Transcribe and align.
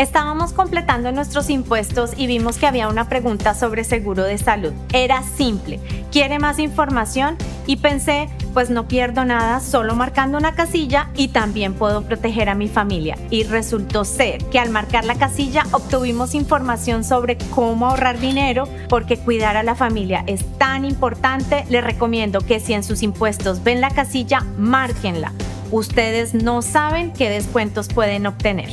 Estábamos 0.00 0.54
completando 0.54 1.12
nuestros 1.12 1.50
impuestos 1.50 2.12
y 2.16 2.26
vimos 2.26 2.56
que 2.56 2.66
había 2.66 2.88
una 2.88 3.10
pregunta 3.10 3.52
sobre 3.52 3.84
seguro 3.84 4.24
de 4.24 4.38
salud. 4.38 4.72
Era 4.94 5.22
simple. 5.22 5.78
¿Quiere 6.10 6.38
más 6.38 6.58
información? 6.58 7.36
Y 7.66 7.76
pensé, 7.76 8.30
pues 8.54 8.70
no 8.70 8.88
pierdo 8.88 9.26
nada 9.26 9.60
solo 9.60 9.94
marcando 9.94 10.38
una 10.38 10.54
casilla 10.54 11.10
y 11.16 11.28
también 11.28 11.74
puedo 11.74 12.00
proteger 12.00 12.48
a 12.48 12.54
mi 12.54 12.66
familia. 12.66 13.18
Y 13.28 13.42
resultó 13.42 14.06
ser 14.06 14.42
que 14.46 14.58
al 14.58 14.70
marcar 14.70 15.04
la 15.04 15.16
casilla 15.16 15.64
obtuvimos 15.70 16.34
información 16.34 17.04
sobre 17.04 17.36
cómo 17.54 17.88
ahorrar 17.88 18.18
dinero 18.18 18.66
porque 18.88 19.18
cuidar 19.18 19.58
a 19.58 19.62
la 19.62 19.74
familia 19.74 20.24
es 20.26 20.46
tan 20.56 20.86
importante. 20.86 21.66
Les 21.68 21.84
recomiendo 21.84 22.40
que 22.40 22.58
si 22.58 22.72
en 22.72 22.84
sus 22.84 23.02
impuestos 23.02 23.62
ven 23.62 23.82
la 23.82 23.90
casilla, 23.90 24.46
márquenla. 24.56 25.34
Ustedes 25.70 26.32
no 26.32 26.62
saben 26.62 27.12
qué 27.12 27.28
descuentos 27.28 27.88
pueden 27.88 28.26
obtener. 28.26 28.70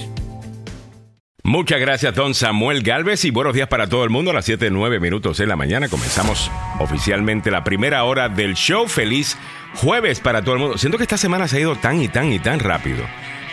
Muchas 1.48 1.80
gracias, 1.80 2.14
don 2.14 2.34
Samuel 2.36 2.84
Galvez, 2.84 3.24
y 3.24 3.32
buenos 3.32 3.54
días 3.54 3.70
para 3.70 3.88
todo 3.88 4.04
el 4.04 4.10
mundo. 4.10 4.32
A 4.32 4.34
las 4.34 4.44
7, 4.44 4.70
9 4.70 5.00
minutos 5.00 5.38
de 5.38 5.48
la 5.48 5.56
mañana 5.56 5.88
comenzamos 5.88 6.52
oficialmente 6.78 7.52
la 7.52 7.64
primera 7.64 8.04
hora 8.04 8.28
del 8.28 8.56
show. 8.56 8.86
Feliz 8.90 9.38
jueves 9.76 10.20
para 10.20 10.42
todo 10.42 10.56
el 10.56 10.60
mundo. 10.60 10.78
Siento 10.78 10.98
que 10.98 11.06
esta 11.06 11.16
semana 11.16 11.48
se 11.48 11.56
ha 11.56 11.60
ido 11.62 11.78
tan 11.78 12.02
y 12.02 12.10
tan 12.10 12.34
y 12.34 12.40
tan 12.40 12.60
rápido. 12.60 13.06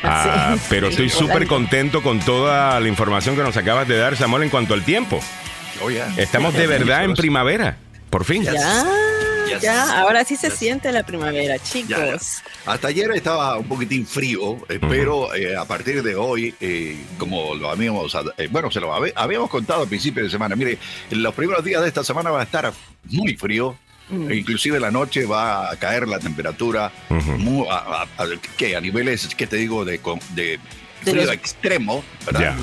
Ah, 0.02 0.56
pero 0.68 0.88
estoy 0.88 1.08
súper 1.08 1.46
contento 1.46 2.02
con 2.02 2.18
toda 2.18 2.80
la 2.80 2.88
información 2.88 3.36
que 3.36 3.44
nos 3.44 3.56
acabas 3.56 3.86
de 3.86 3.96
dar, 3.96 4.16
Samuel, 4.16 4.42
en 4.42 4.50
cuanto 4.50 4.74
al 4.74 4.82
tiempo. 4.82 5.20
Oh, 5.80 5.88
Estamos 6.16 6.52
de 6.52 6.66
verdad 6.66 7.04
en 7.04 7.14
primavera, 7.14 7.76
por 8.10 8.24
fin. 8.24 8.42
Ya. 8.42 8.84
Ya, 9.60 10.00
ahora 10.00 10.24
sí 10.24 10.36
se 10.36 10.50
siente 10.50 10.90
la 10.92 11.04
primavera, 11.04 11.58
chicos. 11.58 12.42
Hasta 12.66 12.88
ayer 12.88 13.10
estaba 13.12 13.58
un 13.58 13.68
poquitín 13.68 14.06
frío, 14.06 14.56
eh, 14.68 14.78
pero 14.80 15.34
eh, 15.34 15.56
a 15.56 15.64
partir 15.64 16.02
de 16.02 16.16
hoy, 16.16 16.54
eh, 16.60 16.96
como 17.18 17.54
lo 17.54 17.70
habíamos, 17.70 18.16
bueno, 18.50 18.70
se 18.70 18.80
lo 18.80 18.92
habíamos 18.94 19.50
contado 19.50 19.82
al 19.82 19.88
principio 19.88 20.22
de 20.22 20.30
semana, 20.30 20.56
mire, 20.56 20.78
en 21.10 21.22
los 21.22 21.34
primeros 21.34 21.64
días 21.64 21.82
de 21.82 21.88
esta 21.88 22.04
semana 22.04 22.30
va 22.30 22.40
a 22.40 22.44
estar 22.44 22.72
muy 23.10 23.36
frío, 23.36 23.76
mm. 24.08 24.30
e 24.30 24.36
inclusive 24.36 24.80
la 24.80 24.90
noche 24.90 25.26
va 25.26 25.70
a 25.70 25.76
caer 25.76 26.08
la 26.08 26.18
temperatura 26.18 26.90
a, 27.70 28.06
a, 28.18 28.80
niveles, 28.80 29.34
¿qué 29.34 29.46
te 29.46 29.56
digo? 29.56 29.84
De, 29.84 30.00
de 30.34 30.58
frío 31.02 31.32
extremo, 31.32 32.04
¿verdad? 32.26 32.56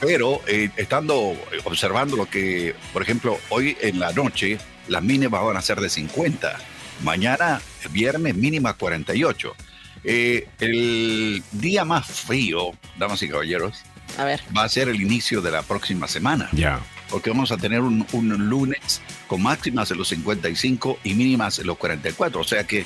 Pero 0.00 0.40
estando 0.76 1.36
observando 1.62 2.16
lo 2.16 2.28
que, 2.28 2.74
por 2.92 3.02
ejemplo, 3.02 3.38
hoy 3.50 3.76
en 3.80 4.00
la 4.00 4.12
noche 4.12 4.58
las 4.92 5.02
mínimas 5.02 5.42
van 5.42 5.56
a 5.56 5.62
ser 5.62 5.80
de 5.80 5.88
50. 5.88 6.56
Mañana, 7.02 7.60
viernes, 7.90 8.36
mínima 8.36 8.74
48. 8.74 9.56
Eh, 10.04 10.48
el 10.60 11.42
día 11.52 11.84
más 11.84 12.06
frío, 12.06 12.72
damas 12.98 13.22
y 13.22 13.28
caballeros, 13.28 13.82
a 14.18 14.24
ver. 14.24 14.40
va 14.56 14.64
a 14.64 14.68
ser 14.68 14.88
el 14.88 15.00
inicio 15.00 15.40
de 15.40 15.50
la 15.50 15.62
próxima 15.62 16.06
semana. 16.06 16.48
Ya. 16.52 16.80
Porque 17.12 17.30
vamos 17.30 17.52
a 17.52 17.58
tener 17.58 17.80
un, 17.82 18.04
un 18.12 18.48
lunes 18.48 19.02
con 19.28 19.42
máximas 19.42 19.90
en 19.90 19.98
los 19.98 20.08
55 20.08 20.98
y 21.04 21.14
mínimas 21.14 21.58
en 21.58 21.66
los 21.66 21.76
44. 21.76 22.40
O 22.40 22.44
sea 22.44 22.64
que 22.64 22.84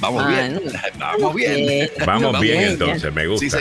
Vamos 0.00 0.26
bien. 0.28 0.60
Vamos 0.98 1.34
bien. 1.34 1.90
Vamos 2.06 2.40
bien 2.40 2.62
entonces, 2.62 3.12
me 3.12 3.26
gusta. 3.26 3.58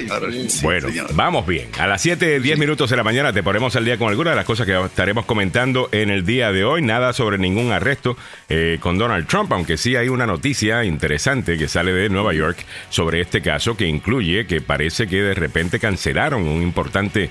Bueno, 0.63 0.87
vamos 1.13 1.47
bien. 1.47 1.69
A 1.79 1.87
las 1.87 2.01
7, 2.01 2.39
10 2.39 2.57
minutos 2.57 2.89
de 2.89 2.97
la 2.97 3.03
mañana 3.03 3.33
te 3.33 3.43
ponemos 3.43 3.75
al 3.75 3.85
día 3.85 3.97
con 3.97 4.09
algunas 4.09 4.33
de 4.33 4.35
las 4.35 4.45
cosas 4.45 4.65
que 4.65 4.79
estaremos 4.85 5.25
comentando 5.25 5.89
en 5.91 6.09
el 6.09 6.25
día 6.25 6.51
de 6.51 6.63
hoy. 6.63 6.81
Nada 6.81 7.13
sobre 7.13 7.37
ningún 7.37 7.71
arresto 7.71 8.17
eh, 8.49 8.77
con 8.79 8.97
Donald 8.97 9.27
Trump, 9.27 9.51
aunque 9.53 9.77
sí 9.77 9.95
hay 9.95 10.09
una 10.09 10.25
noticia 10.25 10.83
interesante 10.83 11.57
que 11.57 11.67
sale 11.67 11.93
de 11.93 12.09
Nueva 12.09 12.33
York 12.33 12.65
sobre 12.89 13.21
este 13.21 13.41
caso 13.41 13.77
que 13.77 13.87
incluye 13.87 14.45
que 14.45 14.61
parece 14.61 15.07
que 15.07 15.21
de 15.21 15.33
repente 15.33 15.79
cancelaron 15.79 16.47
un 16.47 16.61
importante 16.61 17.29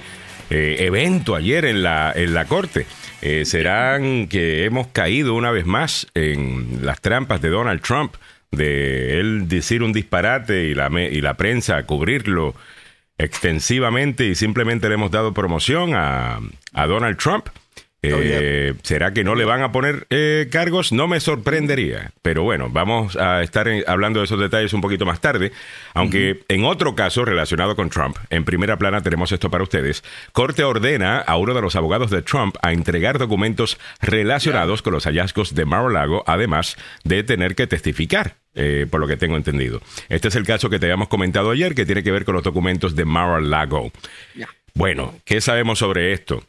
eh, 0.51 0.77
evento 0.81 1.35
ayer 1.35 1.65
en 1.65 1.83
la, 1.83 2.13
en 2.15 2.35
la 2.35 2.45
corte. 2.45 2.87
Eh, 3.23 3.45
¿Serán 3.45 4.29
que 4.29 4.65
hemos 4.65 4.89
caído 4.89 5.35
una 5.35 5.51
vez 5.51 5.67
más 5.67 6.07
en 6.15 6.85
las 6.85 7.01
trampas 7.01 7.41
de 7.41 7.49
Donald 7.49 7.81
Trump? 7.81 8.15
de 8.51 9.21
él 9.21 9.49
decir 9.49 9.83
un 9.83 9.93
disparate 9.93 10.65
y 10.65 10.75
la, 10.75 10.91
y 11.01 11.21
la 11.21 11.35
prensa 11.35 11.85
cubrirlo 11.85 12.55
extensivamente 13.19 14.27
y 14.27 14.35
simplemente 14.35 14.89
le 14.89 14.95
hemos 14.95 15.11
dado 15.11 15.33
promoción 15.35 15.95
a, 15.95 16.41
a 16.73 16.87
Donald 16.87 17.19
Trump. 17.19 17.47
Eh, 18.03 18.75
¿Será 18.83 19.13
que 19.13 19.25
no 19.25 19.35
le 19.35 19.45
van 19.45 19.63
a 19.63 19.73
poner 19.73 20.07
eh, 20.09 20.49
cargos? 20.51 20.93
No 20.93 21.07
me 21.07 21.21
sorprendería. 21.21 22.13
Pero 22.23 22.43
bueno, 22.43 22.69
vamos 22.71 23.17
a 23.17 23.43
estar 23.43 23.69
hablando 23.87 24.21
de 24.21 24.25
esos 24.25 24.41
detalles 24.41 24.73
un 24.73 24.81
poquito 24.81 25.05
más 25.05 25.21
tarde. 25.21 25.53
Aunque 25.93 26.43
en 26.49 26.65
otro 26.65 26.95
caso 26.95 27.25
relacionado 27.25 27.77
con 27.77 27.91
Trump, 27.91 28.17
en 28.31 28.45
primera 28.45 28.79
plana 28.79 29.03
tenemos 29.03 29.33
esto 29.33 29.51
para 29.51 29.65
ustedes. 29.65 30.03
Corte 30.33 30.65
ordena 30.65 31.19
a 31.19 31.37
uno 31.37 31.53
de 31.53 31.61
los 31.61 31.77
abogados 31.77 32.11
de 32.11 32.23
Trump 32.23 32.57
a 32.63 32.73
entregar 32.73 33.19
documentos 33.19 33.79
relacionados 34.01 34.83
con 34.83 34.95
los 34.95 35.05
hallazgos 35.05 35.55
de 35.55 35.65
Mar-a-Lago, 35.67 36.25
además 36.27 36.77
de 37.05 37.23
tener 37.23 37.55
que 37.55 37.67
testificar. 37.67 38.37
Eh, 38.57 38.89
por 38.91 38.99
lo 38.99 39.07
que 39.07 39.17
tengo 39.17 39.37
entendido. 39.37 39.81
Este 40.09 40.27
es 40.27 40.35
el 40.35 40.45
caso 40.45 40.69
que 40.69 40.81
te 40.81 40.87
habíamos 40.87 41.07
comentado 41.07 41.53
ayer, 41.53 41.73
que 41.73 41.87
tiene 41.87 42.03
que 42.03 42.11
ver 42.11 42.25
con 42.25 42.35
los 42.35 42.43
documentos 42.43 42.97
de 42.97 43.05
Mar-a-Lago. 43.05 43.93
Bueno, 44.75 45.15
¿qué 45.25 45.41
sabemos 45.41 45.79
sobre 45.79 46.13
esto? 46.13 46.43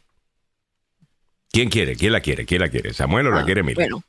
¿Quién 1.52 1.68
quiere? 1.68 1.96
¿Quién 1.96 2.12
la 2.12 2.20
quiere? 2.22 2.46
¿Quién 2.46 2.62
la 2.62 2.70
quiere? 2.70 2.94
¿Samuel 2.94 3.26
o 3.26 3.30
la 3.30 3.40
ah, 3.40 3.44
quiere 3.44 3.62
Miriam? 3.62 3.90
Bueno. 3.90 4.04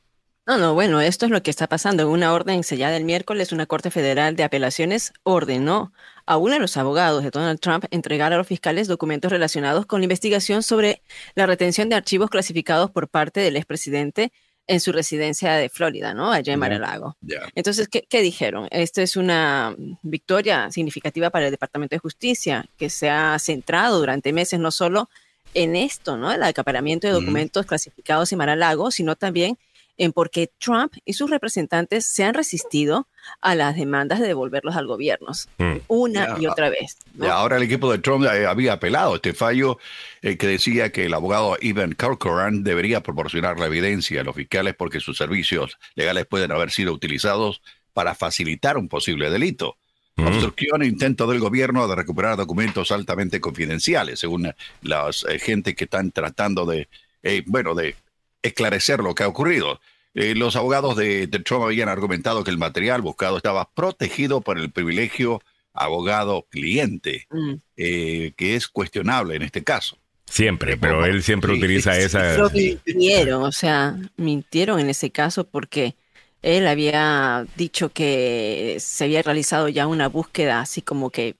No, 0.46 0.58
no, 0.58 0.74
bueno, 0.74 1.00
esto 1.00 1.26
es 1.26 1.30
lo 1.30 1.42
que 1.42 1.50
está 1.50 1.66
pasando. 1.68 2.02
En 2.02 2.08
una 2.08 2.32
orden 2.32 2.64
sellada 2.64 2.96
el 2.96 3.04
miércoles, 3.04 3.52
una 3.52 3.66
Corte 3.66 3.90
Federal 3.90 4.34
de 4.34 4.44
Apelaciones 4.44 5.12
ordenó 5.24 5.92
a 6.24 6.38
uno 6.38 6.54
de 6.54 6.60
los 6.60 6.76
abogados 6.78 7.22
de 7.22 7.30
Donald 7.30 7.60
Trump 7.60 7.84
entregar 7.90 8.32
a 8.32 8.38
los 8.38 8.46
fiscales 8.46 8.88
documentos 8.88 9.30
relacionados 9.30 9.84
con 9.84 10.00
la 10.00 10.04
investigación 10.04 10.62
sobre 10.62 11.02
la 11.34 11.44
retención 11.46 11.90
de 11.90 11.96
archivos 11.96 12.30
clasificados 12.30 12.90
por 12.90 13.08
parte 13.08 13.40
del 13.40 13.56
expresidente 13.56 14.32
en 14.66 14.80
su 14.80 14.92
residencia 14.92 15.52
de 15.54 15.68
Florida, 15.68 16.14
¿no? 16.14 16.32
Allá 16.32 16.54
en 16.54 16.60
Mar-a-Lago. 16.60 17.16
Entonces, 17.54 17.88
¿qué, 17.88 18.06
¿qué, 18.08 18.22
dijeron? 18.22 18.68
Esta 18.70 19.02
es 19.02 19.16
una 19.16 19.74
victoria 20.02 20.70
significativa 20.70 21.28
para 21.28 21.46
el 21.46 21.50
Departamento 21.50 21.94
de 21.94 22.00
Justicia, 22.00 22.64
que 22.78 22.88
se 22.88 23.10
ha 23.10 23.38
centrado 23.38 23.98
durante 23.98 24.32
meses 24.32 24.58
no 24.58 24.70
solo 24.70 25.10
en 25.54 25.76
esto, 25.76 26.16
¿no? 26.16 26.32
El 26.32 26.42
acaparamiento 26.42 27.06
de 27.06 27.12
documentos 27.12 27.66
clasificados 27.66 28.32
en 28.32 28.38
Mar-a-Lago, 28.38 28.90
sino 28.90 29.16
también 29.16 29.58
en 29.96 30.12
por 30.12 30.30
qué 30.30 30.50
Trump 30.58 30.92
y 31.04 31.12
sus 31.12 31.30
representantes 31.30 32.06
se 32.06 32.24
han 32.24 32.34
resistido 32.34 33.06
a 33.40 33.54
las 33.54 33.76
demandas 33.76 34.20
de 34.20 34.26
devolverlos 34.26 34.76
al 34.76 34.86
gobierno 34.86 35.28
mm. 35.58 35.76
una 35.88 36.36
y 36.40 36.46
otra 36.46 36.68
vez. 36.68 36.98
ahora 37.30 37.56
el 37.56 37.62
equipo 37.62 37.90
de 37.90 37.98
Trump 37.98 38.24
eh, 38.24 38.46
había 38.46 38.74
apelado 38.74 39.16
este 39.16 39.32
fallo 39.32 39.78
eh, 40.22 40.36
que 40.36 40.46
decía 40.46 40.90
que 40.90 41.06
el 41.06 41.14
abogado 41.14 41.56
Ivan 41.60 41.92
Corcoran 41.92 42.64
debería 42.64 43.02
proporcionar 43.02 43.58
la 43.58 43.66
evidencia 43.66 44.20
a 44.20 44.24
los 44.24 44.34
fiscales 44.34 44.74
porque 44.74 45.00
sus 45.00 45.16
servicios 45.16 45.78
legales 45.94 46.26
pueden 46.26 46.52
haber 46.52 46.70
sido 46.70 46.92
utilizados 46.92 47.62
para 47.92 48.14
facilitar 48.14 48.76
un 48.76 48.88
posible 48.88 49.30
delito. 49.30 49.76
Mm. 50.16 50.26
Obstrucción 50.26 50.82
e 50.82 50.86
intento 50.86 51.26
del 51.26 51.40
gobierno 51.40 51.88
de 51.88 51.96
recuperar 51.96 52.36
documentos 52.36 52.92
altamente 52.92 53.40
confidenciales, 53.40 54.20
según 54.20 54.52
las 54.82 55.24
eh, 55.28 55.38
gente 55.38 55.74
que 55.74 55.84
están 55.84 56.12
tratando 56.12 56.66
de, 56.66 56.88
eh, 57.22 57.42
bueno, 57.46 57.74
de 57.74 57.96
esclarecer 58.42 59.00
lo 59.00 59.14
que 59.14 59.24
ha 59.24 59.28
ocurrido. 59.28 59.80
Eh, 60.14 60.36
los 60.36 60.54
abogados 60.54 60.96
de, 60.96 61.26
Trump 61.44 61.64
habían 61.64 61.88
argumentado 61.88 62.44
que 62.44 62.50
el 62.52 62.58
material 62.58 63.02
buscado 63.02 63.38
estaba 63.38 63.68
protegido 63.74 64.40
por 64.40 64.58
el 64.58 64.70
privilegio 64.70 65.42
abogado-cliente, 65.72 67.26
mm. 67.30 67.54
que 67.74 68.54
es 68.54 68.68
cuestionable 68.68 69.34
en 69.34 69.42
este 69.42 69.64
caso. 69.64 69.98
Siempre, 70.26 70.76
pero 70.76 71.04
él 71.04 71.24
siempre 71.24 71.52
utiliza 71.52 71.98
esa... 71.98 72.36
Mintieron, 72.52 73.42
o 73.42 73.52
sea, 73.52 73.96
mintieron 74.16 74.78
en 74.78 74.88
ese 74.88 75.10
caso 75.10 75.44
porque 75.44 75.96
él 76.44 76.66
había 76.68 77.46
dicho 77.56 77.88
que 77.88 78.76
se 78.78 79.04
había 79.04 79.22
realizado 79.22 79.68
ya 79.68 79.86
una 79.86 80.08
búsqueda 80.08 80.60
así 80.60 80.82
como 80.82 81.08
que 81.08 81.36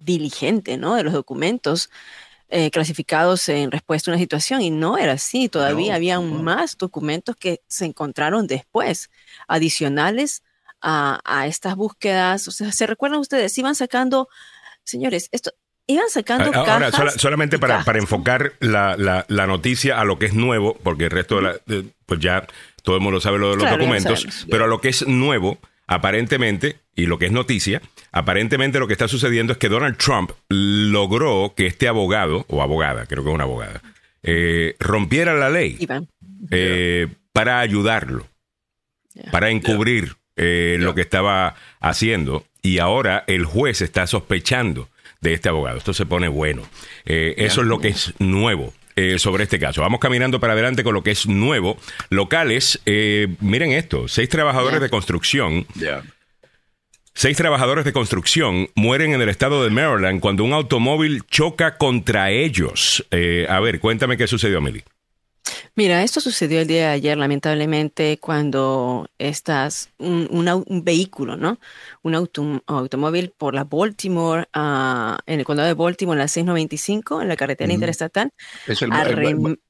diligente, 0.00 0.76
¿no? 0.76 0.96
De 0.96 1.04
los 1.04 1.12
documentos 1.12 1.90
eh, 2.48 2.70
clasificados 2.72 3.48
en 3.48 3.70
respuesta 3.70 4.10
a 4.10 4.14
una 4.14 4.20
situación 4.20 4.60
y 4.60 4.70
no 4.70 4.98
era 4.98 5.12
así. 5.12 5.48
Todavía 5.48 5.94
había 5.94 6.20
más 6.20 6.76
documentos 6.76 7.36
que 7.36 7.62
se 7.68 7.84
encontraron 7.84 8.48
después, 8.48 9.10
adicionales 9.46 10.42
a, 10.80 11.46
estas 11.46 11.76
búsquedas. 11.76 12.48
O 12.48 12.50
sea, 12.50 12.72
¿se 12.72 12.86
recuerdan 12.88 13.20
ustedes? 13.20 13.56
Iban 13.58 13.76
sacando, 13.76 14.28
señores, 14.82 15.28
esto, 15.30 15.52
iban 15.92 16.08
sacando 16.08 16.52
Ahora, 16.54 16.90
solamente 17.16 17.58
para, 17.58 17.84
para 17.84 17.98
enfocar 17.98 18.52
la, 18.60 18.96
la, 18.96 19.46
noticia 19.46 20.00
a 20.00 20.04
lo 20.04 20.18
que 20.18 20.26
es 20.26 20.34
nuevo, 20.34 20.78
porque 20.82 21.04
el 21.04 21.10
resto 21.10 21.36
de 21.36 21.42
la, 21.42 21.56
pues 22.06 22.20
ya 22.20 22.46
todo 22.82 22.96
el 22.96 23.02
mundo 23.02 23.20
sabe 23.20 23.38
lo 23.38 23.50
de 23.50 23.56
los 23.56 23.70
documentos, 23.70 24.46
pero 24.50 24.64
a 24.64 24.66
lo 24.66 24.80
que 24.80 24.88
es 24.88 25.06
nuevo, 25.06 25.58
aparentemente, 25.86 26.76
y 26.94 27.06
lo 27.06 27.18
que 27.18 27.26
es 27.26 27.32
noticia, 27.32 27.82
aparentemente 28.10 28.78
lo 28.78 28.86
que 28.86 28.92
está 28.92 29.08
sucediendo 29.08 29.52
es 29.52 29.58
que 29.58 29.68
Donald 29.68 29.96
Trump 29.96 30.32
logró 30.48 31.54
que 31.56 31.66
este 31.66 31.88
abogado, 31.88 32.44
o 32.48 32.62
abogada, 32.62 33.06
creo 33.06 33.22
que 33.22 33.30
es 33.30 33.34
una 33.34 33.44
abogada, 33.44 33.82
eh, 34.22 34.76
rompiera 34.78 35.34
la 35.34 35.50
ley 35.50 35.86
eh, 36.50 37.08
para 37.32 37.60
ayudarlo, 37.60 38.26
para 39.30 39.50
encubrir 39.50 40.16
eh, 40.36 40.76
lo 40.78 40.94
que 40.94 41.02
estaba 41.02 41.54
haciendo. 41.80 42.44
Y 42.62 42.78
ahora 42.78 43.24
el 43.26 43.44
juez 43.44 43.82
está 43.82 44.06
sospechando 44.06 44.88
de 45.22 45.32
este 45.32 45.48
abogado. 45.48 45.78
Esto 45.78 45.94
se 45.94 46.04
pone 46.04 46.28
bueno. 46.28 46.62
Eh, 47.06 47.34
eso 47.38 47.62
es 47.62 47.66
lo 47.66 47.78
que 47.78 47.88
es 47.88 48.12
nuevo. 48.18 48.74
Eh, 48.94 49.18
sobre 49.18 49.44
este 49.44 49.58
caso. 49.58 49.80
Vamos 49.80 50.00
caminando 50.00 50.38
para 50.38 50.52
adelante 50.52 50.84
con 50.84 50.92
lo 50.92 51.02
que 51.02 51.12
es 51.12 51.26
nuevo. 51.26 51.78
Locales, 52.10 52.78
eh, 52.84 53.28
miren 53.40 53.72
esto, 53.72 54.06
seis 54.06 54.28
trabajadores 54.28 54.82
de 54.82 54.90
construcción. 54.90 55.66
Seis 57.14 57.38
trabajadores 57.38 57.86
de 57.86 57.94
construcción 57.94 58.68
mueren 58.74 59.14
en 59.14 59.22
el 59.22 59.30
estado 59.30 59.64
de 59.64 59.70
Maryland 59.70 60.20
cuando 60.20 60.44
un 60.44 60.52
automóvil 60.52 61.22
choca 61.30 61.78
contra 61.78 62.32
ellos. 62.32 63.06
a 63.48 63.60
ver, 63.60 63.80
cuéntame 63.80 64.18
qué 64.18 64.26
sucedió, 64.26 64.60
Meli. 64.60 64.82
Mira, 65.74 66.02
esto 66.02 66.20
sucedió 66.20 66.60
el 66.60 66.66
día 66.66 66.88
de 66.88 66.92
ayer, 66.92 67.18
lamentablemente, 67.18 68.18
cuando 68.18 69.08
estás 69.18 69.90
un, 69.98 70.82
vehículo, 70.84 71.36
¿no? 71.36 71.58
Un 72.02 72.14
automóvil 72.66 73.32
por 73.36 73.54
la 73.54 73.64
Baltimore, 73.64 74.48
uh, 74.54 75.16
en 75.26 75.40
el 75.40 75.44
condado 75.44 75.68
de 75.68 75.74
Baltimore, 75.74 76.16
en 76.16 76.20
la 76.20 76.28
695, 76.28 77.22
en 77.22 77.28
la 77.28 77.36
carretera 77.36 77.72
interestatal. 77.72 78.30
Es 78.66 78.82
el, 78.82 78.90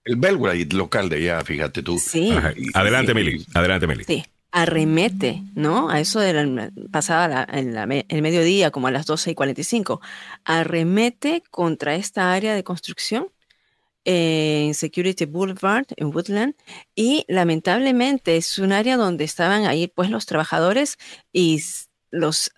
el, 0.05 0.69
local 0.77 1.09
de 1.09 1.17
allá, 1.17 1.45
fíjate 1.45 1.83
tú. 1.83 1.99
Sí. 1.99 2.33
Adelante, 2.75 3.15
Mili. 3.15 3.45
Adelante, 3.55 3.87
Mili. 3.87 4.05
Sí 4.05 4.25
arremete, 4.53 5.43
¿no? 5.55 5.89
A 5.89 5.99
eso 5.99 6.21
de 6.21 6.35
la, 6.35 6.71
pasada 6.93 7.45
el 7.45 8.23
mediodía, 8.23 8.71
como 8.71 8.87
a 8.87 8.91
las 8.91 9.07
12 9.07 9.31
y 9.31 9.35
45, 9.35 10.01
arremete 10.45 11.43
contra 11.51 11.95
esta 11.95 12.33
área 12.33 12.55
de 12.55 12.63
construcción 12.63 13.29
en 14.05 14.75
Security 14.75 15.25
Boulevard, 15.27 15.87
en 15.97 16.09
Woodland, 16.09 16.55
y 16.95 17.25
lamentablemente 17.29 18.37
es 18.37 18.59
un 18.59 18.73
área 18.73 18.97
donde 18.97 19.25
estaban 19.25 19.67
ahí 19.67 19.87
pues 19.89 20.11
los 20.11 20.27
trabajadores 20.27 20.99
y 21.33 21.63
los 22.11 22.53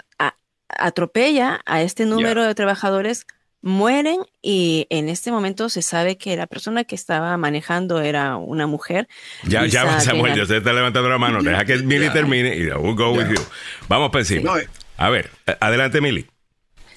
atropella 0.69 1.61
a 1.67 1.82
este 1.82 2.06
número 2.06 2.44
de 2.44 2.55
trabajadores, 2.55 3.26
mueren 3.62 4.19
y 4.43 4.87
en 4.91 5.08
este 5.08 5.31
momento 5.31 5.70
se 5.70 5.81
sabe 5.81 6.19
que 6.19 6.37
la 6.37 6.46
persona 6.46 6.85
que 6.85 6.94
estaba 6.94 7.37
manejando 7.37 8.00
era 8.00 8.37
una 8.37 8.67
mujer. 8.67 9.08
Ya, 9.44 9.67
ya, 9.67 10.00
Samuel, 10.00 10.35
ya 10.35 10.47
se 10.47 10.58
está 10.58 10.73
levantando 10.73 11.08
la 11.08 11.19
mano, 11.19 11.43
deja 11.43 11.64
que 11.64 11.79
Milly 11.82 12.11
termine 12.11 12.56
y 12.56 12.67
we'll 12.69 12.94
go 12.94 13.12
with 13.12 13.29
you. 13.29 13.43
Vamos 13.88 14.11
para 14.11 14.20
encima. 14.20 14.61
Eh. 14.61 14.69
A 14.97 15.11
ver, 15.11 15.31
adelante 15.61 16.00
Milly. 16.00 16.26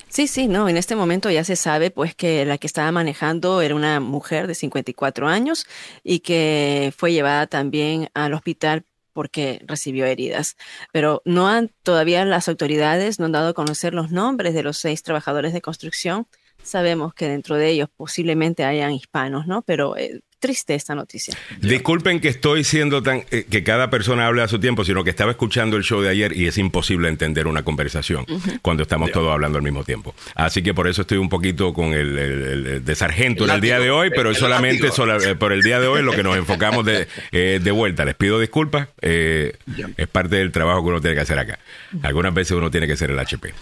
Sí, 0.10 0.28
sí, 0.28 0.48
no, 0.48 0.70
en 0.70 0.78
este 0.78 0.96
momento 0.96 1.30
ya 1.30 1.44
se 1.44 1.56
sabe 1.56 1.92
pues 1.92 2.16
que 2.16 2.46
la 2.46 2.58
que 2.58 2.68
estaba 2.68 2.92
manejando 2.92 3.62
era 3.62 3.76
una 3.76 4.00
mujer 4.00 4.48
de 4.48 4.56
54 4.56 5.28
años 5.28 5.68
y 6.04 6.22
que 6.22 6.94
fue 6.96 7.12
llevada 7.12 7.46
también 7.48 8.10
al 8.14 8.34
hospital 8.34 8.86
porque 9.14 9.62
recibió 9.66 10.06
heridas. 10.06 10.58
Pero 10.94 11.22
no 11.26 11.48
han, 11.50 11.72
todavía 11.84 12.24
las 12.24 12.48
autoridades 12.48 13.20
no 13.20 13.26
han 13.26 13.32
dado 13.34 13.50
a 13.50 13.54
conocer 13.54 13.94
los 13.94 14.12
nombres 14.12 14.54
de 14.54 14.64
los 14.64 14.78
seis 14.78 15.04
trabajadores 15.04 15.54
de 15.54 15.62
construcción. 15.62 16.28
Sabemos 16.64 17.14
que 17.14 17.28
dentro 17.28 17.56
de 17.56 17.70
ellos 17.70 17.90
posiblemente 17.96 18.64
hayan 18.64 18.92
hispanos, 18.92 19.48
¿no? 19.48 19.62
Pero 19.64 19.98
eh, 19.98 20.22
triste 20.40 20.76
esta 20.76 20.96
noticia. 20.96 21.36
Disculpen 21.62 22.20
que 22.20 22.28
estoy 22.30 22.64
siendo 22.64 23.02
tan 23.02 23.24
eh, 23.32 23.46
que 23.50 23.64
cada 23.64 23.90
persona 23.90 24.28
hable 24.28 24.42
a 24.44 24.48
su 24.48 24.60
tiempo, 24.60 24.86
sino 24.86 25.04
que 25.04 25.10
estaba 25.10 25.32
escuchando 25.32 25.78
el 25.78 25.84
show 25.84 26.02
de 26.02 26.10
ayer 26.10 26.36
y 26.36 26.48
es 26.48 26.58
imposible 26.58 27.10
entender 27.10 27.48
una 27.48 27.64
conversación 27.64 28.26
cuando 28.62 28.84
estamos 28.84 29.12
todos 29.12 29.32
hablando 29.32 29.58
al 29.58 29.64
mismo 29.64 29.84
tiempo. 29.84 30.14
Así 30.36 30.62
que 30.62 30.74
por 30.74 30.88
eso 30.88 31.02
estoy 31.02 31.18
un 31.18 31.30
poquito 31.30 31.74
con 31.74 31.94
el, 31.94 32.84
de 32.84 32.96
sargento 32.96 33.46
en 33.46 33.52
el 33.52 33.62
día 33.62 33.80
de 33.80 33.90
hoy, 33.90 34.12
pero 34.16 34.32
es 34.32 34.38
solamente 34.38 34.88
eh, 34.88 35.36
por 35.36 35.54
el 35.54 35.64
día 35.64 35.80
de 35.80 35.88
hoy 35.88 36.04
lo 36.04 36.12
que 36.12 36.24
nos 36.24 36.38
enfocamos 36.38 36.86
de, 36.86 37.08
eh, 37.32 37.60
de 37.62 37.72
vuelta. 37.72 38.06
Les 38.06 38.16
pido 38.16 38.40
disculpas, 38.40 38.90
es 39.02 40.08
parte 40.12 40.36
del 40.38 40.52
trabajo 40.52 40.84
que 40.84 40.90
uno 40.90 41.02
tiene 41.02 41.16
que 41.16 41.22
hacer 41.22 41.40
acá. 41.40 41.60
Algunas 42.04 42.34
veces 42.34 42.52
uno 42.52 42.70
tiene 42.70 42.88
que 42.88 42.96
ser 42.96 43.12
el 43.12 43.20
HP. 43.20 43.54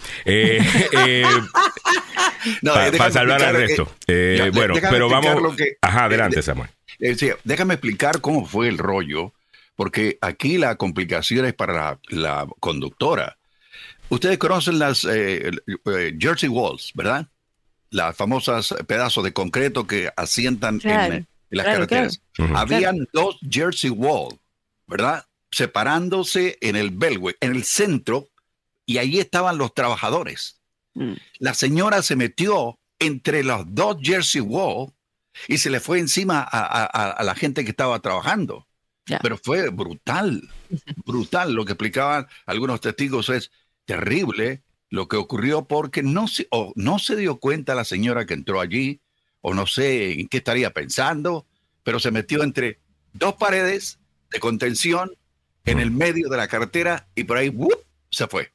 Para 2.62 3.10
salvar 3.10 3.42
al 3.42 3.54
resto. 3.54 3.90
bueno, 4.52 4.74
pero 4.90 5.08
vamos. 5.08 5.56
Ajá, 5.80 6.04
adelante, 6.04 6.42
Samuel. 6.42 6.65
Eh, 7.00 7.34
déjame 7.44 7.74
explicar 7.74 8.20
cómo 8.20 8.46
fue 8.46 8.68
el 8.68 8.78
rollo, 8.78 9.32
porque 9.74 10.18
aquí 10.20 10.58
la 10.58 10.76
complicación 10.76 11.46
es 11.46 11.54
para 11.54 11.98
la, 12.08 12.46
conductora. 12.60 13.36
Ustedes 14.08 14.38
conocen 14.38 14.78
las 14.78 15.04
eh, 15.04 15.50
eh, 15.66 16.16
Jersey 16.18 16.48
Walls, 16.48 16.92
¿verdad? 16.94 17.28
Las 17.90 18.16
famosas 18.16 18.74
pedazos 18.86 19.24
de 19.24 19.32
concreto 19.32 19.86
que 19.86 20.10
asientan 20.16 20.80
en, 20.84 21.26
las 21.50 21.66
carreteras. 21.66 22.20
Habían 22.54 23.06
dos 23.12 23.38
Jersey 23.48 23.90
Walls, 23.90 24.38
¿verdad? 24.86 25.24
Separándose 25.50 26.58
en 26.60 26.76
el 26.76 26.90
Belway, 26.90 27.34
en 27.40 27.52
el 27.54 27.64
centro, 27.64 28.28
y 28.84 28.98
ahí 28.98 29.18
estaban 29.18 29.58
los 29.58 29.74
trabajadores. 29.74 30.60
Mm. 30.94 31.14
La 31.38 31.54
señora 31.54 32.02
se 32.02 32.16
metió 32.16 32.78
entre 32.98 33.44
los 33.44 33.64
dos 33.74 33.98
Jersey 34.00 34.40
Walls 34.40 34.92
y 35.48 35.58
se 35.58 35.70
le 35.70 35.80
fue 35.80 35.98
encima 35.98 36.46
a, 36.50 37.22
la 37.22 37.34
gente 37.34 37.64
que 37.64 37.70
estaba 37.70 38.00
trabajando. 38.00 38.66
Pero 39.22 39.38
fue 39.38 39.68
brutal, 39.70 40.48
brutal. 41.04 41.52
Lo 41.54 41.64
que 41.64 41.72
explicaban 41.72 42.26
algunos 42.44 42.80
testigos 42.80 43.28
es 43.28 43.52
terrible 43.84 44.62
lo 44.90 45.08
que 45.08 45.16
ocurrió 45.16 45.66
porque 45.66 46.02
no 46.02 46.28
se, 46.28 46.48
o 46.50 46.72
no 46.76 46.98
se 46.98 47.16
dio 47.16 47.38
cuenta 47.38 47.74
la 47.74 47.84
señora 47.84 48.26
que 48.26 48.34
entró 48.34 48.60
allí, 48.60 49.00
o 49.40 49.54
no 49.54 49.66
sé 49.66 50.20
en 50.20 50.28
qué 50.28 50.38
estaría 50.38 50.72
pensando, 50.72 51.46
pero 51.82 52.00
se 52.00 52.10
metió 52.10 52.42
entre 52.42 52.80
dos 53.12 53.34
paredes 53.34 53.98
de 54.30 54.40
contención 54.40 55.12
en 55.64 55.80
el 55.80 55.90
medio 55.90 56.28
de 56.28 56.36
la 56.36 56.48
carretera 56.48 57.08
y 57.14 57.24
por 57.24 57.36
ahí 57.36 57.52
se 58.10 58.26
fue. 58.26 58.52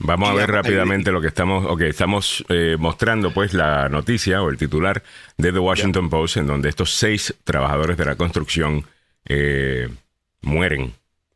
Vamos 0.00 0.30
a 0.30 0.34
ver 0.34 0.50
rápidamente 0.50 1.12
lo 1.12 1.20
que 1.20 1.28
estamos, 1.28 1.64
ok, 1.66 1.82
estamos 1.82 2.44
eh, 2.48 2.76
mostrando 2.78 3.32
pues 3.32 3.54
la 3.54 3.88
noticia 3.88 4.42
o 4.42 4.50
el 4.50 4.56
titular 4.56 5.02
de 5.36 5.52
The 5.52 5.58
Washington 5.58 6.10
Post 6.10 6.38
en 6.38 6.46
donde 6.46 6.68
estos 6.68 6.94
seis 6.94 7.34
trabajadores 7.44 7.96
de 7.96 8.04
la 8.04 8.16
construcción 8.16 8.84
eh, 9.24 9.88
mueren. 10.42 10.92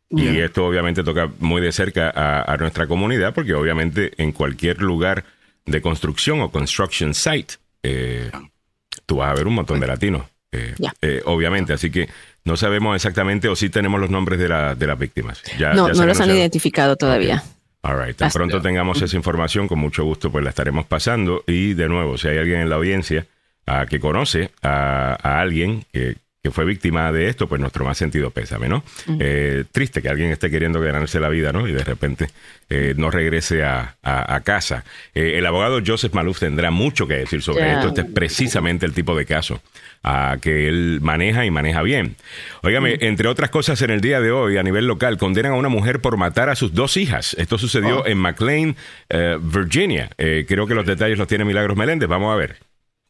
Y 0.09 0.39
esto 0.39 0.65
obviamente 0.65 1.03
toca 1.03 1.29
muy 1.41 1.61
de 1.61 1.73
cerca 1.73 2.13
a, 2.15 2.57
nuestra 2.59 2.87
comunidad 2.87 3.35
porque 3.35 3.55
obviamente 3.55 4.13
en 4.19 4.31
cualquier 4.31 4.81
lugar 4.81 5.25
de 5.65 5.83
construcción 5.83 6.41
o 6.41 6.51
construction 6.51 7.13
site 7.13 7.55
eh, 7.83 8.31
tú 9.05 9.17
vas 9.17 9.33
a 9.33 9.35
ver 9.35 9.49
un 9.49 9.55
montón 9.55 9.81
de 9.81 9.87
latinos. 9.89 10.25
obviamente, 11.25 11.73
así 11.73 11.91
que 11.91 12.09
no 12.45 12.57
sabemos 12.57 12.95
exactamente 12.95 13.49
o 13.49 13.57
si 13.57 13.69
tenemos 13.69 14.01
los 14.01 14.09
nombres 14.09 14.39
de, 14.39 14.49
la, 14.49 14.77
de 14.77 14.87
las 14.87 14.99
víctimas. 14.99 15.43
Ya, 15.59 15.75
no, 15.75 15.89
no 15.89 16.07
los 16.07 16.21
han 16.21 16.31
identificado 16.31 16.95
todavía. 16.97 17.43
All 17.87 18.05
right. 18.05 18.17
Tan 18.17 18.31
pronto 18.31 18.61
tengamos 18.61 19.01
esa 19.01 19.17
información, 19.17 19.69
con 19.69 19.79
mucho 19.79 20.03
gusto 20.03 20.33
pues 20.33 20.43
la 20.43 20.51
estaremos 20.51 20.87
pasando. 20.87 21.45
Y 21.47 21.75
de 21.75 21.89
nuevo, 21.89 22.19
si 22.19 22.27
hay 22.27 22.39
alguien 22.39 22.61
en 22.61 22.69
la 22.69 22.77
audiencia 22.77 23.27
uh, 23.69 23.87
que 23.89 24.01
conoce 24.01 24.51
a, 24.61 25.15
alguien 25.41 25.85
que, 25.93 26.17
fue 26.51 26.65
víctima 26.65 27.13
de 27.13 27.29
esto, 27.29 27.47
pues 27.47 27.61
nuestro 27.61 27.85
más 27.85 27.99
sentido 27.99 28.31
pésame, 28.31 28.69
¿no? 28.69 28.83
Eh, 29.19 29.65
triste 29.73 30.03
que 30.03 30.09
alguien 30.09 30.31
esté 30.31 30.51
queriendo 30.51 30.81
ganarse 30.81 31.21
la 31.21 31.29
vida, 31.29 31.53
¿no? 31.53 31.67
Y 31.67 31.73
de 31.73 31.85
repente 31.85 32.29
eh, 32.69 32.95
no 32.97 33.11
regrese 33.11 33.65
a, 33.65 33.97
casa. 34.45 34.85
Eh, 35.15 35.35
el 35.37 35.47
abogado 35.47 35.81
Joseph 35.85 36.13
Maluf 36.13 36.41
tendrá 36.41 36.71
mucho 36.71 37.07
que 37.07 37.15
decir 37.15 37.43
sobre 37.43 37.73
esto. 37.73 37.89
Este 37.89 38.03
es 38.03 38.07
precisamente 38.07 38.87
el 38.87 38.93
tipo 38.93 39.17
de 39.17 39.27
caso 39.27 39.61
que 40.41 40.69
él 40.69 41.01
maneja 41.03 41.45
y 41.47 41.51
maneja 41.51 41.83
bien. 41.83 42.15
Óigame, 42.63 42.97
entre 43.01 43.27
otras 43.27 43.51
cosas, 43.51 43.83
en 43.83 43.91
el 43.91 44.01
día 44.01 44.21
de 44.21 44.31
hoy, 44.31 44.57
a 44.57 44.63
nivel 44.63 44.87
local, 44.87 45.19
condenan 45.19 45.53
a 45.53 45.57
una 45.57 45.69
mujer 45.69 46.01
por 46.01 46.17
matar 46.17 46.49
a 46.49 46.55
sus 46.55 46.75
dos 46.75 46.97
hijas. 46.97 47.35
Esto 47.39 47.59
sucedió 47.59 48.03
oh. 48.03 48.07
en 48.07 48.19
McLean, 48.19 48.77
Virginia. 49.41 50.11
creo 50.17 50.67
que 50.69 50.75
los 50.75 50.87
detalles 50.87 51.19
los 51.19 51.27
tiene 51.27 51.45
Milagros 51.45 51.77
Meléndez. 51.77 52.09
Vamos 52.09 52.33
a 52.33 52.37
ver. 52.37 52.57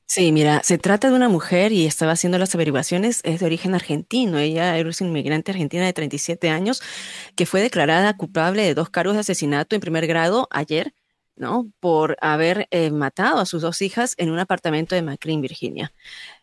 Sí, 0.08 0.30
mira, 0.30 0.62
se 0.62 0.78
trata 0.78 1.10
de 1.10 1.16
una 1.16 1.28
mujer 1.28 1.72
y 1.72 1.84
estaba 1.84 2.12
haciendo 2.12 2.38
las 2.38 2.54
averiguaciones, 2.54 3.20
es 3.24 3.40
de 3.40 3.46
origen 3.46 3.74
argentino. 3.74 4.38
Ella 4.38 4.78
es 4.78 5.00
una 5.00 5.10
inmigrante 5.10 5.50
argentina 5.50 5.84
de 5.84 5.92
37 5.92 6.48
años 6.48 6.80
que 7.34 7.44
fue 7.44 7.60
declarada 7.60 8.16
culpable 8.16 8.62
de 8.62 8.74
dos 8.74 8.88
cargos 8.88 9.14
de 9.14 9.20
asesinato 9.20 9.74
en 9.74 9.80
primer 9.80 10.06
grado 10.06 10.46
ayer, 10.52 10.94
¿no? 11.34 11.70
Por 11.80 12.16
haber 12.20 12.68
eh, 12.70 12.92
matado 12.92 13.40
a 13.40 13.46
sus 13.46 13.62
dos 13.62 13.82
hijas 13.82 14.14
en 14.16 14.30
un 14.30 14.38
apartamento 14.38 14.94
de 14.94 15.02
McLean, 15.02 15.40
Virginia. 15.40 15.92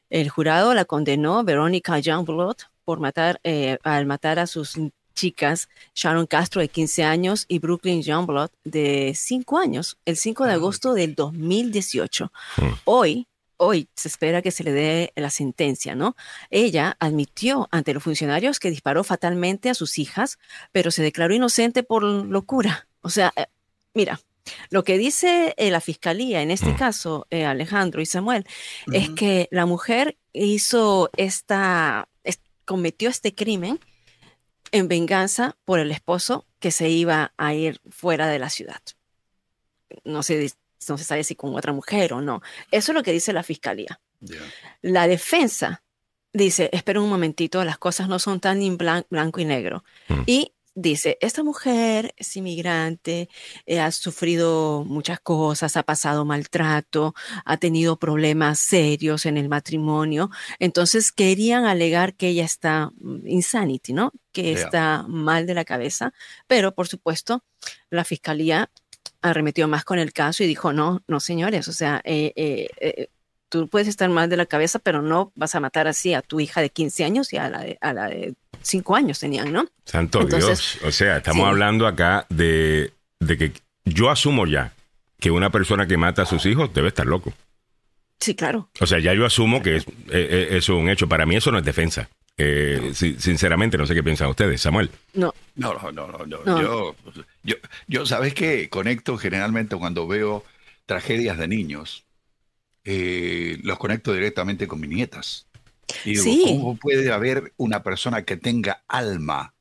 El 0.09 0.29
jurado 0.29 0.73
la 0.73 0.85
condenó, 0.85 1.43
Verónica 1.45 1.97
Youngblood, 1.99 2.57
por 2.83 2.99
matar, 2.99 3.39
eh, 3.43 3.77
al 3.83 4.05
matar 4.05 4.39
a 4.39 4.47
sus 4.47 4.77
chicas, 5.15 5.69
Sharon 5.95 6.27
Castro 6.27 6.61
de 6.61 6.67
15 6.67 7.03
años 7.05 7.45
y 7.47 7.59
Brooklyn 7.59 8.01
Youngblood 8.01 8.49
de 8.65 9.13
5 9.15 9.57
años, 9.57 9.97
el 10.05 10.17
5 10.17 10.45
de 10.45 10.51
ah. 10.51 10.55
agosto 10.55 10.93
del 10.93 11.15
2018. 11.15 12.31
Mm. 12.57 12.63
Hoy, 12.83 13.27
hoy 13.65 13.89
se 13.95 14.07
espera 14.07 14.41
que 14.41 14.51
se 14.51 14.63
le 14.63 14.71
dé 14.71 15.13
la 15.15 15.29
sentencia, 15.29 15.95
¿no? 15.95 16.15
Ella 16.49 16.95
admitió 16.99 17.67
ante 17.71 17.93
los 17.93 18.03
funcionarios 18.03 18.59
que 18.59 18.69
disparó 18.69 19.03
fatalmente 19.03 19.69
a 19.69 19.73
sus 19.73 19.97
hijas, 19.99 20.37
pero 20.71 20.91
se 20.91 21.03
declaró 21.03 21.33
inocente 21.33 21.83
por 21.83 22.03
locura. 22.03 22.87
O 23.01 23.09
sea, 23.09 23.33
eh, 23.35 23.45
mira, 23.93 24.19
lo 24.69 24.83
que 24.83 24.97
dice 24.97 25.53
eh, 25.57 25.71
la 25.71 25.81
fiscalía, 25.81 26.41
en 26.41 26.51
este 26.51 26.71
mm. 26.71 26.77
caso, 26.77 27.27
eh, 27.29 27.45
Alejandro 27.45 28.01
y 28.01 28.05
Samuel, 28.05 28.45
es 28.91 29.09
que 29.11 29.47
la 29.51 29.65
mujer 29.65 30.17
hizo 30.33 31.09
esta, 31.15 32.09
cometió 32.65 33.09
este 33.09 33.33
crimen 33.33 33.79
en 34.71 34.87
venganza 34.87 35.55
por 35.65 35.79
el 35.79 35.91
esposo 35.91 36.45
que 36.59 36.71
se 36.71 36.89
iba 36.89 37.33
a 37.37 37.53
ir 37.53 37.79
fuera 37.89 38.27
de 38.27 38.39
la 38.39 38.49
ciudad. 38.49 38.81
No 40.03 40.23
sé 40.23 40.51
no 40.89 40.97
se 40.97 41.03
sabe 41.03 41.23
si 41.23 41.35
con 41.35 41.55
otra 41.55 41.73
mujer 41.73 42.13
o 42.13 42.21
no. 42.21 42.41
Eso 42.71 42.91
es 42.91 42.95
lo 42.95 43.03
que 43.03 43.11
dice 43.11 43.33
la 43.33 43.43
fiscalía. 43.43 43.99
La 44.81 45.07
defensa 45.07 45.83
dice, 46.31 46.69
espera 46.73 47.01
un 47.01 47.09
momentito, 47.09 47.63
las 47.63 47.77
cosas 47.77 48.07
no 48.07 48.19
son 48.19 48.39
tan 48.39 48.61
en 48.61 48.77
blanco 48.77 49.39
y 49.39 49.45
negro. 49.45 49.83
Mm. 50.07 50.23
Y 50.25 50.53
dice, 50.75 51.17
esta 51.21 51.43
mujer 51.43 52.13
es 52.17 52.35
inmigrante, 52.35 53.29
eh, 53.65 53.79
ha 53.79 53.91
sufrido 53.91 54.83
muchas 54.85 55.19
cosas, 55.19 55.77
ha 55.77 55.83
pasado 55.83 56.25
maltrato, 56.25 57.13
ha 57.45 57.57
tenido 57.57 57.97
problemas 57.97 58.59
serios 58.59 59.25
en 59.25 59.37
el 59.37 59.49
matrimonio, 59.49 60.31
entonces 60.59 61.11
querían 61.11 61.65
alegar 61.65 62.15
que 62.15 62.29
ella 62.29 62.45
está 62.45 62.91
mm, 62.99 63.27
insanity, 63.27 63.93
¿no? 63.93 64.11
Que 64.31 64.53
está 64.53 65.05
mal 65.07 65.45
de 65.45 65.53
la 65.53 65.63
cabeza, 65.63 66.11
pero 66.47 66.73
por 66.73 66.87
supuesto 66.87 67.43
la 67.91 68.03
fiscalía 68.03 68.71
arremetió 69.23 69.67
más 69.67 69.83
con 69.83 69.97
el 69.97 70.13
caso 70.13 70.43
y 70.43 70.47
dijo, 70.47 70.73
no, 70.73 71.01
no 71.07 71.19
señores, 71.19 71.67
o 71.67 71.73
sea, 71.73 72.01
eh, 72.03 72.33
eh, 72.35 73.07
tú 73.49 73.67
puedes 73.67 73.87
estar 73.87 74.09
mal 74.09 74.29
de 74.29 74.37
la 74.37 74.45
cabeza, 74.45 74.79
pero 74.79 75.01
no 75.01 75.31
vas 75.35 75.55
a 75.55 75.59
matar 75.59 75.87
así 75.87 76.13
a 76.13 76.21
tu 76.21 76.39
hija 76.39 76.61
de 76.61 76.69
15 76.69 77.03
años 77.03 77.33
y 77.33 77.37
a 77.37 77.49
la 77.49 77.65
a 77.81 77.93
la 77.93 78.07
de 78.07 78.35
cinco 78.63 78.95
años 78.95 79.19
tenían, 79.19 79.51
¿no? 79.51 79.65
Santo 79.85 80.25
Dios. 80.25 80.79
O 80.83 80.91
sea, 80.91 81.17
estamos 81.17 81.45
hablando 81.45 81.85
acá 81.85 82.25
de, 82.29 82.93
que 83.19 83.53
yo 83.85 84.09
asumo 84.09 84.47
ya 84.47 84.73
que 85.19 85.31
una 85.31 85.51
persona 85.51 85.87
que 85.87 85.97
mata 85.97 86.23
a 86.23 86.25
sus 86.25 86.45
hijos 86.45 86.73
debe 86.73 86.87
estar 86.89 87.05
loco. 87.05 87.33
Sí, 88.19 88.35
claro. 88.35 88.69
O 88.79 88.87
sea, 88.87 88.99
ya 88.99 89.13
yo 89.13 89.25
asumo 89.25 89.61
que 89.61 89.77
es, 89.77 89.83
eh, 89.85 89.91
eh, 90.09 90.47
es 90.51 90.69
un 90.69 90.89
hecho. 90.89 91.07
Para 91.07 91.25
mí 91.25 91.35
eso 91.35 91.51
no 91.51 91.59
es 91.59 91.65
defensa. 91.65 92.09
Eh, 92.37 92.91
sinceramente, 92.93 93.77
no 93.77 93.85
sé 93.85 93.93
qué 93.93 94.03
piensan 94.03 94.29
ustedes, 94.29 94.61
Samuel. 94.61 94.89
No. 95.13 95.33
No, 95.55 95.73
no, 95.73 95.91
no, 95.91 96.25
no. 96.25 96.61
Yo, 96.61 96.95
yo, 97.43 97.55
yo, 97.87 98.05
¿sabes 98.05 98.33
qué? 98.33 98.69
Conecto 98.69 99.17
generalmente 99.17 99.75
cuando 99.75 100.07
veo 100.07 100.43
tragedias 100.85 101.37
de 101.37 101.47
niños, 101.47 102.05
los 102.83 103.77
conecto 103.77 104.13
directamente 104.13 104.67
con 104.67 104.79
mis 104.79 104.89
nietas. 104.89 105.47
¿cómo 106.45 106.75
puede 106.77 107.11
haber 107.11 107.53
una 107.57 107.83
persona 107.83 108.23
que 108.23 108.37
tenga 108.37 108.83
alma 108.87 109.53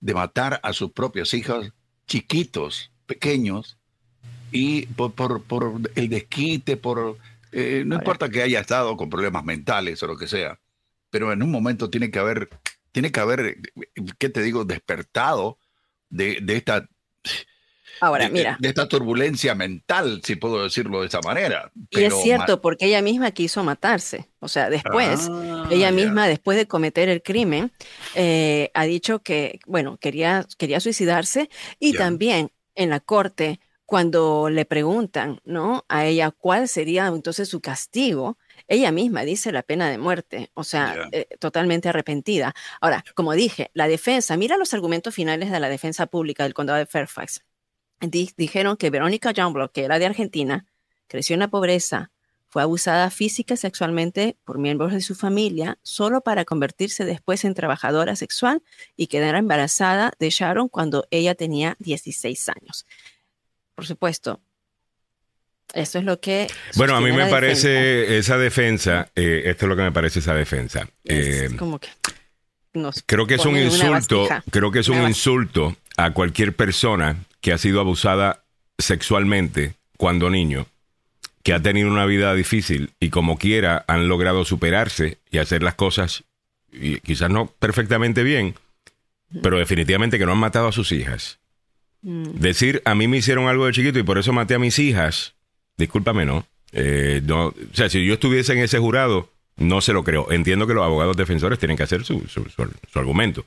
de 0.00 0.14
matar 0.14 0.60
a 0.62 0.72
sus 0.72 0.92
propios 0.92 1.34
hijos 1.34 1.72
chiquitos, 2.06 2.92
pequeños, 3.06 3.78
y 4.52 4.86
por, 4.86 5.12
el 5.94 6.08
desquite, 6.08 6.76
por... 6.76 7.18
Eh, 7.52 7.84
no 7.86 7.96
importa 7.96 8.28
que 8.28 8.42
haya 8.42 8.60
estado 8.60 8.96
con 8.96 9.08
problemas 9.08 9.44
mentales 9.44 10.02
o 10.02 10.06
lo 10.06 10.16
que 10.16 10.28
sea, 10.28 10.58
pero 11.16 11.32
en 11.32 11.42
un 11.42 11.50
momento 11.50 11.88
tiene 11.88 12.10
que 12.10 12.18
haber, 12.18 12.50
tiene 12.92 13.10
que 13.10 13.20
haber, 13.20 13.56
¿qué 14.18 14.28
te 14.28 14.42
digo?, 14.42 14.66
despertado 14.66 15.58
de, 16.10 16.40
de 16.42 16.56
esta 16.58 16.86
Ahora, 18.02 18.28
mira. 18.28 18.58
De, 18.60 18.68
esta 18.68 18.86
turbulencia 18.86 19.54
mental, 19.54 20.20
si 20.22 20.36
puedo 20.36 20.62
decirlo 20.62 21.00
de 21.00 21.06
esa 21.06 21.20
manera. 21.22 21.72
y 21.88 22.02
es 22.02 22.14
cierto, 22.20 22.60
porque 22.60 22.84
ella 22.84 23.00
misma 23.00 23.30
quiso 23.30 23.64
matarse. 23.64 24.28
O 24.40 24.48
sea, 24.48 24.68
después, 24.68 25.30
ah, 25.30 25.66
ella 25.70 25.90
misma, 25.90 26.28
después 26.28 26.58
de 26.58 26.68
cometer 26.68 27.08
el 27.08 27.22
crimen, 27.22 27.72
eh, 28.14 28.70
ha 28.74 28.84
dicho 28.84 29.20
que, 29.20 29.60
bueno, 29.64 29.96
quería, 29.96 30.44
quería 30.58 30.80
suicidarse 30.80 31.48
y 31.78 31.94
también 31.94 32.50
en 32.74 32.90
la 32.90 33.00
corte, 33.00 33.58
cuando 33.86 34.50
le 34.50 34.66
preguntan, 34.66 35.40
¿no? 35.46 35.86
A 35.88 36.04
ella 36.04 36.30
cuál 36.30 36.68
sería 36.68 37.06
entonces 37.06 37.48
su 37.48 37.62
castigo, 37.62 38.36
ella 38.68 38.92
misma 38.92 39.22
dice 39.22 39.52
la 39.52 39.62
pena 39.62 39.88
de 39.88 39.98
muerte, 39.98 40.50
o 40.54 40.64
sea, 40.64 41.08
eh, 41.12 41.28
totalmente 41.38 41.88
arrepentida. 41.88 42.54
Ahora, 42.80 43.04
como 43.14 43.32
dije, 43.32 43.70
la 43.74 43.88
defensa, 43.88 44.36
mira 44.36 44.56
los 44.56 44.74
argumentos 44.74 45.14
finales 45.14 45.50
de 45.50 45.60
la 45.60 45.68
defensa 45.68 46.06
pública 46.06 46.42
del 46.42 46.54
condado 46.54 46.78
de 46.78 46.86
Fairfax 46.86 47.42
dijeron 48.00 48.76
que 48.76 48.90
Verónica 48.90 49.30
Youngblood, 49.30 49.70
que 49.70 49.84
era 49.84 49.98
de 49.98 50.06
Argentina, 50.06 50.66
creció 51.06 51.34
en 51.34 51.40
la 51.40 51.48
pobreza, 51.48 52.10
fue 52.48 52.62
abusada 52.62 53.10
física 53.10 53.54
y 53.54 53.56
sexualmente 53.56 54.36
por 54.44 54.58
miembros 54.58 54.92
de 54.92 55.00
su 55.00 55.14
familia 55.14 55.78
solo 55.82 56.20
para 56.20 56.44
convertirse 56.44 57.04
después 57.04 57.44
en 57.44 57.54
trabajadora 57.54 58.16
sexual 58.16 58.62
y 58.96 59.08
quedar 59.08 59.34
embarazada 59.34 60.12
de 60.18 60.30
Sharon 60.30 60.68
cuando 60.68 61.06
ella 61.10 61.34
tenía 61.34 61.76
16 61.80 62.48
años. 62.48 62.86
Por 63.74 63.86
supuesto, 63.86 64.40
eso 65.74 65.98
es 65.98 66.04
lo 66.04 66.20
que... 66.20 66.46
Bueno, 66.76 66.96
a 66.96 67.00
mí 67.00 67.12
me 67.12 67.26
parece 67.26 68.18
esa 68.18 68.38
defensa, 68.38 69.08
eh, 69.14 69.42
esto 69.46 69.66
es 69.66 69.68
lo 69.68 69.76
que 69.76 69.82
me 69.82 69.92
parece 69.92 70.20
esa 70.20 70.34
defensa. 70.34 70.88
Eh, 71.04 71.50
como 71.58 71.78
que 71.78 71.88
creo 73.06 73.26
que 73.26 73.34
es 73.34 73.44
un 73.46 73.56
insulto, 73.56 74.28
creo 74.50 74.70
que 74.70 74.80
es 74.80 74.88
un 74.88 75.02
insulto 75.02 75.76
a 75.96 76.12
cualquier 76.12 76.54
persona 76.54 77.16
que 77.40 77.52
ha 77.52 77.58
sido 77.58 77.80
abusada 77.80 78.42
sexualmente 78.78 79.74
cuando 79.96 80.30
niño, 80.30 80.66
que 81.42 81.54
ha 81.54 81.62
tenido 81.62 81.88
una 81.88 82.06
vida 82.06 82.34
difícil 82.34 82.90
y 83.00 83.10
como 83.10 83.38
quiera 83.38 83.84
han 83.88 84.08
logrado 84.08 84.44
superarse 84.44 85.18
y 85.30 85.38
hacer 85.38 85.62
las 85.62 85.74
cosas, 85.74 86.24
y 86.72 87.00
quizás 87.00 87.30
no 87.30 87.46
perfectamente 87.46 88.22
bien, 88.22 88.54
pero 89.42 89.58
definitivamente 89.58 90.18
que 90.18 90.26
no 90.26 90.32
han 90.32 90.38
matado 90.38 90.68
a 90.68 90.72
sus 90.72 90.92
hijas. 90.92 91.38
Mm. 92.02 92.38
Decir, 92.38 92.82
a 92.84 92.94
mí 92.94 93.08
me 93.08 93.18
hicieron 93.18 93.48
algo 93.48 93.66
de 93.66 93.72
chiquito 93.72 93.98
y 93.98 94.02
por 94.02 94.18
eso 94.18 94.32
maté 94.32 94.54
a 94.54 94.58
mis 94.58 94.78
hijas, 94.78 95.34
discúlpame, 95.76 96.24
¿no? 96.24 96.46
Eh, 96.72 97.22
no 97.24 97.48
o 97.48 97.54
sea, 97.72 97.88
si 97.88 98.04
yo 98.04 98.14
estuviese 98.14 98.52
en 98.52 98.58
ese 98.58 98.78
jurado, 98.78 99.30
no 99.56 99.80
se 99.80 99.92
lo 99.92 100.04
creo. 100.04 100.30
Entiendo 100.30 100.66
que 100.66 100.74
los 100.74 100.84
abogados 100.84 101.16
defensores 101.16 101.58
tienen 101.58 101.76
que 101.76 101.82
hacer 101.82 102.04
su, 102.04 102.26
su, 102.28 102.98
argumento, 102.98 103.44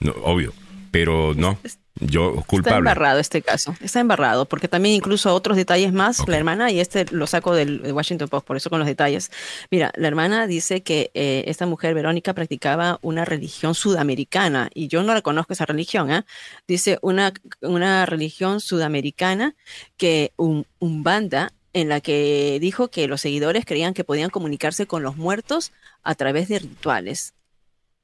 no, 0.00 0.12
obvio, 0.22 0.52
pero 0.90 1.32
no. 1.36 1.58
Yo, 2.00 2.42
culpable. 2.46 2.78
Está 2.78 2.78
embarrado 2.78 3.20
este 3.20 3.42
caso, 3.42 3.76
está 3.80 4.00
embarrado, 4.00 4.46
porque 4.46 4.66
también 4.66 4.94
incluso 4.94 5.32
otros 5.34 5.58
detalles 5.58 5.92
más, 5.92 6.26
la 6.26 6.38
hermana, 6.38 6.70
y 6.70 6.80
este 6.80 7.04
lo 7.10 7.26
saco 7.26 7.54
del 7.54 7.82
Washington 7.92 8.28
Post, 8.28 8.46
por 8.46 8.56
eso 8.56 8.70
con 8.70 8.78
los 8.78 8.88
detalles. 8.88 9.30
Mira, 9.70 9.92
la 9.94 10.08
hermana 10.08 10.46
dice 10.46 10.82
que 10.82 11.10
eh, 11.12 11.44
esta 11.46 11.66
mujer, 11.66 11.94
Verónica, 11.94 12.32
practicaba 12.32 12.98
una 13.02 13.26
religión 13.26 13.74
sudamericana, 13.74 14.70
y 14.72 14.88
yo 14.88 15.02
no 15.02 15.12
reconozco 15.12 15.52
esa 15.52 15.66
religión, 15.66 16.10
¿eh? 16.10 16.24
Dice 16.66 16.98
una, 17.02 17.34
una 17.60 18.06
religión 18.06 18.60
sudamericana 18.60 19.54
que 19.98 20.32
un, 20.36 20.66
un 20.78 21.02
banda 21.02 21.52
en 21.72 21.88
la 21.88 22.00
que 22.00 22.58
dijo 22.60 22.88
que 22.88 23.08
los 23.08 23.20
seguidores 23.20 23.64
creían 23.64 23.94
que 23.94 24.04
podían 24.04 24.30
comunicarse 24.30 24.86
con 24.86 25.02
los 25.02 25.16
muertos 25.16 25.72
a 26.02 26.14
través 26.14 26.48
de 26.48 26.58
rituales. 26.58 27.34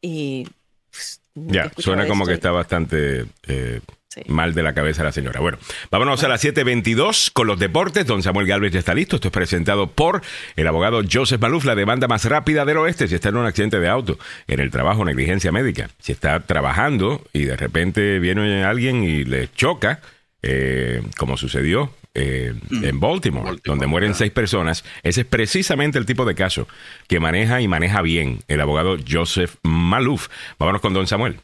Y 0.00 0.46
pues, 0.90 1.20
ya, 1.34 1.70
suena 1.76 2.06
como 2.06 2.26
que 2.26 2.32
está 2.32 2.50
bastante 2.50 3.26
eh, 3.46 3.80
mal 4.26 4.54
de 4.54 4.62
la 4.62 4.74
cabeza 4.74 5.04
la 5.04 5.12
señora. 5.12 5.40
Bueno, 5.40 5.58
vámonos 5.90 6.22
a 6.24 6.28
las 6.28 6.44
7.22 6.44 7.30
con 7.32 7.46
los 7.46 7.58
deportes. 7.58 8.06
Don 8.06 8.22
Samuel 8.22 8.46
Galvez 8.46 8.72
ya 8.72 8.78
está 8.78 8.94
listo. 8.94 9.16
Esto 9.16 9.28
es 9.28 9.32
presentado 9.32 9.88
por 9.88 10.22
el 10.56 10.66
abogado 10.66 11.02
Joseph 11.10 11.40
Maluf, 11.40 11.64
la 11.64 11.74
demanda 11.74 12.08
más 12.08 12.24
rápida 12.24 12.64
del 12.64 12.78
oeste. 12.78 13.06
Si 13.06 13.14
está 13.14 13.28
en 13.28 13.36
un 13.36 13.46
accidente 13.46 13.78
de 13.78 13.88
auto, 13.88 14.18
en 14.46 14.60
el 14.60 14.70
trabajo, 14.70 15.04
negligencia 15.04 15.52
médica. 15.52 15.90
Si 16.00 16.12
está 16.12 16.40
trabajando 16.40 17.22
y 17.32 17.44
de 17.44 17.56
repente 17.56 18.18
viene 18.18 18.64
alguien 18.64 19.04
y 19.04 19.24
le 19.24 19.52
choca, 19.52 20.00
eh, 20.42 21.02
como 21.16 21.36
sucedió 21.36 21.92
eh, 22.18 22.52
mm. 22.70 22.84
en 22.84 23.00
Baltimore, 23.00 23.58
donde 23.64 23.86
mueren 23.86 24.14
seis 24.14 24.32
personas. 24.32 24.84
Ese 25.04 25.20
es 25.20 25.26
precisamente 25.26 25.98
el 25.98 26.06
tipo 26.06 26.24
de 26.24 26.34
caso 26.34 26.66
que 27.06 27.20
maneja 27.20 27.60
y 27.60 27.68
maneja 27.68 28.02
bien 28.02 28.40
el 28.48 28.60
abogado 28.60 28.96
Joseph 29.08 29.54
Malouf. 29.62 30.28
Vámonos 30.58 30.80
con 30.80 30.92
don 30.94 31.06
Samuel. 31.06 31.40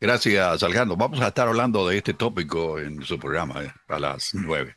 Gracias, 0.00 0.62
Alejandro. 0.62 0.96
Vamos 0.96 1.20
a 1.20 1.28
estar 1.28 1.46
hablando 1.46 1.86
de 1.86 1.98
este 1.98 2.14
tópico 2.14 2.78
en 2.78 3.04
su 3.04 3.18
programa 3.18 3.62
eh, 3.62 3.72
a 3.88 3.98
las 3.98 4.34
nueve. 4.34 4.76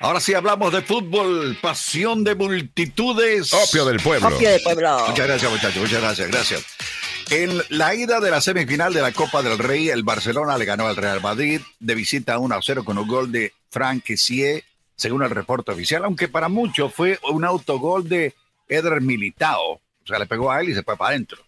Ahora 0.00 0.20
sí 0.20 0.32
hablamos 0.32 0.72
de 0.72 0.82
fútbol, 0.82 1.58
pasión 1.60 2.22
de 2.22 2.36
multitudes. 2.36 3.52
Opio 3.52 3.84
del 3.84 3.98
pueblo. 3.98 4.28
Opio 4.28 4.50
del 4.50 4.62
pueblo. 4.62 5.06
Muchas 5.08 5.26
gracias, 5.26 5.50
muchachos. 5.50 5.82
Muchas 5.82 6.00
gracias, 6.00 6.30
gracias. 6.30 6.64
En 7.30 7.60
la 7.68 7.94
ida 7.94 8.20
de 8.20 8.30
la 8.30 8.40
semifinal 8.40 8.94
de 8.94 9.02
la 9.02 9.12
Copa 9.12 9.42
del 9.42 9.58
Rey, 9.58 9.90
el 9.90 10.02
Barcelona 10.02 10.56
le 10.56 10.64
ganó 10.64 10.86
al 10.86 10.96
Real 10.96 11.20
Madrid 11.20 11.60
de 11.78 11.94
visita 11.94 12.38
1 12.38 12.54
a 12.54 12.62
0 12.62 12.84
con 12.84 12.96
un 12.96 13.06
gol 13.06 13.30
de 13.30 13.52
Frank 13.70 14.02
Kessie, 14.02 14.64
según 14.96 15.22
el 15.22 15.30
reporte 15.30 15.72
oficial, 15.72 16.04
aunque 16.04 16.28
para 16.28 16.48
muchos 16.48 16.94
fue 16.94 17.18
un 17.30 17.44
autogol 17.44 18.08
de 18.08 18.34
Eder 18.66 19.02
Militao. 19.02 19.72
O 19.72 20.06
sea, 20.06 20.18
le 20.18 20.24
pegó 20.24 20.50
a 20.50 20.60
él 20.62 20.70
y 20.70 20.74
se 20.74 20.82
fue 20.82 20.96
para 20.96 21.10
adentro. 21.10 21.38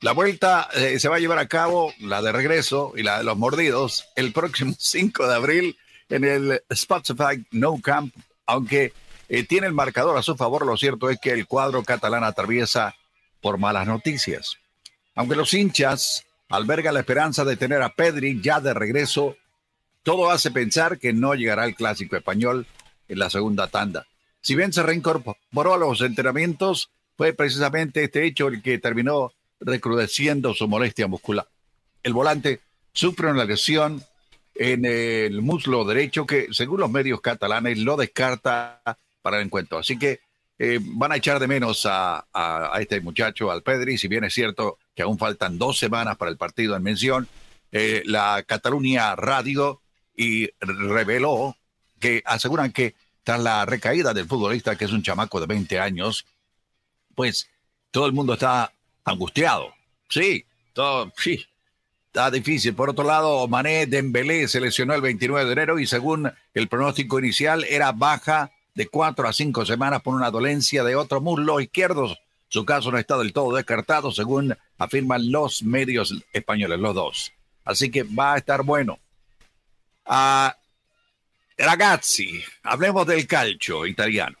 La 0.00 0.12
vuelta 0.12 0.68
eh, 0.74 0.98
se 0.98 1.08
va 1.08 1.16
a 1.16 1.20
llevar 1.20 1.38
a 1.38 1.48
cabo, 1.48 1.94
la 2.00 2.20
de 2.20 2.30
regreso 2.30 2.92
y 2.94 3.02
la 3.02 3.18
de 3.18 3.24
los 3.24 3.38
mordidos, 3.38 4.04
el 4.16 4.30
próximo 4.32 4.74
5 4.78 5.26
de 5.26 5.34
abril 5.34 5.78
en 6.10 6.24
el 6.24 6.62
Spotify 6.68 7.46
No 7.50 7.80
Camp, 7.80 8.14
aunque 8.44 8.92
eh, 9.30 9.44
tiene 9.44 9.66
el 9.68 9.72
marcador 9.72 10.18
a 10.18 10.22
su 10.22 10.36
favor, 10.36 10.66
lo 10.66 10.76
cierto 10.76 11.08
es 11.08 11.18
que 11.18 11.30
el 11.30 11.46
cuadro 11.46 11.82
catalán 11.82 12.24
atraviesa 12.24 12.94
por 13.40 13.56
malas 13.56 13.86
noticias. 13.86 14.58
Aunque 15.14 15.36
los 15.36 15.54
hinchas 15.54 16.24
albergan 16.48 16.94
la 16.94 17.00
esperanza 17.00 17.44
de 17.44 17.56
tener 17.56 17.82
a 17.82 17.94
Pedri 17.94 18.40
ya 18.40 18.60
de 18.60 18.74
regreso, 18.74 19.36
todo 20.02 20.30
hace 20.30 20.50
pensar 20.50 20.98
que 20.98 21.12
no 21.12 21.34
llegará 21.34 21.64
el 21.64 21.74
clásico 21.74 22.16
español 22.16 22.66
en 23.08 23.18
la 23.18 23.30
segunda 23.30 23.68
tanda. 23.68 24.06
Si 24.40 24.54
bien 24.54 24.72
se 24.72 24.82
reincorporó 24.82 25.74
a 25.74 25.78
los 25.78 26.00
entrenamientos, 26.02 26.90
fue 27.16 27.32
precisamente 27.32 28.04
este 28.04 28.26
hecho 28.26 28.48
el 28.48 28.62
que 28.62 28.78
terminó 28.78 29.32
recrudeciendo 29.60 30.52
su 30.52 30.68
molestia 30.68 31.06
muscular. 31.06 31.48
El 32.02 32.12
volante 32.12 32.60
sufre 32.92 33.30
una 33.30 33.44
lesión 33.44 34.02
en 34.54 34.84
el 34.84 35.40
muslo 35.42 35.84
derecho 35.84 36.26
que, 36.26 36.48
según 36.52 36.80
los 36.80 36.90
medios 36.90 37.20
catalanes, 37.20 37.78
lo 37.78 37.96
descarta 37.96 38.82
para 39.22 39.38
el 39.38 39.46
encuentro. 39.46 39.78
Así 39.78 39.98
que 39.98 40.20
eh, 40.58 40.78
van 40.80 41.12
a 41.12 41.16
echar 41.16 41.40
de 41.40 41.48
menos 41.48 41.86
a, 41.90 42.24
este 42.78 43.00
muchacho, 43.00 43.50
al 43.50 43.62
Pedri, 43.62 43.98
si 43.98 44.08
bien 44.08 44.24
es 44.24 44.34
cierto 44.34 44.78
que 44.94 45.02
aún 45.02 45.18
faltan 45.18 45.58
dos 45.58 45.78
semanas 45.78 46.16
para 46.16 46.30
el 46.30 46.36
partido 46.36 46.76
en 46.76 46.82
mención. 46.82 47.28
Eh, 47.72 48.02
la 48.06 48.44
Cataluña 48.46 49.16
Radio 49.16 49.80
y 50.16 50.48
reveló 50.60 51.56
que 51.98 52.22
aseguran 52.24 52.72
que 52.72 52.94
tras 53.24 53.40
la 53.40 53.64
recaída 53.64 54.14
del 54.14 54.28
futbolista, 54.28 54.76
que 54.76 54.84
es 54.84 54.92
un 54.92 55.02
chamaco 55.02 55.40
de 55.40 55.46
20 55.46 55.80
años, 55.80 56.24
pues 57.14 57.48
todo 57.90 58.06
el 58.06 58.12
mundo 58.12 58.34
está 58.34 58.72
angustiado. 59.04 59.74
Sí, 60.08 60.44
todo, 60.72 61.12
sí, 61.16 61.44
está 62.06 62.30
difícil. 62.30 62.74
Por 62.74 62.90
otro 62.90 63.04
lado, 63.04 63.48
Mané 63.48 63.86
Dembélé 63.86 64.46
se 64.46 64.60
lesionó 64.60 64.94
el 64.94 65.00
29 65.00 65.46
de 65.46 65.52
enero 65.52 65.78
y 65.80 65.86
según 65.86 66.30
el 66.52 66.68
pronóstico 66.68 67.18
inicial 67.18 67.64
era 67.64 67.90
baja 67.90 68.52
de 68.74 68.88
cuatro 68.88 69.28
a 69.28 69.32
cinco 69.32 69.64
semanas 69.64 70.02
por 70.02 70.14
una 70.14 70.30
dolencia 70.30 70.84
de 70.84 70.96
otro 70.96 71.20
muslo 71.20 71.60
izquierdo. 71.60 72.16
Su 72.48 72.64
caso 72.64 72.90
no 72.90 72.98
está 72.98 73.16
del 73.16 73.32
todo 73.32 73.54
descartado, 73.56 74.12
según 74.12 74.56
afirman 74.78 75.30
los 75.30 75.62
medios 75.62 76.14
españoles, 76.32 76.78
los 76.78 76.94
dos. 76.94 77.32
Así 77.64 77.90
que 77.90 78.02
va 78.02 78.34
a 78.34 78.38
estar 78.38 78.62
bueno. 78.62 78.98
Ragazzi, 81.56 82.42
hablemos 82.62 83.06
del 83.06 83.26
calcio 83.26 83.86
italiano. 83.86 84.36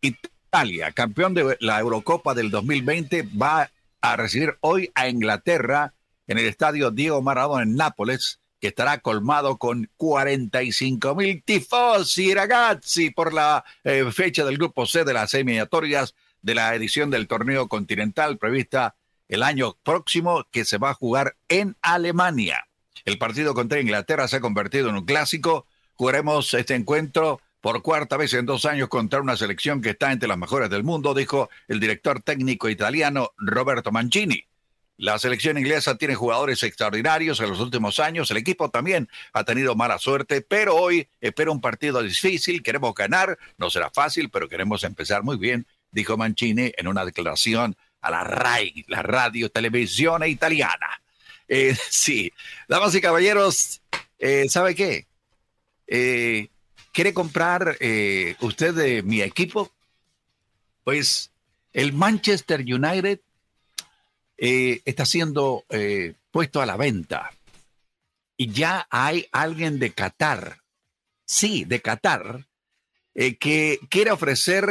Italia, 0.00 0.92
campeón 0.92 1.34
de 1.34 1.56
la 1.60 1.78
Eurocopa 1.78 2.34
del 2.34 2.50
2020, 2.50 3.28
va 3.40 3.70
a 4.00 4.16
recibir 4.16 4.56
hoy 4.60 4.90
a 4.94 5.08
Inglaterra 5.08 5.92
en 6.26 6.38
el 6.38 6.46
estadio 6.46 6.90
Diego 6.90 7.20
Maradona 7.22 7.62
en 7.62 7.74
Nápoles 7.74 8.40
que 8.60 8.68
estará 8.68 8.98
colmado 8.98 9.58
con 9.58 9.90
45 9.96 11.14
mil 11.14 11.42
tifosi 11.42 12.34
ragazzi 12.34 13.10
por 13.10 13.32
la 13.32 13.64
eh, 13.84 14.10
fecha 14.12 14.44
del 14.44 14.58
grupo 14.58 14.86
C 14.86 15.04
de 15.04 15.12
las 15.12 15.32
eliminatorias 15.34 16.14
de 16.42 16.54
la 16.54 16.74
edición 16.74 17.10
del 17.10 17.28
torneo 17.28 17.68
continental 17.68 18.38
prevista 18.38 18.96
el 19.28 19.42
año 19.42 19.76
próximo 19.82 20.46
que 20.50 20.64
se 20.64 20.78
va 20.78 20.90
a 20.90 20.94
jugar 20.94 21.36
en 21.48 21.76
Alemania. 21.82 22.66
El 23.04 23.18
partido 23.18 23.54
contra 23.54 23.80
Inglaterra 23.80 24.28
se 24.28 24.36
ha 24.36 24.40
convertido 24.40 24.88
en 24.88 24.96
un 24.96 25.04
clásico. 25.04 25.66
Jugaremos 25.94 26.54
este 26.54 26.74
encuentro 26.74 27.40
por 27.60 27.82
cuarta 27.82 28.16
vez 28.16 28.32
en 28.34 28.46
dos 28.46 28.64
años 28.64 28.88
contra 28.88 29.20
una 29.20 29.36
selección 29.36 29.82
que 29.82 29.90
está 29.90 30.12
entre 30.12 30.28
las 30.28 30.38
mejores 30.38 30.70
del 30.70 30.84
mundo, 30.84 31.14
dijo 31.14 31.50
el 31.66 31.80
director 31.80 32.22
técnico 32.22 32.68
italiano 32.68 33.32
Roberto 33.36 33.92
Mancini. 33.92 34.47
La 34.98 35.16
selección 35.20 35.56
inglesa 35.56 35.96
tiene 35.96 36.16
jugadores 36.16 36.60
extraordinarios 36.64 37.38
en 37.38 37.48
los 37.48 37.60
últimos 37.60 38.00
años. 38.00 38.32
El 38.32 38.36
equipo 38.36 38.68
también 38.68 39.08
ha 39.32 39.44
tenido 39.44 39.76
mala 39.76 39.96
suerte, 39.98 40.40
pero 40.40 40.74
hoy 40.74 41.06
espera 41.20 41.52
un 41.52 41.60
partido 41.60 42.02
difícil. 42.02 42.64
Queremos 42.64 42.92
ganar. 42.94 43.38
No 43.58 43.70
será 43.70 43.90
fácil, 43.90 44.28
pero 44.28 44.48
queremos 44.48 44.82
empezar 44.82 45.22
muy 45.22 45.36
bien, 45.36 45.68
dijo 45.92 46.16
Mancini 46.16 46.72
en 46.76 46.88
una 46.88 47.04
declaración 47.04 47.76
a 48.00 48.10
la 48.10 48.24
RAI, 48.24 48.86
la 48.88 49.02
radio 49.02 49.48
televisión 49.48 50.26
italiana. 50.26 51.00
Eh, 51.46 51.76
sí, 51.90 52.32
damas 52.66 52.92
y 52.96 53.00
caballeros, 53.00 53.80
eh, 54.18 54.46
¿sabe 54.48 54.74
qué? 54.74 55.06
Eh, 55.86 56.48
¿Quiere 56.92 57.14
comprar 57.14 57.78
usted 58.40 58.74
de 58.74 59.04
mi 59.04 59.22
equipo? 59.22 59.70
Pues 60.82 61.30
el 61.72 61.92
Manchester 61.92 62.62
United 62.62 63.20
eh, 64.38 64.80
está 64.84 65.04
siendo 65.04 65.64
eh, 65.68 66.14
puesto 66.30 66.62
a 66.62 66.66
la 66.66 66.76
venta. 66.76 67.32
Y 68.36 68.52
ya 68.52 68.86
hay 68.90 69.26
alguien 69.32 69.78
de 69.78 69.92
Qatar, 69.92 70.58
sí, 71.26 71.64
de 71.64 71.82
Qatar, 71.82 72.46
eh, 73.14 73.36
que 73.36 73.80
quiere 73.90 74.12
ofrecer 74.12 74.64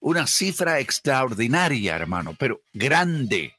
una 0.00 0.28
cifra 0.28 0.78
extraordinaria, 0.78 1.96
hermano, 1.96 2.36
pero 2.38 2.60
grande. 2.72 3.54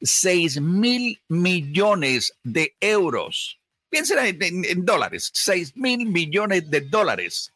6 0.00 0.60
mil 0.60 1.20
millones 1.28 2.34
de 2.44 2.76
euros. 2.80 3.58
Piensen 3.90 4.38
en, 4.40 4.84
dólares, 4.84 5.30
6 5.32 5.76
mil 5.76 6.06
millones 6.06 6.70
de 6.70 6.82
dólares. 6.82 7.52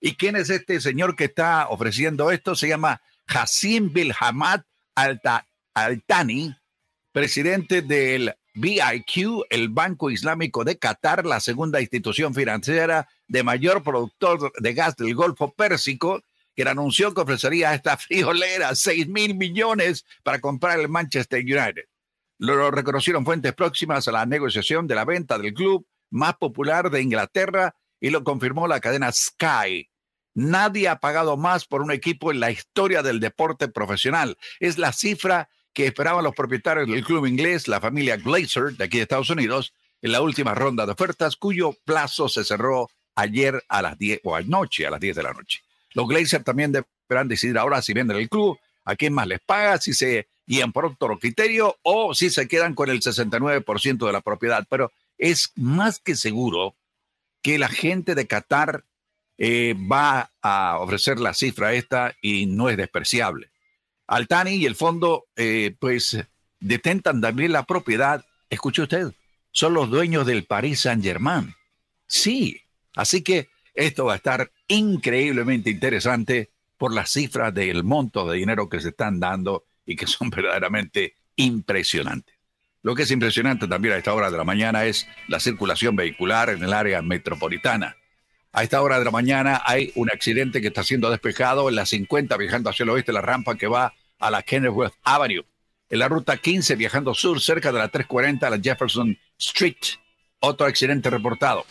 ¿Y 0.00 0.14
quién 0.14 0.36
es 0.36 0.50
este 0.50 0.80
señor 0.80 1.16
que 1.16 1.24
está 1.24 1.68
ofreciendo 1.68 2.30
esto? 2.30 2.54
Se 2.54 2.68
llama 2.68 3.00
Hassim 3.26 3.92
Bilhamad 3.92 4.62
Altani, 5.74 6.54
presidente 7.12 7.82
del 7.82 8.34
BIQ, 8.54 9.44
el 9.50 9.68
Banco 9.68 10.10
Islámico 10.10 10.64
de 10.64 10.78
Qatar, 10.78 11.24
la 11.24 11.40
segunda 11.40 11.80
institución 11.80 12.34
financiera 12.34 13.08
de 13.28 13.42
mayor 13.42 13.82
productor 13.82 14.52
de 14.58 14.74
gas 14.74 14.96
del 14.96 15.14
Golfo 15.14 15.52
Pérsico, 15.52 16.22
que 16.54 16.62
anunció 16.62 17.14
que 17.14 17.20
ofrecería 17.20 17.70
a 17.70 17.74
esta 17.74 17.96
friolera 17.96 18.74
6 18.74 19.08
mil 19.08 19.34
millones 19.34 20.04
para 20.22 20.40
comprar 20.40 20.80
el 20.80 20.88
Manchester 20.88 21.40
United. 21.40 21.84
Lo 22.38 22.70
reconocieron 22.70 23.24
fuentes 23.24 23.54
próximas 23.54 24.08
a 24.08 24.12
la 24.12 24.26
negociación 24.26 24.86
de 24.86 24.94
la 24.94 25.04
venta 25.04 25.38
del 25.38 25.54
club 25.54 25.86
más 26.10 26.34
popular 26.36 26.90
de 26.90 27.00
Inglaterra 27.00 27.74
y 28.00 28.10
lo 28.10 28.24
confirmó 28.24 28.66
la 28.66 28.80
cadena 28.80 29.12
Sky. 29.12 29.88
Nadie 30.34 30.88
ha 30.88 30.98
pagado 30.98 31.36
más 31.36 31.66
por 31.66 31.82
un 31.82 31.92
equipo 31.92 32.30
en 32.32 32.40
la 32.40 32.50
historia 32.50 33.02
del 33.02 33.20
deporte 33.20 33.68
profesional. 33.68 34.36
Es 34.60 34.78
la 34.78 34.92
cifra 34.92 35.48
que 35.72 35.86
esperaban 35.86 36.24
los 36.24 36.34
propietarios 36.34 36.88
del 36.88 37.04
club 37.04 37.26
inglés, 37.26 37.68
la 37.68 37.80
familia 37.80 38.16
Glazer 38.16 38.76
de 38.76 38.84
aquí 38.84 38.98
de 38.98 39.04
Estados 39.04 39.30
Unidos, 39.30 39.72
en 40.02 40.12
la 40.12 40.20
última 40.20 40.54
ronda 40.54 40.84
de 40.84 40.92
ofertas, 40.92 41.36
cuyo 41.36 41.76
plazo 41.84 42.28
se 42.28 42.44
cerró 42.44 42.90
ayer 43.14 43.62
a 43.68 43.82
las 43.82 43.98
10 43.98 44.20
o 44.24 44.34
anoche 44.34 44.86
a 44.86 44.90
las 44.90 45.00
10 45.00 45.16
de 45.16 45.22
la 45.22 45.32
noche. 45.32 45.60
Los 45.94 46.08
Glazer 46.08 46.42
también 46.42 46.72
deberán 46.72 47.28
decidir 47.28 47.58
ahora 47.58 47.82
si 47.82 47.92
venden 47.92 48.16
el 48.16 48.28
club, 48.28 48.58
a 48.84 48.96
quién 48.96 49.12
más 49.12 49.26
les 49.26 49.40
paga, 49.40 49.78
si 49.78 49.94
se 49.94 50.28
guían 50.46 50.72
por 50.72 50.86
otro 50.86 51.18
criterio 51.18 51.76
o 51.82 52.14
si 52.14 52.30
se 52.30 52.48
quedan 52.48 52.74
con 52.74 52.90
el 52.90 53.00
69% 53.00 54.06
de 54.06 54.12
la 54.12 54.20
propiedad. 54.20 54.66
Pero 54.68 54.92
es 55.18 55.52
más 55.54 56.00
que 56.00 56.16
seguro 56.16 56.74
que 57.42 57.58
la 57.58 57.68
gente 57.68 58.14
de 58.14 58.26
Qatar 58.26 58.84
eh, 59.38 59.74
va 59.74 60.30
a 60.42 60.78
ofrecer 60.78 61.20
la 61.20 61.34
cifra 61.34 61.74
esta 61.74 62.14
y 62.20 62.46
no 62.46 62.68
es 62.68 62.76
despreciable. 62.76 63.51
Altani 64.06 64.56
y 64.56 64.66
el 64.66 64.74
fondo, 64.74 65.26
eh, 65.36 65.74
pues, 65.78 66.18
detentan 66.60 67.20
también 67.20 67.52
la 67.52 67.64
propiedad. 67.64 68.24
Escuche 68.50 68.82
usted, 68.82 69.12
son 69.50 69.74
los 69.74 69.90
dueños 69.90 70.26
del 70.26 70.44
Paris 70.44 70.80
Saint-Germain. 70.80 71.54
Sí, 72.06 72.60
así 72.94 73.22
que 73.22 73.48
esto 73.74 74.06
va 74.06 74.14
a 74.14 74.16
estar 74.16 74.50
increíblemente 74.68 75.70
interesante 75.70 76.50
por 76.76 76.92
las 76.92 77.10
cifras 77.10 77.54
del 77.54 77.84
monto 77.84 78.28
de 78.28 78.38
dinero 78.38 78.68
que 78.68 78.80
se 78.80 78.88
están 78.88 79.20
dando 79.20 79.64
y 79.86 79.96
que 79.96 80.06
son 80.06 80.30
verdaderamente 80.36 81.14
impresionantes. 81.36 82.34
Lo 82.82 82.96
que 82.96 83.04
es 83.04 83.10
impresionante 83.12 83.68
también 83.68 83.94
a 83.94 83.98
esta 83.98 84.12
hora 84.12 84.30
de 84.30 84.36
la 84.36 84.44
mañana 84.44 84.84
es 84.84 85.06
la 85.28 85.38
circulación 85.38 85.94
vehicular 85.94 86.50
en 86.50 86.64
el 86.64 86.72
área 86.72 87.00
metropolitana. 87.00 87.96
A 88.54 88.62
esta 88.62 88.82
hora 88.82 88.98
de 88.98 89.04
la 89.06 89.10
mañana 89.10 89.62
hay 89.64 89.92
un 89.94 90.10
accidente 90.10 90.60
que 90.60 90.68
está 90.68 90.84
siendo 90.84 91.08
despejado 91.10 91.70
en 91.70 91.74
la 91.74 91.86
50 91.86 92.36
viajando 92.36 92.68
hacia 92.68 92.82
el 92.84 92.90
oeste, 92.90 93.10
la 93.10 93.22
rampa 93.22 93.56
que 93.56 93.66
va 93.66 93.94
a 94.18 94.30
la 94.30 94.42
Kenilworth 94.42 94.94
Avenue. 95.04 95.46
En 95.88 95.98
la 95.98 96.08
ruta 96.08 96.36
15 96.36 96.76
viajando 96.76 97.14
sur 97.14 97.40
cerca 97.40 97.72
de 97.72 97.78
la 97.78 97.88
340 97.88 98.46
a 98.46 98.50
la 98.50 98.60
Jefferson 98.60 99.18
Street. 99.38 99.76
Otro 100.40 100.66
accidente 100.66 101.08
reportado. 101.08 101.64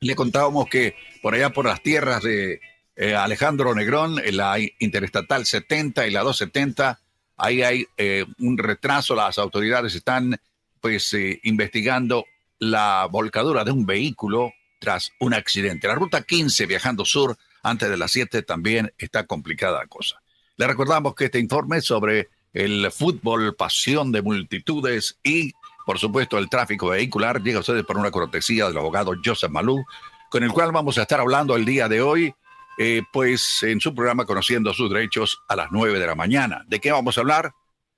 Le 0.00 0.16
contábamos 0.16 0.68
que 0.68 0.96
por 1.22 1.34
allá 1.34 1.50
por 1.50 1.66
las 1.66 1.80
tierras 1.82 2.22
de 2.24 2.60
eh, 2.96 3.14
Alejandro 3.14 3.72
Negrón, 3.72 4.18
en 4.24 4.36
la 4.38 4.56
Interestatal 4.80 5.46
70 5.46 6.08
y 6.08 6.10
la 6.10 6.22
270, 6.22 6.98
ahí 7.36 7.62
hay 7.62 7.86
eh, 7.96 8.26
un 8.40 8.58
retraso. 8.58 9.14
Las 9.14 9.38
autoridades 9.38 9.94
están 9.94 10.36
pues 10.80 11.14
eh, 11.14 11.38
investigando 11.44 12.24
la 12.58 13.06
volcadura 13.08 13.62
de 13.62 13.70
un 13.70 13.86
vehículo 13.86 14.52
tras 14.82 15.12
un 15.20 15.32
accidente. 15.32 15.86
La 15.86 15.94
ruta 15.94 16.22
15 16.22 16.66
viajando 16.66 17.04
sur 17.04 17.38
antes 17.62 17.88
de 17.88 17.96
las 17.96 18.10
7 18.10 18.42
también 18.42 18.92
está 18.98 19.24
complicada 19.26 19.78
la 19.78 19.86
cosa. 19.86 20.20
Le 20.56 20.66
recordamos 20.66 21.14
que 21.14 21.26
este 21.26 21.38
informe 21.38 21.80
sobre 21.80 22.30
el 22.52 22.90
fútbol, 22.90 23.54
pasión 23.54 24.10
de 24.10 24.22
multitudes 24.22 25.20
y, 25.22 25.52
por 25.86 26.00
supuesto, 26.00 26.36
el 26.36 26.50
tráfico 26.50 26.88
vehicular 26.88 27.40
llega 27.40 27.58
a 27.58 27.60
ustedes 27.60 27.84
por 27.84 27.96
una 27.96 28.10
cortesía 28.10 28.66
del 28.66 28.76
abogado 28.76 29.12
Joseph 29.24 29.52
Malou, 29.52 29.84
con 30.28 30.42
el 30.42 30.50
cual 30.50 30.72
vamos 30.72 30.98
a 30.98 31.02
estar 31.02 31.20
hablando 31.20 31.54
el 31.54 31.64
día 31.64 31.88
de 31.88 32.02
hoy, 32.02 32.34
eh, 32.76 33.02
pues 33.12 33.62
en 33.62 33.80
su 33.80 33.94
programa 33.94 34.26
Conociendo 34.26 34.74
sus 34.74 34.90
Derechos 34.92 35.38
a 35.46 35.54
las 35.54 35.68
9 35.70 36.00
de 36.00 36.06
la 36.08 36.16
mañana. 36.16 36.64
¿De 36.66 36.80
qué 36.80 36.90
vamos 36.90 37.16
a 37.16 37.20
hablar? 37.20 37.52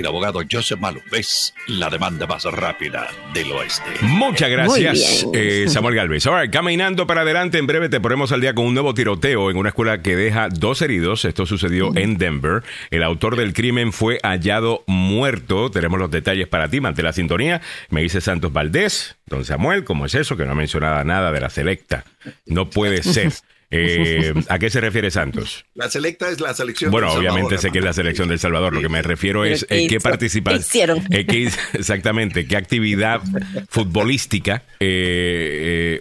el 0.00 0.06
abogado 0.06 0.40
Joseph 0.50 0.80
es 1.12 1.54
la 1.66 1.88
demanda 1.90 2.26
más 2.26 2.44
rápida 2.44 3.08
del 3.32 3.50
oeste. 3.52 3.82
Muchas 4.02 4.50
gracias, 4.50 5.26
eh, 5.32 5.66
Samuel 5.68 5.94
Galvez. 5.94 6.26
Ahora, 6.26 6.50
caminando 6.50 7.06
para 7.06 7.22
adelante, 7.22 7.58
en 7.58 7.66
breve 7.66 7.88
te 7.88 8.00
ponemos 8.00 8.32
al 8.32 8.40
día 8.40 8.54
con 8.54 8.66
un 8.66 8.74
nuevo 8.74 8.94
tiroteo 8.94 9.50
en 9.50 9.56
una 9.56 9.70
escuela 9.70 10.02
que 10.02 10.16
deja 10.16 10.48
dos 10.48 10.82
heridos. 10.82 11.24
Esto 11.24 11.46
sucedió 11.46 11.96
en 11.96 12.18
Denver. 12.18 12.62
El 12.90 13.02
autor 13.02 13.36
del 13.36 13.52
crimen 13.52 13.92
fue 13.92 14.18
hallado 14.22 14.84
muerto. 14.86 15.70
Tenemos 15.70 15.98
los 15.98 16.10
detalles 16.10 16.48
para 16.48 16.68
ti, 16.68 16.80
mante 16.80 17.02
la 17.02 17.12
sintonía. 17.12 17.60
Me 17.90 18.02
dice 18.02 18.20
Santos 18.20 18.52
Valdés, 18.52 19.16
don 19.26 19.44
Samuel, 19.44 19.84
¿cómo 19.84 20.06
es 20.06 20.14
eso? 20.14 20.36
Que 20.36 20.44
no 20.44 20.52
ha 20.52 20.56
mencionado 20.56 21.02
nada 21.04 21.32
de 21.32 21.40
la 21.40 21.50
selecta. 21.50 22.04
No 22.44 22.70
puede 22.70 23.02
ser. 23.02 23.32
Eh, 23.70 24.32
¿A 24.48 24.58
qué 24.58 24.70
se 24.70 24.80
refiere 24.80 25.10
Santos? 25.10 25.66
La 25.74 25.90
selecta 25.90 26.30
es 26.30 26.40
la 26.40 26.54
selección 26.54 26.90
Bueno, 26.92 27.12
obviamente 27.12 27.58
sé 27.58 27.70
que 27.72 27.80
es 27.80 27.84
la 27.84 27.92
selección 27.92 28.28
del 28.28 28.38
Salvador. 28.38 28.72
Lo 28.72 28.80
que 28.80 28.88
me 28.88 29.02
refiero 29.02 29.44
es 29.44 29.66
eh, 29.68 29.88
qué 29.88 29.98
participaron. 29.98 30.62
Eh, 31.10 31.26
exactamente, 31.72 32.46
qué 32.46 32.56
actividad 32.56 33.20
futbolística 33.68 34.62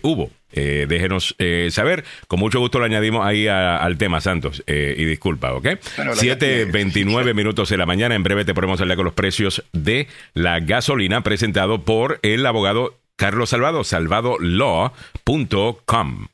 hubo. 0.04 0.30
déjenos 0.52 1.36
saber. 1.70 2.04
Con 2.28 2.40
mucho 2.40 2.60
gusto 2.60 2.78
lo 2.80 2.86
añadimos 2.86 3.26
ahí 3.26 3.48
al 3.48 3.98
tema, 3.98 4.22
Santos. 4.22 4.64
y 4.68 5.04
disculpa, 5.06 5.54
¿ok? 5.54 5.66
7.29 5.66 7.34
minutos 7.34 7.70
de 7.70 7.78
la 7.78 7.88
mañana. 7.88 8.14
En 8.16 8.24
breve 8.24 8.46
te 8.46 8.54
ponemos 8.54 8.80
hablar 8.80 8.98
con 8.98 9.06
los 9.06 9.16
precios 9.16 9.64
de 9.74 10.08
la 10.34 10.60
gasolina 10.60 11.24
presentado 11.24 11.84
por 11.84 12.20
el 12.22 12.46
abogado 12.46 13.00
Carlos 13.16 13.50
Salvado, 13.50 13.84
salvadolaw.com. 13.84 16.28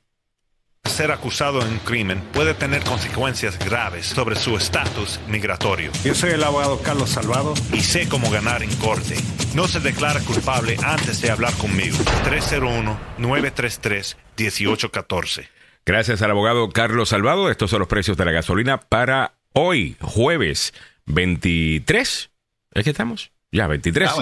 Ser 0.85 1.11
acusado 1.11 1.61
en 1.61 1.67
un 1.69 1.79
crimen 1.79 2.19
puede 2.33 2.53
tener 2.53 2.83
consecuencias 2.83 3.57
graves 3.59 4.05
sobre 4.07 4.35
su 4.35 4.57
estatus 4.57 5.19
migratorio. 5.27 5.91
Yo 6.03 6.13
soy 6.13 6.31
el 6.31 6.43
abogado 6.43 6.81
Carlos 6.81 7.11
Salvado 7.11 7.53
y 7.71 7.79
sé 7.81 8.09
cómo 8.09 8.29
ganar 8.29 8.61
en 8.63 8.75
corte. 8.75 9.15
No 9.55 9.67
se 9.67 9.79
declara 9.79 10.19
culpable 10.21 10.75
antes 10.83 11.21
de 11.21 11.31
hablar 11.31 11.53
conmigo. 11.53 11.97
301-933-1814. 13.17 15.47
Gracias 15.85 16.21
al 16.21 16.31
abogado 16.31 16.69
Carlos 16.69 17.09
Salvado. 17.09 17.49
Estos 17.49 17.69
son 17.69 17.79
los 17.79 17.87
precios 17.87 18.17
de 18.17 18.25
la 18.25 18.31
gasolina 18.31 18.79
para 18.79 19.33
hoy, 19.53 19.95
jueves 20.01 20.73
23. 21.05 22.29
¿Es 22.73 22.83
que 22.83 22.89
estamos? 22.89 23.31
Ya, 23.53 23.67
23, 23.67 24.09
ah, 24.09 24.21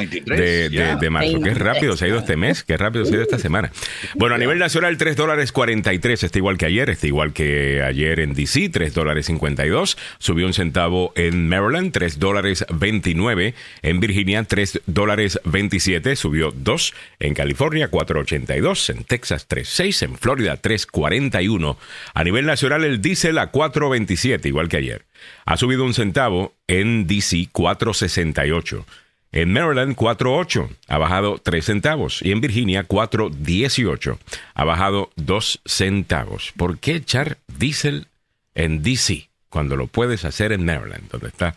de, 1.00 1.10
marzo. 1.12 1.40
Qué 1.40 1.54
rápido 1.54 1.96
se 1.96 2.06
ha 2.06 2.08
ido 2.08 2.18
este 2.18 2.36
mes, 2.36 2.64
qué 2.64 2.78
rápido 2.78 3.06
se 3.06 3.12
ha 3.12 3.14
ido 3.14 3.22
esta 3.22 3.38
semana. 3.38 3.72
Bueno, 4.16 4.34
a 4.34 4.40
nivel 4.40 4.58
nacional, 4.58 4.98
3 4.98 5.16
dólares 5.16 5.52
43, 5.52 6.24
está 6.24 6.40
igual 6.40 6.58
que 6.58 6.66
ayer, 6.66 6.90
está 6.90 7.06
igual 7.06 7.32
que 7.32 7.84
ayer 7.84 8.22
en 8.22 8.34
DC, 8.34 8.70
3 8.70 8.92
dólares 8.92 9.28
52. 9.28 10.00
Subió 10.18 10.48
un 10.48 10.54
centavo 10.54 11.14
en 11.16 11.48
Maryland, 11.48 11.92
3 11.92 12.18
dólares 12.18 12.66
29. 12.74 13.54
En 13.84 14.00
Virginia, 14.00 14.44
3 14.46 14.82
dólares 14.88 15.40
27, 15.44 16.16
subió 16.16 16.52
2. 16.52 16.96
En 17.20 17.36
California, 17.36 17.92
4.82. 17.92 18.90
En 18.90 19.04
Texas, 19.04 19.48
3.6. 19.48 20.06
En 20.06 20.18
Florida, 20.18 20.60
3.41. 20.60 21.78
A 22.16 22.24
nivel 22.24 22.48
nacional, 22.48 22.84
el 22.84 23.00
diésel 23.00 23.38
a 23.38 23.52
4.27, 23.52 24.48
igual 24.48 24.70
que 24.70 24.78
ayer. 24.78 25.06
Ha 25.46 25.56
subido 25.56 25.84
un 25.84 25.94
centavo 25.94 26.56
en 26.68 27.06
DC, 27.06 27.50
4.68. 27.54 28.86
En 29.32 29.54
Maryland 29.54 29.96
4.8 29.96 30.70
ha 30.88 30.98
bajado 30.98 31.38
3 31.38 31.64
centavos 31.64 32.22
y 32.24 32.32
en 32.32 32.42
Virginia 32.42 32.88
4.18 32.88 34.18
ha 34.56 34.64
bajado 34.64 35.12
2 35.18 35.62
centavos. 35.66 36.52
¿Por 36.58 36.80
qué 36.80 36.96
echar 36.96 37.38
diésel 37.48 38.08
en 38.56 38.82
DC 38.82 39.30
cuando 39.50 39.76
lo 39.76 39.88
puedes 39.88 40.26
hacer 40.26 40.52
en 40.52 40.66
Maryland, 40.66 41.10
donde 41.12 41.28
está 41.28 41.56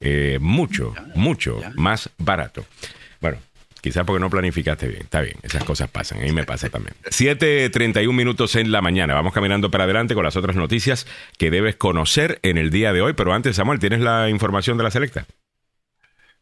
eh, 0.00 0.38
mucho, 0.40 0.94
mucho 1.14 1.60
más 1.74 2.08
barato? 2.16 2.64
Bueno, 3.20 3.36
quizás 3.82 4.06
porque 4.06 4.20
no 4.20 4.30
planificaste 4.30 4.88
bien. 4.88 5.02
Está 5.02 5.20
bien, 5.20 5.36
esas 5.42 5.62
cosas 5.64 5.90
pasan. 5.90 6.20
A 6.20 6.22
mí 6.22 6.32
me 6.32 6.44
pasa 6.44 6.70
también. 6.70 6.94
7.31 7.04 8.14
minutos 8.14 8.56
en 8.56 8.72
la 8.72 8.80
mañana. 8.80 9.12
Vamos 9.12 9.34
caminando 9.34 9.70
para 9.70 9.84
adelante 9.84 10.14
con 10.14 10.24
las 10.24 10.36
otras 10.36 10.56
noticias 10.56 11.06
que 11.36 11.50
debes 11.50 11.76
conocer 11.76 12.38
en 12.42 12.56
el 12.56 12.70
día 12.70 12.94
de 12.94 13.02
hoy. 13.02 13.12
Pero 13.12 13.34
antes, 13.34 13.56
Samuel, 13.56 13.78
¿tienes 13.78 14.00
la 14.00 14.30
información 14.30 14.78
de 14.78 14.84
la 14.84 14.90
selecta? 14.90 15.26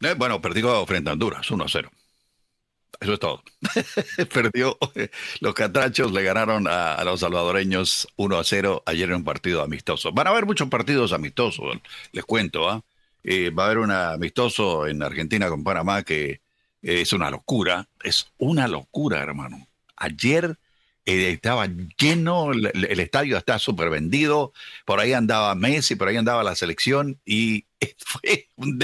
Eh, 0.00 0.14
bueno, 0.16 0.40
perdió 0.40 0.84
frente 0.86 1.10
a 1.10 1.14
Honduras, 1.14 1.50
1 1.50 1.64
a 1.64 1.68
0. 1.68 1.90
Eso 3.00 3.12
es 3.12 3.20
todo. 3.20 3.42
Perdió. 4.32 4.76
Los 5.40 5.54
catrachos 5.54 6.12
le 6.12 6.22
ganaron 6.22 6.66
a, 6.68 7.02
los 7.04 7.20
salvadoreños 7.20 8.08
1 8.16 8.38
a 8.38 8.44
0 8.44 8.82
ayer 8.86 9.08
en 9.08 9.16
un 9.16 9.24
partido 9.24 9.62
amistoso. 9.62 10.12
Van 10.12 10.26
a 10.26 10.30
haber 10.30 10.46
muchos 10.46 10.68
partidos 10.68 11.12
amistosos, 11.12 11.78
les 12.12 12.24
cuento. 12.24 12.68
¿ah? 12.68 12.82
Eh, 13.22 13.50
va 13.50 13.64
a 13.64 13.66
haber 13.66 13.78
un 13.78 13.90
amistoso 13.90 14.86
en 14.86 15.02
Argentina 15.02 15.48
con 15.48 15.62
Panamá 15.62 16.02
que 16.02 16.40
es 16.82 17.12
una 17.12 17.30
locura. 17.30 17.88
Es 18.02 18.32
una 18.38 18.66
locura, 18.66 19.20
hermano. 19.20 19.68
Ayer 19.96 20.58
eh, 21.10 21.30
estaba 21.30 21.66
lleno, 21.96 22.52
el, 22.52 23.00
estadio 23.00 23.38
está 23.38 23.58
súper 23.58 23.88
vendido, 23.88 24.52
por 24.84 25.00
ahí 25.00 25.14
andaba 25.14 25.54
Messi, 25.54 25.94
por 25.94 26.08
ahí 26.08 26.18
andaba 26.18 26.42
la 26.44 26.54
selección 26.54 27.18
y 27.24 27.64
fue 28.04 28.48
un, 28.56 28.78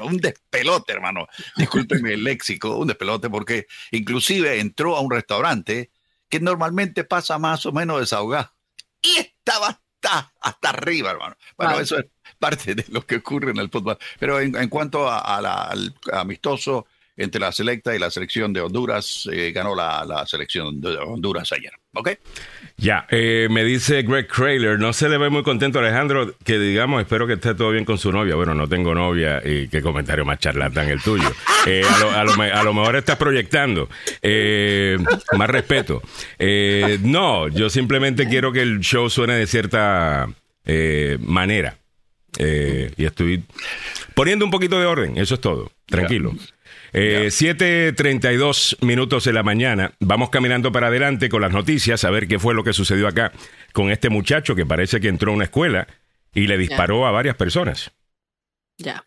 un 0.00 0.16
despelote, 0.16 0.90
hermano. 0.90 1.28
Discúlpeme 1.56 2.14
el 2.14 2.24
léxico, 2.24 2.78
un 2.78 2.88
despelote 2.88 3.28
porque 3.28 3.66
inclusive 3.90 4.58
entró 4.58 4.96
a 4.96 5.00
un 5.00 5.10
restaurante 5.10 5.90
que 6.30 6.40
normalmente 6.40 7.04
pasa 7.04 7.38
más 7.38 7.66
o 7.66 7.72
menos 7.72 8.00
desahogado 8.00 8.54
y 9.02 9.16
estaba 9.18 9.68
hasta, 9.68 10.32
hasta 10.40 10.70
arriba, 10.70 11.10
hermano. 11.10 11.36
Bueno, 11.58 11.78
eso 11.78 11.98
es 11.98 12.06
parte 12.38 12.74
de 12.74 12.86
lo 12.88 13.04
que 13.04 13.16
ocurre 13.16 13.50
en 13.50 13.58
el 13.58 13.68
fútbol. 13.68 13.98
Pero 14.18 14.40
en, 14.40 14.68
cuanto 14.70 15.10
al 15.10 15.94
amistoso, 16.10 16.86
entre 17.16 17.40
la 17.40 17.52
selecta 17.52 17.94
y 17.94 17.98
la 17.98 18.10
selección 18.10 18.52
de 18.52 18.60
Honduras. 18.60 19.28
Eh, 19.32 19.52
ganó 19.52 19.74
la, 19.74 20.24
selección 20.26 20.80
de 20.80 20.96
Honduras 20.96 21.52
ayer. 21.52 21.72
¿Ok? 21.94 22.10
Ya, 22.76 23.06
eh, 23.10 23.48
me 23.50 23.64
dice 23.64 24.02
Greg 24.02 24.26
Crayler, 24.28 24.78
no 24.78 24.92
se 24.92 25.08
le 25.08 25.18
ve 25.18 25.28
muy 25.28 25.42
contento 25.42 25.80
Alejandro, 25.80 26.34
que 26.44 26.58
digamos, 26.58 27.02
espero 27.02 27.26
que 27.26 27.34
esté 27.34 27.54
todo 27.54 27.72
bien 27.72 27.84
con 27.84 27.98
su 27.98 28.12
novia. 28.12 28.36
Bueno, 28.36 28.54
no 28.54 28.68
tengo 28.68 28.94
novia 28.94 29.42
y 29.44 29.68
qué 29.68 29.82
comentario 29.82 30.24
más 30.24 30.38
charlatán 30.38 30.88
el 30.88 31.02
tuyo. 31.02 31.30
Eh, 31.66 31.82
a, 32.14 32.24
lo, 32.24 32.72
mejor 32.72 32.96
estás 32.96 33.16
proyectando. 33.16 33.88
más 35.36 35.50
respeto. 35.50 36.02
no, 37.02 37.48
yo 37.48 37.68
simplemente 37.68 38.26
quiero 38.28 38.52
que 38.52 38.62
el 38.62 38.80
show 38.80 39.10
suene 39.10 39.34
de 39.34 39.46
cierta 39.46 40.26
manera. 41.20 41.76
y 42.38 43.04
estoy 43.04 43.44
poniendo 44.14 44.44
un 44.44 44.50
poquito 44.50 44.78
de 44.78 44.86
orden, 44.86 45.18
eso 45.18 45.34
es 45.34 45.40
todo. 45.40 45.70
Tranquilo. 45.86 46.32
7.32 46.32 46.59
eh, 46.92 47.30
minutos 48.80 49.24
de 49.24 49.32
la 49.32 49.42
mañana. 49.42 49.92
Vamos 50.00 50.30
caminando 50.30 50.72
para 50.72 50.88
adelante 50.88 51.28
con 51.28 51.42
las 51.42 51.52
noticias, 51.52 52.04
a 52.04 52.10
ver 52.10 52.26
qué 52.28 52.38
fue 52.38 52.54
lo 52.54 52.64
que 52.64 52.72
sucedió 52.72 53.08
acá 53.08 53.32
con 53.72 53.90
este 53.90 54.10
muchacho 54.10 54.54
que 54.54 54.66
parece 54.66 55.00
que 55.00 55.08
entró 55.08 55.32
a 55.32 55.34
una 55.34 55.44
escuela 55.44 55.86
y 56.34 56.46
le 56.46 56.58
disparó 56.58 57.06
a 57.06 57.10
varias 57.10 57.36
personas. 57.36 57.92
Ya. 58.78 59.06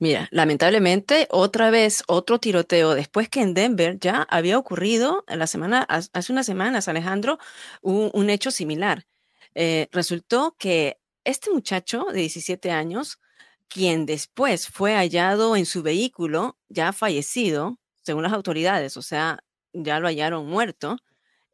Mira, 0.00 0.28
lamentablemente, 0.32 1.28
otra 1.30 1.70
vez 1.70 2.02
otro 2.08 2.38
tiroteo, 2.38 2.94
después 2.94 3.28
que 3.28 3.40
en 3.40 3.54
Denver 3.54 3.98
ya 3.98 4.26
había 4.28 4.58
ocurrido 4.58 5.24
en 5.28 5.38
la 5.38 5.46
semana, 5.46 5.86
hace 5.88 6.32
unas 6.32 6.46
semanas, 6.46 6.88
Alejandro, 6.88 7.38
un, 7.80 8.28
hecho 8.28 8.50
similar. 8.50 9.06
Eh, 9.54 9.88
resultó 9.92 10.56
que 10.58 10.98
este 11.22 11.50
muchacho 11.50 12.06
de 12.12 12.20
17 12.20 12.72
años 12.72 13.20
quien 13.68 14.06
después 14.06 14.68
fue 14.68 14.94
hallado 14.94 15.56
en 15.56 15.66
su 15.66 15.82
vehículo, 15.82 16.58
ya 16.68 16.92
fallecido, 16.92 17.78
según 18.02 18.22
las 18.22 18.32
autoridades, 18.32 18.96
o 18.96 19.02
sea, 19.02 19.44
ya 19.72 19.98
lo 20.00 20.06
hallaron 20.06 20.46
muerto, 20.46 20.98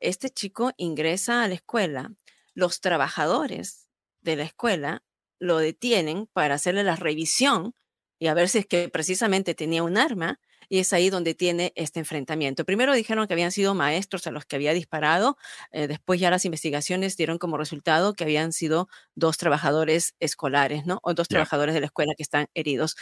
este 0.00 0.30
chico 0.30 0.72
ingresa 0.76 1.42
a 1.42 1.48
la 1.48 1.54
escuela. 1.54 2.12
Los 2.54 2.80
trabajadores 2.80 3.88
de 4.20 4.36
la 4.36 4.44
escuela 4.44 5.02
lo 5.38 5.58
detienen 5.58 6.26
para 6.32 6.54
hacerle 6.54 6.84
la 6.84 6.96
revisión 6.96 7.74
y 8.18 8.26
a 8.26 8.34
ver 8.34 8.48
si 8.48 8.58
es 8.58 8.66
que 8.66 8.88
precisamente 8.88 9.54
tenía 9.54 9.82
un 9.82 9.96
arma 9.96 10.40
y 10.70 10.78
es 10.78 10.94
ahí 10.94 11.10
donde 11.10 11.34
tiene 11.34 11.72
este 11.74 12.00
enfrentamiento. 12.00 12.64
Primero 12.64 12.94
dijeron 12.94 13.26
que 13.26 13.34
habían 13.34 13.52
sido 13.52 13.74
maestros 13.74 14.26
a 14.26 14.30
los 14.30 14.46
que 14.46 14.56
había 14.56 14.72
disparado, 14.72 15.36
eh, 15.72 15.88
después 15.88 16.20
ya 16.20 16.30
las 16.30 16.44
investigaciones 16.46 17.16
dieron 17.16 17.38
como 17.38 17.58
resultado 17.58 18.14
que 18.14 18.24
habían 18.24 18.52
sido 18.52 18.88
dos 19.14 19.36
trabajadores 19.36 20.14
escolares, 20.20 20.86
¿no? 20.86 21.00
O 21.02 21.12
dos 21.12 21.28
trabajadores 21.28 21.74
de 21.74 21.80
la 21.80 21.86
escuela 21.86 22.14
que 22.16 22.22
están 22.22 22.46
heridos. 22.54 22.96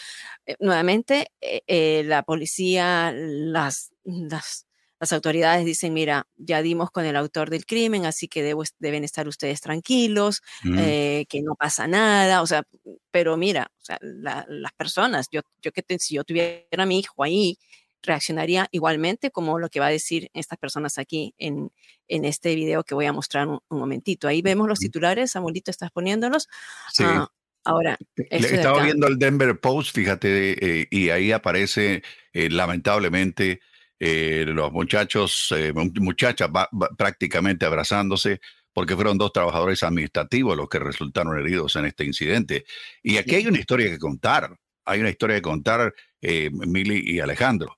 Eh, 0.46 0.57
nuevamente, 0.61 1.31
eh, 1.40 2.02
la 2.07 2.22
policía, 2.22 3.12
las, 3.14 3.92
las 4.04 4.67
Las 5.00 5.12
autoridades 5.12 5.64
dicen, 5.64 5.94
mira, 5.94 6.26
ya 6.37 6.62
dimos 6.62 6.90
con 6.90 7.04
el 7.04 7.16
autor 7.16 7.50
del 7.50 7.66
crimen, 7.66 8.04
así 8.06 8.28
que 8.28 8.42
deben 8.78 9.04
estar 9.04 9.28
ustedes 9.28 9.61
tranquilos, 9.61 10.42
eh, 10.76 11.26
que 11.28 11.42
no 11.42 11.54
pasa 11.54 11.87
nada, 11.87 12.42
o 12.42 12.46
sea, 12.46 12.64
pero 13.11 13.37
mira, 13.37 13.70
o 13.80 13.84
sea, 13.84 13.98
las 14.00 14.72
personas, 14.72 15.28
yo, 15.30 15.42
yo 15.62 15.72
que 15.72 15.84
si 15.98 16.16
yo 16.16 16.24
tuviera 16.24 16.64
a 16.76 16.87
mi 16.87 16.98
hijo 16.98 17.22
ahí, 17.22 17.58
reaccionaría 18.02 18.68
igualmente 18.70 19.30
como 19.30 19.58
lo 19.58 19.68
que 19.68 19.80
va 19.80 19.87
a 19.87 19.90
decir 19.90 20.30
estas 20.34 20.58
personas 20.58 20.98
aquí 20.98 21.34
en, 21.38 21.70
en 22.06 22.24
este 22.24 22.54
video 22.54 22.84
que 22.84 22.94
voy 22.94 23.06
a 23.06 23.12
mostrar 23.12 23.48
un, 23.48 23.61
momentito. 23.70 24.28
Ahí 24.28 24.42
vemos 24.42 24.68
los 24.68 24.78
titulares, 24.78 25.32
Samuelito, 25.32 25.70
estás 25.70 25.90
poniéndolos. 25.90 26.48
Sí. 26.92 27.04
Ah, 27.06 27.28
ahora, 27.64 27.98
estaba 28.16 28.82
viendo 28.82 29.06
el 29.06 29.18
Denver 29.18 29.58
Post, 29.61 29.94
fíjate, 29.94 30.80
eh, 30.80 30.88
y 30.90 31.11
ahí 31.11 31.32
aparece 31.32 32.02
eh, 32.32 32.50
lamentablemente 32.50 33.61
eh, 34.00 34.44
los 34.46 34.72
muchachos, 34.72 35.52
eh, 35.56 35.72
muchachas 35.72 36.48
prácticamente 36.96 37.66
abrazándose 37.66 38.40
porque 38.72 38.94
fueron 38.94 39.18
dos 39.18 39.32
trabajadores 39.32 39.82
administrativos 39.82 40.56
los 40.56 40.68
que 40.68 40.78
resultaron 40.78 41.37
heridos 41.38 41.74
en 41.76 41.87
este 41.87 42.04
incidente. 42.04 42.64
Y 43.02 43.16
aquí 43.16 43.34
hay 43.34 43.46
una 43.48 43.58
historia 43.58 43.90
que 43.90 43.98
contar, 43.98 44.56
hay 44.84 45.00
una 45.00 45.11
historia 45.11 45.37
que 45.37 45.42
contar, 45.42 45.94
eh, 46.20 46.48
Mili 46.52 47.02
y 47.04 47.18
Alejandro. 47.18 47.76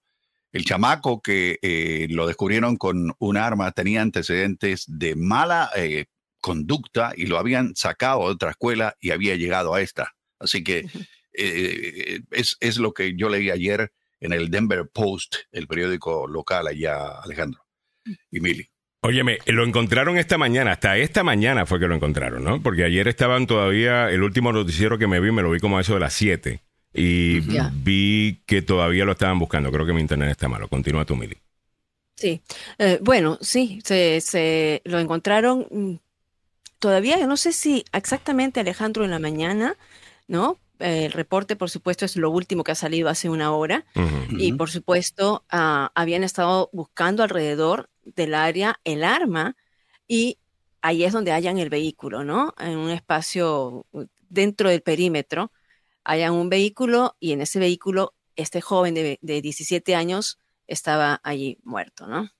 El 0.52 0.64
chamaco 0.64 1.22
que 1.22 1.58
eh, 1.62 2.06
lo 2.10 2.26
descubrieron 2.26 2.76
con 2.76 3.14
un 3.18 3.36
arma 3.36 3.72
tenía 3.72 4.02
antecedentes 4.02 4.84
de 4.88 5.14
mala 5.16 5.70
conducta 6.40 7.12
y 7.16 7.26
lo 7.26 7.38
habían 7.38 7.76
sacado 7.76 8.26
de 8.26 8.34
otra 8.34 8.50
escuela 8.50 8.96
y 9.00 9.12
había 9.12 9.36
llegado 9.36 9.74
a 9.74 9.80
esta. 9.80 10.16
Así 10.38 10.64
que 10.64 10.86
es, 11.32 12.56
es, 12.60 12.76
lo 12.78 12.92
que 12.92 13.16
yo 13.16 13.28
leí 13.28 13.48
ayer 13.50 13.92
en 14.20 14.32
el 14.32 14.50
Denver 14.50 14.88
Post, 14.92 15.36
el 15.50 15.66
periódico 15.66 16.26
local 16.28 16.66
allá, 16.68 17.20
Alejandro 17.22 17.64
y 18.30 18.40
Mili. 18.40 18.68
Óyeme, 19.02 19.38
lo 19.46 19.64
encontraron 19.64 20.18
esta 20.18 20.36
mañana, 20.36 20.72
hasta 20.72 20.98
esta 20.98 21.24
mañana 21.24 21.64
fue 21.64 21.80
que 21.80 21.86
lo 21.86 21.94
encontraron, 21.94 22.44
¿no? 22.44 22.62
Porque 22.62 22.84
ayer 22.84 23.08
estaban 23.08 23.46
todavía, 23.46 24.10
el 24.10 24.22
último 24.22 24.52
noticiero 24.52 24.98
que 24.98 25.06
me 25.06 25.20
vi, 25.20 25.32
me 25.32 25.40
lo 25.40 25.50
vi 25.50 25.58
como 25.58 25.78
a 25.78 25.80
eso 25.80 25.94
de 25.94 26.00
las 26.00 26.12
7. 26.12 26.60
Y 26.92 27.40
vi 27.72 28.42
que 28.46 28.62
todavía 28.62 29.04
lo 29.04 29.12
estaban 29.12 29.38
buscando. 29.38 29.70
Creo 29.70 29.86
que 29.86 29.92
mi 29.92 30.00
internet 30.00 30.30
está 30.30 30.48
malo. 30.48 30.68
Continúa 30.68 31.04
tú, 31.04 31.14
Mili. 31.14 31.36
Sí, 32.16 32.42
eh, 32.78 32.98
bueno, 33.00 33.38
sí, 33.40 33.80
se, 33.84 34.20
se, 34.20 34.82
lo 34.84 34.98
encontraron 34.98 35.66
mm, 35.70 35.94
todavía, 36.78 37.24
no 37.26 37.36
sé 37.38 37.52
si 37.52 37.84
exactamente 37.92 38.60
Alejandro 38.60 39.04
en 39.04 39.10
la 39.10 39.18
mañana, 39.18 39.76
¿no? 40.28 40.58
El 40.80 41.12
reporte, 41.12 41.56
por 41.56 41.70
supuesto, 41.70 42.04
es 42.04 42.16
lo 42.16 42.30
último 42.30 42.64
que 42.64 42.72
ha 42.72 42.76
salido 42.76 43.08
hace 43.08 43.28
una 43.28 43.52
hora. 43.52 43.84
Y, 44.30 44.52
por 44.52 44.70
supuesto, 44.70 45.44
ah, 45.50 45.92
habían 45.94 46.24
estado 46.24 46.70
buscando 46.72 47.22
alrededor 47.22 47.88
del 48.04 48.34
área 48.34 48.80
el 48.84 49.04
arma 49.04 49.56
y 50.08 50.38
ahí 50.82 51.04
es 51.04 51.12
donde 51.12 51.32
hayan 51.32 51.58
el 51.58 51.68
vehículo, 51.68 52.24
¿no? 52.24 52.54
En 52.58 52.78
un 52.78 52.90
espacio 52.90 53.86
dentro 54.28 54.70
del 54.70 54.82
perímetro, 54.82 55.52
hayan 56.04 56.32
un 56.32 56.48
vehículo 56.48 57.16
y 57.20 57.32
en 57.32 57.42
ese 57.42 57.58
vehículo 57.58 58.14
este 58.36 58.60
joven 58.60 58.94
de, 58.94 59.18
17 59.20 59.94
años 59.94 60.38
estaba 60.66 61.20
allí 61.22 61.58
muerto, 61.62 62.06
¿no? 62.06 62.30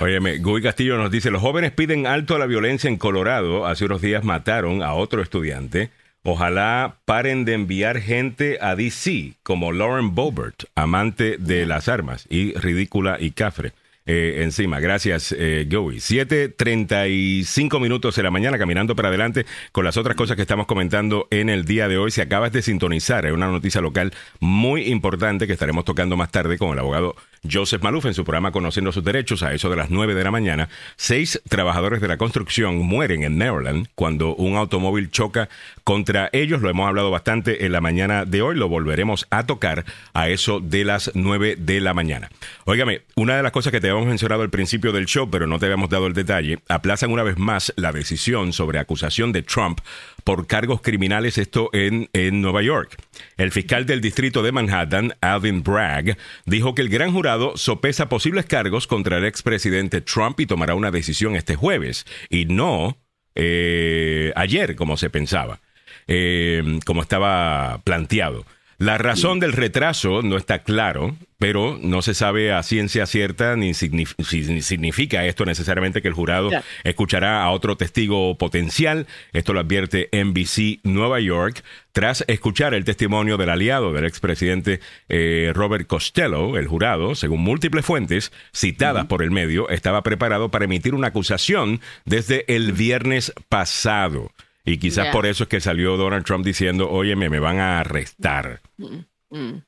Óyeme, 0.00 0.38
Guy 0.38 0.62
Castillo 0.62 0.96
nos 0.96 1.10
dice, 1.10 1.30
los 1.30 1.42
jóvenes 1.42 1.72
piden 1.72 2.06
alto 2.06 2.36
a 2.36 2.38
la 2.38 2.46
violencia 2.46 2.88
en 2.88 2.96
Colorado. 2.96 3.66
Hace 3.66 3.84
unos 3.84 4.00
días 4.00 4.22
mataron 4.22 4.82
a 4.82 4.94
otro 4.94 5.22
estudiante 5.22 5.90
Ojalá 6.24 6.98
paren 7.04 7.44
de 7.44 7.54
enviar 7.54 8.00
gente 8.00 8.58
a 8.60 8.76
DC 8.76 9.34
como 9.42 9.72
Lauren 9.72 10.14
Boebert, 10.14 10.66
amante 10.76 11.36
de 11.36 11.66
las 11.66 11.88
armas 11.88 12.26
y 12.30 12.54
ridícula 12.54 13.16
y 13.18 13.32
cafre. 13.32 13.72
Eh, 14.04 14.42
encima. 14.42 14.80
Gracias, 14.80 15.30
eh, 15.32 15.64
7.35 15.68 17.80
minutos 17.80 18.16
de 18.16 18.24
la 18.24 18.32
mañana, 18.32 18.58
caminando 18.58 18.96
para 18.96 19.06
adelante 19.08 19.46
con 19.70 19.84
las 19.84 19.96
otras 19.96 20.16
cosas 20.16 20.34
que 20.34 20.42
estamos 20.42 20.66
comentando 20.66 21.28
en 21.30 21.48
el 21.48 21.64
día 21.64 21.86
de 21.86 21.98
hoy. 21.98 22.10
Si 22.10 22.20
acabas 22.20 22.50
de 22.52 22.62
sintonizar, 22.62 23.26
es 23.26 23.32
una 23.32 23.46
noticia 23.46 23.80
local 23.80 24.12
muy 24.40 24.88
importante 24.88 25.46
que 25.46 25.52
estaremos 25.52 25.84
tocando 25.84 26.16
más 26.16 26.32
tarde 26.32 26.58
con 26.58 26.72
el 26.72 26.80
abogado 26.80 27.14
Joseph 27.50 27.82
Maluf 27.82 28.06
en 28.06 28.14
su 28.14 28.24
programa 28.24 28.52
Conociendo 28.52 28.92
sus 28.92 29.02
Derechos 29.02 29.42
a 29.42 29.52
eso 29.52 29.68
de 29.68 29.74
las 29.74 29.90
9 29.90 30.14
de 30.14 30.22
la 30.22 30.30
mañana. 30.30 30.68
Seis 30.96 31.42
trabajadores 31.48 32.00
de 32.00 32.06
la 32.06 32.16
construcción 32.16 32.78
mueren 32.78 33.24
en 33.24 33.36
Maryland 33.36 33.88
cuando 33.96 34.36
un 34.36 34.56
automóvil 34.56 35.10
choca 35.10 35.48
contra 35.82 36.30
ellos. 36.32 36.62
Lo 36.62 36.70
hemos 36.70 36.86
hablado 36.86 37.10
bastante 37.10 37.66
en 37.66 37.72
la 37.72 37.80
mañana 37.80 38.24
de 38.24 38.42
hoy. 38.42 38.54
Lo 38.54 38.68
volveremos 38.68 39.26
a 39.30 39.44
tocar 39.44 39.84
a 40.14 40.28
eso 40.28 40.60
de 40.60 40.84
las 40.84 41.10
9 41.14 41.56
de 41.58 41.80
la 41.80 41.94
mañana. 41.94 42.30
Óigame, 42.64 43.02
una 43.16 43.36
de 43.36 43.42
las 43.42 43.50
cosas 43.50 43.72
que 43.72 43.80
te 43.80 43.88
habíamos 43.88 44.08
mencionado 44.08 44.42
al 44.42 44.50
principio 44.50 44.92
del 44.92 45.06
show, 45.06 45.28
pero 45.28 45.48
no 45.48 45.58
te 45.58 45.66
habíamos 45.66 45.90
dado 45.90 46.06
el 46.06 46.14
detalle, 46.14 46.60
aplazan 46.68 47.10
una 47.10 47.24
vez 47.24 47.38
más 47.38 47.72
la 47.76 47.90
decisión 47.90 48.52
sobre 48.52 48.78
acusación 48.78 49.32
de 49.32 49.42
Trump 49.42 49.80
por 50.24 50.46
cargos 50.46 50.80
criminales, 50.80 51.38
esto 51.38 51.70
en, 51.72 52.08
en 52.12 52.40
Nueva 52.40 52.62
York. 52.62 52.96
El 53.36 53.50
fiscal 53.50 53.86
del 53.86 54.00
distrito 54.00 54.42
de 54.42 54.52
Manhattan, 54.52 55.14
Alvin 55.20 55.62
Bragg, 55.62 56.16
dijo 56.46 56.74
que 56.74 56.82
el 56.82 56.88
gran 56.88 57.12
jurado 57.12 57.56
sopesa 57.56 58.08
posibles 58.08 58.46
cargos 58.46 58.86
contra 58.86 59.18
el 59.18 59.24
expresidente 59.24 60.00
Trump 60.00 60.40
y 60.40 60.46
tomará 60.46 60.74
una 60.74 60.90
decisión 60.90 61.36
este 61.36 61.56
jueves, 61.56 62.06
y 62.30 62.46
no 62.46 62.96
eh, 63.34 64.32
ayer, 64.36 64.76
como 64.76 64.96
se 64.96 65.10
pensaba, 65.10 65.60
eh, 66.06 66.80
como 66.84 67.02
estaba 67.02 67.80
planteado. 67.84 68.44
La 68.82 68.98
razón 68.98 69.38
del 69.38 69.52
retraso 69.52 70.22
no 70.22 70.36
está 70.36 70.64
claro, 70.64 71.14
pero 71.38 71.78
no 71.80 72.02
se 72.02 72.14
sabe 72.14 72.52
a 72.52 72.64
ciencia 72.64 73.06
cierta 73.06 73.54
ni, 73.54 73.74
significa 73.74 75.24
esto 75.24 75.44
necesariamente 75.44 76.02
que 76.02 76.08
el 76.08 76.14
jurado 76.14 76.50
escuchará 76.82 77.44
a 77.44 77.52
otro 77.52 77.76
testigo 77.76 78.36
potencial. 78.36 79.06
Esto 79.32 79.52
lo 79.52 79.60
advierte 79.60 80.08
NBC 80.10 80.80
Nueva 80.82 81.20
York 81.20 81.62
tras 81.92 82.24
escuchar 82.26 82.74
el 82.74 82.84
testimonio 82.84 83.36
del 83.36 83.50
aliado 83.50 83.92
del 83.92 84.04
expresidente 84.04 84.80
eh, 85.08 85.52
Robert 85.54 85.86
Costello. 85.86 86.58
El 86.58 86.66
jurado, 86.66 87.14
según 87.14 87.42
múltiples 87.42 87.86
fuentes 87.86 88.32
citadas 88.52 89.06
por 89.06 89.22
el 89.22 89.30
medio, 89.30 89.68
estaba 89.68 90.02
preparado 90.02 90.48
para 90.48 90.64
emitir 90.64 90.96
una 90.96 91.06
acusación 91.06 91.80
desde 92.04 92.52
el 92.52 92.72
viernes 92.72 93.32
pasado. 93.48 94.32
Y 94.64 94.78
quizás 94.78 95.08
por 95.08 95.26
eso 95.26 95.44
es 95.44 95.48
que 95.48 95.60
salió 95.60 95.96
Donald 95.96 96.24
Trump 96.24 96.44
diciendo, 96.44 96.88
oye, 96.90 97.16
me 97.16 97.38
van 97.40 97.58
a 97.58 97.80
arrestar. 97.80 98.60
Mm, 98.76 98.98
mm. 99.30 99.64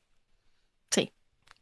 Sí, 0.90 1.12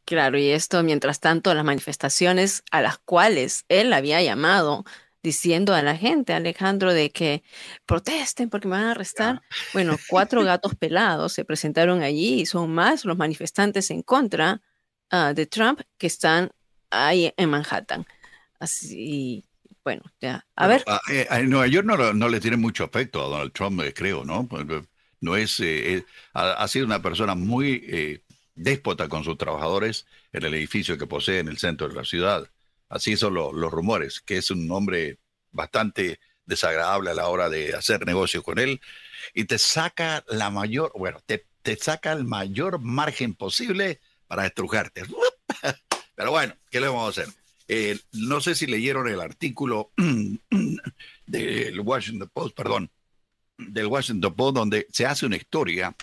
claro. 0.05 0.37
Y 0.37 0.49
esto, 0.49 0.83
mientras 0.83 1.19
tanto, 1.19 1.53
las 1.53 1.65
manifestaciones 1.65 2.63
a 2.71 2.81
las 2.81 2.99
cuales 2.99 3.65
él 3.69 3.91
había 3.93 4.21
llamado 4.21 4.85
diciendo 5.23 5.73
a 5.73 5.81
la 5.81 5.95
gente, 5.95 6.33
Alejandro, 6.33 6.93
de 6.93 7.09
que 7.09 7.43
protesten 7.85 8.49
porque 8.49 8.67
me 8.67 8.75
van 8.75 8.85
a 8.85 8.91
arrestar. 8.91 9.41
Bueno, 9.73 9.97
cuatro 10.07 10.43
gatos 10.43 10.75
pelados 10.75 11.33
se 11.33 11.45
presentaron 11.45 12.03
allí 12.03 12.41
y 12.41 12.45
son 12.45 12.71
más 12.71 13.05
los 13.05 13.17
manifestantes 13.17 13.89
en 13.89 14.03
contra 14.03 14.61
ah, 15.09 15.33
de 15.33 15.47
Trump 15.47 15.81
que 15.97 16.07
están 16.07 16.51
ahí 16.91 17.33
en 17.37 17.49
Manhattan. 17.49 18.05
Así, 18.59 19.45
bueno, 19.83 20.01
ya. 20.21 20.45
A 20.55 20.67
ver. 20.67 20.83
Eh, 21.11 21.27
en 21.29 21.49
Nueva 21.49 21.67
York 21.67 21.85
no, 21.85 22.29
le 22.29 22.39
tiene 22.39 22.57
mucho 22.57 22.83
afecto 22.83 23.21
a 23.21 23.27
Donald 23.27 23.51
Trump, 23.51 23.81
eh, 23.81 23.93
creo, 23.93 24.23
¿no? 24.23 24.47
Pues, 24.47 24.65
eh, 24.69 24.83
no 25.19 25.35
es, 25.35 25.61
ha, 26.33 26.67
sido 26.67 26.85
una 26.85 27.01
persona 27.01 27.35
muy 27.35 28.21
déspota 28.55 29.07
con 29.07 29.23
sus 29.23 29.37
trabajadores 29.37 30.05
en 30.33 30.43
el 30.43 30.53
edificio 30.53 30.97
que 30.97 31.07
posee 31.07 31.39
en 31.39 31.47
el 31.47 31.57
centro 31.57 31.87
de 31.87 31.95
la 31.95 32.03
ciudad. 32.03 32.49
Así 32.89 33.15
son 33.15 33.33
los 33.33 33.71
rumores, 33.71 34.19
que 34.19 34.37
es 34.37 34.51
un 34.51 34.69
hombre 34.69 35.19
bastante 35.51 36.19
desagradable 36.45 37.11
a 37.11 37.13
la 37.13 37.27
hora 37.27 37.49
de 37.49 37.73
hacer 37.73 38.05
negocios 38.05 38.43
con 38.43 38.59
él 38.59 38.81
y 39.33 39.45
te 39.45 39.57
saca 39.57 40.25
la 40.27 40.49
mayor, 40.49 40.91
bueno, 40.95 41.19
te, 41.25 41.47
te 41.61 41.77
saca 41.77 42.11
el 42.11 42.25
mayor 42.25 42.79
margen 42.79 43.33
posible 43.33 44.01
para 44.27 44.45
estrujarte. 44.45 45.03
Pero 46.15 46.31
bueno, 46.31 46.53
¿qué 46.69 46.81
le 46.81 46.87
vamos 46.87 47.17
a 47.17 47.21
hacer? 47.21 47.33
Eh, 47.75 47.99
no 48.11 48.39
sé 48.39 48.53
si 48.53 48.67
leyeron 48.67 49.07
el 49.07 49.19
artículo 49.19 49.89
del 51.25 51.79
Washington 51.79 52.29
Post, 52.31 52.55
perdón, 52.55 52.91
del 53.57 53.87
Washington 53.87 54.35
Post, 54.35 54.55
donde 54.55 54.87
se 54.91 55.07
hace 55.07 55.25
una 55.25 55.37
historia 55.37 55.95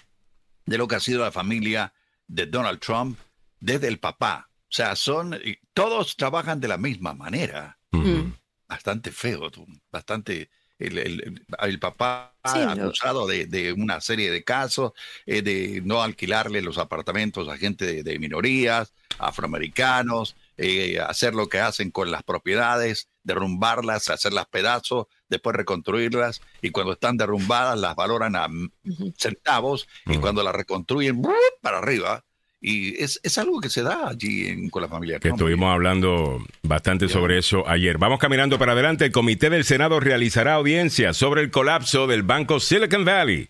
de 0.66 0.78
lo 0.78 0.88
que 0.88 0.96
ha 0.96 1.00
sido 1.00 1.20
la 1.20 1.30
familia 1.30 1.94
de 2.26 2.46
Donald 2.46 2.80
Trump 2.80 3.16
desde 3.60 3.86
el 3.86 4.00
papá. 4.00 4.48
O 4.62 4.72
sea, 4.72 4.96
son, 4.96 5.38
todos 5.72 6.16
trabajan 6.16 6.58
de 6.58 6.66
la 6.66 6.76
misma 6.76 7.14
manera. 7.14 7.78
Bastante 8.68 9.12
feo, 9.12 9.48
bastante 9.92 10.50
el, 10.80 11.78
papá 11.78 12.34
acusado 12.42 13.28
de, 13.28 13.72
una 13.76 14.00
serie 14.00 14.32
de 14.32 14.42
casos, 14.42 14.92
eh, 15.24 15.42
de 15.42 15.82
no 15.84 16.02
alquilarle 16.02 16.62
los 16.62 16.78
apartamentos 16.78 17.48
a 17.48 17.56
gente 17.56 18.02
de 18.02 18.18
minorías, 18.18 18.92
afroamericanos, 19.18 20.34
eh, 20.62 21.00
hacer 21.00 21.34
lo 21.34 21.48
que 21.48 21.58
hacen 21.58 21.90
con 21.90 22.10
las 22.10 22.22
propiedades, 22.22 23.08
derrumbarlas, 23.22 24.10
hacerlas 24.10 24.44
pedazos, 24.44 25.06
después 25.30 25.56
reconstruirlas 25.56 26.42
y 26.60 26.70
cuando 26.70 26.92
están 26.92 27.16
derrumbadas 27.16 27.78
las 27.78 27.96
valoran 27.96 28.36
a 28.36 28.46
centavos 29.16 29.88
y 30.04 30.18
cuando 30.18 30.42
las 30.42 30.54
reconstruyen 30.54 31.22
para 31.62 31.78
arriba 31.78 32.24
Y 32.60 33.02
es, 33.02 33.20
es 33.22 33.38
algo 33.38 33.58
que 33.58 33.70
se 33.70 33.82
da 33.82 34.08
allí 34.08 34.48
en, 34.48 34.68
con 34.68 34.82
la 34.82 34.88
familia. 34.88 35.18
Que 35.18 35.30
estuvimos 35.30 35.72
hablando 35.72 36.44
bastante 36.62 37.08
sobre 37.08 37.38
eso 37.38 37.66
ayer. 37.66 37.96
Vamos 37.96 38.18
caminando 38.18 38.58
para 38.58 38.72
adelante. 38.72 39.06
El 39.06 39.12
Comité 39.12 39.48
del 39.48 39.64
Senado 39.64 39.98
realizará 39.98 40.54
audiencia 40.56 41.14
sobre 41.14 41.40
el 41.40 41.50
colapso 41.50 42.06
del 42.06 42.22
banco 42.22 42.60
Silicon 42.60 43.06
Valley. 43.06 43.48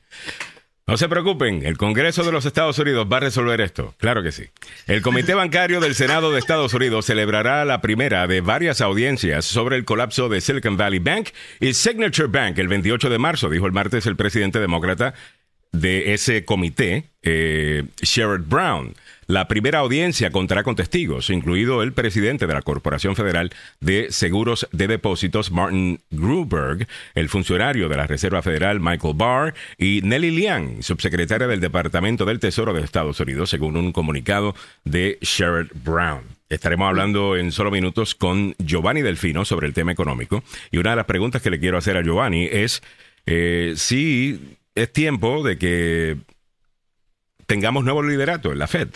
No 0.91 0.97
se 0.97 1.09
preocupen, 1.09 1.65
el 1.65 1.79
Congreso 1.79 2.25
de 2.25 2.33
los 2.33 2.47
Estados 2.47 2.77
Unidos 2.81 3.07
va 3.07 3.19
a 3.19 3.21
resolver 3.21 3.61
esto. 3.61 3.95
Claro 3.99 4.25
que 4.25 4.33
sí. 4.33 4.47
El 4.89 5.03
Comité 5.03 5.35
Bancario 5.35 5.79
del 5.79 5.95
Senado 5.95 6.33
de 6.33 6.41
Estados 6.41 6.75
Unidos 6.75 7.07
celebrará 7.07 7.65
la 7.65 7.81
primera 7.81 8.27
de 8.27 8.41
varias 8.41 8.81
audiencias 8.81 9.45
sobre 9.45 9.77
el 9.77 9.85
colapso 9.85 10.29
de 10.29 10.41
Silicon 10.41 10.77
Valley 10.77 10.99
Bank 10.99 11.29
y 11.61 11.75
Signature 11.75 12.27
Bank 12.27 12.59
el 12.59 12.67
28 12.67 13.09
de 13.09 13.19
marzo, 13.19 13.49
dijo 13.49 13.67
el 13.67 13.73
martes 13.73 14.05
el 14.07 14.17
presidente 14.17 14.59
demócrata 14.59 15.15
de 15.71 16.13
ese 16.13 16.45
comité, 16.45 17.05
eh, 17.23 17.85
Sherrod 18.03 18.49
Brown. 18.49 18.93
La 19.31 19.47
primera 19.47 19.79
audiencia 19.79 20.33
contará 20.33 20.65
con 20.65 20.75
testigos, 20.75 21.31
incluido 21.31 21.85
el 21.85 21.93
presidente 21.93 22.49
de 22.49 22.53
la 22.53 22.63
Corporación 22.63 23.15
Federal 23.15 23.53
de 23.79 24.11
Seguros 24.11 24.69
de 24.73 24.89
Depósitos, 24.89 25.53
Martin 25.53 26.01
Gruberg, 26.11 26.89
el 27.15 27.29
funcionario 27.29 27.89
de 27.89 27.97
la 27.97 28.09
Reserva 28.09 28.43
Federal, 28.43 28.81
Michael 28.81 29.15
Barr, 29.15 29.55
y 29.79 30.01
Nelly 30.03 30.33
Liang, 30.33 30.83
subsecretaria 30.83 31.47
del 31.47 31.61
Departamento 31.61 32.25
del 32.25 32.41
Tesoro 32.41 32.73
de 32.73 32.83
Estados 32.83 33.21
Unidos, 33.21 33.51
según 33.51 33.77
un 33.77 33.93
comunicado 33.93 34.57
de 34.83 35.17
Sherrod 35.21 35.69
Brown. 35.85 36.23
Estaremos 36.49 36.89
hablando 36.89 37.37
en 37.37 37.53
solo 37.53 37.71
minutos 37.71 38.17
con 38.17 38.57
Giovanni 38.59 39.03
Delfino 39.03 39.45
sobre 39.45 39.69
el 39.69 39.75
tema 39.75 39.93
económico. 39.93 40.43
Y 40.73 40.79
una 40.79 40.91
de 40.91 40.97
las 40.97 41.07
preguntas 41.07 41.41
que 41.41 41.51
le 41.51 41.61
quiero 41.61 41.79
hacer 41.79 41.97
a 41.97 42.03
Giovanni 42.03 42.49
es 42.51 42.83
eh, 43.27 43.75
si 43.77 44.57
es 44.75 44.93
tiempo 44.93 45.45
de 45.45 45.57
que 45.57 46.17
tengamos 47.47 47.85
nuevo 47.85 48.03
liderato 48.03 48.51
en 48.51 48.59
la 48.59 48.67
Fed. 48.67 48.89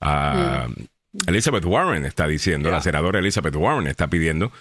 Mm. 0.00 0.84
Elizabeth 1.26 1.64
Warren 1.64 2.04
está 2.04 2.26
diciendo, 2.26 2.70
la 2.70 2.80
senadora 2.80 3.18
Elizabeth 3.18 3.54
Warren 3.56 3.86
está 3.86 4.08
pidiendo 4.08 4.52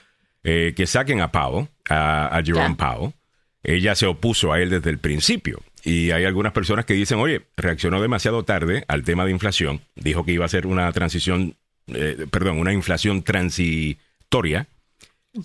eh, 0.44 0.74
que 0.76 0.88
saquen 0.88 1.22
a 1.22 1.32
Powell, 1.32 1.68
a, 1.90 2.42
Jerome 2.44 2.76
Powell. 2.76 3.14
Ella 3.62 3.94
se 3.96 4.06
opuso 4.06 4.54
a 4.54 4.62
él 4.62 4.70
desde 4.70 4.90
el 4.90 5.00
principio. 5.00 5.62
Y 5.84 6.12
hay 6.12 6.26
algunas 6.26 6.54
personas 6.54 6.86
que 6.86 6.94
dicen, 6.94 7.20
oye, 7.20 7.42
reaccionó 7.58 8.02
demasiado 8.02 8.44
tarde 8.44 8.84
al 8.88 9.04
tema 9.04 9.26
de 9.26 9.32
inflación. 9.32 9.82
Dijo 9.96 10.26
que 10.26 10.32
iba 10.32 10.46
a 10.46 10.50
ser 10.50 10.66
una 10.66 10.92
transición, 10.92 11.56
eh, 11.88 12.26
perdón, 12.32 12.58
una 12.58 12.74
inflación 12.74 13.22
transitoria. 13.24 14.68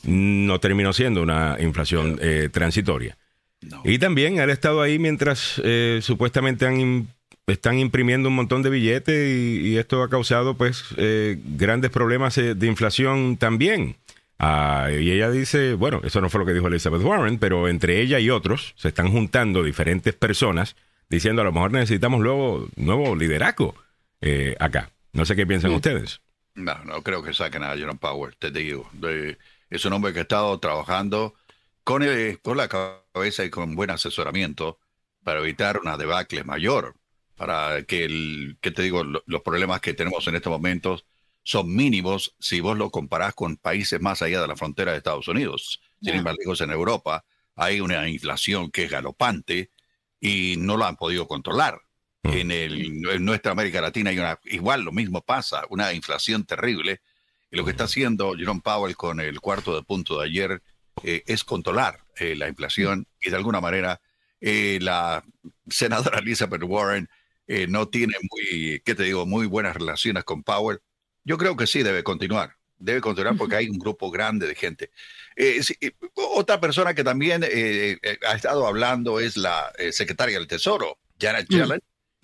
No 0.05 0.61
terminó 0.61 0.93
siendo 0.93 1.23
una 1.23 1.57
inflación 1.61 2.19
eh, 2.21 2.49
transitoria. 2.51 3.17
Y 3.85 3.99
también 3.99 4.41
han 4.41 4.51
estado 4.51 4.83
ahí 4.83 4.99
mientras 4.99 5.61
eh, 5.65 6.01
supuestamente 6.03 6.67
han, 6.67 7.09
están 7.47 7.79
imprimiendo 7.79 8.29
un 8.29 8.37
montón 8.37 8.63
de 8.63 8.71
billetes 8.71 9.29
y, 9.29 9.77
esto 9.77 10.03
ha 10.03 10.09
causado 10.09 10.57
pues 10.57 10.85
eh, 10.97 11.39
grandes 11.45 11.91
problemas 11.91 12.39
eh, 12.39 12.55
de 12.55 12.67
inflación 12.67 13.37
también. 13.37 13.97
Ah, 14.39 14.89
y 14.91 15.11
ella 15.11 15.31
dice, 15.31 15.75
bueno, 15.75 16.01
eso 16.05 16.21
no 16.21 16.29
fue 16.29 16.41
lo 16.41 16.47
que 16.47 16.55
dijo 16.55 16.67
Elizabeth 16.67 17.03
Warren, 17.03 17.39
pero 17.39 17.69
entre 17.69 18.01
ella 18.01 18.19
y 18.19 18.31
otros 18.31 18.75
se 18.77 18.89
están 18.89 19.11
juntando 19.11 19.63
diferentes 19.63 20.15
personas 20.15 20.77
diciendo 21.09 21.43
a 21.43 21.45
lo 21.45 21.53
mejor 21.53 21.73
necesitamos 21.73 22.21
luego 22.21 22.67
nuevo 22.77 23.15
liderazgo 23.15 23.75
acá. 24.59 24.91
No 25.13 25.25
sé 25.27 25.37
qué 25.37 25.47
piensan 25.47 25.73
ustedes. 25.73 26.21
No, 26.55 26.83
no 26.85 27.03
creo 27.03 27.23
que 27.23 27.35
saquen 27.35 27.63
a 27.63 27.77
Jerome 27.77 27.99
Powell, 27.99 28.35
te 28.37 28.51
digo. 28.51 28.91
es 29.71 29.85
un 29.85 29.93
hombre 29.93 30.13
que 30.13 30.21
ha 30.21 30.23
estado 30.23 30.59
trabajando 30.59 31.35
con, 31.85 32.03
con 32.43 32.57
la 32.57 32.69
cabeza 32.69 33.45
y 33.45 33.51
con 33.51 33.77
buen 33.77 33.91
asesoramiento 33.91 34.79
para 35.23 35.41
evitar 35.41 35.79
una 35.79 35.97
debacle 35.97 36.43
mayor, 36.43 36.95
para 37.37 37.83
que, 37.85 38.05
el, 38.05 38.59
que 38.61 38.71
te 38.71 38.83
digo, 38.83 39.03
los 39.05 39.43
problemas 39.43 39.81
que 39.81 39.95
tenemos 39.95 40.27
en 40.29 40.37
estos 40.37 40.51
momentos 40.51 41.05
son 41.43 41.75
mínimos 41.75 42.35
si 42.39 42.61
vos 42.61 42.77
lo 42.77 42.91
comparás 42.91 43.35
con 43.35 43.57
países 43.57 44.01
más 44.01 44.23
allá 44.23 44.41
de 44.41 44.49
la 44.49 44.57
frontera 44.57 44.93
de 44.93 44.99
Estados 44.99 45.29
Unidos. 45.29 45.81
Sin 46.01 46.15
embargo, 46.15 46.55
en 46.59 46.71
Europa 46.71 47.25
hay 47.57 47.81
una 47.81 48.09
inflación 48.09 48.71
que 48.71 48.85
es 48.85 48.91
galopante 48.91 49.71
y 50.21 50.57
no 50.59 50.77
lo 50.77 50.87
han 50.87 50.97
podido 50.97 51.29
controlar. 51.29 51.81
Mm. 52.23 52.31
En, 52.33 52.51
el, 52.51 53.09
en 53.11 53.25
nuestra 53.25 53.53
América 53.53 53.81
Latina 53.81 54.11
hay 54.11 54.19
una, 54.19 54.39
igual 54.45 54.83
lo 54.83 54.93
mismo 54.93 55.21
pasa, 55.21 55.65
una 55.69 55.93
inflación 55.93 56.45
terrible. 56.45 57.03
Y 57.51 57.57
lo 57.57 57.65
que 57.65 57.73
está 57.73 57.85
haciendo 57.85 58.35
Jerome 58.35 58.63
Powell 58.63 58.97
con 58.97 59.21
el 59.21 59.41
cuarto 59.41 59.75
de 59.77 59.83
punto 59.83 60.19
de 60.19 60.27
ayer 60.27 60.63
eh, 61.03 61.23
es 61.27 61.45
controlar 61.45 62.01
eh, 62.17 62.35
la 62.37 62.49
inflación 62.49 63.07
y 63.21 63.31
de 63.31 63.37
alguna 63.37 63.61
manera 63.61 64.01
eh, 64.41 64.79
la 64.81 65.25
senadora 65.69 66.19
Elizabeth 66.21 66.63
Warren 66.63 67.09
no 67.47 67.89
tiene 67.89 68.15
muy, 68.31 68.81
¿qué 68.85 68.95
te 68.95 69.03
digo?, 69.05 69.27
muy 69.27 69.47
buenas 69.47 69.77
relaciones 69.77 70.25
con 70.25 70.43
Powell. 70.43 70.81
Yo 71.25 71.39
creo 71.39 71.57
que 71.57 71.67
sí 71.67 71.83
debe 71.83 72.03
continuar, 72.03 72.57
debe 72.77 73.01
continuar 73.01 73.37
porque 73.37 73.57
hay 73.57 73.69
un 73.69 73.79
grupo 73.79 74.11
grande 74.11 74.47
de 74.47 74.55
gente. 74.55 74.91
otra 76.15 76.61
persona 76.61 76.95
que 76.95 77.05
también 77.05 77.45
ha 77.45 78.35
estado 78.35 78.67
hablando 78.67 79.21
es 79.21 79.37
la 79.37 79.73
secretaria 79.91 80.39
del 80.39 80.49
Tesoro, 80.49 80.99
Janet 81.19 81.47
mm. 81.51 81.55
Yellen, 81.55 81.81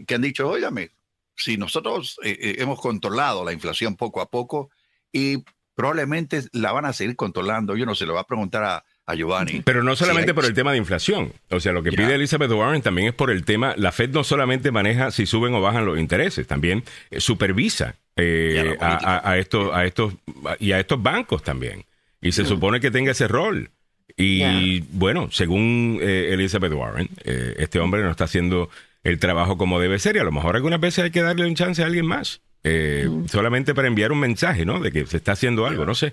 que 0.07 0.15
han 0.15 0.23
dicho, 0.23 0.49
óyame, 0.49 0.91
si 1.37 1.57
nosotros 1.57 2.19
hemos 2.23 2.81
controlado 2.81 3.45
la 3.45 3.53
inflación 3.53 3.97
poco 3.97 4.21
a 4.21 4.31
poco 4.31 4.71
y 5.13 5.43
probablemente 5.75 6.43
la 6.53 6.73
van 6.73 6.85
a 6.85 6.93
seguir 6.93 7.17
controlando. 7.17 7.77
Yo 7.77 7.87
no 7.87 7.95
se 7.95 8.05
lo 8.05 8.15
va 8.15 8.21
a 8.21 8.27
preguntar 8.27 8.65
a, 8.65 8.85
Giovanni. 9.15 9.63
Pero 9.65 9.83
no 9.83 9.97
solamente 9.97 10.35
por 10.35 10.45
el 10.45 10.55
tema 10.55 10.73
de 10.73 10.79
inflación. 10.79 11.33
O 11.51 11.61
sea, 11.61 11.73
lo 11.73 11.83
que 11.83 11.93
pide 11.93 12.15
Elizabeth 12.15 12.51
Warren 12.51 12.83
también 12.83 13.09
es 13.09 13.15
por 13.15 13.31
el 13.31 13.45
tema. 13.45 13.75
La 13.77 13.93
Fed 13.93 14.11
no 14.11 14.25
solamente 14.25 14.71
maneja 14.71 15.11
si 15.11 15.27
suben 15.27 15.55
o 15.55 15.61
bajan 15.61 15.85
los 15.85 15.99
intereses, 15.99 16.47
también 16.47 16.85
eh, 17.11 17.21
supervisa 17.21 17.97
eh, 18.17 18.77
a, 18.81 19.37
estos, 19.39 19.75
a 19.75 19.85
estos 19.85 20.15
y 20.59 20.73
a 20.73 20.81
estos 20.81 21.03
bancos 21.03 21.43
también. 21.43 21.85
Y 22.21 22.33
se 22.33 22.45
supone 22.45 22.81
que 22.81 22.91
tenga 22.91 23.13
ese 23.13 23.29
rol. 23.29 23.71
Y 24.17 24.81
bueno, 24.93 25.31
según 25.31 25.99
eh, 26.03 26.31
Elizabeth 26.33 26.73
Warren, 26.73 27.09
este 27.25 27.79
hombre 27.79 28.03
no 28.03 28.11
está 28.11 28.25
haciendo 28.25 28.69
el 29.03 29.19
trabajo 29.19 29.57
como 29.57 29.81
debe 29.81 29.99
ser 29.99 30.17
y 30.17 30.19
a 30.19 30.25
lo 30.25 30.33
mejor 30.33 30.57
algunas 30.57 30.81
veces 30.81 31.05
hay 31.05 31.11
que 31.11 31.23
darle 31.23 31.47
un 31.47 31.55
chance 31.55 31.83
a 31.83 31.87
alguien 31.87 32.07
más. 32.07 32.41
Eh, 32.63 33.09
solamente 33.31 33.75
para 33.75 33.89
enviar 33.89 34.13
un 34.13 34.21
mensaje, 34.21 34.67
¿no? 34.67 34.81
De 34.81 34.93
que 34.93 35.07
se 35.07 35.17
está 35.17 35.33
haciendo 35.33 35.67
algo, 35.67 35.87
no 35.87 35.95
sé. 35.95 36.13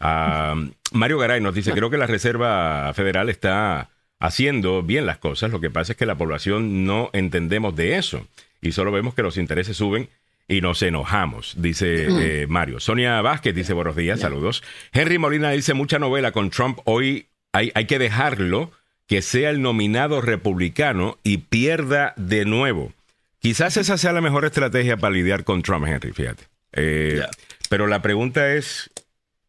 Ah, 0.00 0.54
Mario 0.92 1.18
Garay 1.18 1.40
nos 1.40 1.54
dice, 1.54 1.72
creo 1.72 1.90
que 1.90 1.98
la 1.98 2.06
Reserva 2.06 2.92
Federal 2.94 3.28
está 3.28 3.90
haciendo 4.20 4.82
bien 4.82 5.06
las 5.06 5.18
cosas, 5.18 5.50
lo 5.50 5.60
que 5.60 5.70
pasa 5.70 5.92
es 5.92 5.98
que 5.98 6.06
la 6.06 6.16
población 6.16 6.84
no 6.84 7.10
entendemos 7.12 7.76
de 7.76 7.98
eso 7.98 8.26
y 8.60 8.72
solo 8.72 8.90
vemos 8.90 9.14
que 9.14 9.22
los 9.22 9.36
intereses 9.36 9.76
suben 9.76 10.08
y 10.48 10.60
nos 10.60 10.82
enojamos, 10.82 11.54
dice 11.58 12.06
eh, 12.42 12.46
Mario. 12.46 12.80
Sonia 12.80 13.20
Vázquez 13.20 13.54
dice 13.54 13.74
buenos 13.74 13.96
días, 13.96 14.20
saludos. 14.20 14.62
Henry 14.92 15.18
Molina 15.18 15.50
dice 15.50 15.74
mucha 15.74 15.98
novela 15.98 16.32
con 16.32 16.50
Trump, 16.50 16.78
hoy 16.84 17.26
hay, 17.52 17.70
hay 17.74 17.84
que 17.84 17.98
dejarlo 17.98 18.72
que 19.06 19.22
sea 19.22 19.50
el 19.50 19.62
nominado 19.62 20.20
republicano 20.20 21.18
y 21.22 21.38
pierda 21.38 22.14
de 22.16 22.44
nuevo. 22.44 22.92
Quizás 23.40 23.76
esa 23.76 23.98
sea 23.98 24.12
la 24.12 24.20
mejor 24.20 24.44
estrategia 24.44 24.96
para 24.96 25.14
lidiar 25.14 25.44
con 25.44 25.62
Trump, 25.62 25.86
Henry, 25.86 26.12
fíjate. 26.12 26.44
Eh, 26.72 27.22
pero 27.68 27.86
la 27.86 28.02
pregunta 28.02 28.54
es, 28.54 28.90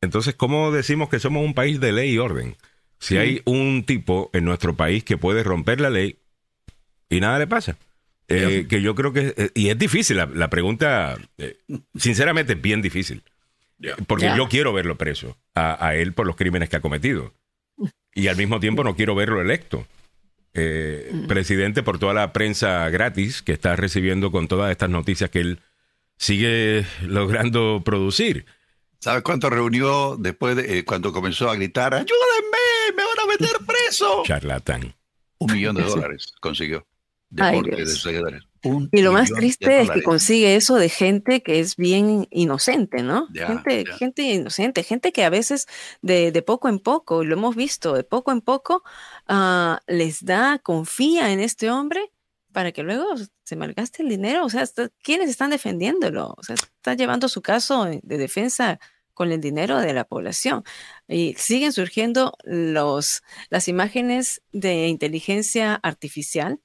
entonces, 0.01 0.35
¿cómo 0.35 0.71
decimos 0.71 1.09
que 1.09 1.19
somos 1.19 1.43
un 1.43 1.53
país 1.53 1.79
de 1.79 1.91
ley 1.91 2.13
y 2.13 2.17
orden? 2.17 2.55
Si 2.99 3.17
hay 3.17 3.41
un 3.45 3.83
tipo 3.85 4.29
en 4.33 4.43
nuestro 4.43 4.75
país 4.75 5.03
que 5.03 5.17
puede 5.17 5.43
romper 5.43 5.79
la 5.79 5.89
ley 5.89 6.17
y 7.09 7.21
nada 7.21 7.39
le 7.39 7.47
pasa. 7.47 7.77
Eh, 8.27 8.67
que 8.69 8.81
yo 8.81 8.93
creo 8.93 9.13
que, 9.13 9.33
eh, 9.37 9.49
y 9.55 9.69
es 9.69 9.77
difícil, 9.77 10.17
la, 10.17 10.49
pregunta, 10.49 11.17
sinceramente 11.95 12.53
es 12.53 12.61
bien 12.61 12.81
difícil. 12.81 13.23
Porque 14.07 14.31
yo 14.35 14.49
quiero 14.49 14.73
verlo 14.73 14.97
preso 14.97 15.37
a 15.55 15.95
él 15.95 16.13
por 16.13 16.27
los 16.27 16.35
crímenes 16.35 16.67
que 16.67 16.75
ha 16.75 16.81
cometido. 16.81 17.33
Y 18.13 18.27
al 18.27 18.35
mismo 18.35 18.59
tiempo 18.59 18.83
no 18.83 18.95
quiero 18.95 19.15
verlo 19.15 19.41
electo. 19.41 19.87
Eh, 20.55 21.11
presidente 21.27 21.83
por 21.83 21.99
toda 21.99 22.13
la 22.15 22.33
prensa 22.33 22.89
gratis 22.89 23.43
que 23.43 23.51
está 23.51 23.75
recibiendo 23.75 24.31
con 24.31 24.47
todas 24.47 24.71
estas 24.71 24.89
noticias 24.89 25.29
que 25.29 25.41
él 25.41 25.59
sigue 26.17 26.85
logrando 27.03 27.83
producir. 27.85 28.45
¿Sabes 28.99 29.23
cuánto 29.23 29.49
reunió 29.49 30.17
después 30.17 30.55
de 30.55 30.79
eh, 30.79 30.85
cuando 30.85 31.13
comenzó 31.13 31.49
a 31.49 31.55
gritar, 31.55 31.93
ayúdenme, 31.93 32.95
me 32.95 33.03
van 33.03 33.19
a 33.23 33.27
meter 33.27 33.65
preso? 33.65 34.23
Charlatán. 34.25 34.93
Un 35.37 35.53
millón 35.53 35.75
de 35.77 35.83
dólares 35.83 36.33
consiguió. 36.41 36.85
y 38.91 39.01
lo 39.01 39.13
más 39.13 39.29
triste 39.31 39.81
es 39.81 39.89
que 39.89 40.03
consigue 40.03 40.55
eso 40.55 40.75
de 40.75 40.89
gente 40.89 41.41
que 41.41 41.59
es 41.61 41.77
bien 41.77 42.27
inocente, 42.29 43.01
¿no? 43.03 43.27
gente, 43.33 43.85
gente 43.97 44.21
inocente, 44.23 44.83
gente 44.83 45.13
que 45.13 45.23
a 45.23 45.29
veces 45.29 45.67
de, 46.01 46.33
de, 46.33 46.41
poco 46.41 46.67
en 46.67 46.79
poco, 46.79 47.23
lo 47.23 47.35
hemos 47.35 47.55
visto, 47.55 47.93
de 47.93 48.03
poco 48.03 48.33
en 48.33 48.41
poco 48.41 48.83
Ah, 49.31 49.79
les 49.85 50.25
da, 50.25 50.57
confía 50.57 51.31
en 51.31 51.39
este 51.39 51.69
hombre 51.69 52.11
para 52.51 52.71
que 52.71 52.83
luego 52.83 53.05
se 53.43 53.55
malgaste 53.55 54.03
el 54.03 54.09
dinero. 54.09 54.45
O 54.45 54.49
sea, 54.49 54.63
¿quiénes 55.01 55.29
están 55.29 55.51
defendiéndolo? 55.51 56.33
O 56.37 56.43
sea, 56.43 56.55
está 56.55 56.93
llevando 56.93 57.29
su 57.29 57.41
caso 57.41 57.85
de 57.85 58.17
defensa 58.17 58.79
con 59.13 59.33
el 59.33 59.41
dinero 59.41 59.79
de 59.79 59.93
la 59.93 60.05
población. 60.05 60.63
Y 61.07 61.33
siguen 61.37 61.73
surgiendo 61.73 62.37
los, 62.45 63.21
las 63.49 63.67
imágenes 63.67 64.41
de 64.53 64.87
inteligencia 64.87 65.75
artificial. 65.75 66.61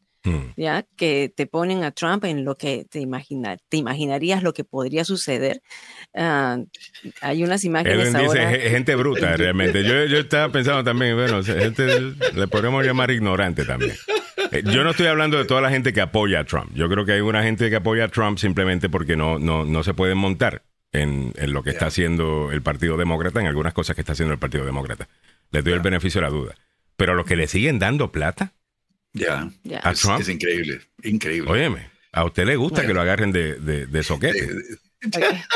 Ya 0.56 0.84
que 0.96 1.32
te 1.34 1.46
ponen 1.46 1.84
a 1.84 1.90
Trump 1.90 2.24
en 2.24 2.44
lo 2.44 2.56
que 2.56 2.86
te, 2.88 3.00
imagina, 3.00 3.56
te 3.68 3.76
imaginarías 3.76 4.42
lo 4.42 4.52
que 4.52 4.64
podría 4.64 5.04
suceder. 5.04 5.62
Ah, 6.14 6.58
hay 7.20 7.44
unas 7.44 7.64
imágenes 7.64 8.14
ahora... 8.14 8.50
Dice, 8.50 8.70
gente 8.70 8.94
bruta, 8.94 9.36
realmente. 9.36 9.84
Yo, 9.84 10.04
yo 10.04 10.18
estaba 10.18 10.50
pensando 10.50 10.84
también, 10.84 11.16
bueno, 11.16 11.42
gente, 11.42 12.00
le 12.34 12.48
podemos 12.48 12.84
llamar 12.84 13.10
ignorante 13.10 13.64
también. 13.64 13.96
Eh, 14.50 14.62
yo 14.64 14.84
no 14.84 14.90
estoy 14.90 15.06
hablando 15.06 15.38
de 15.38 15.44
toda 15.44 15.60
la 15.60 15.70
gente 15.70 15.92
que 15.92 16.00
apoya 16.00 16.40
a 16.40 16.44
Trump. 16.44 16.70
Yo 16.74 16.88
creo 16.88 17.04
que 17.04 17.12
hay 17.12 17.20
una 17.20 17.42
gente 17.42 17.68
que 17.70 17.76
apoya 17.76 18.04
a 18.04 18.08
Trump 18.08 18.38
simplemente 18.38 18.88
porque 18.88 19.16
no, 19.16 19.38
no, 19.38 19.64
no 19.64 19.82
se 19.82 19.94
pueden 19.94 20.18
montar 20.18 20.62
en, 20.94 21.32
lo 21.52 21.62
que 21.62 21.70
está 21.70 21.86
haciendo 21.86 22.50
el 22.52 22.62
Partido 22.62 22.96
Demócrata, 22.96 23.40
en 23.40 23.46
algunas 23.46 23.74
cosas 23.74 23.94
que 23.94 24.02
está 24.02 24.12
haciendo 24.12 24.32
el 24.32 24.38
Partido 24.38 24.64
Demócrata. 24.64 25.08
Les 25.50 25.64
doy 25.64 25.72
el 25.72 25.80
beneficio 25.80 26.20
de 26.20 26.26
la 26.26 26.32
duda. 26.32 26.54
Pero 26.96 27.14
los 27.14 27.26
que 27.26 27.36
le 27.36 27.48
siguen 27.48 27.78
dando 27.78 28.12
plata 28.12 28.52
ya, 29.14 29.48
a 29.82 29.92
es, 29.92 30.00
Trump. 30.00 30.20
Es 30.20 30.28
increíble, 30.28 30.80
increíble. 31.02 31.50
Óyeme, 31.50 31.88
a 32.12 32.24
usted 32.24 32.44
le 32.44 32.56
gusta 32.56 32.86
que 32.86 32.92
lo 32.92 33.00
agarren 33.00 33.32
de, 33.32 33.58
de, 33.58 34.02
soquete. 34.02 34.48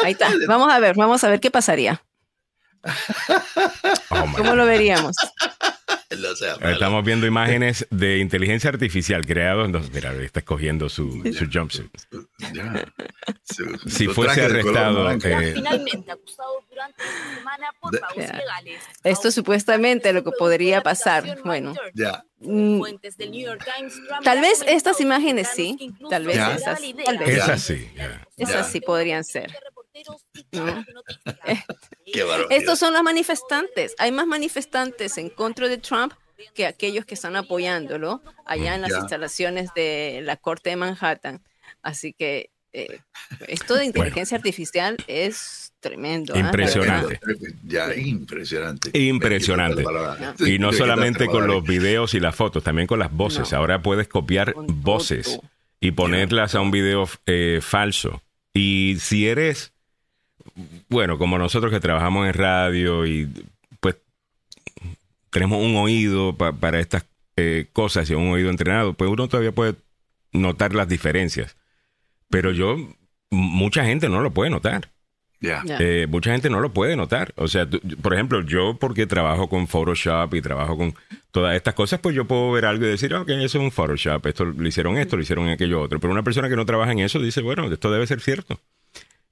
Ahí 0.03 0.13
está. 0.13 0.31
Vamos 0.47 0.73
a 0.73 0.79
ver, 0.79 0.97
vamos 0.97 1.23
a 1.25 1.29
ver 1.29 1.41
qué 1.41 1.51
pasaría. 1.51 2.03
Oh 4.11 4.25
¿Cómo 4.37 4.55
lo 4.55 4.65
veríamos? 4.65 5.15
Estamos 6.09 7.05
viendo 7.05 7.27
imágenes 7.27 7.87
de 7.91 8.19
inteligencia 8.19 8.71
artificial 8.71 9.27
creados. 9.27 9.69
mira, 9.93 10.13
está 10.15 10.41
escogiendo 10.41 10.89
su, 10.89 11.23
su 11.37 11.47
jumpsuit. 11.53 11.95
si 13.87 14.09
fuese 14.09 14.43
arrestado. 14.43 15.11
Eh, 15.11 15.53
Finalmente, 15.55 16.11
acusado 16.11 16.65
durante 16.71 17.03
la 17.03 17.37
semana 17.37 17.67
por 17.81 17.93
legales. 17.93 18.83
Esto 19.05 19.31
supuestamente 19.31 20.13
lo 20.13 20.25
que 20.25 20.31
podría 20.33 20.83
pasar. 20.83 21.39
Bueno, 21.45 21.75
ya. 21.95 22.25
Mm, 22.41 22.82
tal 24.22 24.41
vez 24.41 24.62
estas 24.66 25.01
imágenes 25.01 25.49
sí, 25.49 25.93
tal 26.09 26.24
vez 26.24 26.36
esas. 26.36 26.80
Tal 27.05 27.18
vez 27.18 27.28
esas 27.28 27.62
sí. 27.62 27.91
Esas 28.36 28.70
sí 28.70 28.80
podrían 28.80 29.24
ser. 29.24 29.53
Estos 32.51 32.78
son 32.78 32.93
los 32.93 33.03
manifestantes. 33.03 33.95
Hay 33.99 34.12
más 34.12 34.26
manifestantes 34.26 35.18
en 35.18 35.30
contra 35.30 35.68
de 35.68 35.78
Trump 35.78 36.12
que 36.55 36.66
aquellos 36.66 37.05
que 37.05 37.14
están 37.14 37.34
apoyándolo 37.34 38.22
allá 38.45 38.76
en 38.76 38.82
las 38.82 38.93
instalaciones 38.93 39.74
de 39.74 40.20
la 40.22 40.36
Corte 40.36 40.70
de 40.70 40.76
Manhattan. 40.76 41.43
Así 41.82 42.12
que 42.12 42.51
eh, 42.72 43.01
esto 43.49 43.74
de 43.74 43.84
inteligencia 43.84 44.36
artificial 44.36 44.97
es 45.07 45.68
tremendo. 45.89 46.34
¿ah? 46.34 46.39
Impresionante. 46.39 47.20
Ya, 47.64 47.95
impresionante. 47.95 48.91
Impresionante. 48.99 49.84
Y 50.47 50.59
no 50.59 50.72
solamente 50.72 51.26
con 51.26 51.47
los 51.47 51.64
videos 51.64 52.14
y 52.14 52.20
las 52.20 52.34
fotos, 52.34 52.62
también 52.62 52.86
con 52.86 52.99
las 52.99 53.12
voces. 53.12 53.53
Ahora 53.53 53.82
puedes 53.82 54.09
copiar 54.09 54.55
voces 54.57 55.41
y 55.80 55.93
ponerlas 55.93 56.55
a 56.55 56.61
un 56.61 56.70
video 56.70 57.09
eh, 57.26 57.61
falso. 57.62 58.22
Y 58.55 58.97
si 58.99 59.28
eres 59.28 59.72
bueno, 60.89 61.18
como 61.18 61.39
nosotros 61.39 61.72
que 61.72 61.80
trabajamos 61.80 62.26
en 62.26 62.34
radio 62.34 63.07
y 63.07 63.28
pues 63.80 63.97
tenemos 65.30 65.62
un 65.62 65.76
oído 65.76 66.36
para 66.36 66.80
estas 66.80 67.05
eh, 67.36 67.66
cosas 67.72 68.09
y 68.11 68.14
un 68.14 68.30
oído 68.30 68.51
entrenado, 68.51 68.95
pues 68.95 69.11
uno 69.11 69.28
todavía 69.28 69.53
puede 69.53 69.74
notar 70.32 70.74
las 70.74 70.89
diferencias. 70.89 71.57
Pero 72.28 72.53
yo, 72.53 72.76
mucha 73.30 73.84
gente 73.84 74.09
no 74.09 74.20
lo 74.20 74.32
puede 74.32 74.51
notar. 74.51 74.91
Eh, 75.41 76.07
mucha 76.09 76.32
gente 76.32 76.51
no 76.51 76.61
lo 76.61 76.72
puede 76.72 76.97
notar. 76.97 77.32
O 77.36 77.49
sea, 77.49 77.68
por 78.03 78.14
ejemplo, 78.14 78.43
yo 78.43 78.76
porque 78.78 79.07
trabajo 79.07 79.49
con 79.49 79.68
Photoshop 79.68 80.34
y 80.34 80.43
trabajo 80.43 80.76
con 80.76 80.95
todas 81.30 81.55
estas 81.57 81.74
cosas, 81.74 82.01
pues 82.01 82.14
yo 82.14 82.26
puedo 82.26 82.51
ver 82.53 82.64
algo 82.64 82.86
y 82.86 82.89
decir, 82.89 83.14
ok, 83.14 83.28
eso 83.28 83.45
es 83.59 83.64
un 83.64 83.70
Photoshop, 83.70 84.26
esto 84.26 84.45
lo 84.45 84.66
hicieron 84.66 84.99
esto, 84.99 85.16
lo 85.16 85.22
hicieron 85.22 85.49
aquello 85.49 85.80
otro. 85.80 86.01
Pero 86.01 86.12
una 86.12 86.22
persona 86.22 86.49
que 86.49 86.57
no 86.57 86.66
trabaja 86.66 86.93
en 86.93 87.01
eso 87.01 87.20
dice, 87.20 87.41
bueno, 87.41 87.70
esto 87.72 87.91
debe 87.91 88.07
ser 88.07 88.20
cierto. 88.20 88.61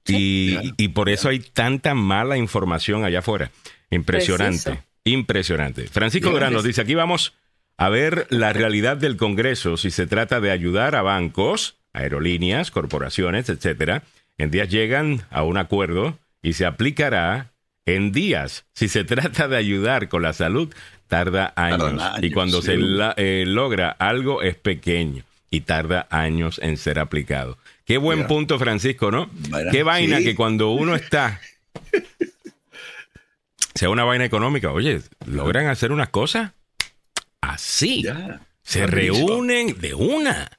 Y, 0.09 0.87
por 0.89 1.09
eso 1.09 1.27
hay 1.27 1.39
tanta 1.39 1.93
mala 1.93 2.37
información 2.37 3.03
allá 3.03 3.19
afuera. 3.19 3.51
Impresionante, 3.91 4.79
impresionante. 5.03 5.87
Francisco 5.87 6.29
Durán 6.29 6.53
nos 6.53 6.63
dice, 6.63 6.81
aquí 6.81 6.95
vamos 6.95 7.33
a 7.75 7.89
ver 7.89 8.25
la 8.29 8.53
realidad 8.53 8.95
del 8.97 9.17
Congreso 9.17 9.75
si 9.75 9.91
se 9.91 10.07
trata 10.07 10.39
de 10.39 10.51
ayudar 10.51 10.95
a 10.95 11.01
bancos, 11.01 11.75
aerolíneas, 11.93 12.71
corporaciones, 12.71 13.49
etcétera. 13.49 14.03
En 14.37 14.51
días 14.51 14.69
llegan 14.69 15.23
a 15.29 15.43
un 15.43 15.57
acuerdo 15.57 16.17
y 16.41 16.53
se 16.53 16.65
aplicará 16.65 17.51
en 17.85 18.11
días. 18.11 18.65
Si 18.73 18.87
se 18.87 19.03
trata 19.03 19.47
de 19.47 19.57
ayudar 19.57 20.09
con 20.09 20.21
la 20.21 20.33
salud, 20.33 20.73
tarda 21.07 21.53
años. 21.55 22.01
y 22.21 22.31
cuando 22.31 22.61
se 22.61 22.77
eh, 23.17 23.45
logra 23.47 23.89
algo 23.89 24.41
es 24.41 24.55
pequeño 24.55 25.23
y 25.49 25.61
tarda 25.61 26.07
años 26.09 26.59
en 26.61 26.77
ser 26.77 26.99
aplicado. 26.99 27.57
Qué 27.85 27.97
buen 27.97 28.27
punto, 28.27 28.59
Francisco, 28.59 29.11
¿no? 29.11 29.29
Qué 29.71 29.81
vaina 29.83 30.19
que 30.19 30.35
cuando 30.35 30.71
uno 30.71 30.93
está, 30.93 31.39
sea 33.73 33.89
una 33.89 34.03
vaina 34.03 34.25
económica, 34.25 34.71
oye, 34.71 35.01
logran 35.25 35.67
hacer 35.67 35.93
unas 35.93 36.09
cosas 36.09 36.51
así. 37.39 38.05
Se 38.61 38.85
reúnen 38.85 39.79
de 39.79 39.93
una. 39.93 40.49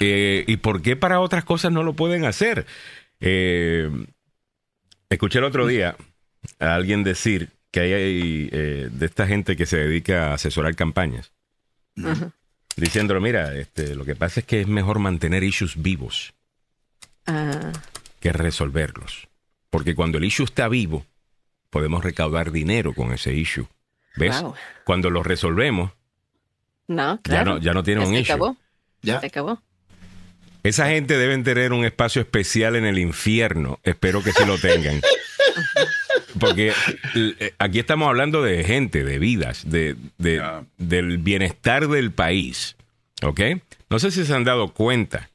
Eh, 0.00 0.44
¿Y 0.46 0.56
por 0.58 0.82
qué 0.82 0.96
para 0.96 1.20
otras 1.20 1.44
cosas 1.44 1.72
no 1.72 1.82
lo 1.82 1.94
pueden 1.94 2.24
hacer? 2.24 2.66
Eh, 3.20 3.90
escuché 5.08 5.38
el 5.38 5.44
otro 5.44 5.66
día 5.66 5.96
a 6.58 6.74
alguien 6.74 7.04
decir 7.04 7.50
que 7.70 7.80
hay 7.80 8.48
eh, 8.52 8.88
de 8.92 9.06
esta 9.06 9.26
gente 9.26 9.56
que 9.56 9.66
se 9.66 9.78
dedica 9.78 10.30
a 10.30 10.34
asesorar 10.34 10.74
campañas. 10.74 11.32
Diciéndolo, 12.76 13.20
mira, 13.20 13.54
este, 13.54 13.94
lo 13.94 14.04
que 14.04 14.16
pasa 14.16 14.40
es 14.40 14.46
que 14.46 14.60
es 14.60 14.66
mejor 14.66 14.98
mantener 14.98 15.42
issues 15.42 15.80
vivos. 15.80 16.34
Ah. 17.24 17.72
que 18.18 18.32
resolverlos. 18.32 19.28
Porque 19.70 19.94
cuando 19.94 20.18
el 20.18 20.24
issue 20.24 20.44
está 20.44 20.68
vivo, 20.68 21.06
podemos 21.70 22.02
recaudar 22.02 22.50
dinero 22.50 22.94
con 22.94 23.12
ese 23.12 23.32
issue. 23.32 23.66
¿Ves? 24.16 24.44
Cuando 24.84 25.08
lo 25.08 25.22
resolvemos, 25.22 25.92
no, 26.88 27.20
ya 27.24 27.44
no, 27.44 27.58
ya 27.58 27.72
no 27.72 27.82
tiene 27.82 28.04
un 28.04 28.14
issue. 28.14 28.34
Acabó. 28.34 28.56
Ya 29.02 29.20
se 29.20 29.26
acabó. 29.26 29.60
Esa 30.62 30.88
gente 30.88 31.18
deben 31.18 31.42
tener 31.42 31.72
un 31.72 31.84
espacio 31.84 32.22
especial 32.22 32.76
en 32.76 32.84
el 32.84 32.98
infierno. 32.98 33.80
Espero 33.82 34.22
que 34.22 34.32
se 34.32 34.46
lo 34.46 34.58
tengan. 34.58 35.00
Porque 36.38 36.72
eh, 37.14 37.54
aquí 37.58 37.80
estamos 37.80 38.08
hablando 38.08 38.42
de 38.42 38.62
gente, 38.64 39.04
de 39.04 39.18
vidas, 39.18 39.68
de, 39.68 39.96
del 40.78 41.18
bienestar 41.18 41.88
del 41.88 42.12
país. 42.12 42.76
¿Ok? 43.22 43.40
No 43.90 43.98
sé 43.98 44.10
si 44.10 44.24
se 44.24 44.34
han 44.34 44.44
dado 44.44 44.72
cuenta 44.72 45.28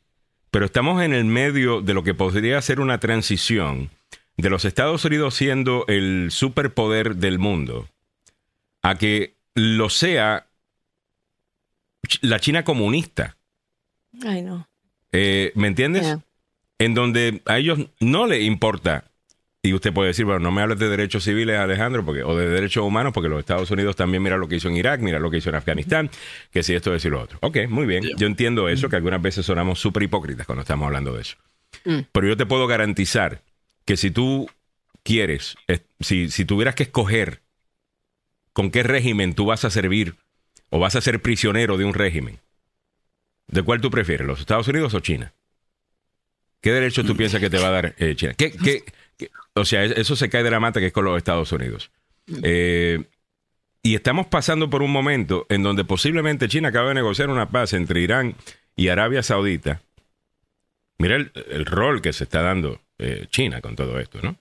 pero 0.57 0.65
estamos 0.65 1.03
en 1.03 1.13
el 1.13 1.25
medio 1.25 1.81
de 1.81 1.93
lo 1.93 2.01
que 2.01 2.15
podría 2.15 2.59
ser 2.63 2.79
una 2.79 2.99
transición 2.99 3.91
de 4.37 4.49
los 4.49 4.65
Estados 4.65 5.05
Unidos 5.05 5.35
siendo 5.35 5.85
el 5.87 6.29
superpoder 6.31 7.17
del 7.17 7.37
mundo 7.37 7.87
a 8.81 8.95
que 8.95 9.35
lo 9.53 9.91
sea 9.91 10.47
la 12.21 12.39
China 12.39 12.63
comunista. 12.63 13.36
Ay, 14.25 14.41
no. 14.41 14.67
Eh, 15.11 15.51
¿Me 15.55 15.67
entiendes? 15.67 16.17
En 16.79 16.93
donde 16.93 17.41
a 17.45 17.57
ellos 17.57 17.79
no 17.99 18.27
les 18.27 18.43
importa 18.43 19.05
y 19.67 19.73
usted 19.73 19.93
puede 19.93 20.09
decir, 20.09 20.25
bueno, 20.25 20.39
no 20.39 20.51
me 20.51 20.61
hables 20.61 20.79
de 20.79 20.87
derechos 20.87 21.23
civiles, 21.23 21.57
Alejandro, 21.57 22.05
porque, 22.05 22.23
o 22.23 22.35
de 22.35 22.47
derechos 22.47 22.83
humanos, 22.85 23.13
porque 23.13 23.29
los 23.29 23.39
Estados 23.39 23.69
Unidos 23.71 23.95
también 23.95 24.23
mira 24.23 24.37
lo 24.37 24.47
que 24.47 24.55
hizo 24.55 24.69
en 24.69 24.77
Irak, 24.77 25.01
mira 25.01 25.19
lo 25.19 25.29
que 25.29 25.37
hizo 25.37 25.49
en 25.49 25.55
Afganistán, 25.55 26.09
que 26.51 26.63
si 26.63 26.73
esto 26.73 26.93
es 26.95 27.03
y 27.03 27.09
lo 27.09 27.21
otro. 27.21 27.37
Ok, 27.41 27.57
muy 27.67 27.85
bien. 27.85 28.03
Yo 28.17 28.27
entiendo 28.27 28.69
eso, 28.69 28.87
que 28.89 28.95
algunas 28.95 29.21
veces 29.21 29.45
sonamos 29.45 29.79
súper 29.79 30.03
hipócritas 30.03 30.45
cuando 30.45 30.61
estamos 30.61 30.85
hablando 30.85 31.13
de 31.13 31.21
eso. 31.21 31.37
Mm. 31.85 31.99
Pero 32.11 32.27
yo 32.27 32.37
te 32.37 32.45
puedo 32.45 32.67
garantizar 32.67 33.41
que 33.85 33.97
si 33.97 34.11
tú 34.11 34.49
quieres, 35.03 35.55
si, 35.99 36.29
si 36.29 36.45
tuvieras 36.45 36.75
que 36.75 36.83
escoger 36.83 37.41
con 38.53 38.71
qué 38.71 38.83
régimen 38.83 39.33
tú 39.33 39.45
vas 39.45 39.65
a 39.65 39.69
servir 39.69 40.15
o 40.69 40.79
vas 40.79 40.95
a 40.95 41.01
ser 41.01 41.21
prisionero 41.21 41.77
de 41.77 41.85
un 41.85 41.93
régimen, 41.93 42.39
¿de 43.47 43.63
cuál 43.63 43.81
tú 43.81 43.89
prefieres, 43.89 44.27
los 44.27 44.39
Estados 44.39 44.67
Unidos 44.67 44.93
o 44.93 44.99
China? 44.99 45.33
¿Qué 46.61 46.71
derechos 46.71 47.05
tú 47.05 47.15
piensas 47.15 47.39
que 47.39 47.49
te 47.49 47.59
va 47.59 47.67
a 47.67 47.71
dar 47.71 47.95
eh, 47.97 48.15
China? 48.15 48.33
¿Qué, 48.35 48.51
qué, 48.51 48.83
o 49.53 49.65
sea, 49.65 49.83
eso 49.83 50.15
se 50.15 50.29
cae 50.29 50.43
de 50.43 50.51
la 50.51 50.59
mata 50.59 50.79
que 50.79 50.87
es 50.87 50.93
con 50.93 51.05
los 51.05 51.17
Estados 51.17 51.51
Unidos. 51.51 51.91
Eh, 52.43 53.03
y 53.81 53.95
estamos 53.95 54.27
pasando 54.27 54.69
por 54.69 54.81
un 54.81 54.91
momento 54.91 55.45
en 55.49 55.63
donde 55.63 55.85
posiblemente 55.85 56.49
China 56.49 56.69
acaba 56.69 56.89
de 56.89 56.95
negociar 56.95 57.29
una 57.29 57.49
paz 57.49 57.73
entre 57.73 58.01
Irán 58.01 58.35
y 58.75 58.89
Arabia 58.89 59.23
Saudita. 59.23 59.81
Mira 60.99 61.15
el, 61.15 61.65
rol 61.65 62.01
que 62.01 62.11
se 62.11 62.25
está 62.25 62.41
dando 62.41 62.81
eh, 62.97 63.27
China 63.29 63.61
con 63.61 63.75
todo 63.75 63.99
esto, 63.99 64.19
¿no? 64.21 64.35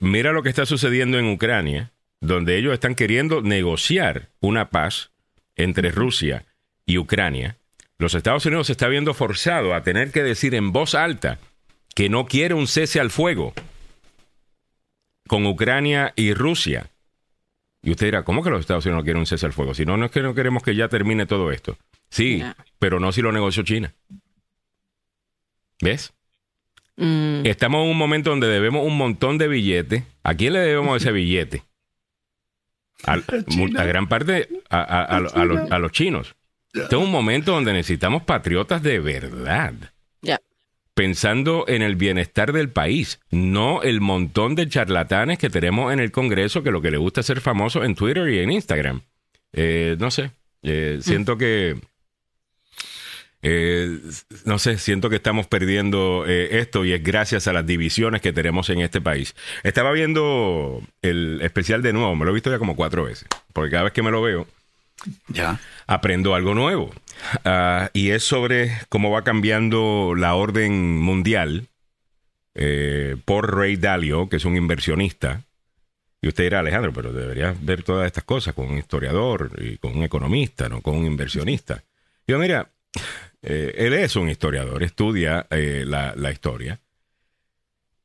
Mira 0.00 0.32
lo 0.32 0.42
que 0.42 0.48
está 0.48 0.66
sucediendo 0.66 1.18
en 1.18 1.26
Ucrania, 1.26 1.92
donde 2.20 2.56
ellos 2.56 2.72
están 2.72 2.94
queriendo 2.94 3.42
negociar 3.42 4.30
una 4.40 4.70
paz 4.70 5.10
entre 5.56 5.90
Rusia 5.90 6.46
y 6.86 6.98
Ucrania. 6.98 7.58
Los 8.02 8.14
Estados 8.14 8.44
Unidos 8.46 8.66
se 8.66 8.72
está 8.72 8.88
viendo 8.88 9.14
forzado 9.14 9.74
a 9.74 9.84
tener 9.84 10.10
que 10.10 10.24
decir 10.24 10.56
en 10.56 10.72
voz 10.72 10.96
alta 10.96 11.38
que 11.94 12.08
no 12.08 12.26
quiere 12.26 12.52
un 12.52 12.66
cese 12.66 12.98
al 12.98 13.10
fuego 13.10 13.54
con 15.28 15.46
Ucrania 15.46 16.12
y 16.16 16.34
Rusia. 16.34 16.90
Y 17.80 17.92
usted 17.92 18.08
dirá, 18.08 18.24
¿cómo 18.24 18.42
que 18.42 18.50
los 18.50 18.58
Estados 18.58 18.84
Unidos 18.86 19.02
no 19.02 19.04
quieren 19.04 19.20
un 19.20 19.26
cese 19.26 19.46
al 19.46 19.52
fuego? 19.52 19.72
Si 19.72 19.84
no, 19.84 19.96
no 19.96 20.06
es 20.06 20.10
que 20.10 20.20
no 20.20 20.34
queremos 20.34 20.64
que 20.64 20.74
ya 20.74 20.88
termine 20.88 21.26
todo 21.26 21.52
esto. 21.52 21.78
Sí, 22.10 22.42
pero 22.80 22.98
no 22.98 23.12
si 23.12 23.22
lo 23.22 23.30
negoció 23.30 23.62
China. 23.62 23.94
¿Ves? 25.80 26.12
Mm. 26.96 27.46
Estamos 27.46 27.84
en 27.84 27.90
un 27.90 27.98
momento 27.98 28.30
donde 28.30 28.48
debemos 28.48 28.84
un 28.84 28.96
montón 28.96 29.38
de 29.38 29.46
billetes. 29.46 30.02
¿A 30.24 30.34
quién 30.34 30.54
le 30.54 30.58
debemos 30.58 31.00
ese 31.00 31.12
billete? 31.12 31.62
A, 33.04 33.16
gran 33.84 34.08
parte 34.08 34.48
a, 34.70 35.78
los, 35.78 35.92
chinos. 35.92 36.34
Este 36.72 36.96
es 36.96 37.02
un 37.02 37.10
momento 37.10 37.52
donde 37.52 37.72
necesitamos 37.72 38.22
patriotas 38.22 38.82
de 38.82 38.98
verdad. 38.98 39.74
Ya. 40.22 40.40
Pensando 40.94 41.64
en 41.68 41.82
el 41.82 41.96
bienestar 41.96 42.52
del 42.52 42.70
país, 42.70 43.20
no 43.30 43.82
el 43.82 44.00
montón 44.00 44.54
de 44.54 44.68
charlatanes 44.68 45.38
que 45.38 45.50
tenemos 45.50 45.92
en 45.92 46.00
el 46.00 46.12
Congreso 46.12 46.62
que 46.62 46.70
lo 46.70 46.82
que 46.82 46.90
le 46.90 46.98
gusta 46.98 47.20
es 47.20 47.26
ser 47.26 47.40
famoso 47.40 47.84
en 47.84 47.94
Twitter 47.94 48.28
y 48.28 48.38
en 48.40 48.50
Instagram. 48.50 49.02
Eh, 49.52 49.96
no 49.98 50.10
sé, 50.10 50.30
eh, 50.62 50.98
siento 51.02 51.36
que 51.36 51.78
eh, 53.44 53.98
no 54.44 54.60
sé, 54.60 54.78
siento 54.78 55.10
que 55.10 55.16
estamos 55.16 55.48
perdiendo 55.48 56.24
eh, 56.28 56.60
esto 56.60 56.84
y 56.84 56.92
es 56.92 57.02
gracias 57.02 57.48
a 57.48 57.52
las 57.52 57.66
divisiones 57.66 58.20
que 58.20 58.32
tenemos 58.32 58.70
en 58.70 58.80
este 58.80 59.00
país. 59.00 59.34
Estaba 59.64 59.90
viendo 59.90 60.80
el 61.02 61.40
especial 61.42 61.82
de 61.82 61.92
nuevo, 61.92 62.14
me 62.14 62.24
lo 62.24 62.30
he 62.30 62.34
visto 62.34 62.50
ya 62.50 62.58
como 62.58 62.76
cuatro 62.76 63.04
veces, 63.04 63.26
porque 63.52 63.72
cada 63.72 63.84
vez 63.84 63.92
que 63.92 64.02
me 64.02 64.12
lo 64.12 64.22
veo, 64.22 64.46
ya. 65.28 65.60
aprendo 65.86 66.34
algo 66.34 66.54
nuevo. 66.54 66.90
Ah, 67.44 67.90
y 67.92 68.10
es 68.10 68.24
sobre 68.24 68.72
cómo 68.88 69.10
va 69.10 69.22
cambiando 69.22 70.14
la 70.16 70.34
orden 70.34 70.98
mundial 71.00 71.68
eh, 72.54 73.16
por 73.24 73.56
Ray 73.56 73.76
Dalio, 73.76 74.28
que 74.28 74.36
es 74.36 74.44
un 74.44 74.56
inversionista. 74.56 75.42
Y 76.20 76.28
usted 76.28 76.44
dirá, 76.44 76.60
Alejandro, 76.60 76.92
pero 76.92 77.12
debería 77.12 77.54
ver 77.60 77.82
todas 77.82 78.06
estas 78.06 78.24
cosas 78.24 78.54
con 78.54 78.70
un 78.70 78.78
historiador 78.78 79.50
y 79.58 79.78
con 79.78 79.96
un 79.96 80.04
economista, 80.04 80.68
no 80.68 80.80
con 80.80 80.96
un 80.96 81.06
inversionista. 81.06 81.82
Yo, 82.26 82.38
mira, 82.38 82.70
eh, 83.42 83.74
él 83.76 83.92
es 83.94 84.14
un 84.14 84.28
historiador, 84.28 84.82
estudia 84.82 85.46
eh, 85.50 85.84
la, 85.86 86.30
historia. 86.30 86.80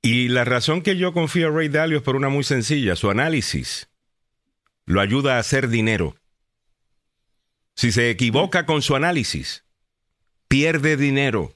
Y 0.01 0.29
la 0.29 0.45
razón 0.45 0.81
que 0.81 0.97
yo 0.97 1.13
confío 1.13 1.47
a 1.47 1.51
Ray 1.51 1.67
Dalio 1.67 1.97
es 1.97 2.03
por 2.03 2.15
una 2.15 2.29
muy 2.29 2.43
sencilla. 2.43 2.95
Su 2.95 3.11
análisis 3.11 3.87
lo 4.85 5.01
ayuda 5.01 5.35
a 5.35 5.39
hacer 5.39 5.67
dinero. 5.67 6.15
Si 7.77 7.91
se 7.91 8.09
equivoca 8.09 8.65
con 8.65 8.81
su 8.81 8.95
análisis, 8.95 9.63
pierde 10.47 10.97
dinero. 10.97 11.53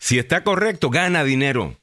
Si 0.00 0.18
está 0.18 0.42
correcto, 0.42 0.90
gana 0.90 1.22
dinero. 1.22 1.76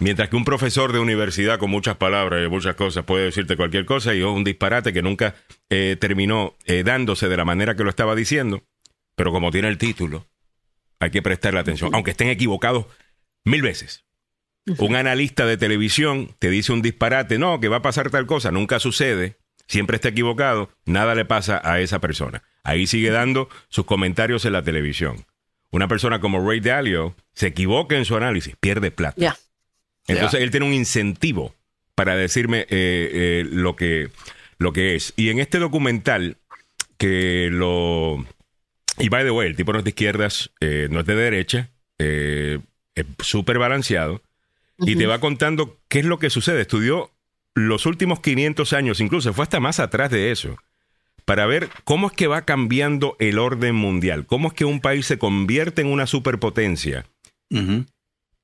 Mientras 0.00 0.28
que 0.28 0.36
un 0.36 0.44
profesor 0.44 0.92
de 0.92 0.98
universidad 0.98 1.60
con 1.60 1.70
muchas 1.70 1.96
palabras 1.96 2.44
y 2.44 2.50
muchas 2.50 2.74
cosas 2.74 3.04
puede 3.04 3.26
decirte 3.26 3.56
cualquier 3.56 3.84
cosa 3.86 4.14
y 4.14 4.22
un 4.22 4.42
disparate 4.42 4.92
que 4.92 5.00
nunca 5.00 5.36
eh, 5.70 5.96
terminó 6.00 6.56
dándose 6.84 7.28
de 7.28 7.36
la 7.36 7.44
manera 7.44 7.76
que 7.76 7.84
lo 7.84 7.90
estaba 7.90 8.16
diciendo, 8.16 8.64
pero 9.14 9.30
como 9.30 9.52
tiene 9.52 9.68
el 9.68 9.78
título, 9.78 10.26
hay 10.98 11.10
que 11.10 11.22
prestarle 11.22 11.60
atención, 11.60 11.94
aunque 11.94 12.10
estén 12.10 12.28
equivocados 12.28 12.86
mil 13.44 13.62
veces. 13.62 14.04
Un 14.78 14.96
analista 14.96 15.46
de 15.46 15.56
televisión 15.56 16.34
te 16.40 16.50
dice 16.50 16.72
un 16.72 16.82
disparate, 16.82 17.38
no, 17.38 17.60
que 17.60 17.68
va 17.68 17.76
a 17.76 17.82
pasar 17.82 18.10
tal 18.10 18.26
cosa, 18.26 18.50
nunca 18.50 18.80
sucede, 18.80 19.38
siempre 19.68 19.96
está 19.96 20.08
equivocado, 20.08 20.70
nada 20.84 21.14
le 21.14 21.24
pasa 21.24 21.60
a 21.62 21.80
esa 21.80 22.00
persona. 22.00 22.42
Ahí 22.64 22.86
sigue 22.86 23.10
dando 23.10 23.48
sus 23.68 23.84
comentarios 23.84 24.44
en 24.44 24.54
la 24.54 24.62
televisión. 24.62 25.24
Una 25.70 25.86
persona 25.86 26.20
como 26.20 26.44
Ray 26.46 26.60
Dalio 26.60 27.14
se 27.34 27.48
equivoca 27.48 27.96
en 27.96 28.04
su 28.04 28.16
análisis, 28.16 28.56
pierde 28.58 28.90
plata. 28.90 29.36
Entonces 30.06 30.40
él 30.40 30.50
tiene 30.50 30.66
un 30.66 30.74
incentivo 30.74 31.54
para 31.94 32.16
decirme 32.16 32.60
eh, 32.62 32.66
eh, 32.70 33.46
lo, 33.48 33.76
que, 33.76 34.08
lo 34.58 34.72
que 34.72 34.96
es. 34.96 35.12
Y 35.16 35.28
en 35.28 35.38
este 35.38 35.58
documental, 35.58 36.38
que 36.96 37.48
lo 37.52 38.24
y 38.98 39.08
by 39.08 39.24
the 39.24 39.30
way, 39.30 39.48
el 39.48 39.56
tipo 39.56 39.72
no 39.72 39.78
es 39.78 39.84
de 39.84 39.90
izquierdas, 39.90 40.50
eh, 40.60 40.88
no 40.90 41.00
es 41.00 41.06
de 41.06 41.14
derecha, 41.14 41.70
eh, 41.98 42.58
es 42.94 43.06
súper 43.20 43.58
balanceado 43.58 44.22
y 44.80 44.96
te 44.96 45.06
va 45.06 45.18
contando 45.18 45.80
qué 45.88 46.00
es 46.00 46.04
lo 46.04 46.18
que 46.18 46.30
sucede. 46.30 46.62
Estudió 46.62 47.10
los 47.66 47.86
últimos 47.86 48.20
500 48.20 48.72
años, 48.72 49.00
incluso 49.00 49.32
fue 49.32 49.42
hasta 49.42 49.60
más 49.60 49.80
atrás 49.80 50.10
de 50.10 50.30
eso, 50.30 50.56
para 51.24 51.46
ver 51.46 51.68
cómo 51.84 52.06
es 52.06 52.12
que 52.12 52.26
va 52.26 52.42
cambiando 52.42 53.16
el 53.18 53.38
orden 53.38 53.74
mundial, 53.74 54.26
cómo 54.26 54.48
es 54.48 54.54
que 54.54 54.64
un 54.64 54.80
país 54.80 55.06
se 55.06 55.18
convierte 55.18 55.82
en 55.82 55.88
una 55.88 56.06
superpotencia. 56.06 57.04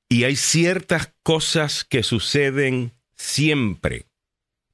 Y 0.09 0.23
hay 0.23 0.35
ciertas 0.35 1.13
cosas 1.23 1.83
que 1.83 2.03
suceden 2.03 2.91
siempre. 3.15 4.05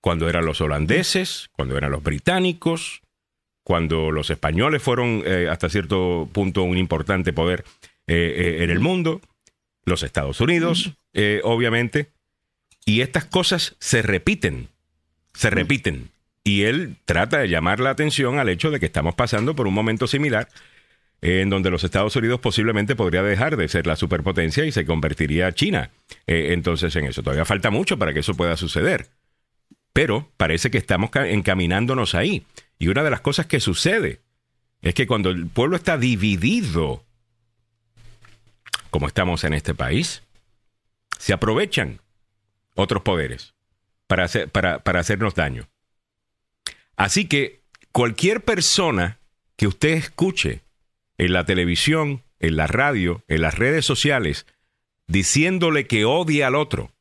Cuando 0.01 0.27
eran 0.27 0.45
los 0.45 0.61
holandeses, 0.61 1.49
cuando 1.53 1.77
eran 1.77 1.91
los 1.91 2.03
británicos, 2.03 3.01
cuando 3.63 4.11
los 4.11 4.29
españoles 4.29 4.81
fueron 4.81 5.23
eh, 5.25 5.47
hasta 5.49 5.69
cierto 5.69 6.27
punto 6.33 6.63
un 6.63 6.77
importante 6.77 7.31
poder 7.33 7.63
eh, 8.07 8.57
eh, 8.57 8.63
en 8.63 8.71
el 8.71 8.79
mundo, 8.79 9.21
los 9.85 10.03
Estados 10.03 10.41
Unidos, 10.41 10.93
obviamente, 11.43 12.11
y 12.86 13.01
estas 13.01 13.25
cosas 13.25 13.75
se 13.79 14.01
repiten, 14.01 14.69
se 15.34 15.49
repiten. 15.49 16.09
Y 16.43 16.63
él 16.63 16.97
trata 17.05 17.39
de 17.39 17.49
llamar 17.49 17.79
la 17.79 17.91
atención 17.91 18.39
al 18.39 18.49
hecho 18.49 18.71
de 18.71 18.79
que 18.79 18.88
estamos 18.88 19.15
pasando 19.15 19.55
por 19.55 19.67
un 19.67 19.73
momento 19.73 20.07
similar 20.07 20.49
en 21.21 21.51
donde 21.51 21.69
los 21.69 21.84
Estados 21.84 22.15
Unidos 22.15 22.39
posiblemente 22.39 22.95
podría 22.95 23.21
dejar 23.21 23.55
de 23.55 23.67
ser 23.67 23.86
la 23.86 23.95
superpotencia 23.95 24.65
y 24.65 24.71
se 24.71 24.86
convertiría 24.86 25.51
China. 25.51 25.91
entonces 26.25 26.95
en 26.95 27.05
eso 27.05 27.21
todavía 27.21 27.45
falta 27.45 27.69
mucho 27.69 27.97
para 27.97 28.13
que 28.13 28.21
eso 28.21 28.34
pueda 28.34 28.57
suceder. 28.57 29.07
Pero 29.93 30.32
parece 30.38 30.71
que 30.71 30.79
estamos 30.79 31.11
encaminándonos 31.13 32.15
ahí. 32.15 32.43
Y 32.79 32.88
una 32.88 33.03
de 33.03 33.11
las 33.11 33.21
cosas 33.21 33.45
que 33.45 33.59
sucede 33.59 34.21
es 34.82 34.95
que 34.95 35.05
cuando 35.05 35.29
el 35.29 35.45
pueblo 35.45 35.75
está 35.75 35.97
dividido, 35.97 37.03
como 38.89 39.07
estamos 39.07 39.43
en 39.43 39.53
este 39.53 39.75
país, 39.75 40.23
se 41.19 41.34
aprovechan 41.34 41.99
otros 42.76 43.03
poderes 43.03 43.53
para, 44.07 44.26
hacer, 44.26 44.49
para, 44.49 44.80
para 44.80 44.99
hacernos 44.99 45.36
daño. 45.36 45.67
Así 46.95 47.28
que 47.28 47.61
cualquier 47.91 48.43
persona 48.43 49.19
que 49.55 49.67
usted 49.67 49.89
escuche 49.89 50.61
en 51.17 51.34
la 51.34 51.45
televisión, 51.45 52.24
en 52.39 52.55
la 52.55 52.67
radio, 52.67 53.24
en 53.28 53.41
las 53.41 53.57
redes 53.57 53.86
sociales, 53.86 54.45
diciéndole 55.07 55.88
que 55.88 56.05
odia 56.05 56.47
al 56.47 56.55
otro 56.55 56.91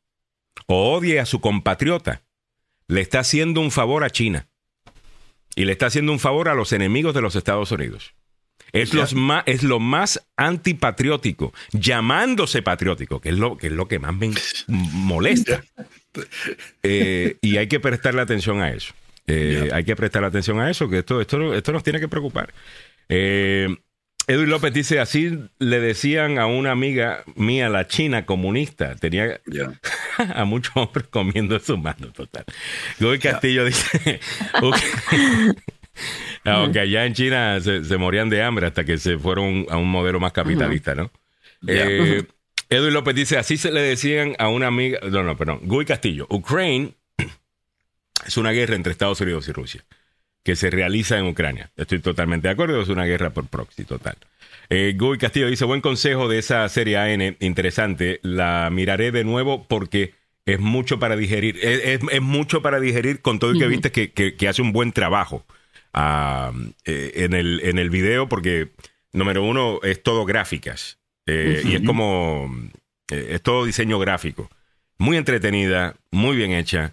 o 0.66 0.94
odie 0.94 1.20
a 1.20 1.26
su 1.26 1.40
compatriota, 1.40 2.22
le 2.86 3.00
está 3.00 3.20
haciendo 3.20 3.60
un 3.60 3.70
favor 3.70 4.04
a 4.04 4.10
China 4.10 4.48
y 5.54 5.64
le 5.64 5.72
está 5.72 5.86
haciendo 5.86 6.12
un 6.12 6.18
favor 6.18 6.48
a 6.48 6.54
los 6.54 6.72
enemigos 6.72 7.14
de 7.14 7.22
los 7.22 7.36
Estados 7.36 7.70
Unidos. 7.72 8.14
Es, 8.72 8.94
los 8.94 9.14
más, 9.14 9.42
es 9.46 9.62
lo 9.62 9.80
más 9.80 10.26
antipatriótico, 10.36 11.52
llamándose 11.72 12.62
patriótico, 12.62 13.20
que 13.20 13.30
es 13.30 13.38
lo 13.38 13.56
que, 13.56 13.68
es 13.68 13.72
lo 13.72 13.88
que 13.88 13.98
más 13.98 14.14
me 14.14 14.32
molesta. 14.68 15.62
Eh, 16.82 17.36
y 17.40 17.56
hay 17.56 17.68
que 17.68 17.78
prestarle 17.78 18.20
atención 18.20 18.60
a 18.60 18.72
eso. 18.72 18.92
Eh, 19.28 19.70
hay 19.72 19.84
que 19.84 19.94
prestarle 19.94 20.26
atención 20.26 20.58
a 20.58 20.68
eso, 20.68 20.88
que 20.88 20.98
esto, 20.98 21.20
esto, 21.20 21.54
esto 21.54 21.72
nos 21.72 21.84
tiene 21.84 22.00
que 22.00 22.08
preocupar. 22.08 22.52
Eh, 23.08 23.68
Edwin 24.26 24.50
López 24.50 24.72
dice, 24.72 25.00
así 25.00 25.38
le 25.58 25.80
decían 25.80 26.38
a 26.38 26.46
una 26.46 26.70
amiga 26.70 27.24
mía, 27.34 27.68
la 27.68 27.88
china 27.88 28.26
comunista, 28.26 28.94
tenía 28.94 29.40
a 30.18 30.44
muchos 30.44 30.76
hombres 30.76 31.08
comiendo 31.08 31.58
su 31.58 31.76
mano 31.76 32.12
total. 32.12 32.44
Goy 33.00 33.18
Castillo 33.18 33.64
dice, 33.64 34.20
aunque 36.44 36.80
allá 36.80 37.06
en 37.06 37.14
China 37.14 37.58
se, 37.60 37.96
morían 37.96 38.30
de 38.30 38.42
hambre 38.42 38.66
hasta 38.66 38.84
que 38.84 38.98
se 38.98 39.18
fueron 39.18 39.66
a 39.70 39.76
un 39.76 39.90
modelo 39.90 40.20
más 40.20 40.32
capitalista, 40.32 40.94
¿no? 40.94 41.10
Eh, 41.66 42.24
Edwin 42.68 42.94
López 42.94 43.14
dice, 43.14 43.36
así 43.36 43.56
se 43.56 43.72
le 43.72 43.82
decían 43.82 44.34
a 44.38 44.48
una 44.48 44.68
amiga, 44.68 45.00
no, 45.10 45.22
no, 45.22 45.36
perdón, 45.36 45.60
Guy 45.64 45.84
Castillo, 45.84 46.26
Ukraine 46.30 46.94
es 48.26 48.36
una 48.36 48.52
guerra 48.52 48.76
entre 48.76 48.92
Estados 48.92 49.20
Unidos 49.20 49.48
y 49.48 49.52
Rusia 49.52 49.84
que 50.42 50.56
se 50.56 50.70
realiza 50.70 51.18
en 51.18 51.26
Ucrania. 51.26 51.70
Estoy 51.76 51.98
totalmente 51.98 52.48
de 52.48 52.52
acuerdo, 52.52 52.80
es 52.80 52.88
una 52.88 53.04
guerra 53.04 53.30
por 53.30 53.46
proxy 53.48 53.84
total. 53.84 54.16
Eh, 54.70 54.94
Guy 54.96 55.18
Castillo 55.18 55.48
dice, 55.48 55.64
buen 55.64 55.80
consejo 55.80 56.28
de 56.28 56.38
esa 56.38 56.68
serie 56.68 56.96
AN, 56.96 57.36
interesante, 57.40 58.20
la 58.22 58.70
miraré 58.70 59.10
de 59.10 59.24
nuevo 59.24 59.66
porque 59.68 60.14
es 60.46 60.60
mucho 60.60 60.98
para 60.98 61.16
digerir, 61.16 61.58
es, 61.62 62.00
mucho 62.22 62.62
para 62.62 62.80
digerir 62.80 63.20
con 63.20 63.38
todo 63.38 63.50
el 63.50 63.58
que 63.58 63.66
viste 63.66 63.90
que, 63.92 64.48
hace 64.48 64.62
un 64.62 64.72
buen 64.72 64.92
trabajo 64.92 65.44
eh, 65.94 67.12
en, 67.14 67.34
el, 67.34 67.60
en 67.64 67.78
el 67.78 67.90
video 67.90 68.28
porque, 68.28 68.68
número 69.12 69.42
uno, 69.44 69.80
es 69.82 70.02
todo 70.02 70.24
gráficas 70.24 70.98
eh, 71.26 71.62
y 71.64 71.74
es 71.74 71.82
como, 71.82 72.50
es 73.08 73.42
todo 73.42 73.64
diseño 73.64 73.98
gráfico. 73.98 74.50
Muy 74.98 75.16
entretenida, 75.16 75.96
muy 76.10 76.36
bien 76.36 76.52
hecha. 76.52 76.92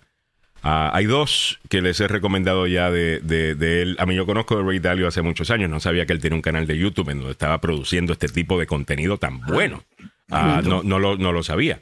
Ah, 0.63 0.91
hay 0.93 1.05
dos 1.05 1.59
que 1.69 1.81
les 1.81 1.99
he 1.99 2.07
recomendado 2.07 2.67
ya 2.67 2.89
de, 2.89 3.21
él. 3.59 3.95
A 3.99 4.05
mí 4.05 4.15
yo 4.15 4.25
conozco 4.25 4.57
a 4.57 4.63
Ray 4.63 4.79
Dalio 4.79 5.07
hace 5.07 5.21
muchos 5.21 5.51
años. 5.51 5.69
No 5.69 5.79
sabía 5.79 6.05
que 6.05 6.13
él 6.13 6.21
tiene 6.21 6.35
un 6.35 6.41
canal 6.41 6.67
de 6.67 6.77
YouTube 6.77 7.09
en 7.09 7.19
donde 7.19 7.31
estaba 7.31 7.61
produciendo 7.61 8.13
este 8.13 8.27
tipo 8.27 8.59
de 8.59 8.67
contenido 8.67 9.17
tan 9.17 9.41
bueno. 9.41 9.83
Ah, 10.29 10.61
no, 10.63 10.83
no, 10.83 10.99
lo, 10.99 11.17
no, 11.17 11.31
lo, 11.31 11.43
sabía. 11.43 11.79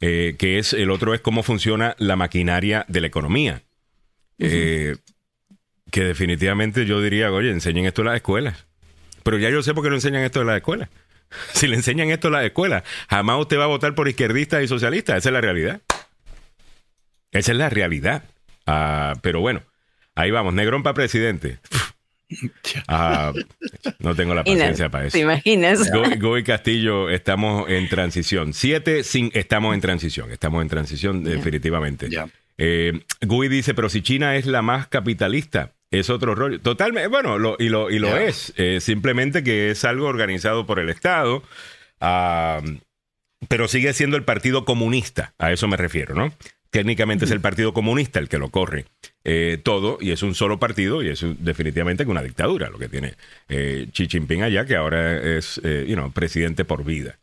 Eh, 0.00 0.36
que 0.38 0.58
es, 0.58 0.72
el 0.72 0.90
otro 0.90 1.14
es 1.14 1.20
cómo 1.20 1.42
funciona 1.42 1.96
la 1.98 2.16
maquinaria 2.16 2.84
de 2.88 3.00
la 3.00 3.06
economía. 3.06 3.62
Eh, 4.38 4.96
que 5.94 6.02
definitivamente 6.02 6.86
yo 6.86 7.00
diría, 7.00 7.30
oye, 7.30 7.52
enseñen 7.52 7.86
esto 7.86 8.02
en 8.02 8.06
las 8.06 8.16
escuelas. 8.16 8.66
Pero 9.22 9.38
ya 9.38 9.48
yo 9.48 9.62
sé 9.62 9.74
por 9.74 9.84
qué 9.84 9.90
no 9.90 9.94
enseñan 9.94 10.24
esto 10.24 10.40
en 10.40 10.48
las 10.48 10.56
escuelas. 10.56 10.88
Si 11.52 11.68
le 11.68 11.76
enseñan 11.76 12.10
esto 12.10 12.28
en 12.28 12.34
las 12.34 12.44
escuelas, 12.44 12.82
jamás 13.08 13.40
usted 13.40 13.58
va 13.58 13.64
a 13.64 13.68
votar 13.68 13.94
por 13.94 14.08
izquierdistas 14.08 14.62
y 14.62 14.68
socialistas. 14.68 15.18
Esa 15.18 15.28
es 15.28 15.32
la 15.32 15.40
realidad. 15.40 15.80
Esa 17.32 17.52
es 17.52 17.58
la 17.58 17.70
realidad. 17.70 18.24
Ah, 18.66 19.14
pero 19.20 19.40
bueno, 19.40 19.62
ahí 20.16 20.32
vamos. 20.32 20.54
Negrón 20.54 20.82
para 20.82 20.94
presidente. 20.94 21.58
Ah, 22.88 23.32
no 24.00 24.16
tengo 24.16 24.34
la 24.34 24.42
paciencia 24.42 24.88
para 24.88 25.06
eso. 25.06 25.12
¿Te 25.12 25.20
imaginas? 25.20 25.88
Go, 26.18 26.34
Castillo, 26.44 27.08
estamos 27.10 27.68
en 27.68 27.88
transición. 27.88 28.54
Siete, 28.54 29.04
sin, 29.04 29.30
estamos 29.34 29.74
en 29.74 29.80
transición. 29.80 30.32
Estamos 30.32 30.62
en 30.62 30.68
transición 30.68 31.22
definitivamente. 31.22 32.08
Eh, 32.58 33.04
Gui 33.20 33.48
dice, 33.48 33.74
pero 33.74 33.88
si 33.88 34.02
China 34.02 34.36
es 34.36 34.46
la 34.46 34.62
más 34.62 34.88
capitalista, 34.88 35.74
es 35.98 36.10
otro 36.10 36.34
rollo. 36.34 36.60
Totalmente, 36.60 37.08
bueno, 37.08 37.36
y 37.58 37.68
lo, 37.68 37.90
y 37.90 37.98
lo 37.98 38.16
es. 38.16 38.52
Eh, 38.56 38.80
simplemente 38.80 39.42
que 39.42 39.70
es 39.70 39.84
algo 39.84 40.06
organizado 40.06 40.66
por 40.66 40.78
el 40.78 40.90
Estado. 40.90 41.42
Pero 43.48 43.68
sigue 43.68 43.92
siendo 43.92 44.16
el 44.16 44.24
Partido 44.24 44.64
Comunista, 44.64 45.34
a 45.38 45.52
eso 45.52 45.68
me 45.68 45.76
refiero, 45.76 46.14
¿no? 46.14 46.32
Técnicamente 46.70 47.24
es 47.24 47.30
el 47.30 47.40
Partido 47.40 47.72
Comunista 47.72 48.18
el 48.18 48.28
que 48.28 48.38
lo 48.38 48.50
corre 48.50 48.86
eh, 49.22 49.60
todo 49.62 49.98
y 50.00 50.10
es 50.10 50.24
un 50.24 50.34
solo 50.34 50.58
partido 50.58 51.04
y 51.04 51.08
es 51.08 51.24
definitivamente 51.38 52.04
una 52.04 52.20
dictadura 52.20 52.68
lo 52.68 52.78
que 52.78 52.88
tiene 52.88 53.14
eh, 53.48 53.86
Xi 53.92 54.08
Jinping 54.08 54.42
allá, 54.42 54.66
que 54.66 54.74
ahora 54.74 55.36
es 55.38 55.60
you 55.62 55.94
know, 55.94 56.10
presidente 56.10 56.64
por 56.64 56.84
vida. 56.84 57.18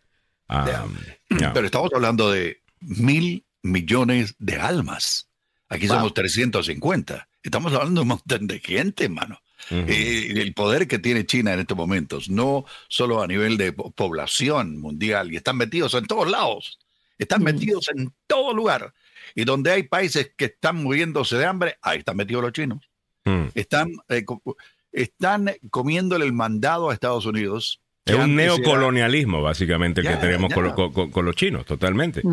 Pero 1.28 1.66
estamos 1.66 1.92
hablando 1.94 2.32
de 2.32 2.62
mil 2.80 3.44
millones 3.62 4.36
de 4.40 4.56
almas. 4.56 5.28
Aquí 5.70 5.88
somos 5.88 6.14
350. 6.14 7.28
Estamos 7.44 7.74
hablando 7.74 8.02
de 8.02 8.04
un 8.04 8.08
montón 8.08 8.48
de 8.48 8.60
gente, 8.60 9.06
hermano. 9.06 9.40
Eh, 9.70 10.34
el 10.36 10.54
poder 10.54 10.88
que 10.88 11.00
tiene 11.00 11.26
China 11.26 11.54
en 11.54 11.60
estos 11.60 11.78
momentos, 11.78 12.30
no 12.30 12.66
solo 12.88 13.22
a 13.22 13.28
nivel 13.28 13.58
de 13.58 13.72
población 13.72 14.80
mundial, 14.80 15.32
y 15.32 15.38
están 15.38 15.58
metidos 15.58 15.94
en 15.94 16.06
todos 16.06 16.30
lados, 16.30 16.80
están 17.18 17.44
metidos 17.44 17.90
en 17.96 18.12
todo 18.28 18.54
lugar. 18.54 18.94
Y 19.34 19.46
donde 19.46 19.72
hay 19.72 19.84
países 19.84 20.34
que 20.36 20.46
están 20.46 20.84
muriéndose 20.84 21.38
de 21.38 21.46
hambre, 21.46 21.78
ahí 21.82 22.00
están 22.00 22.18
metidos 22.18 22.44
los 22.44 22.54
chinos. 22.54 22.90
Mm. 23.24 23.46
Están, 23.54 23.92
eh, 24.10 24.26
están 24.92 25.52
comiéndole 25.70 26.26
el 26.26 26.34
mandado 26.34 26.90
a 26.90 26.94
Estados 26.94 27.26
Unidos. 27.26 27.80
Es 28.04 28.16
un 28.16 28.36
neocolonialismo, 28.36 29.42
básicamente, 29.42 30.02
que 30.02 30.16
tenemos 30.18 30.52
con, 30.54 31.26
los 31.26 31.36
chinos, 31.36 31.66
totalmente. 31.66 32.24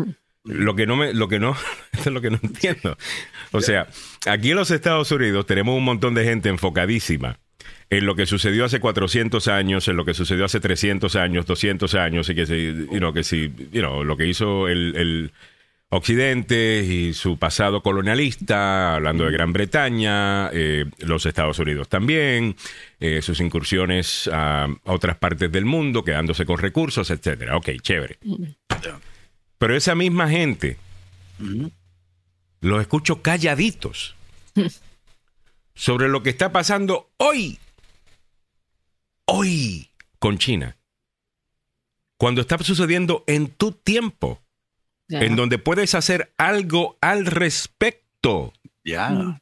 Mm. 0.43 0.51
Lo 0.51 0.75
que 0.75 0.87
no 0.87 0.95
me, 0.95 1.13
lo 1.13 1.27
que 1.27 1.39
no, 1.39 1.55
es 1.93 2.05
lo 2.07 2.21
que 2.21 2.29
no 2.29 2.39
entiendo. 2.41 2.97
O 3.51 3.61
sea, 3.61 3.87
aquí 4.25 4.51
en 4.51 4.57
los 4.57 4.71
Estados 4.71 5.11
Unidos 5.11 5.45
tenemos 5.45 5.75
un 5.75 5.83
montón 5.83 6.13
de 6.13 6.23
gente 6.23 6.49
enfocadísima 6.49 7.37
en 7.89 8.05
lo 8.05 8.15
que 8.15 8.25
sucedió 8.25 8.65
hace 8.65 8.79
400 8.79 9.47
años, 9.47 9.87
en 9.87 9.97
lo 9.97 10.05
que 10.05 10.13
sucedió 10.13 10.45
hace 10.45 10.59
300 10.59 11.15
años, 11.15 11.45
200 11.45 11.95
años, 11.95 12.29
y 12.29 12.35
que 12.35 12.45
si, 12.45 12.87
que 13.13 13.23
si, 13.23 13.51
lo 13.73 14.17
que 14.17 14.27
hizo 14.27 14.67
el, 14.67 15.31
Occidente 15.91 16.85
y 16.87 17.13
su 17.13 17.39
pasado 17.39 17.81
colonialista, 17.81 18.93
hablando 18.93 19.25
de 19.25 19.31
Gran 19.31 19.51
Bretaña, 19.53 20.51
eh, 20.53 20.85
los 20.99 21.25
Estados 21.25 21.57
Unidos 21.57 21.89
también, 21.89 22.55
eh, 22.99 23.23
sus 23.23 23.39
incursiones 23.39 24.29
a 24.31 24.67
otras 24.83 25.17
partes 25.17 25.51
del 25.51 25.65
mundo, 25.65 26.03
quedándose 26.03 26.45
con 26.45 26.59
recursos, 26.59 27.09
etcétera. 27.09 27.57
Ok, 27.57 27.69
chévere. 27.81 28.19
Pero 29.59 29.75
esa 29.75 29.93
misma 29.93 30.29
gente 30.29 30.77
los 32.61 32.81
escucho 32.81 33.21
calladitos 33.21 34.15
sobre 35.75 36.07
lo 36.07 36.23
que 36.23 36.29
está 36.29 36.51
pasando 36.51 37.11
hoy, 37.17 37.59
hoy 39.25 39.91
con 40.17 40.37
China. 40.37 40.77
Cuando 42.17 42.41
está 42.41 42.57
sucediendo 42.57 43.23
en 43.27 43.49
tu 43.49 43.71
tiempo, 43.71 44.41
en 45.09 45.35
donde 45.35 45.57
puedes 45.57 45.95
hacer 45.95 46.33
algo 46.37 46.97
al 47.01 47.25
respecto. 47.25 48.53
Ya. 48.83 49.41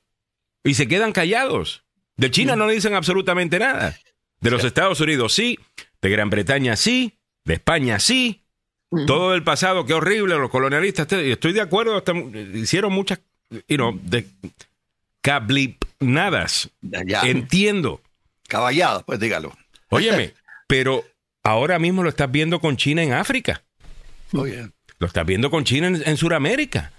Y 0.63 0.73
se 0.75 0.87
quedan 0.87 1.11
callados. 1.11 1.83
De 2.15 2.31
China 2.31 2.55
no 2.55 2.67
dicen 2.67 2.93
absolutamente 2.93 3.59
nada. 3.59 3.97
De 4.39 4.51
los 4.51 4.63
Estados 4.63 4.99
Unidos 5.01 5.33
sí, 5.33 5.59
de 6.01 6.09
Gran 6.09 6.29
Bretaña 6.29 6.75
sí, 6.75 7.19
de 7.43 7.55
España 7.55 7.99
sí, 7.99 8.46
todo 9.05 9.33
el 9.33 9.43
pasado, 9.43 9.85
qué 9.85 9.93
horrible, 9.93 10.35
los 10.37 10.49
colonialistas. 10.49 11.11
Estoy 11.11 11.53
de 11.53 11.61
acuerdo, 11.61 12.03
hicieron 12.53 12.93
muchas, 12.93 13.19
you 13.67 13.75
know, 13.75 13.99
de 14.01 14.25
cablipnadas. 15.21 16.69
Entiendo. 17.23 18.01
Caballado, 18.47 19.03
pues 19.05 19.19
dígalo. 19.19 19.55
Óyeme, 19.89 20.33
pero 20.67 21.03
ahora 21.43 21.79
mismo 21.79 22.03
lo 22.03 22.09
estás 22.09 22.31
viendo 22.31 22.59
con 22.61 22.77
China 22.77 23.03
en 23.03 23.13
África. 23.13 23.63
Oye. 24.33 24.69
Lo 24.99 25.07
estás 25.07 25.25
viendo 25.25 25.51
con 25.51 25.63
China 25.63 25.87
en, 25.87 26.17
Sudamérica. 26.17 26.91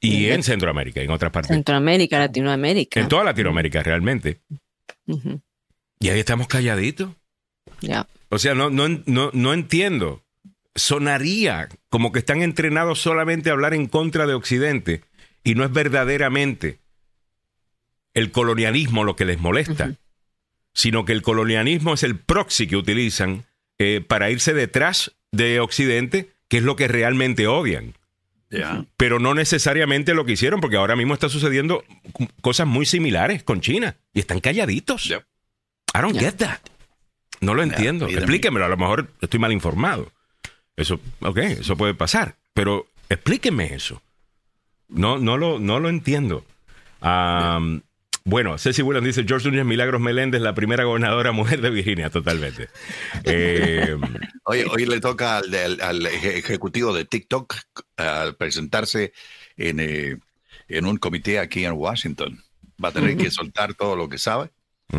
Y 0.00 0.28
en 0.28 0.42
Centroamérica, 0.42 1.00
en 1.00 1.10
otras 1.10 1.32
partes. 1.32 1.48
Centroamérica, 1.48 2.18
Latinoamérica. 2.18 3.00
En 3.00 3.08
toda 3.08 3.24
Latinoamérica, 3.24 3.82
realmente. 3.82 4.40
Y 5.06 6.08
ahí 6.08 6.20
estamos 6.20 6.48
calladitos. 6.48 7.10
Ya. 7.80 8.06
O 8.28 8.38
sea, 8.38 8.54
no, 8.54 8.70
no, 8.70 8.88
no, 8.88 9.30
no 9.32 9.54
entiendo 9.54 10.22
sonaría 10.74 11.68
como 11.88 12.12
que 12.12 12.20
están 12.20 12.42
entrenados 12.42 13.00
solamente 13.00 13.50
a 13.50 13.52
hablar 13.52 13.74
en 13.74 13.86
contra 13.86 14.26
de 14.26 14.34
Occidente 14.34 15.02
y 15.44 15.54
no 15.54 15.64
es 15.64 15.72
verdaderamente 15.72 16.78
el 18.14 18.30
colonialismo 18.30 19.04
lo 19.04 19.16
que 19.16 19.24
les 19.24 19.38
molesta, 19.38 19.94
sino 20.72 21.04
que 21.04 21.12
el 21.12 21.22
colonialismo 21.22 21.94
es 21.94 22.02
el 22.02 22.18
proxy 22.18 22.66
que 22.66 22.76
utilizan 22.76 23.44
eh, 23.78 24.00
para 24.06 24.30
irse 24.30 24.54
detrás 24.54 25.12
de 25.30 25.60
Occidente, 25.60 26.30
que 26.48 26.58
es 26.58 26.62
lo 26.62 26.76
que 26.76 26.88
realmente 26.88 27.46
odian. 27.46 27.94
Pero 28.98 29.18
no 29.18 29.34
necesariamente 29.34 30.12
lo 30.12 30.26
que 30.26 30.32
hicieron, 30.32 30.60
porque 30.60 30.76
ahora 30.76 30.94
mismo 30.94 31.14
está 31.14 31.30
sucediendo 31.30 31.84
cosas 32.42 32.66
muy 32.66 32.84
similares 32.84 33.42
con 33.42 33.62
China 33.62 33.96
y 34.12 34.20
están 34.20 34.40
calladitos. 34.40 35.06
I 35.06 36.00
don't 36.00 36.18
get 36.18 36.34
that. 36.34 36.60
No 37.40 37.54
lo 37.54 37.62
entiendo. 37.62 38.06
Explíquemelo, 38.08 38.66
a 38.66 38.68
lo 38.68 38.76
mejor 38.76 39.10
estoy 39.20 39.40
mal 39.40 39.52
informado. 39.52 40.12
Eso, 40.76 41.00
ok, 41.20 41.38
eso 41.38 41.76
puede 41.76 41.94
pasar. 41.94 42.36
Pero 42.54 42.86
explíqueme 43.08 43.74
eso. 43.74 44.02
No, 44.88 45.18
no, 45.18 45.36
lo, 45.36 45.58
no 45.58 45.80
lo 45.80 45.88
entiendo. 45.88 46.44
bueno, 48.24 48.58
Ceci 48.58 48.82
Williams 48.82 49.06
dice, 49.06 49.24
George 49.26 49.48
Núñez 49.48 49.64
Milagros 49.64 50.00
Meléndez, 50.00 50.40
la 50.40 50.54
primera 50.54 50.84
gobernadora 50.84 51.32
mujer 51.32 51.60
de 51.60 51.70
Virginia, 51.70 52.10
totalmente. 52.10 52.68
Eh, 53.24 53.96
hoy, 54.44 54.86
le 54.86 55.00
toca 55.00 55.38
al, 55.38 56.06
ejecutivo 56.06 56.94
de 56.94 57.04
TikTok 57.04 57.54
al 57.96 58.36
presentarse 58.36 59.12
en, 59.56 59.80
eh, 59.80 60.18
en, 60.68 60.86
un 60.86 60.98
comité 60.98 61.38
aquí 61.38 61.64
en 61.64 61.72
Washington. 61.72 62.42
Va 62.82 62.88
a 62.88 62.92
tener 62.92 63.16
que 63.16 63.30
soltar 63.30 63.74
todo 63.74 63.96
lo 63.96 64.08
que 64.08 64.18
sabe, 64.18 64.50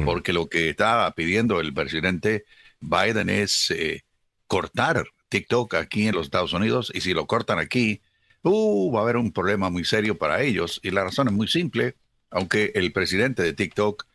porque 0.06 0.34
lo 0.34 0.48
que 0.48 0.70
está 0.70 1.12
pidiendo 1.16 1.60
el 1.60 1.74
presidente 1.74 2.46
Biden 2.80 3.30
es 3.30 3.72
eh, 3.72 4.04
cortar 4.48 5.06
TikTok 5.34 5.74
aquí 5.74 6.08
en 6.08 6.14
los 6.14 6.28
Estados 6.28 6.54
Unidos 6.54 6.92
y 6.94 7.02
si 7.02 7.16
lo 7.16 7.26
cortan 7.26 7.58
aquí, 7.58 8.04
uh, 8.44 8.92
va 8.92 9.00
a 9.00 9.02
haber 9.02 9.18
un 9.18 9.32
problema 9.32 9.72
muy 9.72 9.84
serio 9.84 10.16
para 10.20 10.44
ellos. 10.44 10.80
Y 10.84 10.92
la 10.92 11.04
razón 11.04 11.28
es 11.28 11.34
muy 11.34 11.48
simple, 11.48 11.96
aunque 12.30 12.72
el 12.76 12.94
presidente 12.94 13.42
de 13.42 13.54
TikTok 13.54 14.06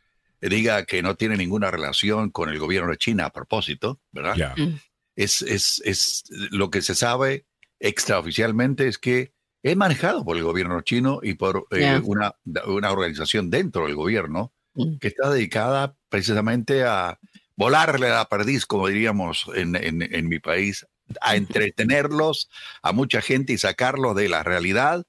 diga 0.40 0.84
que 0.84 1.02
no 1.02 1.16
tiene 1.16 1.36
ninguna 1.36 1.72
relación 1.72 2.30
con 2.30 2.50
el 2.50 2.60
gobierno 2.60 2.92
de 2.92 2.98
China 2.98 3.26
a 3.26 3.32
propósito, 3.32 3.98
¿verdad? 4.12 4.54
Mm. 4.56 4.76
Es, 5.16 5.42
es, 5.42 5.82
es, 5.84 6.22
lo 6.52 6.70
que 6.70 6.82
se 6.82 6.94
sabe 6.94 7.46
extraoficialmente 7.80 8.86
es 8.86 8.98
que 8.98 9.32
es 9.64 9.76
manejado 9.76 10.24
por 10.24 10.36
el 10.36 10.44
gobierno 10.44 10.80
chino 10.82 11.18
y 11.20 11.34
por 11.34 11.66
eh, 11.72 12.00
una, 12.04 12.36
una, 12.64 12.92
organización 12.92 13.50
dentro 13.50 13.86
del 13.86 13.96
gobierno 13.96 14.52
mm. 14.74 14.98
que 14.98 15.08
está 15.08 15.30
dedicada 15.30 15.96
precisamente 16.08 16.84
a 16.84 17.18
volarle 17.56 18.06
a 18.06 18.18
la 18.18 18.28
perdiz, 18.28 18.66
como 18.66 18.86
diríamos 18.86 19.50
en, 19.56 19.74
en, 19.74 20.02
en 20.02 20.28
mi 20.28 20.38
país, 20.38 20.86
a 21.20 21.36
entretenerlos 21.36 22.50
a 22.82 22.92
mucha 22.92 23.20
gente 23.20 23.52
y 23.52 23.58
sacarlos 23.58 24.14
de 24.16 24.28
la 24.28 24.42
realidad 24.42 25.04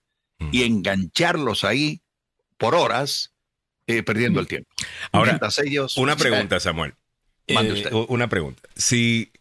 y 0.52 0.64
engancharlos 0.64 1.64
ahí 1.64 2.02
por 2.58 2.76
horas, 2.76 3.34
eh, 3.88 4.04
perdiendo 4.04 4.39
el 4.39 4.47
tiempo. 4.47 4.70
Ahora, 5.12 5.39
ellos, 5.64 5.97
una 5.97 6.16
pregunta, 6.16 6.60
Samuel. 6.60 6.93
Eh, 7.47 7.89
una 8.10 8.30
pregunta. 8.30 8.62
Si. 8.76 9.32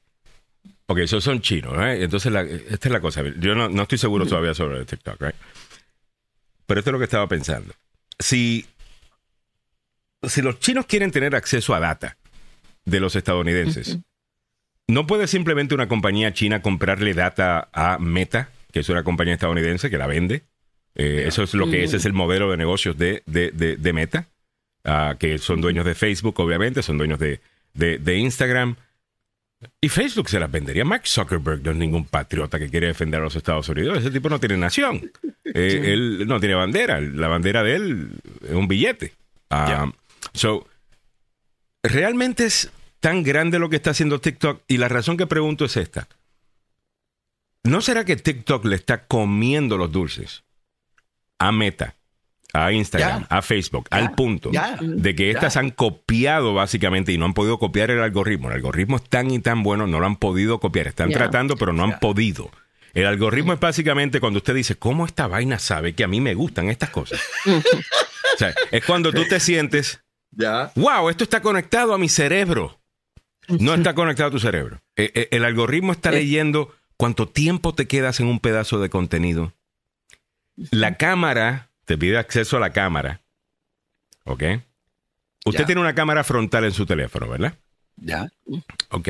Ok, 0.87 0.99
esos 1.01 1.23
son 1.23 1.43
chinos, 1.43 1.75
¿eh? 1.79 2.03
Entonces, 2.03 2.33
esta 2.71 2.89
es 2.89 2.93
la 2.93 3.01
cosa. 3.01 3.23
Yo 3.39 3.55
no, 3.55 3.83
estoy 3.83 3.99
seguro 3.99 4.27
todavía 4.27 4.55
sobre 4.55 4.87
TikTok, 4.87 5.21
¿right? 5.21 5.35
Pero 6.67 6.81
esto 6.81 6.91
es 6.91 6.93
lo 6.93 6.99
que 6.99 7.05
estaba 7.05 7.29
pensando. 7.29 7.75
Si, 8.19 8.67
si 10.23 10.41
los 10.41 10.59
chinos 10.61 10.87
quieren 10.87 11.11
tener 11.11 11.37
acceso 11.37 11.75
a 11.75 11.81
data 11.81 12.17
de 12.87 13.01
los 13.01 13.17
estadounidenses, 13.17 13.99
¿No 14.89 15.07
puede 15.07 15.27
simplemente 15.27 15.75
una 15.75 15.87
compañía 15.87 16.33
china 16.33 16.63
comprarle 16.63 17.13
data 17.13 17.69
a 17.75 17.99
Meta, 17.99 18.49
que 18.73 18.81
es 18.81 18.89
una 18.89 19.05
compañía 19.05 19.35
estadounidense 19.35 19.91
que 19.91 19.99
la 19.99 20.07
vende? 20.07 20.45
Eh, 20.95 21.25
eso 21.27 21.43
es 21.43 21.53
lo 21.53 21.71
que 21.71 21.85
ese 21.85 21.99
es 21.99 22.07
el 22.07 22.15
modelo 22.15 22.51
de 22.51 22.57
negocios 22.57 22.97
de, 22.97 23.23
de, 23.27 23.93
Meta. 23.93 24.27
ah, 24.85 25.17
que 25.19 25.37
son 25.37 25.61
dueños 25.61 25.85
de 25.85 25.95
Facebook, 25.95 26.41
obviamente, 26.41 26.83
son 26.83 26.97
dueños 26.97 27.19
de, 27.19 27.41
de, 27.75 28.17
Instagram. 28.17 28.77
Y 29.81 29.91
Facebook 29.91 30.31
se 30.31 30.41
las 30.41 30.51
vendería. 30.51 30.87
Mark 30.87 31.07
Zuckerberg 31.07 31.63
no 31.63 31.73
es 31.73 31.77
ningún 31.77 32.07
patriota 32.07 32.59
que 32.59 32.71
quiere 32.71 32.87
defender 32.87 33.21
a 33.21 33.25
los 33.25 33.37
Estados 33.37 33.69
Unidos. 33.69 33.99
Ese 33.99 34.11
tipo 34.11 34.31
no 34.31 34.41
tiene 34.41 34.57
nación. 34.57 35.11
Eh, 35.45 35.93
él 35.93 36.27
no 36.27 36.41
tiene 36.41 36.55
bandera. 36.55 37.01
La 37.01 37.29
bandera 37.29 37.63
de 37.63 37.75
él 37.75 38.11
es 38.43 38.55
un 38.55 38.69
billete. 38.69 39.13
Ah, 39.51 39.91
so, 40.33 40.67
realmente 41.83 42.47
es 42.47 42.71
tan 43.01 43.23
grande 43.23 43.59
lo 43.59 43.69
que 43.69 43.77
está 43.77 43.91
haciendo 43.91 44.21
TikTok. 44.21 44.63
Y 44.69 44.79
la 44.79 44.89
razón 44.89 45.17
que 45.17 45.27
pregunto 45.27 45.65
es 45.65 45.77
esta. 45.77 46.09
¿No 47.65 47.81
será 47.81 48.05
que 48.05 48.17
TikTok 48.17 48.65
le 48.65 48.77
está 48.77 49.07
comiendo 49.07 49.77
los 49.77 49.93
dulces 49.93 50.45
a 51.39 51.53
Meta, 51.53 51.97
a 52.55 52.73
Instagram, 52.73 53.27
a 53.29 53.43
Facebook, 53.43 53.89
al 53.91 54.13
punto 54.13 54.51
de 54.81 55.15
que 55.15 55.31
estas 55.31 55.57
han 55.57 55.71
copiado 55.71 56.55
básicamente 56.55 57.13
y 57.13 57.19
no 57.19 57.27
han 57.27 57.35
podido 57.35 57.59
copiar 57.59 57.91
el 57.91 58.01
algoritmo? 58.01 58.49
El 58.49 58.57
algoritmo 58.57 58.97
es 58.97 59.03
tan 59.03 59.31
y 59.31 59.39
tan 59.41 59.63
bueno, 59.63 59.87
no 59.87 60.01
lo 60.01 60.07
han 60.07 60.17
podido 60.17 60.61
copiar. 60.61 60.87
Están 60.87 61.11
tratando, 61.11 61.57
pero 61.57 61.73
no 61.73 61.85
han 61.85 61.99
podido. 61.99 62.51
El 62.95 63.07
algoritmo 63.07 63.53
es 63.53 63.61
básicamente 63.61 64.19
cuando 64.19 64.39
usted 64.39 64.55
dice, 64.55 64.77
¿cómo 64.77 65.05
esta 65.05 65.27
vaina 65.27 65.59
sabe 65.59 65.95
que 65.95 66.05
a 66.05 66.09
mí 66.09 66.21
me 66.21 66.35
gustan 66.35 66.69
estas 66.71 66.91
cosas? 66.91 67.21
o 67.47 68.39
sea, 68.39 68.55
es 68.71 68.85
cuando 68.85 69.13
tú 69.13 69.25
te 69.29 69.41
sientes, 69.41 70.01
wow, 70.75 71.09
esto 71.11 71.25
está 71.25 71.43
conectado 71.43 71.93
a 71.93 71.99
mi 71.99 72.09
cerebro. 72.09 72.81
No 73.49 73.75
está 73.75 73.95
conectado 73.95 74.29
a 74.29 74.33
tu 74.33 74.39
cerebro. 74.39 74.81
E, 74.97 75.11
e, 75.15 75.37
el, 75.37 75.45
algoritmo 75.45 75.93
está 75.93 76.11
eh. 76.11 76.21
leyendo 76.21 76.75
cuánto 76.97 77.29
tiempo 77.29 77.75
te 77.75 77.87
quedas 77.87 78.21
en 78.21 78.27
un 78.27 78.41
pedazo 78.41 78.81
de 78.81 78.91
contenido. 78.91 79.55
La 80.71 80.97
cámara 80.97 81.71
te 81.85 81.97
pide 81.97 82.19
acceso 82.19 82.57
a 82.57 82.61
la 82.61 82.73
cámara. 82.73 83.23
¿Ok? 84.25 84.43
Usted 85.47 85.65
tiene 85.65 85.81
una 85.81 85.95
cámara 85.95 86.25
frontal 86.25 86.65
en 86.65 86.73
su 86.73 86.85
teléfono, 86.85 87.29
¿verdad? 87.29 87.55
Ya. 87.97 88.31
Ok. 88.91 89.09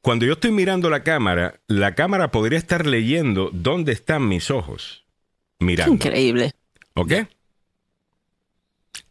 Cuando 0.00 0.26
yo 0.26 0.32
estoy 0.32 0.50
mirando 0.50 0.90
la 0.90 1.02
cámara, 1.02 1.60
la 1.66 1.94
cámara 1.94 2.30
podría 2.30 2.58
estar 2.58 2.86
leyendo 2.86 3.50
dónde 3.52 3.92
están 3.92 4.28
mis 4.28 4.50
ojos. 4.50 5.04
Mirando. 5.58 5.94
Increíble. 5.94 6.52
¿Ok? 6.94 7.12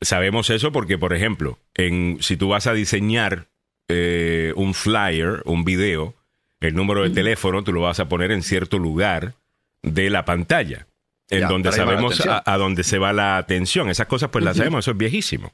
Sabemos 0.02 0.50
eso 0.50 0.72
porque, 0.72 0.98
por 0.98 1.14
ejemplo, 1.14 1.60
en, 1.74 2.18
si 2.22 2.38
tú 2.38 2.50
vas 2.50 2.68
a 2.68 2.74
diseñar 2.74 3.48
eh, 3.88 4.54
un 4.56 4.74
flyer, 4.74 5.42
un 5.46 5.64
video, 5.64 6.16
el 6.60 6.74
número 6.76 7.04
de 7.04 7.12
teléfono 7.12 7.64
tú 7.64 7.74
lo 7.74 7.82
vas 7.82 8.00
a 8.00 8.10
poner 8.10 8.32
en 8.32 8.44
cierto 8.44 8.80
lugar 8.80 9.36
de 9.84 10.10
la 10.10 10.26
pantalla, 10.26 10.88
en 11.30 11.48
donde 11.48 11.72
sabemos 11.72 12.22
a, 12.26 12.58
dónde 12.58 12.84
se 12.84 12.98
va 12.98 13.14
la 13.14 13.38
atención. 13.38 13.90
Esas 13.90 14.08
cosas 14.08 14.30
pues 14.30 14.44
las 14.44 14.58
sabemos, 14.58 14.86
eso 14.86 14.92
es 14.92 14.98
viejísimo. 14.98 15.52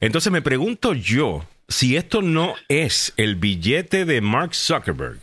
Entonces 0.00 0.32
me 0.32 0.42
pregunto 0.42 0.94
yo 0.94 1.46
si 1.68 1.96
esto 1.96 2.22
no 2.22 2.54
es 2.68 3.14
el 3.16 3.36
billete 3.36 4.04
de 4.04 4.20
Mark 4.20 4.54
Zuckerberg, 4.54 5.18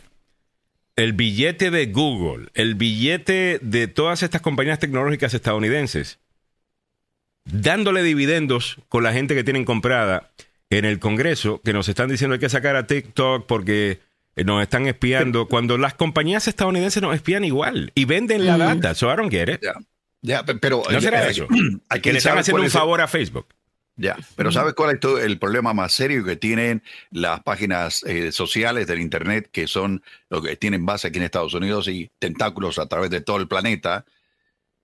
el 0.96 1.12
billete 1.12 1.70
de 1.70 1.86
Google, 1.86 2.48
el 2.54 2.74
billete 2.74 3.58
de 3.62 3.88
todas 3.88 4.22
estas 4.22 4.40
compañías 4.40 4.78
tecnológicas 4.78 5.34
estadounidenses, 5.34 6.18
dándole 7.52 8.02
dividendos 8.02 8.78
con 8.88 9.02
la 9.04 9.12
gente 9.12 9.34
que 9.34 9.44
tienen 9.44 9.64
comprada 9.64 10.30
en 10.70 10.84
el 10.84 10.98
Congreso, 10.98 11.60
que 11.62 11.72
nos 11.72 11.88
están 11.88 12.08
diciendo 12.08 12.34
hay 12.34 12.40
que 12.40 12.48
sacar 12.48 12.76
a 12.76 12.86
TikTok 12.86 13.46
porque 13.46 14.00
eh, 14.36 14.44
nos 14.44 14.62
están 14.62 14.86
espiando, 14.86 15.48
cuando 15.48 15.76
las 15.76 15.94
compañías 15.94 16.46
estadounidenses 16.48 17.02
nos 17.02 17.14
espían 17.14 17.44
igual 17.44 17.92
y 17.94 18.04
venden 18.04 18.46
la 18.46 18.56
data. 18.56 18.94
So 18.94 19.12
I 19.12 19.16
don't 19.16 19.30
get 19.30 19.48
it. 19.48 19.60
Ya, 20.22 20.44
pero 20.44 20.82
no 20.90 21.00
será 21.00 21.28
eso. 21.28 21.48
Hay 21.88 22.00
que 22.00 22.12
le 22.12 22.18
están 22.18 22.38
haciendo 22.38 22.62
un 22.62 22.70
favor 22.70 23.00
a 23.00 23.08
Facebook. 23.08 23.46
Ya, 23.96 24.16
pero 24.34 24.50
¿sabes 24.50 24.72
cuál 24.72 24.96
es 24.96 25.24
el 25.24 25.38
problema 25.38 25.74
más 25.74 25.92
serio 25.92 26.24
que 26.24 26.36
tienen 26.36 26.82
las 27.10 27.42
páginas 27.42 28.02
eh, 28.04 28.32
sociales 28.32 28.86
del 28.86 28.98
Internet 28.98 29.50
que 29.52 29.66
son 29.66 30.02
lo 30.30 30.40
que 30.40 30.56
tienen 30.56 30.86
base 30.86 31.08
aquí 31.08 31.18
en 31.18 31.24
Estados 31.24 31.52
Unidos 31.52 31.86
y 31.86 32.10
tentáculos 32.18 32.78
a 32.78 32.86
través 32.86 33.10
de 33.10 33.20
todo 33.20 33.36
el 33.36 33.46
planeta? 33.46 34.06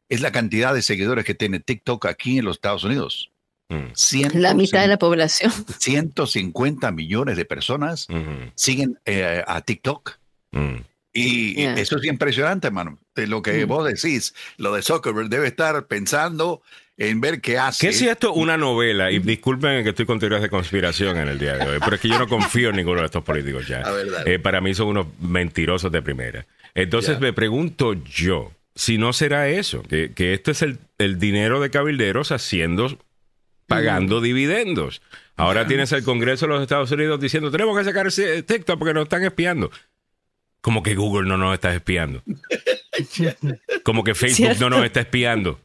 Es 0.09 0.21
la 0.21 0.33
cantidad 0.33 0.75
de 0.75 0.83
seguidores 0.83 1.25
que 1.25 1.35
tiene 1.35 1.61
TikTok 1.61 2.07
aquí 2.07 2.39
en 2.39 2.45
los 2.45 2.57
Estados 2.57 2.85
Unidos. 2.85 3.31
Mm. 3.69 4.35
la 4.35 4.55
mitad 4.55 4.81
de 4.81 4.89
la 4.89 4.99
población. 4.99 5.53
150 5.79 6.93
millones 6.93 7.37
de 7.37 7.45
personas 7.45 8.07
siguen 8.55 8.99
eh, 9.05 9.43
a 9.47 9.61
TikTok. 9.61 10.19
Mm. 10.53 10.77
Y 11.13 11.63
eso 11.63 11.97
es 11.97 12.05
impresionante, 12.05 12.67
hermano. 12.67 12.99
De 13.15 13.27
lo 13.27 13.41
que 13.41 13.65
mm. 13.65 13.69
vos 13.69 13.89
decís, 13.89 14.35
lo 14.59 14.75
de 14.75 14.83
Zuckerberg 14.83 15.31
debe 15.31 15.49
estar 15.49 15.87
pensando 15.87 16.63
en 16.99 17.21
ver 17.21 17.41
qué 17.41 17.59
hace. 17.59 17.87
¿Qué 17.87 17.93
si 17.93 18.07
esto 18.07 18.33
una 18.35 18.57
novela? 18.57 19.11
Y 19.11 19.19
disculpen 19.19 19.83
que 19.83 19.91
estoy 19.91 20.07
con 20.07 20.19
teorías 20.19 20.43
de 20.43 20.51
conspiración 20.51 21.17
en 21.17 21.29
el 21.29 21.39
día 21.39 21.57
de 21.57 21.69
hoy, 21.69 21.79
pero 21.83 21.97
es 21.97 22.03
que 22.03 22.09
yo 22.09 22.19
no 22.19 22.29
confío 22.29 22.71
en 22.71 22.77
ninguno 22.77 23.01
de 23.01 23.07
estos 23.07 23.25
políticos 23.25 23.67
ya. 23.67 23.83
Eh, 24.27 24.39
para 24.39 24.61
mí 24.61 24.75
son 24.75 24.89
unos 24.89 25.07
mentirosos 25.21 25.91
de 25.91 26.03
primera. 26.03 26.47
Entonces 26.75 27.19
me 27.19 27.33
pregunto 27.33 27.95
yo, 27.95 28.53
si 28.77 28.99
no 28.99 29.13
será 29.13 29.49
eso, 29.49 29.83
que, 29.83 30.13
que 30.13 30.35
esto 30.35 30.53
es 30.53 30.63
el, 30.63 30.79
el 30.99 31.19
dinero 31.19 31.61
de 31.61 31.71
cabilderos 31.71 32.31
haciendo 32.31 32.99
pagando 33.67 34.21
dividendos. 34.21 35.03
Ahora 35.37 35.67
tienes 35.67 35.93
el 35.93 36.05
Congreso 36.05 36.47
de 36.47 36.53
los 36.53 36.63
Estados 36.63 36.91
Unidos 36.91 37.21
diciendo, 37.21 37.51
tenemos 37.51 37.77
que 37.77 37.85
sacar 37.85 38.07
ese 38.07 38.43
TikTok 38.43 38.79
porque 38.79 38.95
nos 38.95 39.05
están 39.05 39.25
espiando. 39.25 39.71
Como 40.61 40.83
que 40.83 40.95
Google 40.95 41.29
no 41.29 41.37
nos 41.37 41.55
está 41.55 41.75
espiando. 41.75 42.23
Como 43.85 44.03
que 44.03 44.15
Facebook 44.15 44.57
no 44.59 44.71
nos 44.71 44.85
está 44.85 45.01
espiando. 45.01 45.61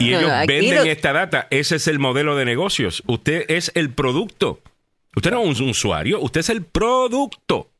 Y 0.00 0.14
ellos 0.14 0.30
venden 0.46 0.86
esta 0.86 1.12
data. 1.12 1.46
Ese 1.50 1.76
es 1.76 1.86
el 1.86 1.98
modelo 1.98 2.36
de 2.36 2.44
negocios. 2.44 3.02
Usted 3.06 3.44
es 3.48 3.70
el 3.74 3.90
producto. 3.90 4.60
Usted 5.14 5.30
no 5.30 5.42
es 5.50 5.60
un 5.60 5.70
usuario, 5.70 6.20
usted 6.20 6.40
es 6.40 6.50
el 6.50 6.62
producto. 6.64 7.70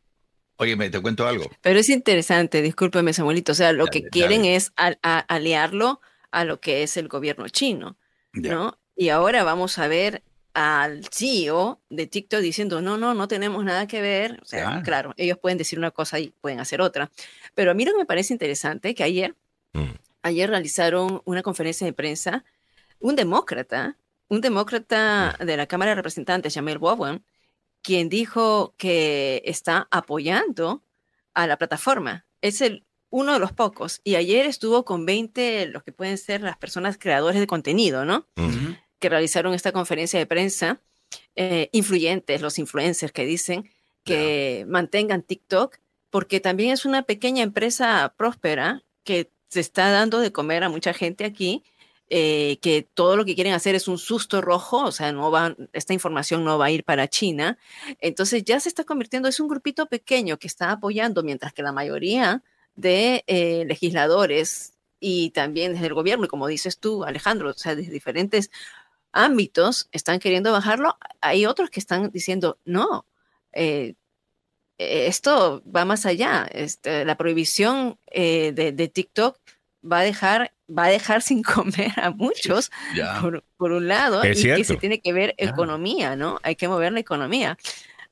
Oye, 0.58 0.76
me 0.76 0.88
te 0.90 1.00
cuento 1.00 1.26
algo. 1.26 1.50
Pero 1.60 1.78
es 1.78 1.88
interesante, 1.88 2.62
discúlpeme, 2.62 3.12
Samuelito. 3.12 3.52
O 3.52 3.54
sea, 3.54 3.72
lo 3.72 3.86
que 3.86 4.04
quieren 4.08 4.44
es 4.44 4.72
aliarlo 4.76 6.00
a 6.30 6.44
lo 6.44 6.60
que 6.60 6.82
es 6.82 6.96
el 6.96 7.08
gobierno 7.08 7.48
chino, 7.48 7.96
¿no? 8.32 8.78
Y 8.94 9.10
ahora 9.10 9.44
vamos 9.44 9.78
a 9.78 9.88
ver 9.88 10.22
al 10.56 11.04
CEO 11.12 11.82
de 11.90 12.06
TikTok 12.06 12.40
diciendo, 12.40 12.80
no, 12.80 12.96
no, 12.96 13.12
no 13.12 13.28
tenemos 13.28 13.62
nada 13.62 13.86
que 13.86 14.00
ver. 14.00 14.40
O 14.40 14.46
sea, 14.46 14.82
claro, 14.82 15.12
ellos 15.18 15.36
pueden 15.36 15.58
decir 15.58 15.78
una 15.78 15.90
cosa 15.90 16.18
y 16.18 16.30
pueden 16.40 16.60
hacer 16.60 16.80
otra. 16.80 17.10
Pero 17.54 17.70
a 17.70 17.74
mí 17.74 17.84
lo 17.84 17.92
que 17.92 17.98
me 17.98 18.06
parece 18.06 18.32
interesante 18.32 18.94
que 18.94 19.02
ayer, 19.02 19.34
mm. 19.74 19.90
ayer 20.22 20.48
realizaron 20.48 21.20
una 21.26 21.42
conferencia 21.42 21.86
de 21.86 21.92
prensa, 21.92 22.42
un 23.00 23.16
demócrata, 23.16 23.98
un 24.28 24.40
demócrata 24.40 25.36
mm. 25.38 25.44
de 25.44 25.56
la 25.58 25.66
Cámara 25.66 25.90
de 25.90 25.96
Representantes, 25.96 26.54
Jamel 26.54 26.78
Bowen, 26.78 27.22
quien 27.86 28.08
dijo 28.08 28.74
que 28.78 29.42
está 29.44 29.86
apoyando 29.92 30.82
a 31.34 31.46
la 31.46 31.56
plataforma. 31.56 32.26
Es 32.40 32.60
el 32.60 32.84
uno 33.10 33.34
de 33.34 33.38
los 33.38 33.52
pocos. 33.52 34.00
Y 34.02 34.16
ayer 34.16 34.44
estuvo 34.44 34.84
con 34.84 35.06
20, 35.06 35.66
los 35.66 35.84
que 35.84 35.92
pueden 35.92 36.18
ser 36.18 36.40
las 36.40 36.56
personas 36.56 36.98
creadores 36.98 37.38
de 37.38 37.46
contenido, 37.46 38.04
¿no? 38.04 38.26
que 38.98 39.08
realizaron 39.08 39.54
esta 39.54 39.70
conferencia 39.70 40.18
de 40.18 40.26
prensa, 40.26 40.80
eh, 41.36 41.68
influyentes, 41.70 42.40
los 42.40 42.58
influencers 42.58 43.12
que 43.12 43.24
dicen 43.24 43.70
que 44.02 44.64
mantengan 44.68 45.22
TikTok, 45.22 45.78
porque 46.10 46.40
también 46.40 46.72
es 46.72 46.86
una 46.86 47.02
pequeña 47.04 47.44
empresa 47.44 48.14
próspera 48.16 48.82
que 49.04 49.30
se 49.48 49.60
está 49.60 49.92
dando 49.92 50.18
de 50.18 50.32
comer 50.32 50.64
a 50.64 50.70
mucha 50.70 50.92
gente 50.92 51.24
aquí, 51.24 51.62
eh, 52.08 52.58
que 52.62 52.86
todo 52.94 53.16
lo 53.16 53.24
que 53.24 53.34
quieren 53.34 53.52
hacer 53.52 53.74
es 53.74 53.88
un 53.88 53.98
susto 53.98 54.40
rojo, 54.40 54.84
o 54.84 54.92
sea, 54.92 55.12
no 55.12 55.30
va, 55.32 55.56
esta 55.72 55.92
información 55.92 56.44
no 56.44 56.56
va 56.56 56.66
a 56.66 56.70
ir 56.70 56.84
para 56.84 57.08
China. 57.08 57.58
Entonces 58.00 58.44
ya 58.44 58.60
se 58.60 58.68
está 58.68 58.84
convirtiendo, 58.84 59.28
es 59.28 59.40
un 59.40 59.48
grupito 59.48 59.86
pequeño 59.86 60.38
que 60.38 60.46
está 60.46 60.70
apoyando, 60.70 61.24
mientras 61.24 61.52
que 61.52 61.62
la 61.62 61.72
mayoría 61.72 62.44
de 62.76 63.24
eh, 63.26 63.64
legisladores 63.66 64.74
y 65.00 65.30
también 65.30 65.72
desde 65.72 65.86
el 65.86 65.94
gobierno, 65.94 66.26
y 66.26 66.28
como 66.28 66.46
dices 66.46 66.78
tú, 66.78 67.04
Alejandro, 67.04 67.50
o 67.50 67.54
sea, 67.54 67.74
desde 67.74 67.92
diferentes 67.92 68.50
ámbitos 69.12 69.88
están 69.90 70.20
queriendo 70.20 70.52
bajarlo, 70.52 70.96
hay 71.20 71.46
otros 71.46 71.70
que 71.70 71.80
están 71.80 72.10
diciendo, 72.12 72.58
no, 72.64 73.04
eh, 73.52 73.94
esto 74.78 75.62
va 75.74 75.84
más 75.84 76.06
allá. 76.06 76.46
Este, 76.52 77.04
la 77.04 77.16
prohibición 77.16 77.98
de, 78.12 78.90
TikTok 78.92 79.38
va 79.90 80.00
a 80.00 80.02
dejar 80.02 80.52
va 80.68 80.84
a 80.84 80.88
dejar 80.88 81.22
sin 81.22 81.42
comer 81.42 81.92
a 81.96 82.10
muchos, 82.10 82.70
por, 83.56 83.72
un 83.72 83.88
lado, 83.88 84.24
y 84.24 84.34
que 84.34 84.64
se 84.64 84.76
tiene 84.76 85.00
que 85.00 85.12
ver 85.12 85.34
economía, 85.38 86.16
¿no? 86.16 86.38
Hay 86.42 86.56
que 86.56 86.68
mover 86.68 86.92
la 86.92 87.00
economía. 87.00 87.56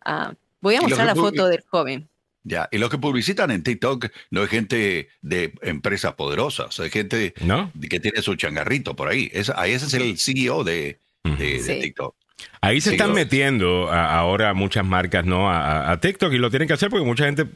Ah, 0.05 0.35
voy 0.61 0.77
a 0.77 0.83
mostrar 0.83 1.07
la 1.07 1.15
foto 1.15 1.49
del 1.49 1.63
joven. 1.67 2.09
Ya, 2.47 2.69
y 2.71 2.77
lo 2.77 2.91
que 2.91 2.99
publicitan 2.99 3.51
en 3.51 3.63
TikTok 3.63 4.09
no 4.31 4.43
es 4.43 4.51
gente 4.51 5.09
de 5.23 5.55
empresas 5.63 6.13
poderosas, 6.13 6.79
es 6.79 6.93
gente 6.93 7.33
que 7.33 8.01
tiene 8.01 8.21
su 8.21 8.35
changarrito 8.35 8.95
por 8.95 9.09
ahí. 9.09 9.31
Es, 9.33 9.49
ahí 9.49 9.73
ese 9.73 9.87
es 9.87 9.95
el 9.95 10.19
CEO 10.19 10.63
de, 10.63 11.01
TikTok. 11.23 12.15
Ahí 12.61 12.81
se 12.81 12.93
están 12.93 13.13
metiendo 13.13 13.93
ahora 13.93 14.55
muchas 14.55 14.85
marcas 14.87 15.25
no 15.27 15.51
a, 15.51 15.99
TikTok 16.01 16.33
y 16.33 16.39
lo 16.39 16.51
tienen 16.51 16.67
que 16.67 16.75
hacer 16.75 16.89
porque 16.89 17.05
mucha 17.05 17.27
gente 17.27 17.47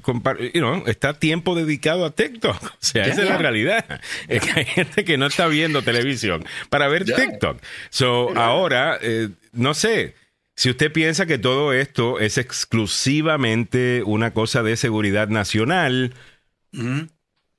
you 0.54 0.84
está 0.86 1.18
tiempo 1.18 1.54
dedicado 1.54 2.04
a 2.04 2.10
TikTok. 2.10 2.62
O 2.62 2.76
sea, 2.80 3.04
esa 3.04 3.22
es 3.22 3.28
la 3.28 3.38
realidad. 3.38 4.00
Es 4.28 4.42
que 4.42 4.60
hay 4.60 4.64
gente 4.66 5.04
que 5.04 5.18
no 5.18 5.26
está 5.26 5.46
viendo 5.46 5.82
televisión 5.82 6.44
para 6.70 6.88
ver 6.88 7.04
TikTok. 7.04 7.60
So, 7.90 8.36
ahora, 8.36 8.98
eh, 9.00 9.30
no 9.52 9.74
sé, 9.74 10.14
si 10.54 10.70
usted 10.70 10.92
piensa 10.92 11.26
que 11.26 11.38
todo 11.38 11.72
esto 11.72 12.20
es 12.20 12.38
exclusivamente 12.38 14.02
una 14.04 14.32
cosa 14.32 14.62
de 14.62 14.76
seguridad 14.76 15.28
nacional, 15.28 16.14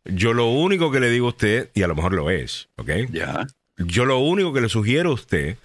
yo 0.05 0.33
lo 0.33 0.47
único 0.47 0.91
que 0.91 0.99
le 0.99 1.09
digo 1.09 1.27
a 1.27 1.29
usted, 1.29 1.69
y 1.73 1.81
a 1.81 1.87
lo 1.87 1.95
mejor 1.95 2.13
lo 2.13 2.29
es, 2.29 2.69
¿ok? 2.77 2.91
Ya. 3.11 3.47
Yo 3.77 4.05
lo 4.05 4.19
único 4.19 4.53
que 4.53 4.61
le 4.61 4.69
sugiero 4.69 5.11
a 5.11 5.13
usted 5.13 5.57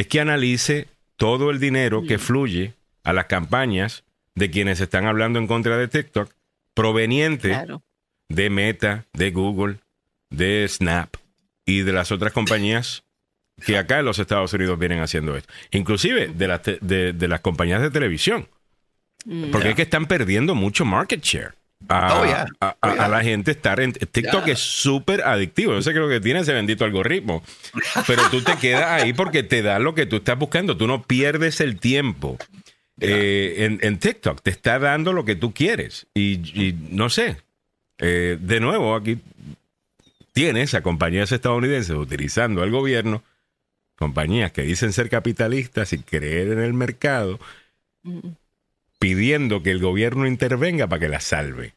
es 0.00 0.06
que 0.06 0.20
analice 0.20 0.86
todo 1.16 1.50
el 1.50 1.58
dinero 1.58 2.04
que 2.04 2.18
fluye 2.18 2.74
a 3.02 3.12
las 3.12 3.24
campañas 3.26 4.04
de 4.36 4.50
quienes 4.50 4.80
están 4.80 5.06
hablando 5.06 5.40
en 5.40 5.48
contra 5.48 5.76
de 5.76 5.88
TikTok, 5.88 6.32
proveniente 6.72 7.58
de 8.28 8.50
Meta, 8.50 9.06
de 9.12 9.32
Google, 9.32 9.78
de 10.30 10.66
Snap 10.68 11.16
y 11.66 11.80
de 11.80 11.92
las 11.92 12.12
otras 12.12 12.32
compañías 12.32 13.02
que 13.66 13.76
acá 13.76 13.98
en 13.98 14.04
los 14.04 14.20
Estados 14.20 14.52
Unidos 14.52 14.78
vienen 14.78 15.00
haciendo 15.00 15.36
esto. 15.36 15.52
Inclusive 15.72 16.28
de, 16.28 16.46
las 16.46 16.62
de, 16.62 17.28
las 17.28 17.40
compañías 17.40 17.82
de 17.82 17.90
televisión. 17.90 18.48
Mm. 19.24 19.50
Porque 19.50 19.70
es 19.70 19.74
que 19.74 19.82
están 19.82 20.06
perdiendo 20.06 20.54
mucho 20.54 20.84
market 20.84 21.24
share. 21.24 21.54
A, 21.88 22.20
oh, 22.60 22.74
oh, 22.82 23.08
la 23.08 23.22
gente 23.22 23.52
estar 23.52 23.80
en 23.80 23.92
TikTok 23.92 24.48
es 24.48 24.58
súper 24.58 25.22
adictivo. 25.22 25.74
Yo 25.74 25.82
sé 25.82 25.92
que 25.92 26.00
lo 26.00 26.08
que 26.08 26.20
tiene 26.20 26.40
ese 26.40 26.52
bendito 26.52 26.84
algoritmo. 26.84 27.42
Pero 28.06 28.22
tú 28.30 28.42
te 28.42 28.56
quedas 28.56 28.90
ahí 28.90 29.12
porque 29.12 29.42
te 29.42 29.62
da 29.62 29.78
lo 29.78 29.94
que 29.94 30.04
tú 30.04 30.16
estás 30.16 30.38
buscando. 30.38 30.76
Tú 30.76 30.86
no 30.86 31.04
pierdes 31.04 31.60
el 31.60 31.78
tiempo. 31.78 32.36
Eh, 33.00 33.78
en, 33.80 33.98
TikTok 33.98 34.42
te 34.42 34.50
está 34.50 34.78
dando 34.78 35.12
lo 35.12 35.24
que 35.24 35.36
tú 35.36 35.54
quieres. 35.54 36.06
Y, 36.14 36.74
no 36.90 37.08
sé. 37.10 37.36
Eh, 37.98 38.38
de 38.40 38.60
nuevo, 38.60 38.94
aquí 38.94 39.18
tienes 40.32 40.74
a 40.74 40.82
compañías 40.82 41.32
estadounidenses 41.32 41.96
utilizando 41.96 42.62
al 42.62 42.70
gobierno 42.70 43.22
compañías 43.98 44.52
que 44.52 44.62
dicen 44.62 44.92
ser 44.92 45.10
capitalistas 45.10 45.92
y 45.92 45.98
creer 45.98 46.52
en 46.52 46.60
el 46.60 46.72
mercado, 46.72 47.40
pidiendo 48.98 49.62
que 49.62 49.70
el 49.70 49.80
gobierno 49.80 50.26
intervenga 50.26 50.86
para 50.86 51.00
que 51.00 51.08
la 51.08 51.20
salve. 51.20 51.74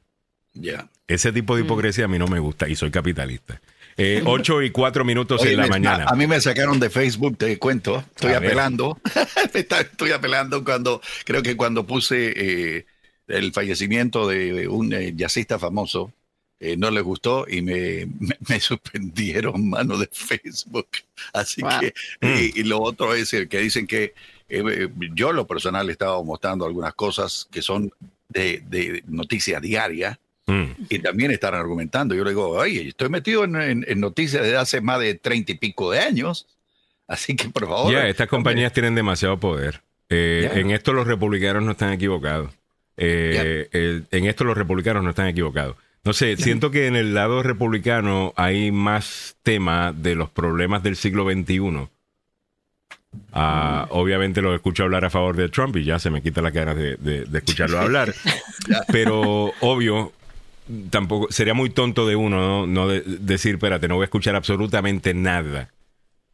Ya. 0.54 0.90
Ese 1.08 1.32
tipo 1.32 1.56
de 1.56 1.64
hipocresía 1.64 2.06
a 2.06 2.08
mí 2.08 2.20
no 2.20 2.28
me 2.28 2.40
gusta 2.40 2.68
y 2.68 2.76
soy 2.76 2.92
capitalista. 2.92 3.62
Eh, 3.98 4.22
ocho 4.26 4.62
y 4.62 4.72
cuatro 4.72 5.06
minutos 5.06 5.46
en 5.46 5.58
la 5.58 5.68
mañana. 5.68 6.06
A, 6.08 6.16
mí 6.16 6.28
me 6.28 6.42
sacaron 6.42 6.80
de 6.80 6.90
Facebook, 6.90 7.38
te 7.38 7.58
cuento. 7.58 8.04
Estoy 8.16 8.34
apelando. 8.34 9.00
estoy 9.54 10.12
apelando 10.12 10.64
cuando, 10.64 11.02
creo 11.26 11.42
que 11.42 11.56
cuando 11.56 11.86
puse 11.86 12.34
eh, 12.36 12.86
el 13.28 13.54
fallecimiento 13.54 14.28
de 14.28 14.68
un 14.68 14.94
eh, 14.94 15.14
jazzista 15.16 15.60
famoso, 15.60 16.14
eh, 16.60 16.78
no 16.78 16.92
les 16.92 17.02
gustó 17.02 17.48
y 17.50 17.64
me, 17.64 18.08
me, 18.48 18.60
suspendieron 18.60 19.68
mano 19.68 19.98
de 19.98 20.08
Facebook. 20.12 20.88
Así 21.34 21.64
que, 21.64 22.52
y, 22.56 22.64
lo 22.64 22.80
otro 22.80 23.16
es 23.16 23.34
el 23.34 23.50
que 23.50 23.60
dicen 23.60 23.88
que 23.88 24.14
eh, 24.52 24.90
yo 25.14 25.32
lo 25.32 25.48
personal 25.48 25.88
he 25.90 25.94
estado 25.94 26.24
mostrando 26.24 26.66
algunas 26.66 26.94
cosas 26.94 27.48
que 27.52 27.62
son 27.62 27.92
de, 28.30 28.62
de 28.68 29.04
noticia 29.08 29.60
diaria. 29.60 30.20
Mm. 30.48 30.72
Y 30.90 31.00
también 31.00 31.32
están 31.32 31.54
argumentando. 31.54 32.14
Yo 32.14 32.24
le 32.24 32.32
digo, 32.32 32.50
oye, 32.50 32.90
estoy 32.90 33.10
metido 33.10 33.46
en, 33.46 33.86
noticias 33.98 34.44
desde 34.44 34.58
hace 34.58 34.82
más 34.82 35.00
de 35.00 35.16
treinta 35.16 35.52
y 35.52 35.56
pico 35.56 35.92
de 35.92 36.00
años. 36.00 36.48
Así 37.08 37.36
que, 37.36 37.50
por 37.50 37.68
favor. 37.68 37.94
Ya, 37.94 38.08
estas 38.08 38.28
compañías 38.28 38.74
tienen 38.74 38.96
demasiado 38.96 39.40
poder. 39.40 39.82
Eh, 40.10 40.50
en 40.56 40.72
esto 40.72 40.92
los 40.92 41.08
republicanos 41.08 41.64
no 41.64 41.72
están 41.72 41.94
equivocados. 41.94 42.52
en 42.98 44.26
esto 44.26 44.44
los 44.44 44.58
republicanos 44.58 45.04
no 45.04 45.12
están 45.12 45.28
equivocados. 45.28 45.78
No 46.04 46.14
sé, 46.14 46.36
siento 46.36 46.72
que 46.72 46.88
en 46.88 46.96
el 46.96 47.14
lado 47.14 47.44
republicano 47.44 48.34
hay 48.36 48.72
más 48.72 49.38
tema 49.44 49.94
de 49.94 50.16
los 50.16 50.30
problemas 50.32 50.82
del 50.82 50.96
siglo 50.96 51.30
XXI. 51.32 51.88
Ah, 53.34 53.88
obviamente 53.90 54.42
lo 54.42 54.56
escucho 54.56 54.84
hablar 54.84 55.06
a 55.06 55.10
favor 55.10 55.36
de 55.36 55.50
Trump 55.50 55.76
y 55.78 55.84
ya 55.84 56.00
se 56.00 56.10
me 56.10 56.22
quita 56.22 56.42
la 56.42 56.52
ganas 56.52 56.76
de, 56.76 57.28
escucharlo 57.34 57.80
hablar. 57.80 58.14
Pero 58.88 59.54
obvio, 59.62 60.14
tampoco 60.90 61.32
sería 61.32 61.54
muy 61.54 61.70
tonto 61.70 62.08
de 62.08 62.16
uno 62.16 62.66
no, 62.68 62.88
decir, 62.88 63.56
espérate, 63.56 63.88
no 63.88 63.96
voy 63.96 64.04
a 64.04 64.06
escuchar 64.06 64.36
absolutamente 64.36 65.14
nada 65.14 65.70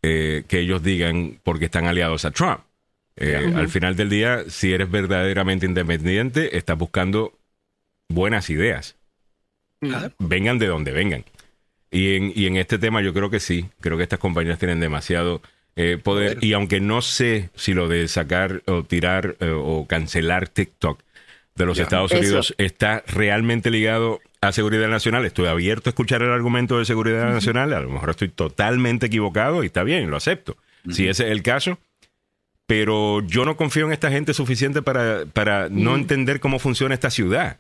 eh, 0.04 0.44
que 0.48 0.60
ellos 0.60 0.84
digan 0.84 1.40
porque 1.44 1.66
están 1.66 1.86
aliados 1.86 2.26
a 2.26 2.32
Trump. 2.32 2.62
Eh, 3.16 3.52
al 3.56 3.70
final 3.70 3.96
del 3.96 4.10
día, 4.10 4.44
si 4.48 4.74
eres 4.74 4.92
verdaderamente 4.92 5.66
independiente, 5.66 6.56
estás 6.58 6.78
buscando 6.78 7.34
buenas 8.08 8.52
ideas. 8.52 8.96
Vengan 10.20 10.60
de 10.60 10.68
donde 10.68 10.92
vengan. 10.92 11.26
Y 11.90 12.16
en, 12.16 12.32
y 12.36 12.46
en 12.46 12.58
este 12.58 12.78
tema 12.78 13.02
yo 13.02 13.14
creo 13.14 13.32
que 13.32 13.40
sí, 13.40 13.70
creo 13.80 13.98
que 13.98 14.04
estas 14.04 14.20
compañías 14.20 14.60
tienen 14.60 14.80
demasiado 14.80 15.42
eh, 15.78 15.98
poder. 16.02 16.40
Y 16.42 16.54
aunque 16.54 16.80
no 16.80 17.02
sé 17.02 17.52
si 17.56 17.74
lo 17.74 17.88
de 17.88 18.08
sacar 18.08 18.64
o 18.66 18.84
tirar 18.84 19.38
eh, 19.40 19.52
o 19.56 19.86
cancelar 19.88 20.50
TikTok 20.50 21.00
de 21.54 21.66
los 21.66 21.78
Estados 21.78 22.12
Unidos 22.12 22.56
está 22.58 23.04
realmente 23.08 23.70
ligado 23.70 24.20
a 24.42 24.52
seguridad 24.52 24.88
nacional, 24.88 25.26
estoy 25.26 25.48
abierto 25.48 25.90
a 25.90 25.92
escuchar 25.92 26.24
el 26.24 26.32
argumento 26.32 26.80
de 26.80 26.86
seguridad 26.86 27.32
nacional, 27.32 27.74
a 27.74 27.80
lo 27.80 27.90
mejor 27.90 28.10
estoy 28.10 28.30
totalmente 28.30 29.06
equivocado 29.06 29.64
y 29.64 29.68
está 29.68 29.84
bien, 29.84 30.10
lo 30.10 30.18
acepto, 30.18 30.58
si 30.92 31.08
ese 31.08 31.26
es 31.26 31.32
el 31.32 31.44
caso. 31.44 31.80
Pero 32.66 33.22
yo 33.26 33.46
no 33.46 33.56
confío 33.56 33.86
en 33.86 33.94
esta 33.94 34.12
gente 34.12 34.34
suficiente 34.34 34.82
para, 34.82 35.26
para 35.26 35.70
no 35.70 35.96
entender 35.96 36.40
cómo 36.40 36.60
funciona 36.60 36.94
esta 36.94 37.10
ciudad. 37.10 37.58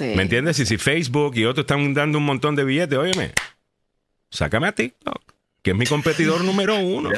¿Me 0.00 0.22
entiendes? 0.22 0.60
Y 0.60 0.66
si 0.66 0.78
Facebook 0.78 1.34
y 1.34 1.44
otros 1.44 1.64
están 1.64 1.92
dando 1.92 2.18
un 2.18 2.24
montón 2.24 2.54
de 2.54 2.64
billetes, 2.64 2.98
óyeme, 2.98 3.32
sácame 4.30 4.68
a 4.68 4.72
TikTok, 4.72 5.31
que 5.62 5.70
es 5.70 5.76
mi 5.76 5.86
competidor 5.86 6.44
número 6.44 6.78
uno. 6.78 7.10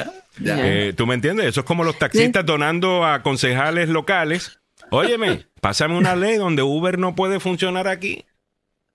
Eh, 0.43 0.93
¿Tú 0.95 1.07
me 1.07 1.15
entiendes? 1.15 1.47
Eso 1.47 1.61
es 1.61 1.65
como 1.65 1.83
los 1.83 1.97
taxistas 1.97 2.45
donando 2.45 3.05
a 3.05 3.23
concejales 3.23 3.89
locales. 3.89 4.59
Óyeme, 4.91 5.45
pásame 5.61 5.97
una 5.97 6.15
ley 6.15 6.37
donde 6.37 6.61
Uber 6.61 6.97
no 6.97 7.15
puede 7.15 7.39
funcionar 7.39 7.87
aquí. 7.87 8.25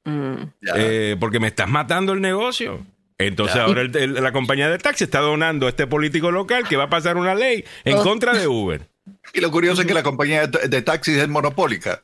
Mm. 0.04 0.34
Eh, 0.76 1.16
porque 1.20 1.40
me 1.40 1.48
estás 1.48 1.68
matando 1.68 2.12
el 2.12 2.20
negocio. 2.20 2.86
Entonces 3.18 3.56
ahora 3.56 3.84
la 3.84 4.32
compañía 4.32 4.70
de 4.70 4.78
taxi 4.78 5.04
está 5.04 5.20
donando 5.20 5.66
a 5.66 5.68
este 5.68 5.86
político 5.86 6.30
local 6.30 6.66
que 6.66 6.76
va 6.76 6.84
a 6.84 6.90
pasar 6.90 7.18
una 7.18 7.34
ley 7.34 7.64
en 7.84 7.98
oh. 7.98 8.02
contra 8.02 8.32
de 8.32 8.48
Uber. 8.48 8.88
Y 9.32 9.40
lo 9.40 9.50
curioso 9.50 9.80
es 9.80 9.88
que 9.88 9.94
la 9.94 10.02
compañía 10.02 10.46
de, 10.46 10.82
taxis 10.82 11.16
es 11.16 11.28
monopólica. 11.28 12.02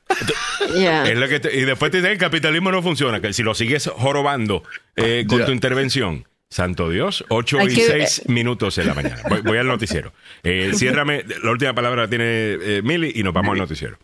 y 0.74 1.64
después 1.64 1.90
te 1.90 1.99
dicen 1.99 2.12
el 2.12 2.18
capitalismo 2.18 2.72
no 2.72 2.82
funciona, 2.82 3.20
que 3.20 3.32
si 3.32 3.42
lo 3.42 3.55
sigues 3.55 3.88
jorobando 3.97 4.64
eh, 4.97 5.24
con 5.28 5.44
tu 5.44 5.53
intervención. 5.53 6.26
Santo 6.57 6.88
Dios, 6.88 7.22
8 7.28 7.59
y 7.68 7.70
6 7.72 8.28
minutos 8.28 8.78
en 8.78 8.86
la 8.86 8.94
mañana. 8.94 9.22
Voy, 9.44 9.59
al 9.59 9.66
noticiero. 9.66 10.14
Eh, 10.42 10.72
ciérrame, 10.74 11.22
la 11.42 11.50
última 11.50 11.74
palabra 11.74 12.04
la 12.04 12.09
tiene 12.09 12.24
eh, 12.24 12.80
Mili 12.82 13.12
y 13.14 13.22
nos 13.22 13.34
vamos 13.34 13.52
al 13.52 13.59
noticiero. 13.59 13.98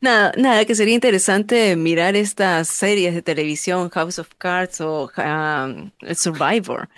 Nada, 0.00 0.32
nada, 0.36 0.64
que 0.64 0.74
sería 0.74 0.92
interesante 0.92 1.76
mirar 1.76 2.16
estas 2.16 2.66
series 2.66 3.14
de 3.14 3.22
televisión, 3.22 3.90
House 3.90 4.18
of 4.18 4.28
Cards 4.38 4.80
o 4.80 5.08
um, 5.16 5.92
Survivor, 6.16 6.88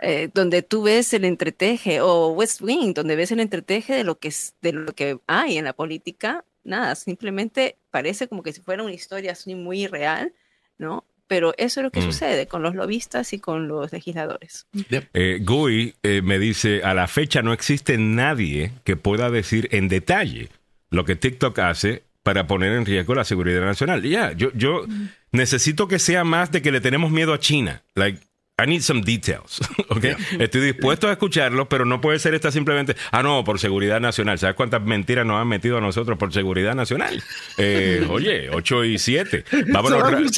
eh, 0.00 0.28
donde 0.34 0.60
tú 0.60 0.82
ves 0.82 1.14
el 1.14 1.24
entreteje, 1.24 2.02
o 2.02 2.32
West 2.32 2.60
Wing, 2.60 2.92
donde 2.92 3.16
ves 3.16 3.32
el 3.32 3.40
entreteje 3.40 3.94
de 3.94 4.04
lo 4.04 4.18
que, 4.18 4.30
de 4.60 4.72
lo 4.72 4.92
que 4.92 5.18
hay 5.28 5.56
en 5.56 5.64
la 5.64 5.72
política. 5.72 6.44
Nada, 6.62 6.94
simplemente 6.94 7.78
parece 7.90 8.28
como 8.28 8.42
que 8.42 8.52
si 8.52 8.60
fuera 8.60 8.82
una 8.82 8.92
historia 8.92 9.32
así 9.32 9.54
muy 9.54 9.86
real, 9.86 10.34
¿no? 10.76 11.06
Pero 11.32 11.54
eso 11.56 11.80
es 11.80 11.84
lo 11.84 11.90
que 11.90 12.00
mm. 12.00 12.04
sucede 12.04 12.46
con 12.46 12.62
los 12.62 12.74
lobistas 12.74 13.32
y 13.32 13.38
con 13.38 13.66
los 13.66 13.90
legisladores. 13.90 14.66
Eh, 15.14 15.40
Gui 15.40 15.94
eh, 16.02 16.20
me 16.20 16.38
dice, 16.38 16.82
a 16.84 16.92
la 16.92 17.08
fecha 17.08 17.40
no 17.40 17.54
existe 17.54 17.96
nadie 17.96 18.72
que 18.84 18.96
pueda 18.96 19.30
decir 19.30 19.66
en 19.72 19.88
detalle 19.88 20.50
lo 20.90 21.06
que 21.06 21.16
TikTok 21.16 21.58
hace 21.60 22.02
para 22.22 22.46
poner 22.46 22.72
en 22.72 22.84
riesgo 22.84 23.14
la 23.14 23.24
seguridad 23.24 23.62
nacional. 23.62 24.02
Ya, 24.02 24.32
yo, 24.32 24.50
yo 24.52 24.84
necesito 25.30 25.88
que 25.88 25.98
sea 25.98 26.22
más 26.22 26.52
de 26.52 26.60
que 26.60 26.70
le 26.70 26.82
tenemos 26.82 27.10
miedo 27.10 27.32
a 27.32 27.40
China. 27.40 27.82
Like, 27.94 28.20
I 28.62 28.66
need 28.66 28.82
some 28.82 29.02
details. 29.02 29.60
Okay? 29.92 30.16
Estoy 30.38 30.62
dispuesto 30.62 31.08
a 31.08 31.12
escucharlo, 31.12 31.68
pero 31.68 31.84
no 31.84 32.00
puede 32.00 32.18
ser 32.18 32.34
esta 32.34 32.50
simplemente, 32.50 32.96
ah, 33.10 33.22
no, 33.22 33.44
por 33.44 33.58
seguridad 33.58 34.00
nacional. 34.00 34.38
¿Sabes 34.38 34.56
cuántas 34.56 34.80
mentiras 34.80 35.26
nos 35.26 35.38
han 35.38 35.48
metido 35.48 35.76
a 35.76 35.82
nosotros 35.82 36.16
por 36.16 36.32
seguridad 36.32 36.74
nacional? 36.74 37.22
Eh, 37.58 38.06
oye, 38.10 38.48
8 38.48 38.84
y 38.84 38.98
7. 38.98 39.44
Vámonos. 39.66 40.02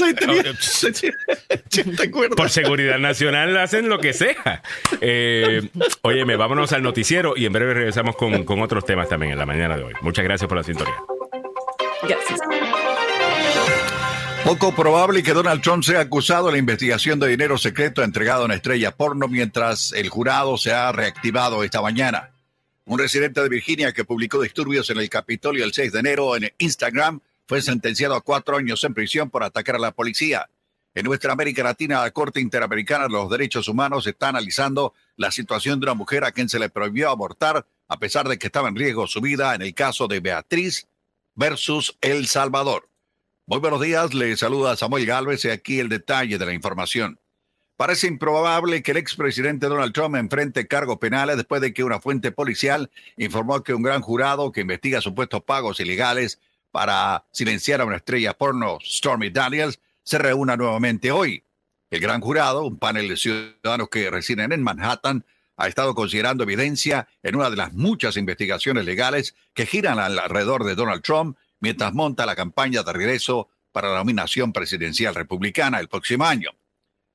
por 2.37 2.51
seguridad 2.51 2.99
nacional 2.99 3.57
hacen 3.59 3.89
lo 3.89 4.01
que 4.01 4.13
sea. 4.13 4.63
Eh, 5.01 5.69
óyeme, 6.03 6.35
vámonos 6.35 6.73
al 6.73 6.83
noticiero 6.83 7.35
y 7.37 7.47
en 7.47 7.53
breve 7.53 7.75
regresamos 7.75 8.17
con, 8.17 8.45
con 8.45 8.61
otros 8.61 8.85
temas 8.85 9.09
también 9.09 9.31
en 9.33 9.39
la 9.39 9.47
mañana 9.47 9.77
de 9.77 9.85
hoy. 9.85 9.93
Muchas 10.01 10.25
gracias 10.25 10.49
por 10.49 10.59
la 10.59 10.65
sintonía. 10.65 10.97
Poco 14.45 14.75
probable 14.75 15.23
que 15.23 15.33
Donald 15.33 15.63
Trump 15.63 15.83
sea 15.83 16.01
acusado 16.01 16.47
de 16.47 16.53
la 16.53 16.59
investigación 16.59 17.19
de 17.19 17.29
dinero 17.29 17.57
secreto 17.57 18.03
entregado 18.03 18.45
en 18.45 18.51
estrella 18.51 18.95
porno 18.95 19.27
mientras 19.27 19.93
el 19.93 20.11
jurado 20.11 20.59
se 20.59 20.71
ha 20.71 20.93
reactivado 20.93 21.65
esta 21.65 21.81
mañana. 21.81 22.35
Un 22.85 22.99
residente 22.99 23.41
de 23.41 23.49
Virginia 23.49 23.95
que 23.95 24.05
publicó 24.05 24.43
disturbios 24.43 24.91
en 24.91 24.99
el 24.99 25.09
Capitolio 25.09 25.65
el 25.65 25.73
6 25.73 25.93
de 25.93 25.99
enero 25.99 26.37
en 26.37 26.53
Instagram 26.59 27.21
fue 27.49 27.63
sentenciado 27.63 28.15
a 28.15 28.21
cuatro 28.21 28.59
años 28.59 28.85
en 28.85 28.93
prisión 28.93 29.31
por 29.31 29.43
atacar 29.43 29.77
a 29.77 29.79
la 29.79 29.93
policía. 29.93 30.51
En 30.95 31.07
nuestra 31.07 31.33
América 31.33 31.65
Latina, 31.65 32.03
la 32.03 32.11
Corte 32.11 32.39
Interamericana 32.39 33.05
de 33.05 33.15
los 33.15 33.31
Derechos 33.31 33.67
Humanos 33.67 34.07
está 34.07 34.29
analizando 34.29 34.93
la 35.17 35.31
situación 35.31 35.81
de 35.81 35.87
una 35.87 35.95
mujer 35.95 36.23
a 36.23 36.33
quien 36.33 36.51
se 36.51 36.59
le 36.59 36.69
prohibió 36.69 37.09
abortar 37.09 37.67
a 37.89 37.99
pesar 37.99 38.29
de 38.29 38.39
que 38.39 38.49
estaba 38.49 38.69
en 38.69 38.77
riesgo 38.77 39.07
su 39.07 39.23
vida 39.23 39.55
en 39.55 39.63
el 39.63 39.73
caso 39.73 40.07
de 40.07 40.21
Beatriz 40.21 40.87
versus 41.35 41.97
El 42.03 42.27
Salvador. 42.27 42.91
Muy 43.47 43.59
buenos 43.59 43.83
días, 43.83 44.15
le 44.15 44.35
saluda 44.39 44.75
Samuel 44.75 45.05
Galvez 45.05 45.45
y 45.45 45.51
aquí 45.51 45.79
el 45.79 45.91
detalle 45.91 46.39
de 46.39 46.47
la 46.47 46.55
información. 46.55 47.21
Parece 47.77 48.07
improbable 48.07 48.83
que 48.83 48.93
el 48.93 48.97
expresidente 48.97 49.67
Donald 49.67 49.93
Trump 49.93 50.17
enfrente 50.17 50.67
cargos 50.67 50.97
penales 50.97 51.37
después 51.37 51.61
de 51.61 51.75
que 51.75 51.85
una 51.85 52.01
fuente 52.01 52.33
policial 52.33 52.91
informó 53.19 53.63
que 53.63 53.75
un 53.75 53.83
gran 53.83 54.01
jurado 54.01 54.51
que 54.51 54.63
investiga 54.63 55.03
supuestos 55.03 55.43
pagos 55.43 55.79
ilegales 55.79 56.41
para 56.71 57.27
silenciar 57.33 57.83
a 57.83 57.85
una 57.85 57.97
estrella 57.97 58.33
porno, 58.33 58.79
Stormy 58.83 59.29
Daniels, 59.29 59.79
se 60.03 60.17
reúna 60.17 60.57
nuevamente 60.57 61.13
hoy. 61.13 61.45
El 61.91 62.01
gran 62.01 62.23
jurado, 62.23 62.65
un 62.65 62.79
panel 62.79 63.11
de 63.11 63.19
ciudadanos 63.19 63.91
que 63.91 64.11
residen 64.11 64.53
en 64.53 64.63
Manhattan, 64.63 65.27
ha 65.59 65.69
estado 65.69 65.95
considerando 65.95 66.45
evidencia 66.45 67.09
en 67.23 67.37
una 67.37 67.51
de 67.51 67.57
las 67.57 67.75
muchas 67.75 68.17
investigaciones 68.17 68.87
legales 68.87 69.35
que 69.53 69.67
giran 69.67 69.99
alrededor 69.99 70.65
de 70.65 70.77
Donald 70.77 71.03
Trump 71.03 71.37
mientras 71.65 71.95
monta 71.95 72.27
la 72.27 72.37
campaña 72.37 72.83
de 72.83 72.93
regreso 72.93 73.49
para 73.73 73.89
la 73.89 73.97
nominación 73.97 74.53
presidencial 74.53 75.15
republicana 75.15 75.81
el 75.81 75.89
próximo 75.89 76.27
año. 76.27 76.51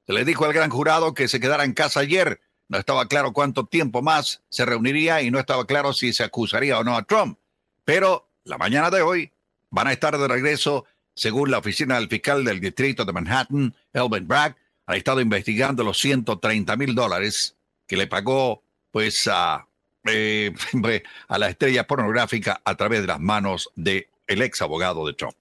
Se 0.08 0.14
le 0.14 0.26
dijo 0.26 0.44
al 0.44 0.54
gran 0.54 0.72
jurado 0.72 1.14
que 1.14 1.28
se 1.28 1.40
quedara 1.40 1.66
en 1.66 1.74
casa 1.74 2.00
ayer. 2.00 2.42
No 2.68 2.80
estaba 2.80 3.08
claro 3.08 3.32
cuánto 3.32 3.68
tiempo 3.68 4.02
más 4.02 4.42
se 4.50 4.66
reuniría 4.66 5.22
y 5.22 5.30
no 5.30 5.38
estaba 5.38 5.68
claro 5.68 5.94
si 5.94 6.14
se 6.14 6.24
acusaría 6.24 6.80
o 6.80 6.84
no 6.84 6.98
a 6.98 7.04
Trump. 7.04 7.38
Pero 7.86 8.28
la 8.44 8.58
mañana 8.58 8.90
de 8.90 9.04
hoy 9.04 9.32
van 9.70 9.86
a 9.86 9.92
estar 9.92 10.18
de 10.18 10.28
regreso, 10.28 10.86
según 11.14 11.52
la 11.52 11.60
oficina 11.60 12.00
del 12.00 12.10
fiscal 12.10 12.44
del 12.44 12.60
distrito 12.60 13.06
de 13.06 13.14
Manhattan, 13.14 13.76
Elvin 13.94 14.28
Bragg, 14.28 14.56
ha 14.88 14.96
estado 14.96 15.22
investigando 15.22 15.84
los 15.84 16.00
130 16.00 16.76
mil 16.76 16.96
dólares 16.96 17.56
que 17.86 17.98
le 17.98 18.08
pagó 18.08 18.64
pues 18.90 19.30
a, 19.32 19.68
eh, 20.06 20.52
a 21.28 21.38
la 21.38 21.50
estrella 21.50 21.86
pornográfica 21.86 22.60
a 22.66 22.76
través 22.76 23.02
de 23.02 23.08
las 23.08 23.20
manos 23.20 23.70
del 23.76 24.08
el 24.30 24.42
ex 24.42 24.62
abogado 24.62 25.06
de 25.06 25.14
Trump. 25.14 25.36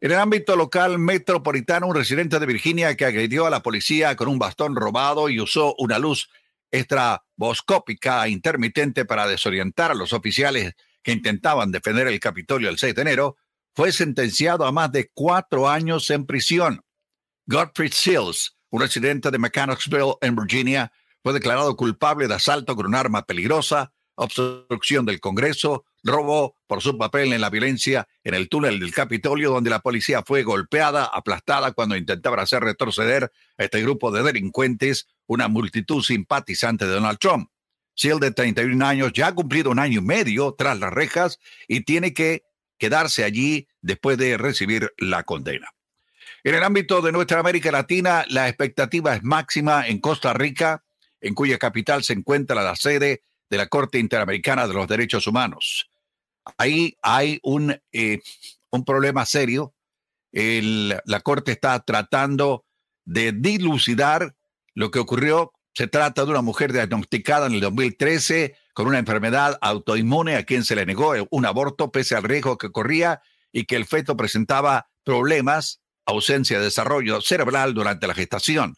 En 0.00 0.12
el 0.12 0.18
ámbito 0.18 0.56
local 0.56 0.98
metropolitano, 0.98 1.88
un 1.88 1.94
residente 1.94 2.38
de 2.38 2.46
Virginia 2.46 2.96
que 2.96 3.04
agredió 3.04 3.46
a 3.46 3.50
la 3.50 3.62
policía 3.62 4.14
con 4.16 4.28
un 4.28 4.38
bastón 4.38 4.76
robado 4.76 5.28
y 5.28 5.40
usó 5.40 5.74
una 5.78 5.98
luz 5.98 6.30
estraboscópica 6.70 8.28
intermitente 8.28 9.04
para 9.04 9.26
desorientar 9.26 9.90
a 9.90 9.94
los 9.94 10.12
oficiales 10.12 10.74
que 11.02 11.12
intentaban 11.12 11.72
defender 11.72 12.06
el 12.06 12.20
Capitolio 12.20 12.68
el 12.68 12.78
6 12.78 12.94
de 12.94 13.02
enero, 13.02 13.36
fue 13.74 13.92
sentenciado 13.92 14.64
a 14.64 14.72
más 14.72 14.92
de 14.92 15.10
cuatro 15.12 15.68
años 15.68 16.08
en 16.10 16.26
prisión. 16.26 16.82
Godfrey 17.46 17.90
Sills, 17.90 18.56
un 18.70 18.80
residente 18.80 19.30
de 19.30 19.38
Mechanicsville, 19.38 20.14
en 20.20 20.36
Virginia, 20.36 20.92
fue 21.22 21.32
declarado 21.32 21.76
culpable 21.76 22.28
de 22.28 22.34
asalto 22.34 22.76
con 22.76 22.86
un 22.86 22.94
arma 22.94 23.22
peligrosa, 23.22 23.92
obstrucción 24.16 25.06
del 25.06 25.20
Congreso, 25.20 25.84
robo 26.02 26.56
por 26.66 26.82
su 26.82 26.96
papel 26.96 27.32
en 27.32 27.40
la 27.40 27.50
violencia 27.50 28.08
en 28.24 28.34
el 28.34 28.48
túnel 28.48 28.80
del 28.80 28.92
Capitolio, 28.92 29.50
donde 29.50 29.70
la 29.70 29.80
policía 29.80 30.22
fue 30.26 30.42
golpeada, 30.42 31.04
aplastada 31.04 31.72
cuando 31.72 31.96
intentaba 31.96 32.42
hacer 32.42 32.62
retroceder 32.62 33.32
a 33.58 33.64
este 33.64 33.82
grupo 33.82 34.10
de 34.10 34.22
delincuentes, 34.22 35.08
una 35.26 35.48
multitud 35.48 36.02
simpatizante 36.02 36.86
de 36.86 36.92
Donald 36.92 37.18
Trump. 37.18 37.50
Seal, 37.94 38.20
de 38.20 38.30
31 38.30 38.86
años, 38.86 39.12
ya 39.12 39.28
ha 39.28 39.34
cumplido 39.34 39.70
un 39.70 39.78
año 39.78 40.00
y 40.00 40.04
medio 40.04 40.54
tras 40.56 40.78
las 40.78 40.92
rejas 40.92 41.38
y 41.68 41.82
tiene 41.82 42.14
que 42.14 42.44
quedarse 42.78 43.24
allí 43.24 43.68
después 43.82 44.16
de 44.16 44.38
recibir 44.38 44.92
la 44.96 45.22
condena. 45.24 45.68
En 46.42 46.54
el 46.54 46.62
ámbito 46.62 47.02
de 47.02 47.12
nuestra 47.12 47.40
América 47.40 47.70
Latina, 47.70 48.24
la 48.28 48.48
expectativa 48.48 49.14
es 49.14 49.22
máxima 49.22 49.86
en 49.86 50.00
Costa 50.00 50.32
Rica, 50.32 50.82
en 51.20 51.34
cuya 51.34 51.58
capital 51.58 52.02
se 52.02 52.14
encuentra 52.14 52.62
la 52.62 52.76
sede 52.76 53.22
de 53.50 53.56
la 53.58 53.66
Corte 53.66 53.98
Interamericana 53.98 54.66
de 54.66 54.74
los 54.74 54.88
Derechos 54.88 55.26
Humanos. 55.26 55.90
Ahí 56.56 56.96
hay 57.02 57.40
un, 57.42 57.78
eh, 57.92 58.20
un 58.70 58.84
problema 58.84 59.26
serio. 59.26 59.74
la 60.32 61.20
Corte 61.20 61.52
está 61.52 61.80
tratando 61.80 62.64
de 63.04 63.32
dilucidar 63.32 64.36
lo 64.74 64.90
que 64.90 65.00
ocurrió. 65.00 65.52
Se 65.74 65.88
trata 65.88 66.24
de 66.24 66.30
una 66.30 66.42
mujer 66.42 66.72
diagnosticada 66.72 67.46
en 67.46 67.54
el 67.54 67.60
2013 67.60 68.56
con 68.72 68.86
una 68.86 68.98
enfermedad 68.98 69.58
autoinmune 69.60 70.36
a 70.36 70.44
quien 70.44 70.64
se 70.64 70.76
le 70.76 70.86
negó 70.86 71.14
un 71.30 71.46
aborto 71.46 71.90
pese 71.90 72.14
al 72.14 72.22
riesgo 72.22 72.56
que 72.56 72.70
corría 72.70 73.20
y 73.52 73.64
que 73.64 73.76
el 73.76 73.86
feto 73.86 74.16
presentaba 74.16 74.88
problemas, 75.04 75.80
ausencia 76.06 76.58
de 76.58 76.66
desarrollo 76.66 77.20
cerebral 77.20 77.74
durante 77.74 78.06
la 78.06 78.14
gestación. 78.14 78.76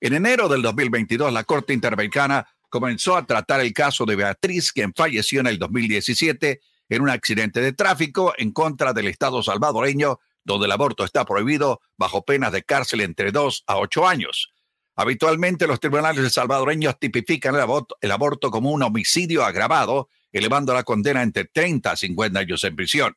En 0.00 0.14
enero 0.14 0.48
del 0.48 0.62
2022, 0.62 1.32
la 1.32 1.44
Corte 1.44 1.72
Interamericana 1.72 2.46
comenzó 2.74 3.16
a 3.16 3.24
tratar 3.24 3.60
el 3.60 3.72
caso 3.72 4.04
de 4.04 4.16
Beatriz, 4.16 4.72
quien 4.72 4.92
falleció 4.92 5.38
en 5.38 5.46
el 5.46 5.60
2017 5.60 6.60
en 6.88 7.02
un 7.02 7.08
accidente 7.08 7.60
de 7.60 7.72
tráfico 7.72 8.34
en 8.36 8.50
contra 8.50 8.92
del 8.92 9.06
Estado 9.06 9.44
salvadoreño, 9.44 10.18
donde 10.42 10.66
el 10.66 10.72
aborto 10.72 11.04
está 11.04 11.24
prohibido 11.24 11.80
bajo 11.96 12.24
penas 12.24 12.50
de 12.50 12.64
cárcel 12.64 13.02
entre 13.02 13.30
dos 13.30 13.62
a 13.68 13.76
ocho 13.76 14.08
años. 14.08 14.50
Habitualmente 14.96 15.68
los 15.68 15.78
tribunales 15.78 16.32
salvadoreños 16.32 16.98
tipifican 16.98 17.54
el 17.54 17.60
aborto, 17.60 17.96
el 18.00 18.10
aborto 18.10 18.50
como 18.50 18.72
un 18.72 18.82
homicidio 18.82 19.44
agravado, 19.44 20.08
elevando 20.32 20.74
la 20.74 20.82
condena 20.82 21.22
entre 21.22 21.44
30 21.44 21.92
a 21.92 21.96
50 21.96 22.40
años 22.40 22.64
en 22.64 22.74
prisión. 22.74 23.16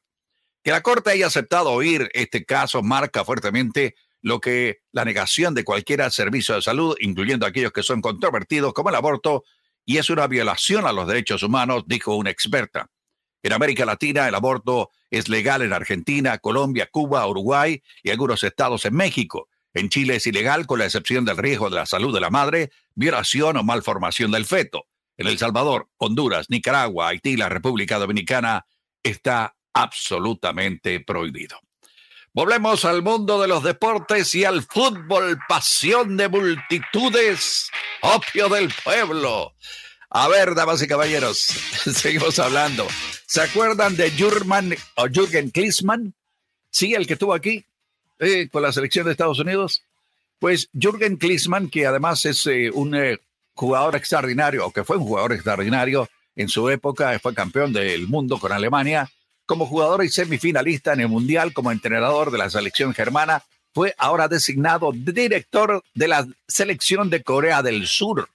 Que 0.64 0.70
la 0.70 0.82
Corte 0.82 1.10
haya 1.10 1.26
aceptado 1.26 1.72
oír 1.72 2.12
este 2.14 2.46
caso 2.46 2.84
marca 2.84 3.26
fuertemente 3.26 3.96
lo 4.22 4.40
que 4.40 4.80
la 4.92 5.06
negación 5.06 5.54
de 5.54 5.64
cualquier 5.64 6.10
servicio 6.12 6.56
de 6.56 6.62
salud, 6.62 6.96
incluyendo 7.00 7.46
aquellos 7.46 7.72
que 7.72 7.84
son 7.84 8.02
controvertidos 8.02 8.74
como 8.74 8.90
el 8.90 8.96
aborto, 8.96 9.44
y 9.86 9.98
es 9.98 10.10
una 10.10 10.28
violación 10.28 10.86
a 10.86 10.92
los 10.92 11.08
derechos 11.08 11.44
humanos, 11.44 11.84
dijo 11.88 12.16
una 12.16 12.30
experta. 12.30 12.90
En 13.44 13.54
América 13.54 13.86
Latina, 13.86 14.28
el 14.28 14.36
aborto 14.36 14.92
es 15.10 15.30
legal 15.30 15.62
en 15.62 15.72
Argentina, 15.72 16.38
Colombia, 16.40 16.90
Cuba, 16.92 17.26
Uruguay 17.28 17.82
y 18.04 18.10
algunos 18.10 18.44
estados 18.44 18.84
en 18.86 18.96
México. 18.96 19.48
En 19.74 19.90
Chile 19.90 20.16
es 20.16 20.28
ilegal 20.28 20.66
con 20.66 20.80
la 20.80 20.86
excepción 20.86 21.24
del 21.24 21.38
riesgo 21.38 21.70
de 21.70 21.76
la 21.76 21.86
salud 21.86 22.14
de 22.14 22.20
la 22.20 22.30
madre, 22.30 22.72
violación 22.96 23.58
o 23.58 23.64
malformación 23.64 24.32
del 24.32 24.46
feto. 24.46 24.88
En 25.18 25.28
El 25.28 25.38
Salvador, 25.38 25.90
Honduras, 25.98 26.50
Nicaragua, 26.50 27.10
Haití 27.10 27.38
la 27.38 27.48
República 27.48 27.98
Dominicana 27.98 28.66
está 29.04 29.56
absolutamente 29.74 31.00
prohibido. 31.00 31.60
Volvemos 32.38 32.86
al 32.86 33.02
mundo 33.02 33.42
de 33.42 33.48
los 33.48 33.64
deportes 33.64 34.36
y 34.36 34.46
al 34.46 34.62
fútbol, 34.62 35.40
pasión 35.50 36.18
de 36.18 36.30
multitudes, 36.30 37.72
opio 38.02 38.48
del 38.48 38.72
pueblo. 38.84 39.56
A 40.12 40.28
ver, 40.28 40.54
damas 40.54 40.80
y 40.84 40.88
caballeros, 40.88 41.40
seguimos 41.96 42.38
hablando. 42.38 42.86
¿Se 43.26 43.42
acuerdan 43.42 43.96
de 43.96 44.12
Jürgen, 44.12 44.78
o 44.98 45.08
Jürgen 45.08 45.50
Klinsmann? 45.50 46.14
Sí, 46.70 46.94
el 46.94 47.08
que 47.08 47.14
estuvo 47.14 47.34
aquí 47.34 47.66
con 48.52 48.62
la 48.62 48.72
selección 48.72 49.08
de 49.08 49.14
Estados 49.14 49.40
Unidos. 49.40 49.82
Pues 50.38 50.70
Jürgen 50.80 51.18
Klinsmann, 51.18 51.72
que 51.72 51.88
además 51.88 52.24
es 52.26 52.46
eh, 52.46 52.70
un 52.72 52.94
eh, 52.94 53.18
jugador 53.56 53.96
extraordinario, 53.96 54.68
o 54.68 54.72
que 54.72 54.84
fue 54.84 54.98
un 54.98 55.06
jugador 55.06 55.34
extraordinario 55.34 56.08
en 56.36 56.50
su 56.50 56.70
época, 56.70 57.18
fue 57.18 57.34
campeón 57.34 57.74
del 57.74 58.08
mundo 58.08 58.38
con 58.38 58.52
Alemania, 58.52 59.10
como 59.48 59.66
jugador 59.66 60.04
y 60.04 60.10
semifinalista 60.10 60.94
en 60.94 61.00
el 61.00 61.08
Mundial 61.08 61.54
como 61.54 61.72
entrenador 61.72 62.30
de 62.30 62.38
la 62.38 62.50
selección 62.50 62.94
germana, 62.94 63.42
fue 63.74 63.96
ahora 63.98 64.28
designado 64.28 64.92
director 64.92 65.84
de 65.96 66.08
la 66.08 66.28
selección 66.48 67.10
de 67.10 67.24
Corea 67.24 67.64
del 67.64 67.88
Sur. 67.88 68.30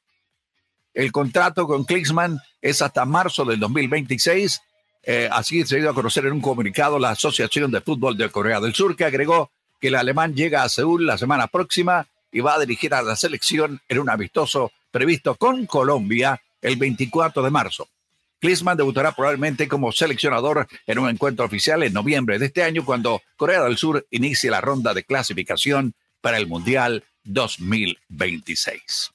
El 0.94 1.12
contrato 1.12 1.66
con 1.66 1.84
Klinsmann 1.84 2.40
es 2.60 2.82
hasta 2.82 3.04
marzo 3.04 3.44
del 3.44 3.60
2026. 3.60 4.60
Eh, 5.04 5.28
así 5.30 5.64
se 5.64 5.78
dio 5.78 5.90
a 5.90 5.94
conocer 5.94 6.26
en 6.26 6.32
un 6.32 6.40
comunicado 6.40 6.98
la 6.98 7.10
Asociación 7.10 7.70
de 7.70 7.80
Fútbol 7.80 8.16
de 8.16 8.30
Corea 8.30 8.60
del 8.60 8.74
Sur, 8.74 8.96
que 8.96 9.04
agregó 9.04 9.50
que 9.80 9.88
el 9.88 9.96
alemán 9.96 10.34
llega 10.34 10.62
a 10.62 10.68
Seúl 10.68 11.06
la 11.06 11.18
semana 11.18 11.46
próxima 11.46 12.06
y 12.30 12.40
va 12.40 12.54
a 12.54 12.60
dirigir 12.60 12.94
a 12.94 13.02
la 13.02 13.16
selección 13.16 13.80
en 13.88 13.98
un 13.98 14.08
amistoso 14.08 14.72
previsto 14.90 15.34
con 15.34 15.66
Colombia 15.66 16.40
el 16.62 16.76
24 16.76 17.42
de 17.42 17.50
marzo. 17.50 17.88
Klinsmann 18.42 18.76
debutará 18.76 19.12
probablemente 19.12 19.68
como 19.68 19.92
seleccionador 19.92 20.66
en 20.88 20.98
un 20.98 21.08
encuentro 21.08 21.44
oficial 21.44 21.84
en 21.84 21.92
noviembre 21.92 22.40
de 22.40 22.46
este 22.46 22.64
año 22.64 22.84
cuando 22.84 23.22
Corea 23.36 23.62
del 23.62 23.78
Sur 23.78 24.04
inicie 24.10 24.50
la 24.50 24.60
ronda 24.60 24.92
de 24.92 25.04
clasificación 25.04 25.94
para 26.20 26.38
el 26.38 26.48
Mundial 26.48 27.04
2026. 27.22 29.12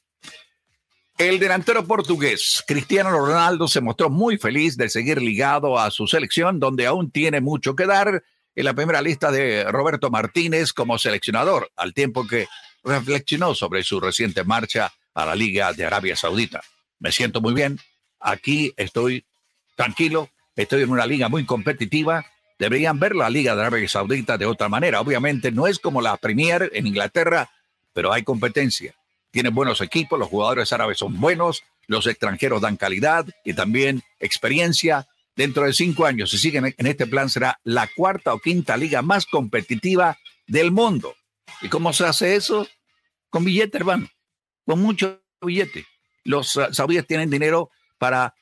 El 1.18 1.40
delantero 1.40 1.86
portugués 1.86 2.64
Cristiano 2.66 3.10
Ronaldo 3.10 3.68
se 3.68 3.82
mostró 3.82 4.10
muy 4.10 4.38
feliz 4.38 4.78
de 4.78 4.88
seguir 4.88 5.22
ligado 5.22 5.78
a 5.78 5.92
su 5.92 6.08
selección, 6.08 6.62
donde 6.62 6.88
aún 6.88 7.12
tiene 7.12 7.42
mucho 7.42 7.76
que 7.76 7.86
dar 7.86 8.24
en 8.56 8.66
la 8.66 8.74
primera 8.76 9.02
lista 9.02 9.30
de 9.30 9.66
Roberto 9.66 10.10
Martínez 10.10 10.72
como 10.72 10.98
seleccionador, 10.98 11.70
al 11.76 11.94
tiempo 11.94 12.26
que 12.26 12.48
reflexionó 12.82 13.54
sobre 13.56 13.84
su 13.84 14.00
reciente 14.00 14.46
marcha 14.46 14.94
a 15.14 15.26
la 15.26 15.36
Liga 15.36 15.74
de 15.74 15.84
Arabia 15.84 16.16
Saudita. 16.16 16.62
Me 17.00 17.12
siento 17.12 17.42
muy 17.42 17.54
bien, 17.54 17.78
aquí 18.20 18.74
estoy 18.78 19.26
tranquilo, 19.76 20.30
estoy 20.56 20.84
en 20.84 20.90
una 20.90 21.06
liga 21.06 21.30
muy 21.30 21.46
competitiva. 21.46 22.26
Deberían 22.60 23.00
ver 23.00 23.16
la 23.16 23.30
Liga 23.30 23.56
de 23.56 23.62
Arabia 23.62 23.88
Saudita 23.88 24.38
de 24.38 24.48
otra 24.48 24.68
manera. 24.68 25.00
Obviamente 25.00 25.52
no 25.52 25.68
es 25.68 25.78
como 25.80 26.02
la 26.02 26.18
Premier 26.18 26.72
en 26.74 26.88
Inglaterra, 26.88 27.50
pero 27.94 28.12
hay 28.12 28.24
competencia. 28.24 28.96
Tienen 29.32 29.54
buenos 29.54 29.82
equipos, 29.82 30.18
los 30.18 30.30
jugadores 30.30 30.74
árabes 30.74 30.98
son 30.98 31.20
buenos, 31.20 31.64
los 31.86 32.08
extranjeros 32.08 32.62
dan 32.62 32.78
calidad 32.78 33.26
y 33.44 33.54
también 33.54 34.04
experiencia. 34.20 35.08
Dentro 35.36 35.66
de 35.66 35.74
cinco 35.74 36.08
años, 36.08 36.32
si 36.32 36.40
siguen 36.40 36.74
en 36.76 36.88
este 36.88 37.06
plan, 37.06 37.30
será 37.30 37.60
la 37.64 37.88
cuarta 37.96 38.34
o 38.34 38.40
quinta 38.40 38.76
liga 38.76 39.04
más 39.04 39.28
competitiva 39.28 40.18
del 40.48 40.72
mundo. 40.72 41.16
¿Y 41.62 41.70
cómo 41.70 41.94
se 41.94 42.08
hace 42.08 42.36
eso? 42.36 42.68
Con 43.30 43.46
billete, 43.46 43.78
hermano. 43.78 44.10
Con 44.66 44.82
mucho 44.82 45.22
billete. 45.42 45.86
Los 46.24 46.56
uh, 46.56 46.74
saudíes 46.74 47.06
tienen 47.06 47.30
dinero 47.30 47.70
para 47.98 48.36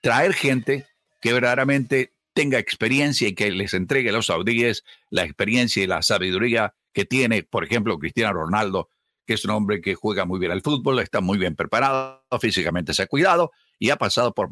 traer 0.00 0.34
gente 0.34 0.86
que 1.20 1.32
verdaderamente 1.32 2.12
tenga 2.34 2.58
experiencia 2.58 3.28
y 3.28 3.34
que 3.34 3.50
les 3.50 3.74
entregue 3.74 4.10
a 4.10 4.12
los 4.12 4.26
saudíes 4.26 4.84
la 5.10 5.24
experiencia 5.24 5.82
y 5.82 5.86
la 5.86 6.02
sabiduría 6.02 6.74
que 6.92 7.04
tiene, 7.04 7.42
por 7.42 7.64
ejemplo, 7.64 7.98
Cristiano 7.98 8.34
Ronaldo, 8.34 8.88
que 9.26 9.34
es 9.34 9.44
un 9.44 9.52
hombre 9.52 9.80
que 9.80 9.94
juega 9.94 10.24
muy 10.24 10.40
bien 10.40 10.52
al 10.52 10.62
fútbol, 10.62 10.98
está 10.98 11.20
muy 11.20 11.38
bien 11.38 11.54
preparado, 11.54 12.22
físicamente 12.40 12.92
se 12.94 13.02
ha 13.02 13.06
cuidado 13.06 13.52
y 13.78 13.90
ha 13.90 13.96
pasado 13.96 14.34
por, 14.34 14.48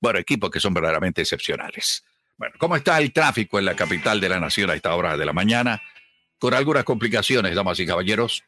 por 0.00 0.16
equipos 0.16 0.50
que 0.50 0.60
son 0.60 0.74
verdaderamente 0.74 1.22
excepcionales. 1.22 2.04
Bueno, 2.36 2.54
¿cómo 2.58 2.76
está 2.76 2.98
el 2.98 3.12
tráfico 3.12 3.58
en 3.58 3.64
la 3.64 3.76
capital 3.76 4.20
de 4.20 4.28
la 4.28 4.40
nación 4.40 4.70
a 4.70 4.74
esta 4.74 4.94
hora 4.94 5.16
de 5.16 5.24
la 5.24 5.32
mañana? 5.32 5.82
Con 6.38 6.54
algunas 6.54 6.84
complicaciones, 6.84 7.54
damas 7.54 7.78
y 7.78 7.86
caballeros. 7.86 8.44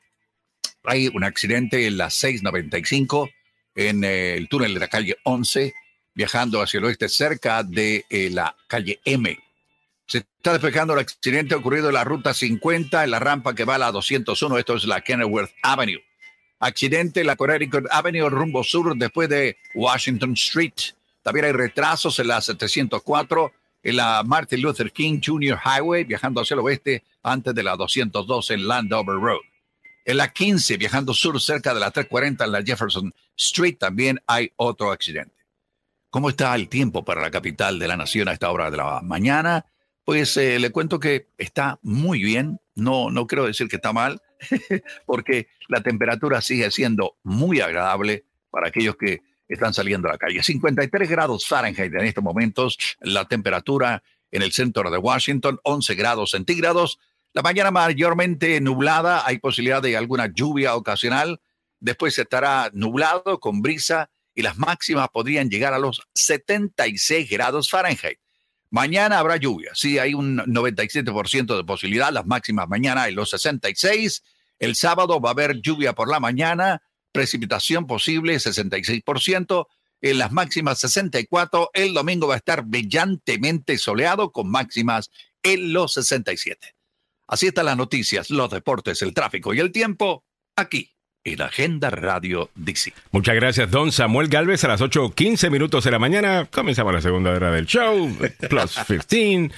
Hay 0.84 1.08
un 1.08 1.24
accidente 1.24 1.86
en 1.86 1.96
la 1.96 2.10
695 2.10 3.30
en 3.74 4.04
el 4.04 4.48
túnel 4.48 4.74
de 4.74 4.80
la 4.80 4.88
calle 4.88 5.16
11 5.24 5.74
viajando 6.14 6.62
hacia 6.62 6.78
el 6.78 6.84
oeste 6.84 7.08
cerca 7.08 7.62
de 7.62 8.06
eh, 8.08 8.30
la 8.30 8.56
calle 8.66 9.00
M. 9.04 9.38
Se 10.06 10.18
está 10.18 10.52
despejando 10.52 10.94
el 10.94 11.00
accidente 11.00 11.54
ocurrido 11.54 11.88
en 11.88 11.94
la 11.94 12.04
ruta 12.04 12.32
50, 12.32 13.04
en 13.04 13.10
la 13.10 13.18
rampa 13.18 13.54
que 13.54 13.64
va 13.64 13.76
a 13.76 13.78
la 13.78 13.92
201, 13.92 14.58
esto 14.58 14.76
es 14.76 14.84
la 14.84 15.00
Kenilworth 15.00 15.50
Avenue. 15.62 16.02
Accidente 16.60 17.20
en 17.20 17.26
la 17.26 17.36
Connecticut 17.36 17.86
Avenue, 17.90 18.28
rumbo 18.28 18.62
sur, 18.62 18.96
después 18.96 19.28
de 19.28 19.56
Washington 19.74 20.34
Street. 20.34 20.72
También 21.22 21.46
hay 21.46 21.52
retrasos 21.52 22.18
en 22.18 22.28
la 22.28 22.40
704, 22.40 23.52
en 23.82 23.96
la 23.96 24.22
Martin 24.24 24.62
Luther 24.62 24.92
King 24.92 25.20
Jr. 25.24 25.58
Highway, 25.62 26.04
viajando 26.04 26.40
hacia 26.40 26.54
el 26.54 26.60
oeste, 26.60 27.02
antes 27.22 27.54
de 27.54 27.62
la 27.62 27.76
202 27.76 28.50
en 28.50 28.68
Landover 28.68 29.16
Road. 29.16 29.40
En 30.04 30.18
la 30.18 30.32
15, 30.32 30.76
viajando 30.76 31.14
sur, 31.14 31.40
cerca 31.40 31.72
de 31.72 31.80
la 31.80 31.90
340 31.90 32.44
en 32.44 32.52
la 32.52 32.62
Jefferson 32.62 33.14
Street, 33.36 33.76
también 33.78 34.20
hay 34.26 34.52
otro 34.56 34.92
accidente. 34.92 35.34
¿Cómo 36.10 36.28
está 36.28 36.54
el 36.54 36.68
tiempo 36.68 37.04
para 37.04 37.22
la 37.22 37.30
capital 37.30 37.78
de 37.78 37.88
la 37.88 37.96
nación 37.96 38.28
a 38.28 38.32
esta 38.32 38.50
hora 38.50 38.70
de 38.70 38.76
la 38.76 39.00
mañana? 39.02 39.66
Pues 40.04 40.36
eh, 40.36 40.58
le 40.58 40.70
cuento 40.70 41.00
que 41.00 41.28
está 41.38 41.78
muy 41.82 42.22
bien, 42.22 42.60
no, 42.74 43.10
no 43.10 43.26
quiero 43.26 43.46
decir 43.46 43.68
que 43.68 43.76
está 43.76 43.92
mal, 43.92 44.20
porque 45.06 45.48
la 45.68 45.82
temperatura 45.82 46.42
sigue 46.42 46.70
siendo 46.70 47.16
muy 47.22 47.60
agradable 47.60 48.24
para 48.50 48.68
aquellos 48.68 48.96
que 48.96 49.22
están 49.48 49.72
saliendo 49.72 50.08
a 50.08 50.12
la 50.12 50.18
calle. 50.18 50.42
53 50.42 51.08
grados 51.08 51.46
Fahrenheit 51.46 51.92
en 51.94 52.04
estos 52.04 52.22
momentos, 52.22 52.78
la 53.00 53.24
temperatura 53.24 54.02
en 54.30 54.42
el 54.42 54.52
centro 54.52 54.90
de 54.90 54.98
Washington, 54.98 55.58
11 55.62 55.94
grados 55.94 56.30
centígrados. 56.32 56.98
La 57.34 57.42
mañana 57.42 57.72
mayormente 57.72 58.60
nublada, 58.60 59.26
hay 59.26 59.38
posibilidad 59.38 59.82
de 59.82 59.96
alguna 59.96 60.30
lluvia 60.32 60.76
ocasional. 60.76 61.40
Después 61.80 62.16
estará 62.16 62.70
nublado 62.72 63.40
con 63.40 63.60
brisa 63.60 64.08
y 64.36 64.42
las 64.42 64.56
máximas 64.56 65.08
podrían 65.08 65.50
llegar 65.50 65.74
a 65.74 65.80
los 65.80 66.00
76 66.14 67.28
grados 67.28 67.68
Fahrenheit. 67.68 68.20
Mañana 68.70 69.18
habrá 69.18 69.36
lluvia, 69.36 69.72
sí, 69.74 69.98
hay 69.98 70.14
un 70.14 70.38
97% 70.38 71.56
de 71.56 71.64
posibilidad, 71.64 72.12
las 72.12 72.24
máximas 72.24 72.68
mañana 72.68 73.08
en 73.08 73.16
los 73.16 73.30
66. 73.30 74.22
El 74.60 74.76
sábado 74.76 75.20
va 75.20 75.30
a 75.30 75.32
haber 75.32 75.60
lluvia 75.60 75.92
por 75.92 76.08
la 76.08 76.20
mañana, 76.20 76.82
precipitación 77.10 77.88
posible 77.88 78.36
66%, 78.36 79.66
en 80.02 80.18
las 80.18 80.30
máximas 80.30 80.78
64. 80.78 81.70
El 81.74 81.94
domingo 81.94 82.28
va 82.28 82.34
a 82.34 82.38
estar 82.38 82.62
brillantemente 82.62 83.76
soleado 83.76 84.30
con 84.30 84.48
máximas 84.48 85.10
en 85.42 85.72
los 85.72 85.94
67. 85.94 86.73
Así 87.26 87.46
están 87.46 87.66
las 87.66 87.76
noticias, 87.76 88.30
los 88.30 88.50
deportes, 88.50 89.00
el 89.02 89.14
tráfico 89.14 89.54
y 89.54 89.60
el 89.60 89.72
tiempo 89.72 90.24
aquí 90.56 90.90
en 91.24 91.40
Agenda 91.40 91.88
Radio 91.90 92.50
DC. 92.54 92.92
Muchas 93.10 93.34
gracias, 93.34 93.70
don 93.70 93.90
Samuel 93.92 94.28
Galvez. 94.28 94.62
A 94.64 94.68
las 94.68 94.82
8.15 94.82 95.50
minutos 95.50 95.84
de 95.84 95.90
la 95.90 95.98
mañana 95.98 96.46
comenzamos 96.50 96.92
la 96.92 97.00
segunda 97.00 97.30
hora 97.30 97.50
del 97.50 97.66
show, 97.66 98.14
Plus 98.50 98.78
15 99.08 99.50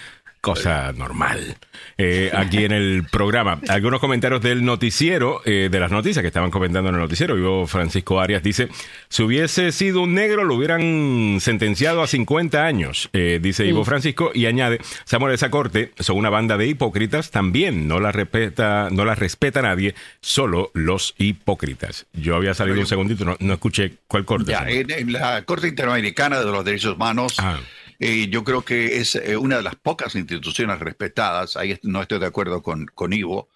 cosa 0.47 0.93
normal 0.93 1.57
eh, 1.99 2.31
aquí 2.33 2.65
en 2.65 2.71
el 2.71 3.05
programa. 3.11 3.61
Algunos 3.67 3.99
comentarios 3.99 4.41
del 4.41 4.65
noticiero, 4.65 5.43
eh, 5.45 5.69
de 5.69 5.81
las 5.81 5.91
noticias 5.91 6.23
que 6.23 6.29
estaban 6.29 6.53
comentando 6.53 6.89
en 6.91 6.95
el 6.95 7.01
noticiero. 7.01 7.35
Vivo 7.35 7.67
Francisco 7.67 8.21
Arias 8.21 8.45
dice, 8.45 8.69
si 9.09 9.25
hubiese 9.25 9.73
sido 9.73 10.03
un 10.03 10.15
negro 10.15 10.45
lo 10.45 10.55
hubieran 10.55 11.39
sentenciado 11.41 12.01
a 12.01 12.07
50 12.07 12.65
años, 12.65 13.11
eh, 13.13 13.41
dice 13.43 13.67
Ivo 13.67 13.85
Francisco, 13.85 14.31
y 14.35 14.47
añade, 14.47 14.79
Samuel, 15.05 15.35
esa 15.35 15.51
corte 15.51 15.91
son 15.99 16.17
una 16.17 16.31
banda 16.31 16.57
de 16.57 16.69
hipócritas, 16.69 17.33
también 17.33 17.89
no 17.89 17.99
la 17.99 18.13
respeta, 18.13 18.89
no 18.93 19.05
la 19.05 19.17
respeta 19.17 19.63
nadie, 19.63 19.97
solo 20.21 20.71
los 20.75 21.17
hipócritas. 21.19 22.07
Yo 22.13 22.37
había 22.37 22.55
salido 22.55 22.79
un 22.79 22.87
segundito, 22.87 23.25
no, 23.25 23.53
escuché 23.53 23.95
cuál 24.07 24.25
corte. 24.25 24.53
Ya, 24.53 24.65
en, 24.69 25.13
la 25.13 25.43
Corte 25.43 25.67
Interamericana 25.67 26.39
de 26.39 26.45
los 26.45 26.65
Derechos 26.65 26.95
Humanos. 26.95 27.35
Ah 27.41 27.59
yo 27.99 28.45
creo 28.45 28.63
que 28.63 28.99
es 28.99 29.15
eh, 29.15 29.37
una 29.37 29.57
de 29.57 29.63
las 29.63 29.77
pocas 29.77 30.15
instituciones 30.15 30.79
respetadas, 30.81 31.57
ahí 31.57 31.79
no 31.83 32.03
estoy 32.03 32.19
de 32.19 32.27
acuerdo 32.27 32.63
con, 32.63 32.87
con 32.87 33.13
Ivo, 33.13 33.49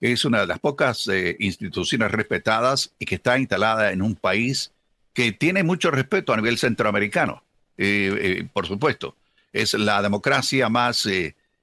es 0.00 0.24
una 0.24 0.40
de 0.40 0.46
las 0.46 0.58
pocas 0.58 1.06
eh, 1.08 1.36
instituciones 1.38 2.10
respetadas 2.10 2.92
y 2.98 3.06
que 3.06 3.14
está 3.14 3.38
instalada 3.38 3.92
en 3.92 4.02
un 4.02 4.16
país 4.16 4.72
que 5.12 5.32
tiene 5.32 5.62
mucho 5.62 5.90
respeto 5.90 6.32
a 6.32 6.36
nivel 6.36 6.58
centroamericano, 6.58 7.44
eh, 7.78 8.46
por 8.52 8.66
supuesto. 8.66 9.16
Es 9.52 9.74
la 9.74 10.02
democracia 10.02 10.68
más 10.68 11.08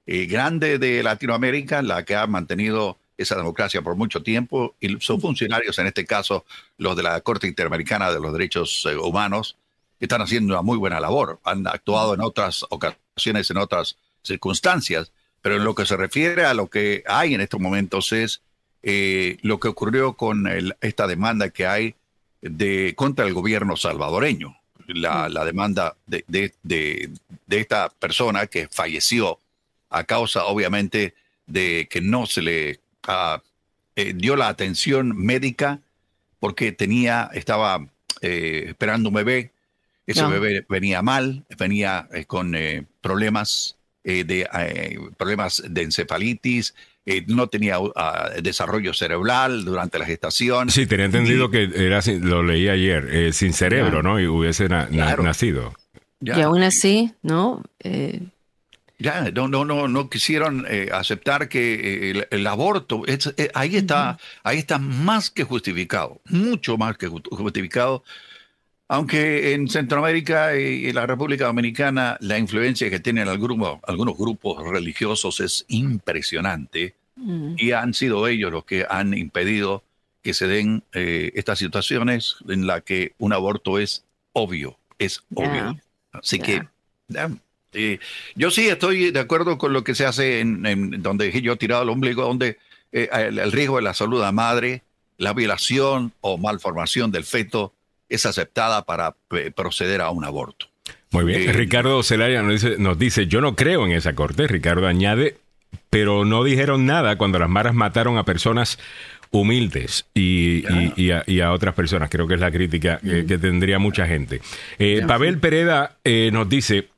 grande 0.06 0.78
de 0.78 1.02
Latinoamérica, 1.02 1.82
la 1.82 2.06
que 2.06 2.16
ha 2.16 2.26
mantenido 2.26 2.98
esa 3.18 3.36
democracia 3.36 3.82
por 3.82 3.94
mucho 3.96 4.22
tiempo 4.22 4.74
y 4.80 4.98
sus 5.00 5.20
funcionarios, 5.20 5.78
en 5.78 5.86
este 5.86 6.06
caso 6.06 6.46
los 6.78 6.96
de 6.96 7.02
la 7.02 7.20
Corte 7.20 7.46
Interamericana 7.46 8.10
de 8.10 8.18
los 8.18 8.32
Derechos 8.32 8.86
Humanos, 8.86 9.58
están 10.04 10.20
haciendo 10.20 10.54
una 10.54 10.62
muy 10.62 10.76
buena 10.78 11.00
labor. 11.00 11.40
Han 11.44 11.66
actuado 11.66 12.14
en 12.14 12.20
otras 12.20 12.64
ocasiones, 12.70 13.50
en 13.50 13.56
otras 13.56 13.96
circunstancias, 14.22 15.12
pero 15.40 15.56
en 15.56 15.64
lo 15.64 15.74
que 15.74 15.86
se 15.86 15.96
refiere 15.96 16.44
a 16.44 16.54
lo 16.54 16.68
que 16.68 17.04
hay 17.06 17.34
en 17.34 17.40
estos 17.40 17.60
momentos 17.60 18.12
es 18.12 18.42
eh, 18.82 19.38
lo 19.42 19.60
que 19.60 19.68
ocurrió 19.68 20.14
con 20.14 20.48
esta 20.80 21.06
demanda 21.06 21.50
que 21.50 21.66
hay 21.66 21.94
de, 22.40 22.94
contra 22.96 23.26
el 23.26 23.34
gobierno 23.34 23.76
salvadoreño. 23.76 24.56
La, 24.88 25.44
demanda 25.44 25.96
de, 26.06 26.24
de, 26.62 27.10
esta 27.48 27.88
persona 27.88 28.48
que 28.48 28.68
falleció 28.68 29.38
a 29.88 30.04
causa, 30.04 30.44
obviamente, 30.46 31.14
de 31.46 31.86
que 31.88 32.00
no 32.00 32.26
se 32.26 32.42
le 32.42 32.80
ah, 33.04 33.40
eh, 33.94 34.12
dio 34.14 34.34
la 34.34 34.48
atención 34.48 35.16
médica 35.16 35.80
porque 36.40 36.72
tenía, 36.72 37.30
estaba 37.32 37.86
eh, 38.20 38.64
esperando 38.68 39.10
un 39.10 39.14
bebé 39.14 39.51
ese 40.06 40.26
bebé 40.26 40.64
venía 40.68 41.02
mal, 41.02 41.44
venía 41.58 42.08
eh, 42.12 42.24
con 42.24 42.54
eh, 42.54 42.84
problemas, 43.00 43.76
eh, 44.04 44.24
de, 44.24 44.48
problemas 45.16 45.62
de 45.68 45.82
encefalitis, 45.82 46.74
no 47.26 47.48
tenía 47.48 47.78
ah, 47.96 48.30
desarrollo 48.40 48.94
cerebral 48.94 49.64
durante 49.64 49.98
la 49.98 50.06
gestación. 50.06 50.70
Sí, 50.70 50.86
tenía 50.86 51.06
entendido 51.06 51.50
que 51.50 51.68
era, 51.74 52.00
lo 52.20 52.42
leí 52.42 52.68
ayer, 52.68 53.32
sin 53.32 53.52
cerebro, 53.52 54.02
¿no? 54.02 54.20
Y 54.20 54.26
hubiese 54.26 54.68
nacido. 54.68 55.74
Y 56.20 56.30
aún 56.40 56.62
así, 56.62 57.12
¿no? 57.22 57.62
Ya, 58.98 59.32
no, 59.32 59.48
no, 59.48 59.64
no, 59.64 59.88
no 59.88 60.08
quisieron 60.08 60.64
aceptar 60.92 61.48
que 61.48 62.24
el, 62.30 62.46
aborto, 62.46 63.02
ahí 63.54 63.76
está, 63.76 64.18
ahí 64.44 64.58
está 64.58 64.78
más 64.78 65.28
que 65.28 65.42
justificado, 65.42 66.20
mucho 66.28 66.76
más 66.76 66.96
que 66.96 67.08
justificado 67.08 68.04
aunque 68.88 69.54
en 69.54 69.68
Centroamérica 69.68 70.58
y 70.58 70.88
en 70.88 70.94
la 70.94 71.06
República 71.06 71.46
Dominicana 71.46 72.16
la 72.20 72.38
influencia 72.38 72.90
que 72.90 73.00
tienen 73.00 73.28
algunos, 73.28 73.78
algunos 73.84 74.16
grupos 74.16 74.62
religiosos 74.68 75.40
es 75.40 75.64
impresionante 75.68 76.94
mm. 77.16 77.54
y 77.56 77.72
han 77.72 77.94
sido 77.94 78.26
ellos 78.28 78.52
los 78.52 78.64
que 78.64 78.86
han 78.88 79.14
impedido 79.14 79.82
que 80.22 80.34
se 80.34 80.46
den 80.46 80.84
eh, 80.92 81.32
estas 81.34 81.58
situaciones 81.58 82.36
en 82.48 82.66
las 82.66 82.82
que 82.82 83.12
un 83.18 83.32
aborto 83.32 83.78
es 83.78 84.04
obvio, 84.32 84.78
es 84.98 85.22
obvio. 85.34 85.78
Así 86.12 86.38
que 86.38 86.62
eh, 87.72 87.98
yo 88.34 88.50
sí 88.50 88.68
estoy 88.68 89.10
de 89.10 89.20
acuerdo 89.20 89.58
con 89.58 89.72
lo 89.72 89.82
que 89.82 89.94
se 89.94 90.06
hace 90.06 90.40
en, 90.40 91.02
donde 91.02 91.40
yo 91.40 91.54
he 91.54 91.56
tirado 91.56 91.82
el 91.82 91.88
ombligo, 91.88 92.22
donde 92.22 92.58
eh, 92.92 93.08
el 93.12 93.52
riesgo 93.52 93.76
de 93.76 93.82
la 93.82 93.94
salud 93.94 94.18
de 94.18 94.24
la 94.26 94.32
madre, 94.32 94.82
la 95.18 95.32
violación 95.32 96.12
o 96.20 96.38
malformación 96.38 97.10
del 97.10 97.24
feto 97.24 97.72
es 98.14 98.26
aceptada 98.26 98.84
para 98.84 99.16
eh, 99.30 99.50
proceder 99.54 100.00
a 100.00 100.10
un 100.10 100.24
aborto. 100.24 100.66
Muy 101.10 101.24
bien. 101.24 101.52
Ricardo 101.54 102.02
Celaya 102.02 102.42
nos 102.42 102.62
dice, 102.62 102.76
nos 102.78 102.98
dice, 102.98 103.26
yo 103.26 103.40
no 103.40 103.54
creo 103.54 103.86
en 103.86 103.92
esa 103.92 104.14
corte. 104.14 104.46
Ricardo 104.46 104.86
añade, 104.86 105.36
pero 105.90 106.24
no 106.24 106.42
dijeron 106.42 106.86
nada 106.86 107.16
cuando 107.16 107.38
las 107.38 107.50
maras 107.50 107.74
mataron 107.74 108.18
a 108.18 108.24
personas 108.24 108.78
humildes 109.30 110.06
y, 110.14 110.64
a, 111.10 111.52
otras 111.52 111.74
personas. 111.74 112.10
Creo 112.10 112.28
que 112.28 112.34
es 112.34 112.40
la 112.40 112.50
crítica 112.50 112.98
que, 113.00 113.38
tendría 113.38 113.78
mucha 113.78 114.06
gente. 114.06 114.40
Eh, 114.78 115.02
Pavel 115.06 115.38
Pereda 115.38 115.96
eh, 116.04 116.30
nos 116.32 116.48
dice, 116.48 116.88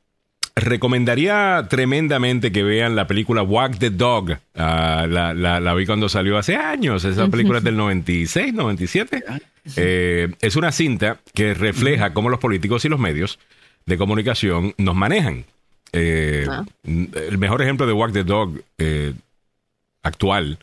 recomendaría 0.54 1.66
tremendamente 1.70 2.52
que 2.52 2.62
vean 2.62 2.96
la 2.96 3.06
película 3.06 3.42
Walk 3.42 3.78
the 3.78 3.90
Dog. 3.90 4.36
Ah, 4.54 5.06
la, 5.08 5.74
vi 5.74 5.86
cuando 5.86 6.08
salió 6.08 6.36
hace 6.36 6.56
años. 6.56 7.04
Esa 7.04 7.28
película 7.28 7.58
es 7.58 7.64
del 7.64 7.76
96, 7.76 8.52
97. 8.52 9.24
Eh, 9.76 10.32
es 10.40 10.56
una 10.56 10.72
cinta 10.72 11.20
que 11.34 11.54
refleja 11.54 12.12
cómo 12.12 12.28
los 12.28 12.40
políticos 12.40 12.84
y 12.84 12.88
los 12.88 13.00
medios 13.00 13.38
de 13.86 13.98
comunicación 13.98 14.74
nos 14.78 14.94
manejan. 14.94 15.44
Ah. 15.92 16.64
El 16.84 17.38
mejor 17.38 17.62
ejemplo 17.62 17.86
de 17.86 17.92
Walk 17.92 18.12
the 18.12 18.24
Dog 18.24 18.60
actual 20.02 20.58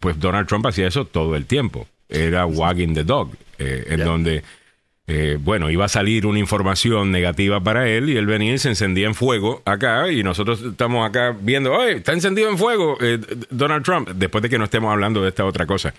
pues 0.00 0.18
Donald 0.18 0.46
Trump 0.46 0.66
hacía 0.66 0.86
eso 0.86 1.04
todo 1.04 1.36
el 1.36 1.46
tiempo. 1.46 1.86
Era 2.08 2.46
wagging 2.46 2.94
the 2.94 3.04
dog, 3.04 3.30
eh, 3.58 3.86
en 3.88 4.00
donde, 4.04 4.42
eh, 5.06 5.38
bueno, 5.40 5.70
iba 5.70 5.84
a 5.84 5.88
salir 5.88 6.26
una 6.26 6.38
información 6.38 7.10
negativa 7.10 7.60
para 7.60 7.88
él 7.88 8.08
y 8.08 8.16
él 8.16 8.26
venía 8.26 8.54
y 8.54 8.58
se 8.58 8.68
encendía 8.68 9.06
en 9.06 9.14
fuego 9.14 9.62
acá 9.64 10.10
y 10.10 10.22
nosotros 10.22 10.62
estamos 10.62 11.08
acá 11.08 11.36
viendo, 11.38 11.72
oye, 11.72 11.96
está 11.96 12.12
encendido 12.12 12.48
en 12.48 12.58
fuego 12.58 12.96
eh, 13.00 13.18
Donald 13.50 13.84
Trump, 13.84 14.10
después 14.10 14.42
de 14.42 14.48
que 14.48 14.58
no 14.58 14.64
estemos 14.64 14.92
hablando 14.92 15.22
de 15.22 15.28
esta 15.30 15.44
otra 15.44 15.66
cosa. 15.66 15.92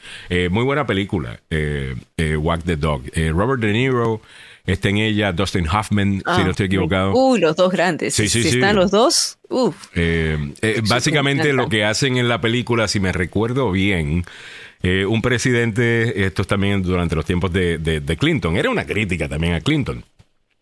muy 0.50 0.64
buena 0.64 0.88
película, 0.88 1.40
Wag 2.38 2.64
the 2.64 2.76
Dog. 2.76 3.04
Robert 3.34 3.62
De 3.62 3.74
Niro 3.74 4.22
está 4.66 4.90
en 4.90 4.98
ella 4.98 5.32
Dustin 5.34 5.68
Hoffman, 5.68 6.24
si 6.36 6.44
no 6.44 6.52
estoy 6.52 6.66
ah, 6.66 6.68
equivocado. 6.68 7.14
Uy, 7.14 7.40
los 7.40 7.56
dos 7.56 7.72
grandes. 7.72 8.14
Sí, 8.14 8.30
sí, 8.30 8.44
si 8.44 8.50
están 8.50 8.76
los 8.76 8.92
dos, 8.92 9.38
uff. 9.50 9.76
Eh, 9.96 10.38
eh, 10.62 10.82
básicamente 10.88 11.54
lo 11.54 11.68
que 11.68 11.84
hacen 11.84 12.18
en 12.18 12.30
la 12.30 12.40
película, 12.40 12.88
si 12.88 13.00
me 13.00 13.12
recuerdo 13.12 13.72
bien, 13.72 14.24
eh, 14.84 15.06
un 15.06 15.22
presidente, 15.22 16.26
esto 16.26 16.44
es 16.44 16.48
también 16.48 16.84
durante 16.84 17.16
los 17.16 17.26
tiempos 17.26 17.52
de, 17.52 18.18
Clinton, 18.20 18.56
era 18.56 18.70
una 18.70 18.86
crítica 18.86 19.28
también 19.28 19.54
a 19.54 19.62
Clinton. 19.62 20.04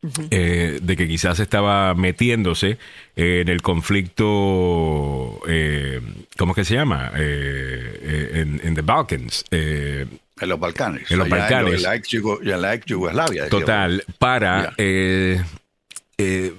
de 0.01 0.95
que 0.97 1.07
quizás 1.07 1.39
estaba 1.39 1.93
metiéndose 1.93 2.79
en 3.15 3.49
el 3.49 3.61
conflicto, 3.61 4.23
¿cómo 6.37 6.51
es 6.53 6.55
que 6.55 6.65
se 6.65 6.73
llama? 6.73 7.11
en, 7.15 8.61
en 8.63 8.73
the 8.73 8.81
Balkans. 8.81 9.45
En 10.41 10.49
los 10.49 10.59
Balcanes. 10.59 11.09
En 11.11 11.19
los 11.19 11.29
Balcanes. 11.29 11.75
En, 11.75 11.83
la 11.83 11.95
ex, 12.73 12.85
Yugoslavia. 12.85 13.47
Total, 13.47 14.03
para, 14.17 14.73
eh, 14.77 15.39
eh, 16.17 16.53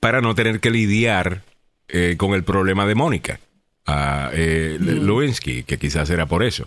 para 0.00 0.20
no 0.20 0.34
tener 0.34 0.60
que 0.60 0.70
lidiar 0.70 1.42
eh, 1.88 2.16
con 2.18 2.34
el 2.34 2.44
problema 2.44 2.86
de 2.86 2.94
Mónica. 2.94 3.40
A 3.86 4.30
mm. 4.32 5.06
Lewinsky, 5.06 5.62
que 5.62 5.78
quizás 5.78 6.10
era 6.10 6.26
por 6.26 6.42
eso. 6.42 6.66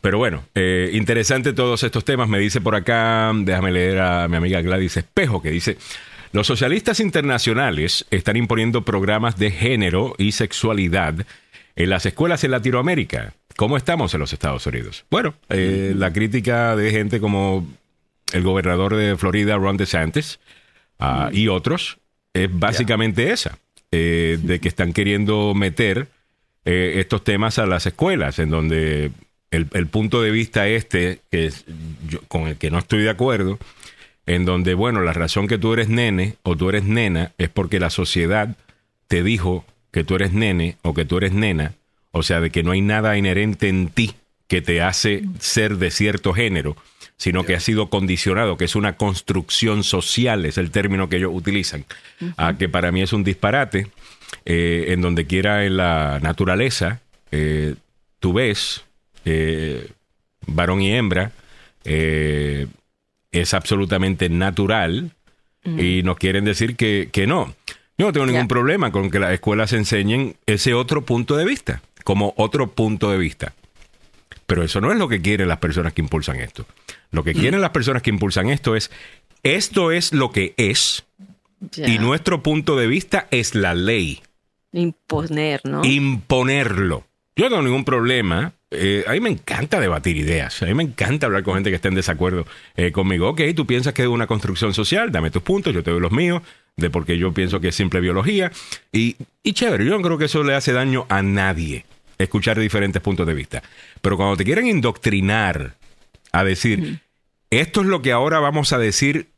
Pero 0.00 0.18
bueno, 0.18 0.44
interesante 0.92 1.52
todos 1.52 1.82
estos 1.82 2.04
temas. 2.04 2.28
Me 2.28 2.38
dice 2.38 2.60
por 2.60 2.76
acá, 2.76 3.32
déjame 3.34 3.72
leer 3.72 3.98
a 3.98 4.28
mi 4.28 4.36
amiga 4.36 4.60
Gladys 4.60 4.96
Espejo, 4.96 5.42
que 5.42 5.50
dice, 5.50 5.76
los 6.32 6.46
socialistas 6.46 7.00
internacionales 7.00 8.06
están 8.12 8.36
imponiendo 8.36 8.82
programas 8.82 9.36
de 9.36 9.50
género 9.50 10.14
y 10.16 10.30
sexualidad 10.30 11.26
en 11.74 11.90
las 11.90 12.06
escuelas 12.06 12.44
en 12.44 12.52
Latinoamérica. 12.52 13.34
¿Cómo 13.56 13.76
estamos 13.76 14.14
en 14.14 14.20
los 14.20 14.32
Estados 14.32 14.64
Unidos? 14.66 15.04
Bueno, 15.10 15.34
eh, 15.48 15.92
la 15.96 16.12
crítica 16.12 16.76
de 16.76 16.92
gente 16.92 17.18
como 17.18 17.66
el 18.32 18.42
gobernador 18.42 18.94
de 18.94 19.16
Florida, 19.16 19.56
Ron 19.56 19.76
DeSantis, 19.76 20.38
uh, 21.00 21.32
y 21.32 21.48
otros, 21.48 21.98
es 22.32 22.48
básicamente 22.52 23.32
esa, 23.32 23.58
eh, 23.90 24.38
de 24.40 24.60
que 24.60 24.68
están 24.68 24.92
queriendo 24.92 25.52
meter 25.54 26.06
eh, 26.64 26.94
estos 26.96 27.24
temas 27.24 27.58
a 27.58 27.66
las 27.66 27.86
escuelas, 27.86 28.38
en 28.38 28.50
donde 28.50 29.12
el, 29.50 29.86
punto 29.88 30.22
de 30.22 30.30
vista 30.30 30.68
este, 30.68 31.20
que 31.30 31.46
es, 31.46 31.64
con 32.28 32.46
el 32.46 32.56
que 32.56 32.70
no 32.70 32.78
estoy 32.78 33.02
de 33.02 33.10
acuerdo, 33.10 33.58
en 34.26 34.44
donde, 34.44 34.74
bueno, 34.74 35.00
la 35.02 35.12
razón 35.12 35.48
que 35.48 35.58
tú 35.58 35.72
eres 35.72 35.88
nene 35.88 36.36
o 36.42 36.56
tú 36.56 36.68
eres 36.68 36.84
nena 36.84 37.32
es 37.38 37.48
porque 37.48 37.80
la 37.80 37.90
sociedad 37.90 38.56
te 39.08 39.22
dijo 39.22 39.64
que 39.90 40.04
tú 40.04 40.14
eres 40.14 40.32
nene 40.32 40.76
o 40.82 40.94
que 40.94 41.04
tú 41.04 41.16
eres 41.16 41.32
nena. 41.32 41.74
O 42.12 42.22
sea, 42.22 42.40
de 42.40 42.50
que 42.50 42.62
no 42.62 42.72
hay 42.72 42.80
nada 42.80 43.16
inherente 43.16 43.68
en 43.68 43.88
ti 43.88 44.14
que 44.46 44.62
te 44.62 44.82
hace 44.82 45.24
ser 45.38 45.78
de 45.78 45.90
cierto 45.90 46.32
género, 46.32 46.76
sino 47.16 47.44
que 47.44 47.54
ha 47.54 47.60
sido 47.60 47.88
condicionado, 47.88 48.56
que 48.56 48.64
es 48.64 48.74
una 48.76 48.96
construcción 48.96 49.84
social, 49.84 50.44
es 50.44 50.58
el 50.58 50.70
término 50.70 51.08
que 51.08 51.16
ellos 51.16 51.32
utilizan, 51.32 51.84
a 52.36 52.56
que 52.56 52.68
para 52.68 52.90
mí 52.92 53.02
es 53.02 53.12
un 53.12 53.24
disparate, 53.24 53.88
eh, 54.52 54.92
en 54.92 55.00
donde 55.00 55.28
quiera 55.28 55.64
en 55.64 55.76
la 55.76 56.18
naturaleza, 56.20 57.00
eh, 57.30 57.76
tú 58.18 58.32
ves 58.32 58.82
eh, 59.24 59.92
varón 60.44 60.82
y 60.82 60.92
hembra, 60.92 61.30
es 61.84 63.54
absolutamente 63.54 64.28
natural, 64.28 65.12
y 65.64 66.02
nos 66.02 66.16
quieren 66.16 66.44
decir 66.44 66.74
que, 66.74 67.24
no. 67.28 67.54
Yo 67.96 68.06
no 68.06 68.12
tengo 68.12 68.26
ningún 68.26 68.48
problema 68.48 68.90
con 68.90 69.08
que 69.08 69.20
las 69.20 69.32
escuelas 69.32 69.72
enseñen 69.72 70.34
ese 70.46 70.74
otro 70.74 71.02
punto 71.02 71.36
de 71.36 71.44
vista 71.44 71.80
como 72.02 72.34
otro 72.36 72.72
punto 72.72 73.12
de 73.12 73.18
vista. 73.18 73.52
Pero 74.46 74.64
eso 74.64 74.80
no 74.80 74.90
es 74.90 74.98
lo 74.98 75.08
que 75.08 75.22
quieren 75.22 75.46
las 75.46 75.58
personas 75.58 75.92
que 75.92 76.02
impulsan 76.02 76.40
esto. 76.40 76.66
Lo 77.12 77.22
que 77.22 77.34
quieren 77.34 77.60
las 77.60 77.70
personas 77.70 78.02
que 78.02 78.10
impulsan 78.10 78.50
esto 78.50 78.74
es, 78.74 78.90
esto 79.44 79.92
es 79.92 80.12
lo 80.12 80.32
que 80.32 80.54
es 80.56 81.04
y 81.76 81.98
nuestro 81.98 82.42
punto 82.42 82.74
de 82.74 82.88
vista 82.88 83.28
es 83.30 83.54
la 83.54 83.74
ley. 83.74 84.22
Imponer, 84.72 85.60
¿no? 85.64 85.84
Imponerlo. 85.84 87.04
Yo 87.36 87.44
no 87.44 87.50
tengo 87.50 87.62
ningún 87.62 87.84
problema. 87.84 88.52
Eh, 88.70 89.04
a 89.06 89.12
mí 89.12 89.20
me 89.20 89.30
encanta 89.30 89.80
debatir 89.80 90.16
ideas. 90.16 90.62
A 90.62 90.66
mí 90.66 90.74
me 90.74 90.82
encanta 90.82 91.26
hablar 91.26 91.42
con 91.42 91.54
gente 91.54 91.70
que 91.70 91.76
esté 91.76 91.88
en 91.88 91.94
desacuerdo 91.94 92.46
eh, 92.76 92.92
conmigo. 92.92 93.28
Ok, 93.30 93.40
tú 93.56 93.66
piensas 93.66 93.94
que 93.94 94.02
es 94.02 94.08
una 94.08 94.26
construcción 94.26 94.74
social, 94.74 95.10
dame 95.10 95.30
tus 95.30 95.42
puntos, 95.42 95.74
yo 95.74 95.82
te 95.82 95.90
doy 95.90 96.00
los 96.00 96.12
míos, 96.12 96.42
de 96.76 96.90
porque 96.90 97.18
yo 97.18 97.32
pienso 97.32 97.60
que 97.60 97.68
es 97.68 97.74
simple 97.74 98.00
biología. 98.00 98.52
Y, 98.92 99.16
y 99.42 99.52
chévere, 99.54 99.84
yo 99.84 99.96
no 99.96 100.02
creo 100.02 100.18
que 100.18 100.26
eso 100.26 100.44
le 100.44 100.54
hace 100.54 100.72
daño 100.72 101.06
a 101.08 101.22
nadie 101.22 101.84
escuchar 102.18 102.58
diferentes 102.58 103.00
puntos 103.02 103.26
de 103.26 103.34
vista. 103.34 103.62
Pero 104.00 104.16
cuando 104.16 104.36
te 104.36 104.44
quieren 104.44 104.66
indoctrinar 104.66 105.76
a 106.32 106.44
decir, 106.44 107.00
esto 107.50 107.80
es 107.80 107.86
lo 107.86 108.02
que 108.02 108.12
ahora 108.12 108.38
vamos 108.38 108.72
a 108.72 108.78
decir 108.78 109.28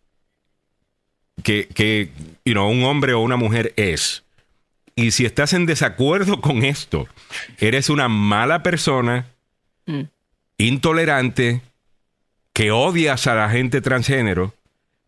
que, 1.42 1.68
que 1.68 2.10
un 2.44 2.84
hombre 2.84 3.14
o 3.14 3.20
una 3.20 3.36
mujer 3.36 3.72
es. 3.76 4.21
Y 4.94 5.12
si 5.12 5.24
estás 5.24 5.52
en 5.52 5.66
desacuerdo 5.66 6.40
con 6.40 6.64
esto, 6.64 7.06
eres 7.58 7.88
una 7.88 8.08
mala 8.08 8.62
persona, 8.62 9.26
mm. 9.86 10.02
intolerante, 10.58 11.62
que 12.52 12.70
odias 12.70 13.26
a 13.26 13.34
la 13.34 13.48
gente 13.48 13.80
transgénero. 13.80 14.54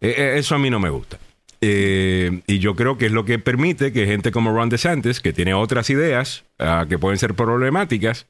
E, 0.01 0.09
e, 0.09 0.39
eso 0.39 0.55
a 0.55 0.59
mí 0.59 0.71
no 0.71 0.81
me 0.81 0.91
gusta. 0.91 1.19
Eh, 1.61 2.43
y 2.47 2.59
yo 2.59 2.75
creo 2.75 2.99
que 2.99 3.07
es 3.07 3.13
lo 3.13 3.25
que 3.25 3.39
permite 3.39 3.93
que 3.93 4.07
gente 4.07 4.31
como 4.33 4.53
Ron 4.53 4.69
DeSantis, 4.69 5.21
que 5.21 5.33
tiene 5.33 5.55
otras 5.55 5.89
ideas 5.89 6.45
ah, 6.59 6.85
que 6.89 6.99
pueden 6.99 7.19
ser 7.19 7.35
problemáticas, 7.35 8.27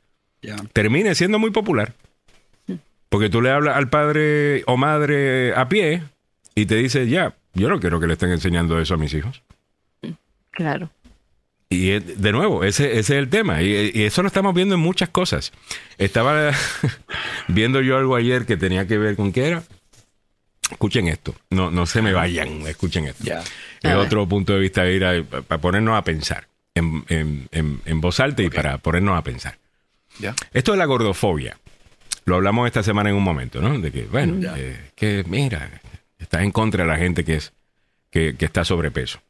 termine 0.72 1.14
siendo 1.14 1.38
muy 1.38 1.50
popular. 1.50 1.94
Porque 3.08 3.30
tú 3.30 3.40
le 3.42 3.50
hablas 3.50 3.76
al 3.76 3.88
padre 3.88 4.62
o 4.66 4.76
madre 4.76 5.54
a 5.54 5.68
pie 5.68 6.02
y 6.54 6.66
te 6.66 6.76
dice, 6.76 7.08
ya, 7.08 7.34
yo 7.54 7.68
no 7.68 7.80
quiero 7.80 8.00
que 8.00 8.06
le 8.06 8.14
estén 8.14 8.30
enseñando 8.30 8.80
eso 8.80 8.94
a 8.94 8.96
mis 8.96 9.14
hijos. 9.14 9.42
Claro. 10.50 10.90
Y 11.74 11.98
de 11.98 12.32
nuevo, 12.32 12.64
ese, 12.64 12.98
es 12.98 13.10
el 13.10 13.28
tema. 13.28 13.62
Y, 13.62 13.92
y, 13.94 14.02
eso 14.04 14.22
lo 14.22 14.28
estamos 14.28 14.54
viendo 14.54 14.74
en 14.74 14.80
muchas 14.80 15.08
cosas. 15.08 15.52
Estaba 15.98 16.52
viendo 17.48 17.80
yo 17.80 17.96
algo 17.96 18.16
ayer 18.16 18.46
que 18.46 18.56
tenía 18.56 18.86
que 18.86 18.98
ver 18.98 19.16
con 19.16 19.32
qué 19.32 19.48
era. 19.48 19.62
Escuchen 20.70 21.08
esto, 21.08 21.34
no, 21.50 21.70
no 21.70 21.84
se 21.84 22.00
me 22.00 22.12
vayan, 22.12 22.66
escuchen 22.66 23.06
esto. 23.06 23.24
Es 23.82 23.94
otro 23.94 24.26
punto 24.26 24.54
de 24.54 24.60
vista 24.60 24.82
para 25.46 25.60
ponernos 25.60 25.96
a 25.96 26.02
pensar 26.02 26.48
en, 26.74 27.04
en, 27.84 28.00
voz 28.00 28.18
alta 28.20 28.42
y 28.42 28.50
para 28.50 28.78
ponernos 28.78 29.16
a 29.18 29.22
pensar. 29.22 29.58
Esto 30.52 30.72
de 30.72 30.78
la 30.78 30.86
gordofobia, 30.86 31.58
lo 32.24 32.36
hablamos 32.36 32.66
esta 32.66 32.82
semana 32.82 33.10
en 33.10 33.16
un 33.16 33.22
momento, 33.22 33.60
¿no? 33.60 33.78
De 33.78 33.92
que, 33.92 34.04
bueno, 34.04 34.40
eh, 34.56 34.90
que 34.94 35.24
mira, 35.28 35.82
está 36.18 36.42
en 36.42 36.50
contra 36.50 36.84
de 36.84 36.88
la 36.88 36.96
gente 36.96 37.24
que, 37.24 37.36
es, 37.36 37.52
que, 38.10 38.36
que 38.36 38.44
está 38.46 38.64
sobrepeso. 38.64 39.20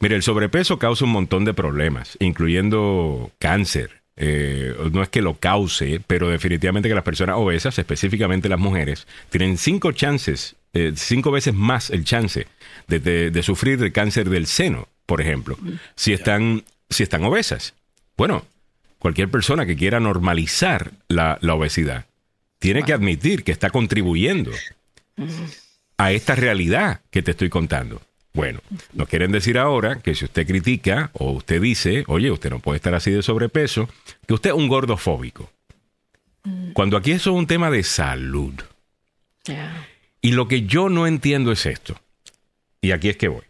Mire, 0.00 0.16
el 0.16 0.22
sobrepeso 0.22 0.78
causa 0.78 1.04
un 1.04 1.12
montón 1.12 1.44
de 1.44 1.54
problemas, 1.54 2.16
incluyendo 2.20 3.30
cáncer, 3.38 4.02
eh, 4.16 4.74
no 4.92 5.02
es 5.02 5.08
que 5.08 5.22
lo 5.22 5.34
cause, 5.34 6.00
pero 6.06 6.28
definitivamente 6.28 6.88
que 6.88 6.94
las 6.94 7.04
personas 7.04 7.36
obesas, 7.36 7.78
específicamente 7.78 8.48
las 8.48 8.60
mujeres, 8.60 9.06
tienen 9.30 9.58
cinco 9.58 9.92
chances, 9.92 10.56
eh, 10.72 10.92
cinco 10.94 11.30
veces 11.30 11.54
más 11.54 11.90
el 11.90 12.04
chance 12.04 12.46
de, 12.86 13.42
sufrir 13.42 13.78
de 13.78 13.92
cáncer 13.92 14.30
del 14.30 14.46
seno, 14.46 14.88
por 15.06 15.20
ejemplo, 15.20 15.58
si 15.96 16.12
están, 16.12 16.64
si 16.88 17.02
están 17.02 17.24
obesas. 17.24 17.74
Bueno, 18.16 18.44
cualquier 18.98 19.30
persona 19.30 19.66
que 19.66 19.76
quiera 19.76 19.98
normalizar 20.00 20.92
la, 21.08 21.38
obesidad 21.42 22.06
tiene 22.58 22.84
que 22.84 22.92
admitir 22.92 23.42
que 23.42 23.52
está 23.52 23.70
contribuyendo 23.70 24.52
a 25.98 26.12
esta 26.12 26.34
realidad 26.34 27.00
que 27.10 27.22
te 27.22 27.32
estoy 27.32 27.50
contando. 27.50 28.00
Bueno, 28.34 28.60
nos 28.92 29.08
quieren 29.08 29.30
decir 29.30 29.58
ahora 29.58 30.00
que 30.00 30.16
si 30.16 30.24
usted 30.24 30.44
critica 30.44 31.10
o 31.14 31.30
usted 31.30 31.62
dice, 31.62 32.02
oye, 32.08 32.32
usted 32.32 32.50
no 32.50 32.58
puede 32.58 32.76
estar 32.76 32.92
así 32.92 33.12
de 33.12 33.22
sobrepeso, 33.22 33.88
que 34.26 34.34
usted 34.34 34.50
es 34.50 34.56
un 34.56 34.66
gordofóbico. 34.66 35.50
Cuando 36.74 36.96
aquí 36.96 37.12
eso 37.12 37.30
es 37.30 37.36
un 37.36 37.46
tema 37.46 37.70
de 37.70 37.84
salud. 37.84 38.54
Y 40.20 40.32
lo 40.32 40.48
que 40.48 40.62
yo 40.62 40.88
no 40.88 41.06
entiendo 41.06 41.52
es 41.52 41.64
esto. 41.64 41.96
Y 42.82 42.90
aquí 42.90 43.08
es 43.08 43.16
que 43.16 43.28
voy. 43.28 43.44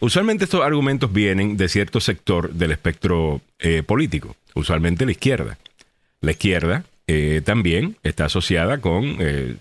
Usualmente 0.00 0.44
estos 0.44 0.62
argumentos 0.62 1.12
vienen 1.12 1.56
de 1.58 1.68
cierto 1.68 2.00
sector 2.00 2.52
del 2.52 2.72
espectro 2.72 3.42
eh, 3.58 3.82
político, 3.82 4.34
usualmente 4.54 5.04
la 5.04 5.12
izquierda. 5.12 5.58
La 6.20 6.32
izquierda 6.32 6.84
eh, 7.06 7.42
también 7.44 7.96
está 8.02 8.26
asociada 8.26 8.80
con 8.80 9.16
eh, 9.18 9.56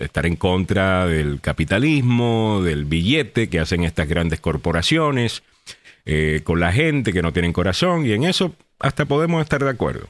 estar 0.00 0.26
en 0.26 0.36
contra 0.36 1.06
del 1.06 1.40
capitalismo, 1.40 2.62
del 2.62 2.84
billete 2.84 3.48
que 3.48 3.60
hacen 3.60 3.84
estas 3.84 4.08
grandes 4.08 4.40
corporaciones, 4.40 5.42
eh, 6.04 6.40
con 6.42 6.58
la 6.58 6.72
gente 6.72 7.12
que 7.12 7.22
no 7.22 7.32
tienen 7.32 7.52
corazón, 7.52 8.06
y 8.06 8.12
en 8.12 8.24
eso 8.24 8.54
hasta 8.80 9.04
podemos 9.04 9.42
estar 9.42 9.62
de 9.62 9.70
acuerdo 9.70 10.06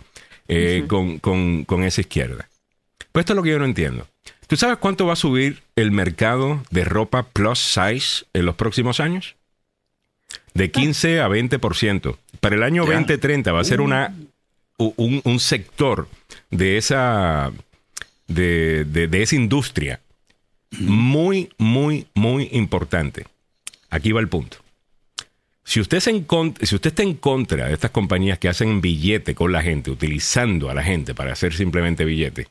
con, 0.89 1.85
esa 1.85 2.01
izquierda. 2.01 2.49
Pues 3.13 3.25
esto 3.25 3.33
es 3.35 3.37
lo 3.37 3.43
que 3.43 3.51
yo 3.51 3.59
no 3.59 3.65
entiendo. 3.65 4.07
¿Tú 4.47 4.57
sabes 4.57 4.79
cuánto 4.79 5.07
va 5.07 5.13
a 5.13 5.17
subir 5.17 5.63
el 5.77 5.91
mercado 5.91 6.63
de 6.71 6.85
ropa 6.85 7.25
plus 7.25 7.59
size 7.59 8.25
en 8.33 8.47
los 8.47 8.55
próximos 8.55 9.01
años? 9.01 9.37
De 10.55 10.71
15 10.71 11.21
a 11.21 11.29
20%. 11.29 12.17
Para 12.41 12.57
el 12.57 12.63
año 12.63 12.87
2030 12.87 13.53
va 13.53 13.61
a 13.61 13.65
ser 13.65 13.83
una 13.83 14.15
un, 14.79 15.41
sector 15.41 16.09
de 16.51 16.77
esa, 16.77 17.53
de, 18.27 18.85
de, 18.85 19.23
esa 19.23 19.37
industria 19.37 20.01
muy, 20.79 21.51
muy, 21.59 22.07
muy 22.15 22.49
importante. 22.53 23.27
Aquí 23.91 24.13
va 24.13 24.21
el 24.21 24.29
punto. 24.29 24.59
Si 25.65 25.81
usted, 25.81 26.01
se 26.01 26.25
si 26.63 26.75
usted 26.75 26.89
está 26.89 27.03
en 27.03 27.15
contra 27.15 27.67
de 27.67 27.75
estas 27.75 27.91
compañías 27.91 28.39
que 28.39 28.49
hacen 28.49 28.81
billete 28.81 29.35
con 29.35 29.53
la 29.53 29.63
gente, 29.63 29.91
utilizando 29.91 30.71
a 30.71 30.75
la 30.75 30.83
gente 30.83 31.15
para 31.15 31.33
hacer 31.33 31.53
simplemente 31.53 32.05
billete, 32.05 32.49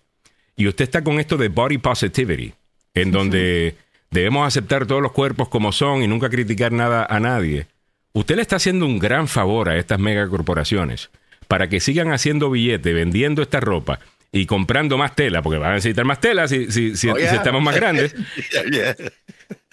y 0.55 0.67
usted 0.67 0.83
está 0.83 1.03
con 1.03 1.19
esto 1.19 1.37
de 1.37 1.49
body 1.49 1.79
positivity, 1.79 2.53
en 2.93 3.11
donde 3.11 3.75
debemos 4.11 4.47
aceptar 4.47 4.85
todos 4.85 5.01
los 5.01 5.11
cuerpos 5.11 5.49
como 5.49 5.71
son 5.71 6.03
y 6.03 6.07
nunca 6.07 6.29
criticar 6.29 6.71
nada 6.71 7.05
a 7.09 7.19
nadie, 7.19 7.67
usted 8.13 8.35
le 8.35 8.43
está 8.43 8.57
haciendo 8.57 8.85
un 8.85 8.99
gran 8.99 9.27
favor 9.27 9.69
a 9.69 9.77
estas 9.77 9.99
megacorporaciones 9.99 11.09
para 11.47 11.69
que 11.69 11.79
sigan 11.79 12.11
haciendo 12.11 12.49
billetes, 12.49 12.93
vendiendo 12.93 13.41
esta 13.41 13.59
ropa 13.59 13.99
y 14.31 14.45
comprando 14.45 14.97
más 14.97 15.15
tela, 15.15 15.41
porque 15.41 15.57
van 15.57 15.71
a 15.71 15.75
necesitar 15.75 16.05
más 16.05 16.19
tela 16.19 16.47
si, 16.47 16.71
si, 16.71 16.95
si, 16.95 17.09
oh, 17.09 17.17
estamos 17.17 17.61
más 17.61 17.75
grandes. 17.75 18.15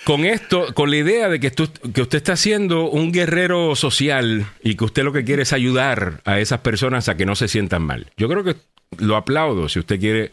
Con 0.04 0.26
esto, 0.26 0.74
con 0.74 0.90
la 0.90 0.98
idea 0.98 1.30
de 1.30 1.40
que, 1.40 1.50
que 1.50 2.02
usted 2.02 2.18
está 2.18 2.36
siendo 2.36 2.90
un 2.90 3.10
guerrero 3.10 3.74
social 3.74 4.44
y 4.62 4.74
que 4.74 4.84
usted 4.84 5.02
lo 5.02 5.14
que 5.14 5.24
quiere 5.24 5.42
es 5.42 5.54
ayudar 5.54 6.20
a 6.26 6.40
esas 6.40 6.60
personas 6.60 7.08
a 7.08 7.16
que 7.16 7.24
no 7.24 7.34
se 7.34 7.48
sientan 7.48 7.82
mal. 7.82 8.12
Yo 8.18 8.28
creo 8.28 8.44
que 8.44 8.56
lo 8.98 9.16
aplaudo 9.16 9.68
si 9.70 9.78
usted 9.78 9.98
quiere 9.98 10.30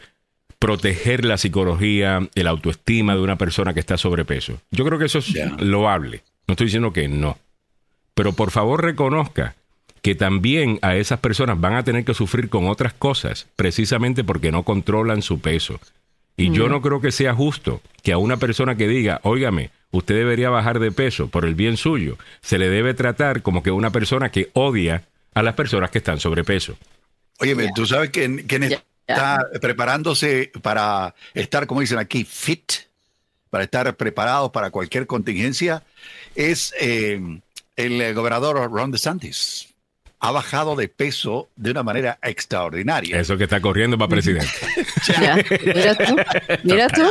proteger 0.58 1.24
la 1.24 1.38
psicología, 1.38 2.20
el 2.34 2.46
autoestima 2.46 3.14
de 3.14 3.22
una 3.22 3.36
persona 3.36 3.72
que 3.72 3.80
está 3.80 3.96
sobrepeso. 3.96 4.60
Yo 4.70 4.84
creo 4.84 4.98
que 4.98 5.06
eso 5.06 5.18
es 5.20 5.34
loable. 5.58 6.22
No 6.46 6.52
estoy 6.52 6.66
diciendo 6.66 6.92
que 6.92 7.08
no. 7.08 7.38
Pero 8.14 8.34
por 8.34 8.50
favor 8.50 8.82
reconozca 8.82 9.56
que 10.02 10.16
también 10.16 10.80
a 10.82 10.96
esas 10.96 11.20
personas 11.20 11.60
van 11.60 11.74
a 11.74 11.84
tener 11.84 12.04
que 12.04 12.12
sufrir 12.12 12.48
con 12.48 12.68
otras 12.68 12.92
cosas, 12.92 13.46
precisamente 13.54 14.24
porque 14.24 14.50
no 14.50 14.64
controlan 14.64 15.22
su 15.22 15.40
peso. 15.40 15.80
Y 16.36 16.50
yo 16.50 16.68
no 16.68 16.82
creo 16.82 17.00
que 17.00 17.12
sea 17.12 17.34
justo 17.34 17.82
que 18.02 18.12
a 18.12 18.18
una 18.18 18.36
persona 18.36 18.74
que 18.74 18.88
diga, 18.88 19.20
óigame, 19.22 19.70
usted 19.92 20.16
debería 20.16 20.50
bajar 20.50 20.80
de 20.80 20.90
peso 20.90 21.28
por 21.28 21.44
el 21.44 21.54
bien 21.54 21.76
suyo, 21.76 22.18
se 22.40 22.58
le 22.58 22.68
debe 22.68 22.94
tratar 22.94 23.42
como 23.42 23.62
que 23.62 23.70
una 23.70 23.92
persona 23.92 24.30
que 24.30 24.50
odia 24.54 25.04
a 25.34 25.42
las 25.42 25.54
personas 25.54 25.90
que 25.90 25.98
están 25.98 26.18
sobrepeso. 26.18 26.76
Oye, 27.38 27.54
tú 27.74 27.86
sabes 27.86 28.10
que, 28.10 28.44
está 29.06 29.46
preparándose 29.60 30.50
para 30.62 31.14
estar, 31.34 31.66
como 31.66 31.80
dicen 31.80 31.98
aquí, 31.98 32.24
fit, 32.24 32.72
para 33.50 33.64
estar 33.64 33.94
preparados 33.96 34.50
para 34.50 34.70
cualquier 34.70 35.06
contingencia, 35.06 35.84
es 36.34 36.74
eh, 36.80 37.20
el 37.76 38.14
gobernador 38.14 38.56
Ron 38.72 38.90
DeSantis 38.90 39.71
ha 40.22 40.30
bajado 40.30 40.76
de 40.76 40.88
peso 40.88 41.48
de 41.56 41.72
una 41.72 41.82
manera 41.82 42.16
extraordinaria. 42.22 43.18
Eso 43.18 43.36
que 43.36 43.44
está 43.44 43.60
corriendo 43.60 43.98
para 43.98 44.08
presidente. 44.08 44.48
ya, 45.20 45.44
mira 45.74 45.94
tú, 45.96 46.16
mira 46.62 46.88
tú. 46.88 47.02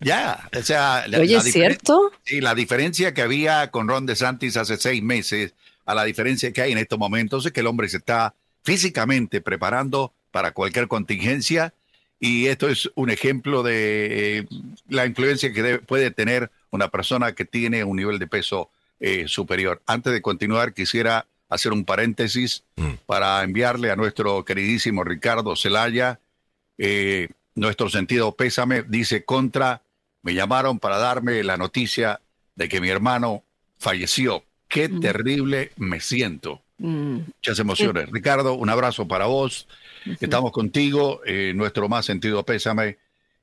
Ya, 0.00 0.48
o 0.58 0.62
sea, 0.62 1.04
Oye, 1.18 1.36
¿es 1.36 1.52
cierto? 1.52 2.12
Sí, 2.24 2.40
la 2.40 2.54
diferencia 2.54 3.12
que 3.12 3.20
había 3.20 3.70
con 3.70 3.88
Ron 3.88 4.06
DeSantis 4.06 4.56
hace 4.56 4.78
seis 4.78 5.02
meses 5.02 5.52
a 5.84 5.94
la 5.94 6.04
diferencia 6.04 6.50
que 6.50 6.62
hay 6.62 6.72
en 6.72 6.78
estos 6.78 6.98
momentos 6.98 7.44
es 7.44 7.52
que 7.52 7.60
el 7.60 7.66
hombre 7.66 7.90
se 7.90 7.98
está 7.98 8.34
físicamente 8.62 9.42
preparando 9.42 10.14
para 10.30 10.52
cualquier 10.52 10.88
contingencia 10.88 11.74
y 12.18 12.46
esto 12.46 12.70
es 12.70 12.90
un 12.94 13.10
ejemplo 13.10 13.62
de 13.62 14.38
eh, 14.38 14.46
la 14.88 15.04
influencia 15.04 15.52
que 15.52 15.78
puede 15.80 16.10
tener 16.10 16.50
una 16.70 16.88
persona 16.88 17.32
que 17.32 17.44
tiene 17.44 17.84
un 17.84 17.96
nivel 17.96 18.18
de 18.18 18.26
peso 18.26 18.70
eh, 18.98 19.28
superior. 19.28 19.82
Antes 19.86 20.14
de 20.14 20.22
continuar, 20.22 20.72
quisiera 20.72 21.26
hacer 21.48 21.72
un 21.72 21.84
paréntesis 21.84 22.64
mm. 22.76 22.92
para 23.06 23.42
enviarle 23.42 23.90
a 23.90 23.96
nuestro 23.96 24.44
queridísimo 24.44 25.04
Ricardo 25.04 25.56
Celaya 25.56 26.20
eh, 26.78 27.28
nuestro 27.54 27.88
sentido 27.88 28.34
pésame. 28.34 28.82
Dice 28.82 29.24
contra, 29.24 29.82
me 30.22 30.34
llamaron 30.34 30.78
para 30.78 30.98
darme 30.98 31.42
la 31.42 31.56
noticia 31.56 32.20
de 32.54 32.68
que 32.68 32.80
mi 32.80 32.88
hermano 32.88 33.44
falleció. 33.78 34.44
Qué 34.68 34.88
mm. 34.88 35.00
terrible 35.00 35.72
me 35.76 36.00
siento. 36.00 36.62
Mm. 36.78 37.20
Muchas 37.36 37.58
emociones. 37.58 38.10
Ricardo, 38.10 38.54
un 38.54 38.68
abrazo 38.68 39.08
para 39.08 39.26
vos. 39.26 39.66
Estamos 40.20 40.52
contigo, 40.52 41.20
eh, 41.24 41.52
nuestro 41.54 41.88
más 41.88 42.06
sentido 42.06 42.44
pésame. 42.44 42.98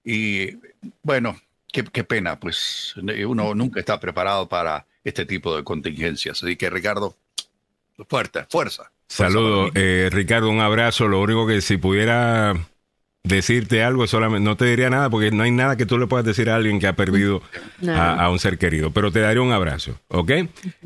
Y 0.06 0.58
bueno, 1.02 1.40
qué, 1.72 1.84
qué 1.84 2.04
pena, 2.04 2.40
pues 2.40 2.94
uno 2.96 3.56
nunca 3.56 3.80
está 3.80 4.00
preparado 4.00 4.48
para 4.48 4.86
este 5.04 5.26
tipo 5.26 5.56
de 5.56 5.64
contingencias. 5.64 6.44
Así 6.44 6.56
que 6.56 6.70
Ricardo, 6.70 7.18
Fuerte, 8.08 8.46
fuerza. 8.50 8.92
Saludos, 9.08 9.72
eh, 9.76 10.10
Ricardo, 10.12 10.50
un 10.50 10.60
abrazo. 10.60 11.08
Lo 11.08 11.22
único 11.22 11.46
que 11.46 11.62
si 11.62 11.78
pudiera 11.78 12.56
decirte 13.24 13.84
algo, 13.84 14.08
solamente 14.08 14.44
no 14.44 14.58
te 14.58 14.66
diría 14.66 14.90
nada 14.90 15.10
porque 15.10 15.32
no 15.32 15.44
hay 15.44 15.52
nada 15.52 15.78
que 15.78 15.86
tú 15.86 15.98
le 15.98 16.08
puedas 16.08 16.26
decir 16.26 16.50
a 16.50 16.56
alguien 16.56 16.80
que 16.80 16.88
ha 16.88 16.96
perdido 16.96 17.42
a, 17.88 18.30
un 18.30 18.40
ser 18.40 18.58
querido, 18.58 18.92
pero 18.92 19.12
te 19.12 19.20
daría 19.20 19.42
un 19.42 19.54
abrazo, 19.54 19.98
¿ok? 20.10 20.32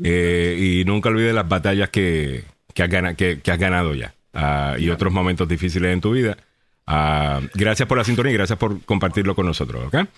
Eh, 0.02 0.56
y 0.58 0.84
nunca 0.84 1.08
olvides 1.08 1.34
las 1.34 1.48
batallas 1.48 1.88
que, 1.88 2.44
que, 2.74 2.82
has, 2.82 2.88
ganado, 2.88 3.16
que, 3.16 3.40
has 3.44 3.58
ganado 3.58 3.94
ya 3.94 4.14
ah, 4.34 4.76
y 4.78 4.90
otros 4.90 5.12
momentos 5.12 5.48
difíciles 5.48 5.92
en 5.92 6.00
tu 6.00 6.12
vida. 6.12 6.36
Ah, 6.90 7.42
gracias 7.52 7.86
por 7.86 7.98
la 7.98 8.04
sintonía 8.04 8.32
y 8.32 8.34
gracias 8.34 8.58
por 8.58 8.82
compartirlo 8.86 9.34
con 9.34 9.44
nosotros. 9.44 9.84
¿ok? 9.88 10.08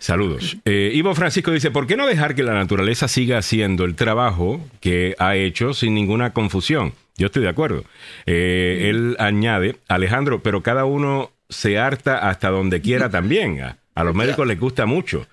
Saludos. 0.00 0.58
Eh, 0.66 0.92
Ivo 0.92 1.14
Francisco 1.14 1.50
dice, 1.50 1.70
¿por 1.70 1.86
qué 1.86 1.96
no 1.96 2.06
dejar 2.06 2.34
que 2.34 2.42
la 2.42 2.52
naturaleza 2.52 3.08
siga 3.08 3.38
haciendo 3.38 3.86
el 3.86 3.94
trabajo 3.94 4.60
que 4.80 5.16
ha 5.18 5.36
hecho 5.36 5.72
sin 5.72 5.94
ninguna 5.94 6.34
confusión? 6.34 6.92
Yo 7.16 7.28
estoy 7.28 7.42
de 7.42 7.48
acuerdo. 7.48 7.84
Eh, 8.26 8.88
él 8.90 9.16
añade, 9.18 9.76
Alejandro, 9.88 10.42
pero 10.42 10.62
cada 10.62 10.84
uno 10.84 11.30
se 11.48 11.78
harta 11.78 12.28
hasta 12.28 12.50
donde 12.50 12.82
quiera 12.82 13.08
también. 13.08 13.62
A, 13.62 14.04
los 14.04 14.14
médicos 14.14 14.46
les 14.46 14.60
gusta 14.60 14.84
mucho. 14.84 15.26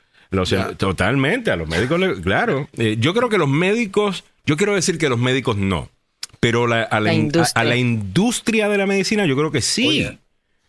totalmente, 0.77 1.51
a 1.51 1.57
los 1.57 1.67
médicos, 1.67 1.99
les, 1.99 2.19
claro. 2.21 2.69
Eh, 2.77 2.95
yo 2.97 3.13
creo 3.13 3.27
que 3.27 3.37
los 3.37 3.49
médicos, 3.49 4.23
yo 4.45 4.55
quiero 4.55 4.73
decir 4.73 4.97
que 4.97 5.09
los 5.09 5.19
médicos 5.19 5.57
no, 5.57 5.89
pero 6.39 6.63
a, 6.63 6.99
la, 7.01 7.13
industria. 7.13 8.69
de 8.69 8.77
la 8.77 8.85
medicina 8.85 9.25
yo 9.25 9.35
creo 9.35 9.51
que 9.51 9.61
sí. 9.61 10.17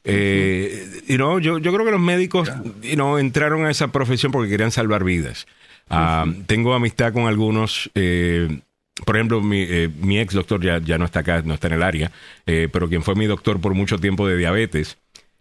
Eh, 0.04 1.02
yo, 1.08 1.38
yo 1.38 1.60
creo 1.60 1.84
que 1.84 1.90
los 1.90 2.00
médicos 2.00 2.50
entraron 2.82 3.66
a 3.66 3.70
esa 3.70 3.88
profesión 3.88 4.32
porque 4.32 4.48
querían 4.48 4.70
salvar 4.70 5.04
vidas. 5.04 5.46
Ah, 5.90 6.26
tengo 6.46 6.74
amistad 6.74 7.12
con 7.12 7.26
algunos, 7.26 7.90
eh, 7.94 8.60
por 9.04 9.16
ejemplo, 9.16 9.40
mi, 9.40 9.62
eh, 9.62 9.88
mi, 10.00 10.18
ex 10.18 10.34
doctor 10.34 10.62
ya, 10.62 10.78
ya 10.78 10.98
no 10.98 11.04
está 11.04 11.20
acá, 11.20 11.42
no 11.44 11.54
está 11.54 11.68
en 11.68 11.74
el 11.74 11.82
área, 11.82 12.12
eh, 12.46 12.68
pero 12.70 12.88
quien 12.88 13.02
fue 13.02 13.14
mi 13.14 13.26
doctor 13.26 13.60
por 13.60 13.74
mucho 13.74 13.98
tiempo 13.98 14.28
de 14.28 14.36
diabetes, 14.36 14.98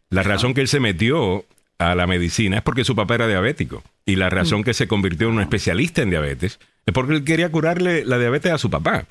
la 0.09 0.23
razón 0.23 0.53
que 0.53 0.61
él 0.61 0.67
se 0.67 0.79
metió 0.79 1.45
a 1.79 1.95
la 1.95 2.07
medicina 2.07 2.57
es 2.57 2.63
porque 2.63 2.83
su 2.83 2.95
papá 2.95 3.15
era 3.15 3.27
diabético 3.27 3.83
y 4.05 4.15
la 4.15 4.29
razón 4.29 4.61
mm. 4.61 4.63
que 4.63 4.73
se 4.73 4.87
convirtió 4.87 5.27
en 5.27 5.35
un 5.35 5.41
especialista 5.41 6.01
en 6.01 6.09
diabetes 6.09 6.59
es 6.87 6.93
porque 6.93 7.13
él 7.13 7.25
quería 7.25 7.51
curarle 7.51 8.05
la 8.05 8.17
diabetes 8.17 8.49
a 8.53 8.57
su 8.57 8.69
papá. 8.69 9.05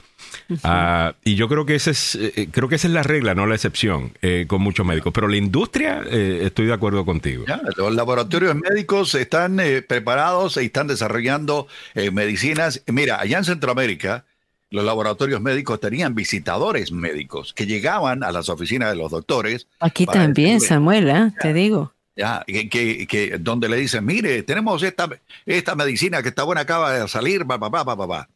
Ah, 0.64 1.14
y 1.24 1.34
yo 1.34 1.46
creo 1.46 1.66
que, 1.66 1.74
ese 1.74 1.90
es, 1.90 2.14
eh, 2.14 2.48
creo 2.50 2.70
que 2.70 2.76
esa 2.76 2.88
es 2.88 2.94
la 2.94 3.02
regla, 3.02 3.34
no 3.34 3.46
la 3.46 3.54
excepción, 3.54 4.14
eh, 4.22 4.46
con 4.48 4.62
muchos 4.62 4.86
médicos. 4.86 5.12
Pero 5.12 5.28
la 5.28 5.36
industria, 5.36 6.02
eh, 6.10 6.40
estoy 6.44 6.64
de 6.64 6.72
acuerdo 6.72 7.04
contigo. 7.04 7.44
los 7.76 7.94
laboratorios 7.94 8.56
médicos 8.56 9.14
están 9.14 9.60
preparados 9.86 10.56
y 10.56 10.64
están 10.64 10.86
desarrollando 10.86 11.68
medicinas. 12.12 12.82
Mira, 12.86 13.20
allá 13.20 13.36
en 13.36 13.44
Centroamérica, 13.44 14.24
los 14.70 14.82
laboratorios 14.82 15.42
médicos 15.42 15.78
tenían 15.78 16.14
visitadores 16.14 16.92
médicos 16.92 17.52
que 17.52 17.66
llegaban 17.66 18.24
a 18.24 18.32
las 18.32 18.48
oficinas 18.48 18.88
de 18.88 18.96
los 18.96 19.10
doctores. 19.10 19.68
Aquí 19.80 20.06
también, 20.06 20.62
Samuel, 20.62 21.32
te 21.42 21.52
digo. 21.52 21.92
Ya, 22.16 22.42
que, 22.46 23.06
que, 23.06 23.36
donde 23.38 23.68
le 23.68 23.76
dicen, 23.76 24.04
mire, 24.04 24.42
tenemos 24.42 24.82
esta, 24.82 25.06
esta 25.44 25.74
medicina 25.74 26.22
que 26.22 26.30
está 26.30 26.44
buena, 26.44 26.62
acaba 26.62 26.98
de 26.98 27.08
salir, 27.08 27.44
pa, 27.44 27.58
pa, 27.58 27.70
pa, 27.70 27.84
pa, 27.84 28.08
pa. 28.08 28.28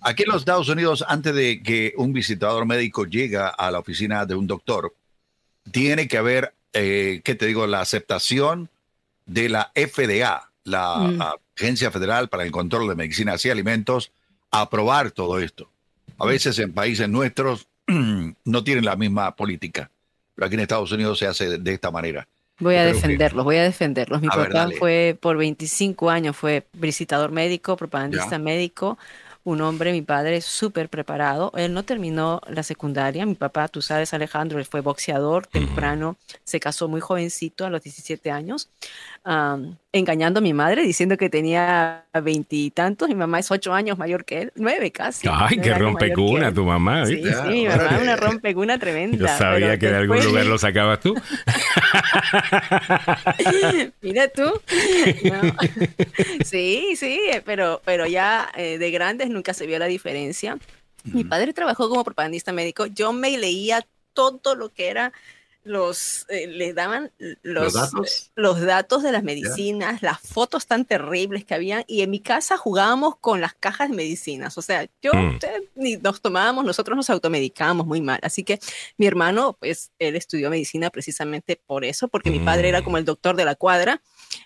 Aquí 0.00 0.22
en 0.22 0.30
los 0.30 0.38
Estados 0.38 0.68
Unidos, 0.68 1.04
antes 1.06 1.34
de 1.34 1.62
que 1.62 1.92
un 1.96 2.14
visitador 2.14 2.64
médico 2.64 3.04
llega 3.04 3.48
a 3.48 3.70
la 3.70 3.80
oficina 3.80 4.24
de 4.24 4.34
un 4.34 4.46
doctor, 4.46 4.94
tiene 5.70 6.08
que 6.08 6.16
haber, 6.16 6.54
eh, 6.72 7.20
¿qué 7.22 7.34
te 7.34 7.46
digo?, 7.46 7.66
la 7.66 7.80
aceptación 7.80 8.70
de 9.26 9.50
la 9.50 9.72
FDA, 9.74 10.50
la 10.64 10.96
mm. 10.96 11.22
Agencia 11.56 11.90
Federal 11.90 12.28
para 12.28 12.44
el 12.44 12.50
Control 12.50 12.88
de 12.88 12.94
Medicinas 12.94 13.44
y 13.44 13.50
Alimentos, 13.50 14.10
a 14.50 14.62
aprobar 14.62 15.10
todo 15.10 15.38
esto. 15.38 15.68
A 16.18 16.24
veces 16.26 16.58
en 16.58 16.72
países 16.72 17.08
nuestros 17.08 17.66
no 17.86 18.64
tienen 18.64 18.84
la 18.84 18.96
misma 18.96 19.36
política, 19.36 19.90
pero 20.34 20.46
aquí 20.46 20.54
en 20.54 20.60
Estados 20.60 20.92
Unidos 20.92 21.18
se 21.18 21.26
hace 21.26 21.58
de 21.58 21.74
esta 21.74 21.90
manera. 21.90 22.26
Voy 22.60 22.74
a 22.76 22.84
defenderlos, 22.84 23.44
voy 23.44 23.56
a 23.56 23.62
defenderlos. 23.62 24.20
Mi 24.20 24.28
papá 24.28 24.68
fue 24.78 25.16
por 25.20 25.36
25 25.36 26.10
años, 26.10 26.36
fue 26.36 26.66
visitador 26.72 27.30
médico, 27.30 27.76
propagandista 27.76 28.38
médico, 28.38 28.98
un 29.44 29.60
hombre, 29.60 29.92
mi 29.92 30.02
padre, 30.02 30.40
súper 30.40 30.88
preparado. 30.88 31.52
Él 31.56 31.72
no 31.72 31.84
terminó 31.84 32.40
la 32.48 32.62
secundaria. 32.62 33.24
Mi 33.26 33.34
papá, 33.34 33.68
tú 33.68 33.80
sabes, 33.80 34.12
Alejandro, 34.12 34.58
él 34.58 34.64
fue 34.64 34.80
boxeador 34.80 35.46
temprano, 35.46 36.16
se 36.44 36.58
casó 36.58 36.88
muy 36.88 37.00
jovencito, 37.00 37.64
a 37.64 37.70
los 37.70 37.82
17 37.82 38.30
años 38.30 38.68
engañando 39.92 40.38
a 40.38 40.40
mi 40.40 40.54
madre 40.54 40.82
diciendo 40.82 41.18
que 41.18 41.28
tenía 41.28 42.06
veintitantos. 42.22 43.08
Mi 43.08 43.14
mamá 43.14 43.40
es 43.40 43.50
ocho 43.50 43.74
años 43.74 43.98
mayor 43.98 44.24
que 44.24 44.42
él, 44.42 44.52
nueve 44.54 44.90
casi. 44.90 45.28
Ay, 45.30 45.58
qué 45.58 45.74
rompecuna 45.74 46.52
tu 46.52 46.64
mamá. 46.64 47.04
Sí, 47.04 47.22
sí, 47.22 47.48
mi 47.48 47.66
mamá 47.66 47.96
es 47.96 48.02
una 48.02 48.16
rompecuna 48.16 48.78
tremenda. 48.78 49.18
Yo 49.18 49.28
sabía 49.28 49.78
que 49.78 49.90
de 49.90 49.96
algún 49.96 50.24
lugar 50.24 50.46
lo 50.46 50.56
sacabas 50.56 51.00
tú. 51.00 51.14
Mira 54.00 54.28
tú. 54.28 54.50
Sí, 56.44 56.94
sí, 56.96 57.20
pero, 57.44 57.82
pero 57.84 58.06
ya 58.06 58.48
eh, 58.56 58.78
de 58.78 58.90
grandes 58.90 59.28
nunca 59.28 59.52
se 59.52 59.66
vio 59.66 59.78
la 59.78 59.86
diferencia. 59.86 60.56
Mi 61.04 61.24
padre 61.24 61.52
trabajó 61.52 61.88
como 61.88 62.04
propagandista 62.04 62.52
médico. 62.52 62.86
Yo 62.86 63.12
me 63.12 63.36
leía 63.36 63.84
todo 64.14 64.54
lo 64.54 64.70
que 64.70 64.88
era 64.88 65.12
los 65.68 66.26
eh, 66.28 66.46
les 66.46 66.74
daban 66.74 67.12
los, 67.42 67.74
¿Los 68.34 68.60
datos? 68.60 69.02
de 69.02 69.12
las 69.12 69.22
medicinas, 69.22 70.02
las 70.02 70.18
fotos 70.20 70.66
tan 70.66 70.84
terribles 70.84 71.44
que 71.44 71.54
habían 71.54 71.84
y 71.86 72.02
en 72.02 72.10
mi 72.10 72.20
casa 72.20 72.56
jugábamos 72.56 73.16
con 73.16 73.40
las 73.40 73.54
cajas 73.54 73.90
de 73.90 73.96
medicinas, 73.96 74.58
o 74.58 74.62
sea, 74.62 74.88
yo 75.02 75.12
mm. 75.12 75.38
ni 75.76 75.96
nos 75.96 76.20
tomábamos, 76.20 76.64
nosotros 76.64 76.96
nos 76.96 77.10
automedicábamos 77.10 77.86
muy 77.86 78.00
mal, 78.00 78.18
así 78.22 78.42
que 78.42 78.58
mi 78.96 79.06
hermano 79.06 79.56
pues 79.60 79.92
él 79.98 80.16
estudió 80.16 80.50
medicina 80.50 80.90
precisamente 80.90 81.60
por 81.66 81.84
eso, 81.84 82.08
porque 82.08 82.30
mi 82.30 82.40
padre 82.40 82.70
era 82.70 82.80
mm. 82.80 82.84
como 82.84 82.98
el 82.98 83.04
doctor 83.04 83.36
de 83.36 83.44
la 83.44 83.54
cuadra 83.54 84.02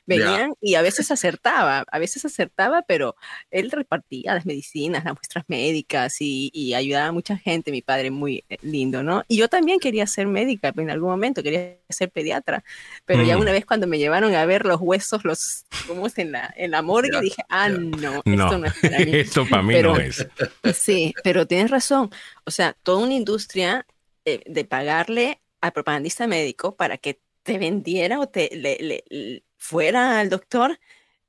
venían 0.07 0.55
y 0.61 0.75
a 0.75 0.83
veces 0.83 1.11
acertaba, 1.11 1.85
a 1.91 1.99
veces 1.99 2.25
acertaba, 2.25 2.83
pero 2.83 3.17
él 3.51 3.71
repartía 3.71 4.35
las 4.35 4.47
medicinas, 4.47 5.05
las 5.05 5.15
muestras 5.15 5.45
médicas 5.49 6.17
y, 6.21 6.51
ayudaba 6.75 7.09
a 7.09 7.13
mucha 7.13 7.37
gente, 7.37 7.71
mi 7.71 7.83
padre 7.83 8.11
muy 8.11 8.45
eh, 8.49 8.57
lindo, 8.63 9.03
¿no? 9.03 9.25
Y 9.29 9.37
yo 9.37 9.49
también 9.49 9.79
quería 9.79 10.07
ser 10.07 10.27
médica 10.27 10.73
en 10.77 10.91
algún 10.91 11.11
momento, 11.11 11.43
quería 11.43 11.77
ser 11.91 12.11
pediatra, 12.11 12.65
pero 13.05 13.23
ya 13.23 13.37
mm. 13.37 13.41
una 13.41 13.53
vez 13.53 13.67
cuando 13.67 13.87
me 13.87 13.99
llevaron 13.99 14.35
a 14.35 14.47
ver 14.47 14.65
los 14.65 14.81
huesos, 14.81 15.25
los, 15.25 15.65
¿cómo 15.87 16.07
es? 16.07 16.17
En 16.19 16.33
la, 16.33 16.53
en 16.57 16.71
la 16.71 16.83
morgue, 16.83 17.21
dije, 17.21 17.43
ah, 17.49 17.69
no, 17.69 18.23
esto 18.25 18.59
no 18.59 18.67
es 18.67 18.75
para 18.75 18.99
mí. 19.05 19.17
esto 19.17 19.47
para 19.49 19.63
mí 19.63 19.83
no 19.83 19.97
es. 19.97 20.27
Sí, 20.75 21.15
pero 21.23 21.47
tienes 21.47 21.71
razón, 21.71 22.11
o 22.45 22.51
sea, 22.51 22.75
toda 22.83 23.05
una 23.05 23.15
industria 23.15 23.87
eh, 24.25 24.41
de 24.47 24.65
pagarle 24.65 25.41
al 25.61 25.73
propagandista 25.73 26.27
médico 26.27 26.75
para 26.75 26.97
que 26.97 27.21
te 27.43 27.59
vendiera 27.59 28.21
o 28.21 28.29
te 28.29 28.51
le, 28.53 29.43
fuera 29.63 30.19
al 30.19 30.29
doctor 30.29 30.81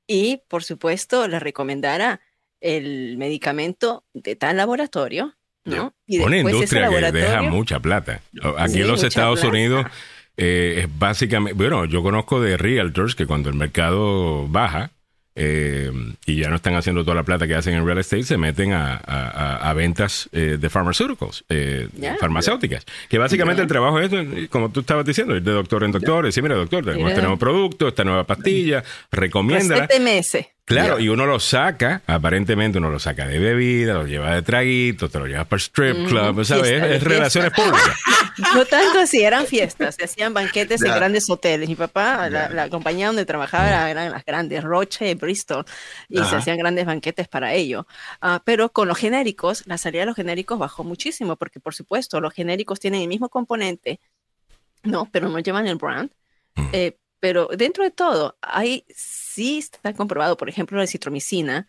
y, 0.08 0.42
por 0.48 0.64
supuesto, 0.64 1.28
le 1.28 1.38
recomendara 1.38 2.20
el 2.60 3.16
medicamento 3.16 4.04
de 4.12 4.34
tal 4.34 4.56
laboratorio, 4.56 5.36
¿no? 5.64 5.94
Y 6.04 6.18
Una 6.18 6.38
industria 6.38 6.90
que 6.90 7.12
deja 7.12 7.42
mucha 7.42 7.78
plata. 7.78 8.20
Aquí 8.58 8.80
en 8.80 8.88
los 8.88 9.04
Estados 9.04 9.44
Unidos 9.44 9.86
eh, 10.36 10.80
es 10.82 10.98
básicamente, 10.98 11.54
bueno, 11.54 11.84
yo 11.84 12.02
conozco 12.02 12.40
de 12.40 12.56
realtors 12.56 13.14
que 13.14 13.24
cuando 13.24 13.50
el 13.50 13.54
mercado 13.54 14.48
baja, 14.48 14.90
eh, 15.36 15.90
y 16.26 16.36
ya 16.36 16.48
no 16.48 16.56
están 16.56 16.74
haciendo 16.76 17.02
toda 17.02 17.16
la 17.16 17.24
plata 17.24 17.46
que 17.46 17.54
hacen 17.54 17.74
en 17.74 17.84
real 17.84 17.98
estate, 17.98 18.22
se 18.22 18.36
meten 18.36 18.72
a, 18.72 18.96
a, 18.96 19.72
ventas 19.74 20.28
eh, 20.32 20.58
de 20.60 20.70
pharmaceuticals, 20.70 21.44
eh, 21.48 21.88
farmacéuticas. 22.20 22.84
Que 23.08 23.18
básicamente 23.18 23.62
el 23.62 23.68
trabajo 23.68 23.98
es, 24.00 24.10
como 24.48 24.70
tú 24.70 24.80
estabas 24.80 25.04
diciendo, 25.04 25.34
ir 25.36 25.42
de 25.42 25.52
doctor 25.52 25.82
en 25.82 25.90
doctor, 25.90 26.24
decir, 26.24 26.42
mira, 26.42 26.54
doctor, 26.54 26.84
tenemos 26.84 27.10
este 27.10 27.22
nuevo 27.22 27.36
producto, 27.36 27.88
esta 27.88 28.04
nueva 28.04 28.24
pastilla, 28.24 28.84
recomienda. 29.10 29.88
meses. 30.00 30.46
Claro, 30.66 30.98
y 30.98 31.10
uno 31.10 31.26
lo 31.26 31.38
saca, 31.40 32.00
aparentemente 32.06 32.78
uno 32.78 32.88
lo 32.88 32.98
saca 32.98 33.26
de 33.28 33.38
bebida, 33.38 33.92
lo 33.92 34.06
lleva 34.06 34.34
de 34.34 34.40
traguito, 34.40 35.10
te 35.10 35.18
lo 35.18 35.26
lleva 35.26 35.44
para 35.44 35.60
strip 35.60 36.08
club, 36.08 36.42
¿sabes? 36.42 36.70
es, 36.70 37.02
relaciones 37.02 37.52
públicas. 37.52 37.98
No 38.52 38.64
tanto 38.64 38.98
así, 38.98 39.22
eran 39.22 39.46
fiestas, 39.46 39.94
se 39.94 40.04
hacían 40.04 40.34
banquetes 40.34 40.82
en 40.82 40.92
grandes 40.92 41.30
hoteles. 41.30 41.68
Mi 41.68 41.76
papá, 41.76 42.28
la, 42.28 42.68
compañía 42.68 43.06
donde 43.06 43.24
trabajaba 43.24 43.88
eran 43.88 44.10
las 44.10 44.24
grandes, 44.24 44.64
Roche 44.64 45.14
Bristol, 45.14 45.64
y 46.08 46.18
se 46.18 46.34
hacían 46.34 46.58
grandes 46.58 46.84
banquetes 46.84 47.28
para 47.28 47.52
ello. 47.52 47.86
Ah, 48.20 48.42
pero 48.44 48.70
con 48.70 48.88
los 48.88 48.98
genéricos, 48.98 49.64
la 49.66 49.78
salida 49.78 50.00
de 50.00 50.06
los 50.06 50.16
genéricos 50.16 50.58
bajó 50.58 50.82
muchísimo, 50.82 51.36
porque 51.36 51.60
por 51.60 51.76
supuesto, 51.76 52.20
los 52.20 52.34
genéricos 52.34 52.80
tienen 52.80 53.02
el 53.02 53.08
mismo 53.08 53.28
componente, 53.28 54.00
no, 54.82 55.08
pero 55.12 55.28
no 55.28 55.38
llevan 55.38 55.68
el 55.68 55.76
brand. 55.76 56.10
Mm. 56.56 56.68
Eh, 56.72 56.96
pero 57.20 57.48
dentro 57.56 57.84
de 57.84 57.92
todo, 57.92 58.36
hay 58.42 58.84
sí 59.34 59.58
está 59.58 59.92
comprobado, 59.94 60.36
por 60.36 60.48
ejemplo, 60.48 60.78
la 60.78 60.86
citromicina, 60.86 61.68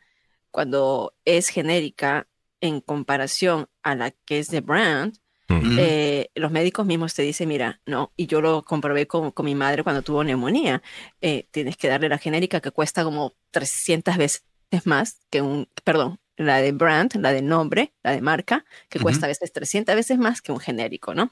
cuando 0.52 1.16
es 1.26 1.50
genérica 1.50 2.28
en 2.62 2.80
comparación 2.82 3.68
a 3.84 3.96
la 3.96 4.12
que 4.12 4.40
es 4.40 4.50
de 4.50 4.62
brand, 4.62 5.18
eh, 5.48 6.32
los 6.34 6.52
médicos 6.52 6.86
mismos 6.86 7.14
te 7.14 7.22
dicen, 7.22 7.48
mira, 7.48 7.80
no, 7.86 8.12
y 8.16 8.26
yo 8.26 8.42
lo 8.42 8.64
comprobé 8.64 9.08
con, 9.08 9.32
con 9.32 9.46
mi 9.46 9.54
madre 9.54 9.84
cuando 9.84 10.02
tuvo 10.02 10.24
neumonía, 10.24 10.82
eh, 11.22 11.48
tienes 11.52 11.78
que 11.78 11.88
darle 11.88 12.10
la 12.10 12.18
genérica 12.18 12.62
que 12.62 12.72
cuesta 12.72 13.04
como 13.04 13.34
300 13.52 14.18
veces 14.18 14.44
más 14.86 15.20
que 15.30 15.42
un, 15.42 15.70
perdón, 15.84 16.20
la 16.36 16.58
de 16.58 16.72
brand, 16.72 17.16
la 17.16 17.32
de 17.32 17.42
nombre, 17.42 17.94
la 18.04 18.12
de 18.12 18.22
marca, 18.22 18.66
que 18.90 19.00
cuesta 19.00 19.26
a 19.26 19.30
veces 19.30 19.54
300 19.54 19.96
veces 19.96 20.18
más 20.18 20.42
que 20.42 20.52
un 20.52 20.60
genérico, 20.60 21.14
¿no? 21.14 21.32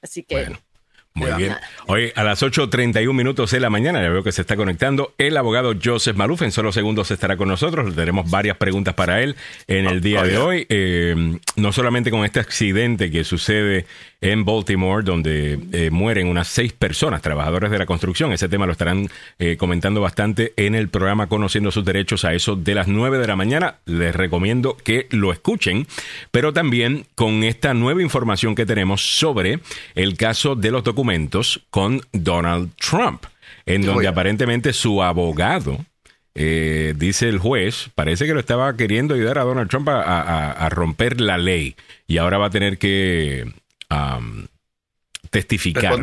Así 0.00 0.22
que... 0.22 0.46
Muy 1.16 1.30
bien. 1.34 1.54
Hoy 1.86 2.10
a 2.16 2.24
las 2.24 2.42
8.31 2.42 3.12
minutos 3.12 3.52
de 3.52 3.60
la 3.60 3.70
mañana, 3.70 4.02
ya 4.02 4.08
veo 4.08 4.24
que 4.24 4.32
se 4.32 4.40
está 4.40 4.56
conectando 4.56 5.14
el 5.16 5.36
abogado 5.36 5.72
Joseph 5.80 6.16
Maluf. 6.16 6.42
En 6.42 6.50
solo 6.50 6.72
segundos 6.72 7.08
estará 7.12 7.36
con 7.36 7.46
nosotros. 7.46 7.94
Tenemos 7.94 8.28
varias 8.28 8.56
preguntas 8.56 8.94
para 8.94 9.22
él 9.22 9.36
en 9.68 9.86
el 9.86 10.00
día 10.00 10.24
de 10.24 10.38
hoy. 10.38 10.66
Eh, 10.68 11.38
no 11.54 11.70
solamente 11.70 12.10
con 12.10 12.24
este 12.24 12.40
accidente 12.40 13.12
que 13.12 13.22
sucede 13.22 13.86
en 14.24 14.46
Baltimore, 14.46 15.04
donde 15.04 15.58
eh, 15.72 15.90
mueren 15.90 16.28
unas 16.28 16.48
seis 16.48 16.72
personas, 16.72 17.20
trabajadores 17.20 17.70
de 17.70 17.78
la 17.78 17.84
construcción. 17.84 18.32
Ese 18.32 18.48
tema 18.48 18.64
lo 18.64 18.72
estarán 18.72 19.10
eh, 19.38 19.58
comentando 19.58 20.00
bastante 20.00 20.54
en 20.56 20.74
el 20.74 20.88
programa 20.88 21.26
Conociendo 21.26 21.70
sus 21.70 21.84
Derechos 21.84 22.24
a 22.24 22.32
eso 22.32 22.56
de 22.56 22.74
las 22.74 22.88
nueve 22.88 23.18
de 23.18 23.26
la 23.26 23.36
mañana. 23.36 23.76
Les 23.84 24.16
recomiendo 24.16 24.78
que 24.78 25.08
lo 25.10 25.30
escuchen, 25.30 25.86
pero 26.30 26.54
también 26.54 27.04
con 27.14 27.44
esta 27.44 27.74
nueva 27.74 28.00
información 28.00 28.54
que 28.54 28.64
tenemos 28.64 29.18
sobre 29.18 29.60
el 29.94 30.16
caso 30.16 30.54
de 30.54 30.70
los 30.70 30.82
documentos 30.84 31.60
con 31.68 32.00
Donald 32.12 32.70
Trump, 32.76 33.24
en 33.66 33.82
donde 33.82 34.08
aparentemente 34.08 34.72
su 34.72 35.02
abogado, 35.02 35.84
eh, 36.34 36.94
dice 36.96 37.28
el 37.28 37.38
juez, 37.38 37.90
parece 37.94 38.24
que 38.24 38.32
lo 38.32 38.40
estaba 38.40 38.74
queriendo 38.74 39.14
ayudar 39.14 39.36
a 39.36 39.42
Donald 39.42 39.68
Trump 39.68 39.90
a, 39.90 40.66
romper 40.70 41.20
la 41.20 41.36
ley 41.36 41.76
y 42.06 42.16
ahora 42.16 42.38
va 42.38 42.46
a 42.46 42.50
tener 42.50 42.78
que 42.78 43.52
testificar. 45.30 46.00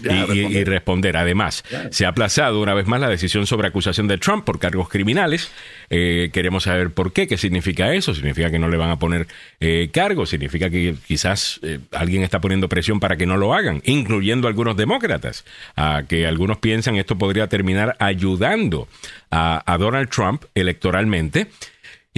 y, 0.00 0.62
responder. 0.62 1.16
Además, 1.16 1.64
se 1.90 2.06
ha 2.06 2.10
aplazado 2.10 2.62
una 2.62 2.72
vez 2.74 2.86
más 2.86 3.00
la 3.00 3.08
decisión 3.08 3.46
sobre 3.46 3.66
acusación 3.66 4.06
de 4.06 4.16
Trump 4.16 4.44
por 4.44 4.60
cargos 4.60 4.88
criminales. 4.88 5.50
Eh, 5.90 6.30
queremos 6.32 6.64
saber 6.64 6.90
por 6.90 7.12
qué, 7.12 7.26
qué 7.26 7.36
significa 7.36 7.92
eso. 7.92 8.14
¿Significa 8.14 8.50
que 8.52 8.60
no 8.60 8.68
le 8.68 8.76
van 8.76 8.90
a 8.90 8.98
poner 9.00 9.26
eh, 9.58 9.90
cargos? 9.92 10.30
¿Significa 10.30 10.70
que 10.70 10.94
quizás 11.06 11.58
eh, 11.64 11.80
alguien 11.90 12.22
está 12.22 12.40
poniendo 12.40 12.68
presión 12.68 13.00
para 13.00 13.16
que 13.16 13.26
no 13.26 13.36
lo 13.36 13.54
hagan? 13.54 13.82
Incluyendo 13.84 14.46
algunos 14.46 14.76
demócratas, 14.76 15.44
a 15.74 16.04
que 16.08 16.28
algunos 16.28 16.58
piensan 16.58 16.94
esto 16.94 17.18
podría 17.18 17.48
terminar 17.48 17.96
ayudando 17.98 18.86
a 19.30 19.76
Donald 19.78 20.08
Trump 20.08 20.44
electoralmente 20.54 21.48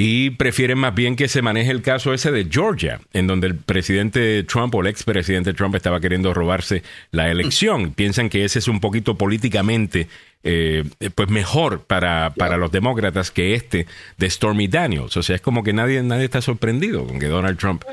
y 0.02 0.30
prefieren 0.30 0.78
más 0.78 0.94
bien 0.94 1.14
que 1.14 1.28
se 1.28 1.42
maneje 1.42 1.70
el 1.70 1.82
caso 1.82 2.14
ese 2.14 2.32
de 2.32 2.48
Georgia, 2.50 3.02
en 3.12 3.26
donde 3.26 3.48
el 3.48 3.56
presidente 3.56 4.42
Trump 4.44 4.74
o 4.74 4.80
el 4.80 4.86
expresidente 4.86 5.52
Trump 5.52 5.74
estaba 5.74 6.00
queriendo 6.00 6.32
robarse 6.32 6.82
la 7.10 7.30
elección. 7.30 7.92
Piensan 7.92 8.30
que 8.30 8.46
ese 8.46 8.60
es 8.60 8.68
un 8.68 8.80
poquito 8.80 9.16
políticamente 9.18 10.08
eh, 10.42 10.84
pues 11.14 11.28
mejor 11.28 11.82
para, 11.82 12.30
para 12.30 12.56
los 12.56 12.72
demócratas 12.72 13.30
que 13.30 13.52
este 13.52 13.86
de 14.16 14.30
Stormy 14.30 14.68
Daniels. 14.68 15.18
O 15.18 15.22
sea, 15.22 15.36
es 15.36 15.42
como 15.42 15.62
que 15.62 15.74
nadie, 15.74 16.02
nadie 16.02 16.24
está 16.24 16.40
sorprendido 16.40 17.06
con 17.06 17.18
que 17.20 17.26
Donald 17.26 17.58
Trump 17.58 17.84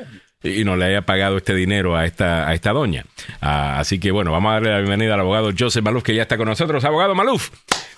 y 0.42 0.64
no 0.64 0.76
le 0.76 0.86
haya 0.86 1.02
pagado 1.02 1.36
este 1.36 1.54
dinero 1.54 1.94
a 1.94 2.06
esta, 2.06 2.48
a 2.48 2.54
esta 2.54 2.72
doña. 2.72 3.04
Ah, 3.42 3.78
así 3.78 3.98
que 3.98 4.12
bueno, 4.12 4.32
vamos 4.32 4.48
a 4.48 4.54
darle 4.54 4.70
la 4.70 4.78
bienvenida 4.78 5.12
al 5.12 5.20
abogado 5.20 5.52
Joseph 5.56 5.84
Maluf, 5.84 6.04
que 6.04 6.14
ya 6.14 6.22
está 6.22 6.38
con 6.38 6.48
nosotros. 6.48 6.82
Abogado 6.86 7.14
Maluf, 7.14 7.50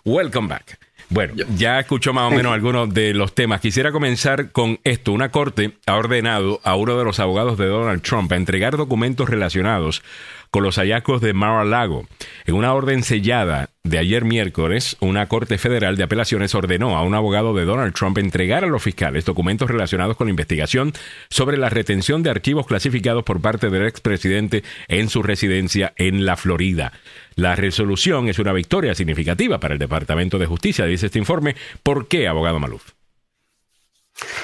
welcome 0.05 0.49
back. 0.49 0.90
Bueno, 1.11 1.35
ya 1.57 1.81
escuchó 1.81 2.13
más 2.13 2.33
o 2.33 2.35
menos 2.35 2.53
algunos 2.55 2.95
de 2.95 3.13
los 3.15 3.35
temas. 3.35 3.61
Quisiera 3.61 3.91
comenzar 3.91 4.53
con 4.53 4.79
esto. 4.85 5.13
Una 5.13 5.31
corte 5.31 5.77
ha 5.87 5.97
ordenado 5.97 6.61
a 6.63 6.77
uno 6.77 6.97
de 6.97 7.05
los 7.05 7.19
abogados 7.19 7.59
de 7.59 7.67
Donald 7.67 8.03
Trump 8.03 8.33
a 8.33 8.37
entregar 8.37 8.77
documentos 8.77 9.29
relacionados 9.29 10.03
con 10.51 10.63
los 10.63 10.77
hallazgos 10.77 11.21
de 11.21 11.33
Mar-a-Lago. 11.33 12.07
En 12.45 12.55
una 12.55 12.75
orden 12.75 13.03
sellada 13.03 13.71
de 13.85 13.99
ayer 13.99 14.25
miércoles, 14.25 14.97
una 15.01 15.27
Corte 15.27 15.59
Federal 15.59 15.97
de 15.97 16.05
Apelaciones 16.05 16.55
ordenó 16.55 16.97
a 16.97 17.03
un 17.03 17.15
abogado 17.15 17.55
de 17.55 17.65
Donald 17.65 17.95
Trump 17.95 18.19
entregar 18.19 18.65
a 18.65 18.69
los 18.69 18.83
fiscales 18.83 19.25
documentos 19.25 19.71
relacionados 19.71 20.17
con 20.17 20.27
la 20.27 20.33
investigación 20.33 20.93
sobre 21.31 21.57
la 21.57 21.71
retención 21.71 22.23
de 22.23 22.31
archivos 22.31 22.67
clasificados 22.67 23.25
por 23.25 23.41
parte 23.41 23.71
del 23.71 23.87
expresidente 23.87 24.65
en 24.89 25.09
su 25.09 25.23
residencia 25.23 25.93
en 25.97 26.27
la 26.27 26.37
Florida. 26.37 26.93
La 27.37 27.57
resolución 27.57 28.29
es 28.29 28.39
una 28.39 28.53
victoria 28.53 28.95
significativa 28.95 29.61
para 29.61 29.75
el 29.75 29.81
Departamento 29.81 30.39
de 30.39 30.47
Justicia, 30.47 30.85
dice 30.85 31.07
este 31.07 31.19
informe. 31.19 31.57
¿Por 31.83 32.09
qué, 32.09 32.29
abogado 32.29 32.59
Maluf? 32.59 33.00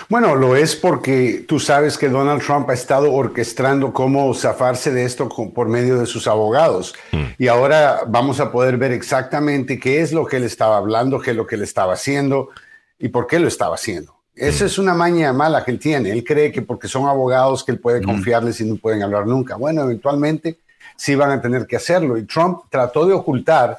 Bueno, 0.09 0.35
lo 0.37 0.57
es 0.57 0.77
porque 0.77 1.45
tú 1.47 1.59
sabes 1.59 1.99
que 1.99 2.09
Donald 2.09 2.43
Trump 2.43 2.69
ha 2.71 2.75
estado 2.75 3.13
orquestando 3.13 3.93
cómo 3.93 4.33
zafarse 4.35 4.93
de 4.93 5.05
esto 5.05 5.29
por 5.29 5.69
medio 5.69 5.99
de 5.99 6.07
sus 6.07 6.27
abogados. 6.27 6.95
Mm. 7.13 7.25
Y 7.39 7.49
ahora 7.49 8.01
vamos 8.07 8.41
a 8.41 8.53
poder 8.53 8.77
ver 8.77 8.93
exactamente 8.93 9.79
qué 9.79 10.01
es 10.01 10.13
lo 10.13 10.27
que 10.27 10.37
él 10.37 10.45
estaba 10.45 10.77
hablando, 10.77 11.21
qué 11.21 11.33
es 11.33 11.37
lo 11.37 11.47
que 11.47 11.57
él 11.57 11.63
estaba 11.63 11.95
haciendo 11.95 12.51
y 12.99 13.09
por 13.09 13.27
qué 13.27 13.39
lo 13.39 13.49
estaba 13.49 13.75
haciendo. 13.75 14.15
Esa 14.35 14.65
mm. 14.65 14.67
es 14.67 14.79
una 14.79 14.95
maña 14.95 15.33
mala 15.33 15.65
que 15.65 15.71
él 15.71 15.79
tiene. 15.79 16.11
Él 16.11 16.23
cree 16.25 16.53
que 16.53 16.63
porque 16.63 16.89
son 16.89 17.07
abogados 17.07 17.65
que 17.65 17.73
él 17.73 17.81
puede 17.81 18.01
mm. 18.01 18.05
confiarles 18.05 18.61
y 18.61 18.65
no 18.65 18.77
pueden 18.77 19.03
hablar 19.03 19.27
nunca. 19.27 19.57
Bueno, 19.57 19.83
eventualmente 19.83 20.59
sí 20.97 21.15
van 21.15 21.31
a 21.31 21.41
tener 21.41 21.67
que 21.67 21.77
hacerlo. 21.77 22.17
Y 22.17 22.25
Trump 22.25 22.61
trató 22.71 23.07
de 23.07 23.15
ocultar 23.15 23.79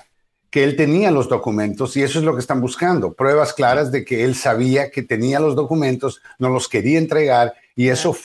que 0.50 0.64
él 0.64 0.76
tenía 0.76 1.12
los 1.12 1.28
documentos 1.28 1.98
y 1.98 2.04
eso 2.04 2.20
es 2.20 2.26
lo 2.26 2.34
que 2.34 2.40
están 2.40 2.62
buscando, 2.62 3.14
pruebas 3.14 3.54
claras 3.54 3.92
de 3.92 4.06
que 4.06 4.24
él 4.24 4.36
sabía 4.36 4.90
que 4.90 5.04
tenía 5.04 5.40
los 5.40 5.56
documentos, 5.56 6.22
no 6.40 6.50
los 6.50 6.70
quería 6.70 6.98
entregar 6.98 7.54
y 7.76 7.90
eso, 7.90 8.16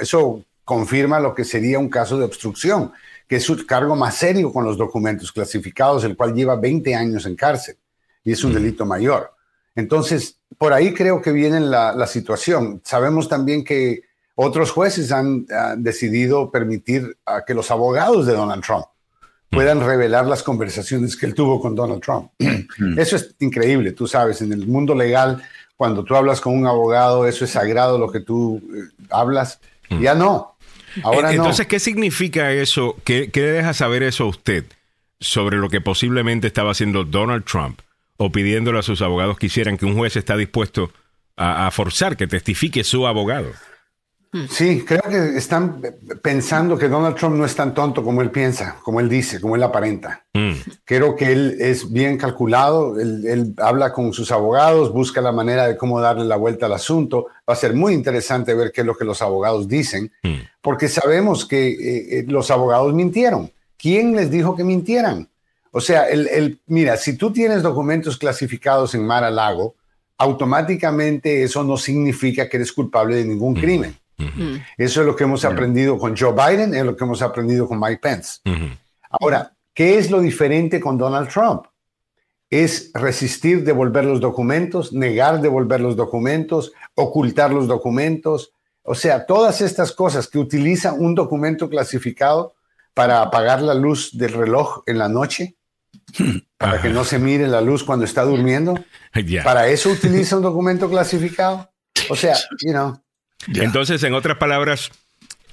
eso 0.00 0.42
confirma 0.64 1.20
lo 1.20 1.34
que 1.34 1.44
sería 1.44 1.78
un 1.78 1.88
caso 1.88 2.18
de 2.18 2.24
obstrucción, 2.24 2.92
que 3.26 3.36
es 3.36 3.48
un 3.48 3.64
cargo 3.64 3.96
más 3.96 4.16
serio 4.16 4.52
con 4.52 4.64
los 4.64 4.76
documentos 4.76 5.32
clasificados, 5.32 6.04
el 6.04 6.16
cual 6.16 6.34
lleva 6.34 6.56
20 6.56 6.94
años 6.94 7.24
en 7.26 7.36
cárcel 7.36 7.76
y 8.22 8.32
es 8.32 8.44
un 8.44 8.52
delito 8.52 8.84
mayor. 8.84 9.32
Entonces, 9.74 10.38
por 10.58 10.72
ahí 10.72 10.92
creo 10.92 11.22
que 11.22 11.32
viene 11.32 11.60
la, 11.60 12.06
situación. 12.06 12.80
Sabemos 12.84 13.28
también 13.28 13.64
que 13.64 14.02
otros 14.34 14.70
jueces 14.70 15.12
han, 15.12 15.46
han 15.50 15.82
decidido 15.82 16.50
permitir 16.50 17.16
a 17.24 17.44
que 17.44 17.54
los 17.54 17.70
abogados 17.70 18.26
de 18.26 18.34
Donald 18.34 18.64
Trump 18.64 18.86
puedan 19.50 19.80
revelar 19.80 20.26
las 20.26 20.42
conversaciones 20.42 21.16
que 21.16 21.26
él 21.26 21.34
tuvo 21.34 21.60
con 21.60 21.74
Donald 21.74 22.02
Trump. 22.02 22.30
Eso 22.96 23.16
es 23.16 23.34
increíble, 23.40 23.92
tú 23.92 24.06
sabes, 24.06 24.42
en 24.42 24.52
el 24.52 24.66
mundo 24.66 24.94
legal, 24.94 25.42
cuando 25.76 26.04
tú 26.04 26.16
hablas 26.16 26.40
con 26.40 26.56
un 26.56 26.66
abogado, 26.66 27.26
eso 27.26 27.44
es 27.44 27.50
sagrado 27.50 27.98
lo 27.98 28.10
que 28.10 28.20
tú 28.20 28.62
eh, 28.74 29.04
hablas. 29.10 29.60
Ya 30.00 30.14
no. 30.14 30.56
Ahora 31.02 31.30
Entonces, 31.30 31.66
¿qué 31.66 31.78
significa 31.78 32.52
eso? 32.52 32.96
¿Qué, 33.04 33.30
¿Qué 33.30 33.42
deja 33.42 33.74
saber 33.74 34.02
eso 34.02 34.24
a 34.24 34.28
usted 34.28 34.64
sobre 35.20 35.58
lo 35.58 35.68
que 35.68 35.80
posiblemente 35.80 36.46
estaba 36.46 36.72
haciendo 36.72 37.04
Donald 37.04 37.44
Trump 37.44 37.80
o 38.16 38.32
pidiéndole 38.32 38.78
a 38.78 38.82
sus 38.82 39.02
abogados 39.02 39.38
que 39.38 39.46
hicieran 39.46 39.76
que 39.76 39.84
un 39.84 39.96
juez 39.96 40.16
está 40.16 40.36
dispuesto 40.36 40.90
a 41.36 41.70
forzar 41.70 42.16
que 42.16 42.26
testifique 42.26 42.82
su 42.82 43.06
abogado? 43.06 43.52
Sí, 44.50 44.84
creo 44.86 45.02
que 45.02 45.36
están 45.36 45.80
pensando 46.22 46.76
que 46.76 46.88
Donald 46.88 47.16
Trump 47.16 47.36
no 47.36 47.44
es 47.44 47.54
tan 47.54 47.74
tonto 47.74 48.02
como 48.02 48.22
él 48.22 48.30
piensa, 48.30 48.76
como 48.82 49.00
él 49.00 49.08
dice, 49.08 49.40
como 49.40 49.56
él 49.56 49.62
aparenta. 49.62 50.24
Mm. 50.34 50.52
Creo 50.84 51.16
que 51.16 51.32
él 51.32 51.56
es 51.60 51.92
bien 51.92 52.18
calculado, 52.18 52.98
él, 52.98 53.54
habla 53.58 53.92
con 53.92 54.12
sus 54.12 54.32
abogados, 54.32 54.92
busca 54.92 55.20
la 55.20 55.32
manera 55.32 55.66
de 55.66 55.76
cómo 55.76 56.00
darle 56.00 56.24
la 56.24 56.36
vuelta 56.36 56.66
al 56.66 56.72
asunto. 56.72 57.26
Va 57.48 57.54
a 57.54 57.56
ser 57.56 57.74
muy 57.74 57.94
interesante 57.94 58.54
ver 58.54 58.72
qué 58.72 58.82
es 58.82 58.86
lo 58.86 58.96
que 58.96 59.04
los 59.04 59.22
abogados 59.22 59.68
dicen, 59.68 60.12
mm. 60.22 60.34
porque 60.60 60.88
sabemos 60.88 61.46
que 61.46 61.68
eh, 61.68 62.18
eh, 62.18 62.24
los 62.28 62.50
abogados 62.50 62.92
mintieron. 62.94 63.50
¿Quién 63.78 64.16
les 64.16 64.30
dijo 64.30 64.56
que 64.56 64.64
mintieran? 64.64 65.28
O 65.70 65.80
sea, 65.80 66.08
el, 66.08 66.58
mira, 66.66 66.96
si 66.96 67.16
tú 67.16 67.32
tienes 67.32 67.62
documentos 67.62 68.16
clasificados 68.16 68.94
en 68.94 69.06
Mar 69.06 69.24
a 69.24 69.30
Lago, 69.30 69.74
automáticamente 70.18 71.42
eso 71.42 71.62
no 71.62 71.76
significa 71.76 72.48
que 72.48 72.56
eres 72.56 72.72
culpable 72.72 73.16
de 73.16 73.24
ningún 73.24 73.52
mm. 73.52 73.60
crimen. 73.60 73.96
Eso 74.78 75.00
es 75.00 75.06
lo 75.06 75.14
que 75.14 75.24
hemos 75.24 75.44
aprendido 75.44 75.98
con 75.98 76.16
Joe 76.16 76.32
Biden, 76.32 76.74
es 76.74 76.84
lo 76.84 76.96
que 76.96 77.04
hemos 77.04 77.22
aprendido 77.22 77.68
con 77.68 77.78
Mike 77.78 78.00
Pence. 78.00 78.40
Ahora, 79.10 79.52
¿qué 79.74 79.98
es 79.98 80.10
lo 80.10 80.20
diferente 80.20 80.80
con 80.80 80.96
Donald 80.96 81.28
Trump? 81.28 81.66
Es 82.48 82.90
resistir 82.94 83.64
devolver 83.64 84.04
los 84.04 84.20
documentos, 84.20 84.92
negar 84.92 85.40
devolver 85.40 85.80
los 85.80 85.96
documentos, 85.96 86.72
ocultar 86.94 87.52
los 87.52 87.66
documentos. 87.66 88.52
O 88.82 88.94
sea, 88.94 89.26
todas 89.26 89.60
estas 89.60 89.92
cosas 89.92 90.28
que 90.28 90.38
utiliza 90.38 90.92
un 90.92 91.14
documento 91.14 91.68
clasificado 91.68 92.54
para 92.94 93.20
apagar 93.20 93.60
la 93.60 93.74
luz 93.74 94.16
del 94.16 94.32
reloj 94.32 94.82
en 94.86 94.98
la 94.98 95.08
noche, 95.08 95.56
para 96.56 96.80
que 96.80 96.88
no 96.88 97.04
se 97.04 97.18
mire 97.18 97.46
la 97.48 97.60
luz 97.60 97.84
cuando 97.84 98.04
está 98.04 98.22
durmiendo. 98.22 98.74
Para 99.44 99.68
eso 99.68 99.90
utiliza 99.90 100.36
un 100.36 100.42
documento 100.42 100.88
clasificado. 100.88 101.70
O 102.10 102.16
sea, 102.16 102.36
you 102.62 102.72
know, 102.72 102.98
entonces, 103.54 104.02
en 104.02 104.14
otras 104.14 104.38
palabras, 104.38 104.90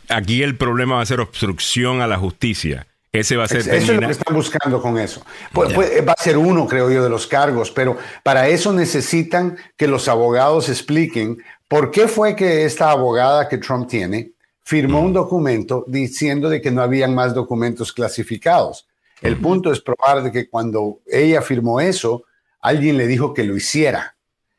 aquí 0.09 0.43
el 0.43 0.57
problema 0.57 0.95
va 0.95 1.01
a 1.01 1.05
ser 1.05 1.19
obstrucción 1.19 2.01
a 2.01 2.07
la 2.07 2.17
justicia. 2.17 2.87
Ese 3.11 3.37
va 3.37 3.43
a 3.43 3.47
ser. 3.47 3.59
Eso 3.59 3.69
es 3.71 3.87
lo 3.89 3.99
que 3.99 4.11
están 4.11 4.35
buscando 4.35 4.81
con 4.81 4.97
eso. 4.97 5.23
va 5.55 6.13
a 6.17 6.23
ser 6.23 6.35
uno, 6.35 6.67
creo 6.67 6.89
yo, 6.89 7.03
de 7.03 7.09
los 7.09 7.27
cargos, 7.27 7.69
pero 7.69 7.95
para 8.23 8.47
eso 8.47 8.73
necesitan 8.73 9.55
que 9.77 9.87
los 9.87 10.07
abogados 10.07 10.67
expliquen 10.67 11.37
por 11.67 11.91
qué 11.91 12.07
fue 12.07 12.35
que 12.35 12.65
esta 12.65 12.89
abogada 12.89 13.47
que 13.47 13.59
Trump 13.59 13.87
tiene 13.87 14.31
firmó 14.63 15.01
un 15.01 15.13
documento 15.13 15.85
diciendo 15.87 16.49
de 16.49 16.61
que 16.61 16.71
no 16.71 16.81
habían 16.81 17.13
más 17.13 17.35
documentos 17.35 17.93
clasificados. 17.93 18.87
El 19.21 19.37
punto 19.37 19.71
es 19.71 19.79
probar 19.79 20.23
de 20.23 20.31
que 20.31 20.49
cuando 20.49 20.99
ella 21.05 21.41
firmó 21.41 21.79
eso, 21.79 22.23
alguien 22.61 22.97
le 22.97 23.07
dijo 23.07 23.33
que 23.33 23.43
lo 23.43 23.55
hiciera. 23.55 24.12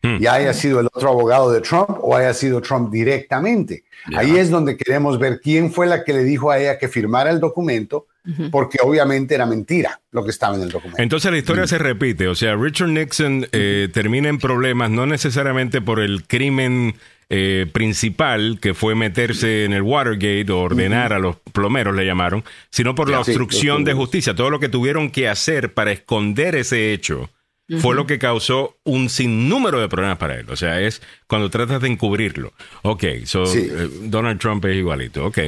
Hmm. 0.05 0.18
ya 0.18 0.35
haya 0.35 0.52
sido 0.52 0.81
el 0.81 0.89
otro 0.93 1.09
abogado 1.09 1.51
de 1.51 1.62
Trump 1.62 1.89
o 2.02 2.14
haya 2.14 2.35
sido 2.35 2.60
Trump 2.60 2.93
directamente. 2.93 3.85
Ahí 4.14 4.36
es 4.36 4.51
donde 4.51 4.76
queremos 4.76 5.18
ver 5.18 5.40
quién 5.43 5.72
fue 5.72 5.86
la 5.86 6.05
que 6.05 6.12
le 6.12 6.24
dijo 6.24 6.51
a 6.51 6.59
ella 6.59 6.78
que 6.78 6.89
firmara 6.89 7.31
el 7.31 7.40
documento, 7.40 8.06
porque 8.51 8.76
obviamente 8.82 9.35
era 9.35 9.47
mentira 9.47 10.01
lo 10.12 10.22
que 10.22 10.31
estaba 10.31 10.56
en 10.56 10.62
el 10.62 10.68
documento. 10.68 11.01
Entonces 11.01 11.31
la 11.31 11.39
historia 11.39 11.66
se 11.66 11.78
repite, 11.78 12.28
o 12.28 12.35
sea, 12.35 12.55
Richard 12.55 12.90
Nixon 12.90 13.47
eh, 13.52 13.89
termina 13.94 14.28
en 14.28 14.36
problemas 14.39 14.90
no 14.90 15.06
necesariamente 15.06 15.81
por 15.81 16.01
el 16.01 16.24
crimen 16.24 16.97
eh, 17.31 17.66
principal, 17.72 18.59
que 18.60 18.74
fue 18.74 18.94
meterse 18.94 19.64
en 19.64 19.72
el 19.72 19.81
Watergate 19.81 20.52
o 20.52 20.60
ordenar 20.60 21.14
a 21.14 21.18
los 21.18 21.36
plomeros, 21.55 21.97
le 21.97 22.05
llamaron, 22.05 22.44
sino 22.68 22.94
por 22.94 23.09
la 23.09 23.20
obstrucción 23.20 23.85
de 23.85 23.94
justicia, 23.94 24.35
todo 24.35 24.51
lo 24.51 24.60
que 24.60 24.68
tuvieron 24.68 25.10
que 25.10 25.31
hacer 25.31 25.72
para 25.72 25.93
esconder 25.93 26.56
ese 26.56 26.93
hecho 26.93 27.31
fue 27.80 27.94
lo 27.94 28.06
que 28.06 28.18
causó 28.18 28.76
un 28.84 29.08
sinnúmero 29.08 29.80
de 29.80 29.88
problemas 29.88 30.18
para 30.18 30.38
él. 30.38 30.46
O 30.50 30.56
sea, 30.56 30.80
es 30.80 31.00
cuando 31.26 31.50
tratas 31.50 31.80
de 31.80 31.88
encubrirlo. 31.88 32.52
Ok, 32.82 33.04
so, 33.24 33.44
eh, 33.44 33.88
Donald 34.02 34.38
Trump 34.38 34.64
es 34.66 34.76
igualito. 34.76 35.26
Ok, 35.26 35.38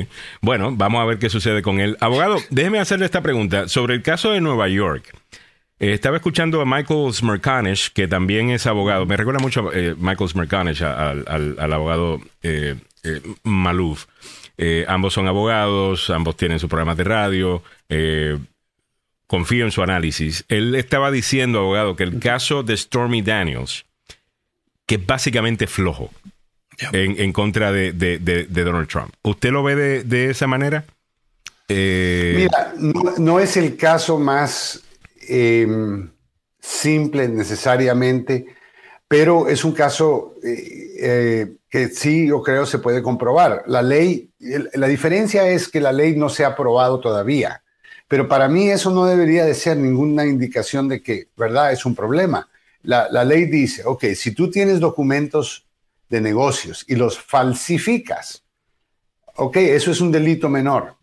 bueno, 0.41 0.73
vamos 0.75 1.03
a 1.03 1.05
ver 1.05 1.19
qué 1.19 1.29
sucede 1.29 1.63
con 1.63 1.79
él. 1.79 1.97
Abogado, 2.01 2.39
déjeme 2.51 2.79
hacerle 2.79 3.05
esta 3.05 3.21
pregunta. 3.21 3.69
Sobre 3.69 3.95
el 3.95 4.03
caso 4.03 4.33
de 4.33 4.41
Nueva 4.41 4.69
York, 4.69 5.15
eh, 5.79 5.93
estaba 5.93 6.17
escuchando 6.17 6.61
a 6.63 6.65
Michael 6.65 7.13
Smerconish, 7.13 7.93
que 7.93 8.09
también 8.09 8.49
es 8.51 8.67
abogado. 8.67 9.05
Me 9.05 9.17
recuerda 9.17 9.41
mucho 9.41 9.69
a 9.69 9.73
eh, 9.75 9.95
Michael 9.99 10.31
Smerconish, 10.31 10.83
al, 10.83 11.73
abogado 11.73 12.21
Maluf. 13.43 14.07
ambos 14.89 15.13
son 15.13 15.29
abogados, 15.29 16.09
ambos 16.09 16.37
tienen 16.37 16.59
sus 16.59 16.71
programas 16.71 16.97
de 16.97 17.05
radio 17.05 17.63
confío 19.27 19.65
en 19.65 19.73
su 19.73 19.83
análisis. 19.83 20.45
Él 20.49 20.75
estaba 20.75 21.11
diciendo, 21.11 21.61
abogado, 21.61 21.97
que 21.97 22.05
el 22.05 22.19
caso 22.21 22.63
de 22.63 22.77
Stormy 22.77 23.23
Daniels, 23.23 23.85
que 24.87 24.97
es 24.97 25.07
básicamente 25.07 25.67
flojo 25.67 26.11
en, 26.93 27.33
contra 27.33 27.73
de, 27.73 27.93
Donald 28.49 28.89
Trump. 28.89 29.13
¿Usted 29.23 29.51
lo 29.51 29.63
ve 29.63 30.05
de, 30.05 30.31
esa 30.31 30.47
manera? 30.47 30.85
Eh, 31.69 32.35
Mira, 32.37 32.75
no, 33.19 33.41
es 33.41 33.57
el 33.57 33.77
caso 33.77 34.19
más 34.19 34.83
em, 35.29 36.09
simple 36.61 37.29
necesariamente, 37.29 38.47
pero 39.09 39.49
es 39.49 39.65
un 39.65 39.73
caso 39.73 40.35
eh, 40.45 40.95
eh, 41.01 41.57
que 41.69 41.89
sí, 41.89 42.29
yo 42.29 42.43
creo, 42.43 42.67
se 42.67 42.79
puede 42.79 43.03
comprobar. 43.03 43.65
La 43.67 43.83
ley, 43.83 44.31
la 44.75 44.87
diferencia 44.87 45.49
es 45.49 45.69
que 45.69 45.81
la 45.81 45.93
ley 45.93 46.15
no 46.15 46.29
se 46.29 46.45
ha 46.45 46.49
aprobado 46.49 47.01
todavía. 47.01 47.63
Pero 48.09 48.29
para 48.29 48.49
mí 48.49 48.71
eso 48.71 48.91
no 48.91 49.07
debería 49.07 49.45
de 49.45 49.55
ser 49.55 49.77
ninguna 49.77 50.25
indicación 50.27 50.89
de 50.89 51.03
que, 51.03 51.29
¿verdad? 51.37 51.73
Es 51.73 51.85
un 51.85 51.95
problema. 51.95 52.49
La, 52.83 53.25
ley 53.25 53.47
dice, 53.47 53.83
ok, 53.85 54.05
si 54.15 54.33
tú 54.33 54.49
tienes 54.49 54.79
documentos 54.79 55.67
de 56.09 56.21
negocios 56.21 56.85
y 56.87 56.95
los 56.95 57.19
falsificas, 57.19 58.45
ok, 59.35 59.57
eso 59.57 59.91
es 59.91 60.01
un 60.01 60.13
delito 60.13 60.49
menor. 60.49 60.95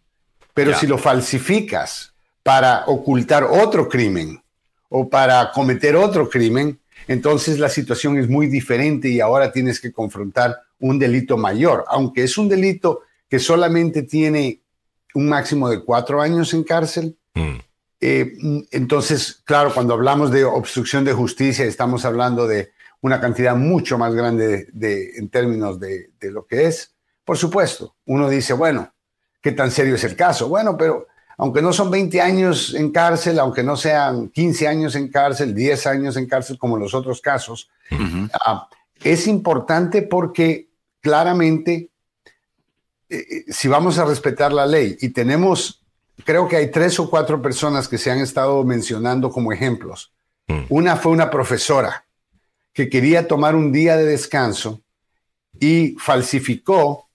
Pero 0.54 0.74
si 0.78 0.88
lo 0.88 0.98
falsificas 0.98 2.14
para 2.42 2.86
ocultar 2.86 3.44
otro 3.44 3.90
crimen 3.90 4.42
o 4.88 5.10
para 5.10 5.52
cometer 5.52 5.98
otro 5.98 6.30
crimen, 6.30 6.80
entonces 7.08 7.60
la 7.60 7.68
situación 7.68 8.18
es 8.18 8.30
muy 8.30 8.48
diferente 8.48 9.10
y 9.10 9.20
ahora 9.20 9.52
tienes 9.52 9.82
que 9.82 9.92
confrontar 9.92 10.62
un 10.80 11.00
delito 11.00 11.38
mayor, 11.38 11.84
aunque 11.88 12.24
es 12.24 12.38
un 12.38 12.48
delito 12.48 13.02
que 13.28 13.40
solamente 13.40 14.04
tiene 14.04 14.63
un 15.14 15.30
máximo 15.30 15.70
de 15.70 15.84
cuatro 15.84 16.22
años 16.22 16.54
en 16.54 16.64
cárcel. 16.64 17.18
Mm. 17.34 17.58
Eh, 18.02 18.34
entonces, 18.72 19.42
claro, 19.46 19.74
cuando 19.74 19.94
hablamos 19.94 20.32
de 20.32 20.44
obstrucción 20.44 21.06
de 21.06 21.14
justicia, 21.14 21.66
estamos 21.66 22.04
hablando 22.06 22.48
de 22.48 22.72
una 23.02 23.20
cantidad 23.20 23.56
mucho 23.56 23.98
más 23.98 24.14
grande 24.14 24.68
de, 24.72 25.18
en 25.18 25.30
términos 25.30 25.80
de, 25.80 26.12
de, 26.20 26.32
lo 26.32 26.46
que 26.46 26.68
es. 26.68 26.94
Por 27.24 27.38
supuesto, 27.38 27.96
uno 28.06 28.30
dice, 28.30 28.54
bueno, 28.54 28.94
¿qué 29.42 29.52
tan 29.52 29.72
serio 29.72 29.96
es 29.96 30.04
el 30.04 30.16
caso? 30.16 30.50
Bueno, 30.50 30.78
pero 30.78 31.08
aunque 31.38 31.62
no 31.62 31.74
son 31.74 31.90
20 31.90 32.22
años 32.22 32.74
en 32.74 32.92
cárcel, 32.92 33.40
aunque 33.40 33.64
no 33.64 33.76
sean 33.76 34.30
15 34.30 34.68
años 34.68 34.96
en 34.96 35.10
cárcel, 35.10 35.54
10 35.54 35.88
años 35.88 36.18
en 36.18 36.28
cárcel 36.28 36.58
como 36.58 36.78
los 36.78 36.94
otros 36.94 37.22
casos, 37.22 37.70
ah, 38.34 38.68
es 39.04 39.28
importante 39.28 40.04
porque 40.04 40.70
claramente, 41.02 41.90
eh, 43.14 43.46
si 43.48 43.68
vamos 43.68 43.98
a 43.98 44.06
respetar 44.06 44.52
la 44.52 44.66
ley 44.66 44.98
y 45.02 45.10
tenemos, 45.10 45.84
creo 46.24 46.48
que 46.48 46.58
hay 46.58 46.72
tres 46.72 47.00
o 47.00 47.10
cuatro 47.10 47.42
personas 47.42 47.88
que 47.88 47.98
se 47.98 48.12
han 48.12 48.20
estado 48.20 48.64
mencionando 48.64 49.30
como 49.30 49.52
ejemplos. 49.52 50.14
Mm. 50.48 50.64
Una 50.70 50.98
fue 50.98 51.12
una 51.12 51.30
profesora 51.30 52.06
que 52.74 52.90
quería 52.90 53.28
tomar 53.28 53.56
un 53.56 53.72
día 53.72 53.98
de 53.98 54.06
descanso 54.06 54.82
y 55.60 55.96
falsificó 56.00 57.08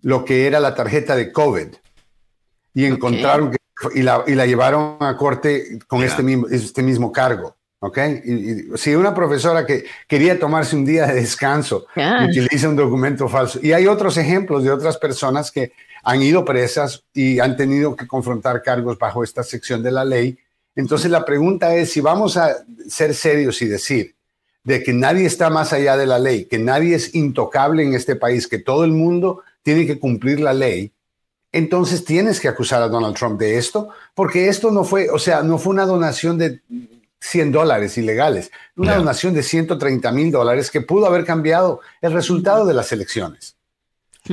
lo 0.00 0.24
que 0.24 0.46
era 0.46 0.58
la 0.58 0.74
tarjeta 0.74 1.14
de 1.14 1.30
COVID 1.30 1.68
y 2.74 2.84
encontraron 2.86 3.50
que 3.50 3.58
y 3.94 4.02
la, 4.02 4.24
y 4.26 4.34
la 4.34 4.46
llevaron 4.46 4.96
a 5.00 5.16
corte 5.16 5.78
con 5.86 6.02
este, 6.02 6.22
mismo, 6.22 6.46
este 6.48 6.82
mismo 6.82 7.10
cargo. 7.10 7.56
¿Ok? 7.82 7.98
Y, 8.24 8.78
si 8.78 8.94
una 8.94 9.12
profesora 9.12 9.66
que 9.66 9.84
quería 10.06 10.38
tomarse 10.38 10.76
un 10.76 10.84
día 10.84 11.06
de 11.06 11.14
descanso 11.14 11.86
utiliza 12.28 12.68
un 12.68 12.76
documento 12.76 13.28
falso. 13.28 13.58
Y 13.60 13.72
hay 13.72 13.86
otros 13.86 14.16
ejemplos 14.16 14.62
de 14.62 14.70
otras 14.70 14.96
personas 14.96 15.50
que 15.50 15.72
han 16.04 16.22
ido 16.22 16.44
presas 16.44 17.02
y 17.12 17.40
han 17.40 17.56
tenido 17.56 17.96
que 17.96 18.06
confrontar 18.06 18.62
cargos 18.62 18.98
bajo 18.98 19.24
esta 19.24 19.42
sección 19.42 19.82
de 19.82 19.90
la 19.90 20.04
ley. 20.04 20.38
Entonces 20.76 21.10
la 21.10 21.24
pregunta 21.24 21.74
es 21.74 21.90
si 21.90 22.00
vamos 22.00 22.36
a 22.36 22.56
ser 22.88 23.14
serios 23.14 23.60
y 23.62 23.66
decir 23.66 24.14
de 24.62 24.84
que 24.84 24.92
nadie 24.92 25.26
está 25.26 25.50
más 25.50 25.72
allá 25.72 25.96
de 25.96 26.06
la 26.06 26.20
ley, 26.20 26.44
que 26.44 26.60
nadie 26.60 26.94
es 26.94 27.16
intocable 27.16 27.82
en 27.82 27.94
este 27.94 28.14
país, 28.14 28.46
que 28.46 28.58
todo 28.58 28.84
el 28.84 28.92
mundo 28.92 29.42
tiene 29.64 29.86
que 29.86 29.98
cumplir 29.98 30.38
la 30.38 30.54
ley, 30.54 30.92
entonces 31.50 32.04
tienes 32.04 32.38
que 32.38 32.46
acusar 32.46 32.80
a 32.80 32.88
Donald 32.88 33.16
Trump 33.16 33.40
de 33.40 33.58
esto, 33.58 33.88
porque 34.14 34.48
esto 34.48 34.70
no 34.70 34.84
fue, 34.84 35.10
o 35.10 35.18
sea, 35.18 35.42
no 35.42 35.58
fue 35.58 35.72
una 35.72 35.84
donación 35.84 36.38
de 36.38 36.60
100 37.22 37.52
dólares 37.52 37.96
ilegales, 37.98 38.50
una 38.76 38.96
donación 38.96 39.32
de 39.32 39.44
130 39.44 40.10
mil 40.10 40.32
dólares 40.32 40.72
que 40.72 40.80
pudo 40.80 41.06
haber 41.06 41.24
cambiado 41.24 41.80
el 42.00 42.12
resultado 42.12 42.66
de 42.66 42.74
las 42.74 42.90
elecciones. 42.90 43.56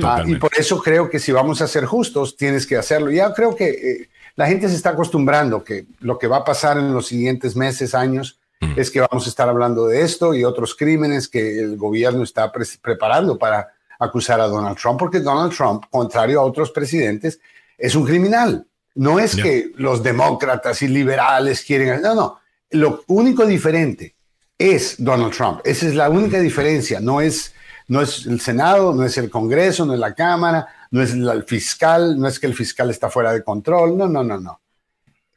Ah, 0.02 0.24
y 0.26 0.34
por 0.36 0.50
eso 0.56 0.82
creo 0.82 1.08
que 1.08 1.20
si 1.20 1.30
vamos 1.30 1.62
a 1.62 1.68
ser 1.68 1.84
justos, 1.84 2.36
tienes 2.36 2.66
que 2.66 2.76
hacerlo. 2.76 3.10
Ya 3.12 3.32
creo 3.32 3.54
que 3.54 3.68
eh, 3.68 4.10
la 4.34 4.48
gente 4.48 4.68
se 4.68 4.74
está 4.74 4.90
acostumbrando 4.90 5.62
que 5.62 5.86
lo 6.00 6.18
que 6.18 6.26
va 6.26 6.38
a 6.38 6.44
pasar 6.44 6.78
en 6.78 6.92
los 6.92 7.06
siguientes 7.06 7.54
meses, 7.54 7.94
años, 7.94 8.40
mm. 8.60 8.72
es 8.76 8.90
que 8.90 9.00
vamos 9.00 9.24
a 9.26 9.28
estar 9.28 9.48
hablando 9.48 9.86
de 9.86 10.02
esto 10.02 10.34
y 10.34 10.44
otros 10.44 10.74
crímenes 10.74 11.28
que 11.28 11.60
el 11.60 11.76
gobierno 11.76 12.24
está 12.24 12.50
preparando 12.50 13.38
para 13.38 13.68
acusar 14.00 14.40
a 14.40 14.48
Donald 14.48 14.76
Trump, 14.76 14.98
porque 14.98 15.20
Donald 15.20 15.54
Trump, 15.54 15.84
contrario 15.90 16.40
a 16.40 16.44
otros 16.44 16.72
presidentes, 16.72 17.38
es 17.78 17.94
un 17.94 18.04
criminal. 18.04 18.66
No 18.96 19.20
es 19.20 19.36
que 19.36 19.70
los 19.76 20.02
demócratas 20.02 20.82
y 20.82 20.88
liberales 20.88 21.62
quieren... 21.62 22.02
No, 22.02 22.14
no. 22.14 22.40
Lo 22.70 23.04
único 23.08 23.46
diferente 23.46 24.14
es 24.58 24.96
Donald 24.98 25.32
Trump. 25.32 25.60
Esa 25.64 25.86
es 25.86 25.94
la 25.94 26.10
única 26.10 26.38
diferencia. 26.38 27.00
No 27.00 27.20
es, 27.20 27.54
no 27.88 28.02
es 28.02 28.26
el 28.26 28.40
Senado, 28.40 28.94
no 28.94 29.04
es 29.04 29.16
el 29.18 29.30
Congreso, 29.30 29.86
no 29.86 29.94
es 29.94 30.00
la 30.00 30.14
Cámara, 30.14 30.66
no 30.90 31.02
es 31.02 31.12
el 31.12 31.44
fiscal, 31.44 32.18
no 32.18 32.28
es 32.28 32.38
que 32.38 32.46
el 32.46 32.54
fiscal 32.54 32.90
está 32.90 33.08
fuera 33.08 33.32
de 33.32 33.42
control. 33.42 33.96
No, 33.96 34.06
no, 34.06 34.22
no, 34.22 34.38
no. 34.38 34.60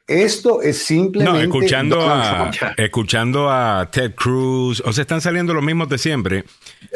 Esto 0.06 0.60
es 0.60 0.84
simplemente. 0.84 1.38
No, 1.38 1.42
escuchando, 1.42 2.00
a, 2.02 2.50
escuchando 2.76 3.50
a 3.50 3.88
Ted 3.90 4.14
Cruz, 4.14 4.82
o 4.84 4.92
sea, 4.92 5.02
están 5.02 5.22
saliendo 5.22 5.54
los 5.54 5.64
mismos 5.64 5.88
de 5.88 5.96
siempre, 5.96 6.44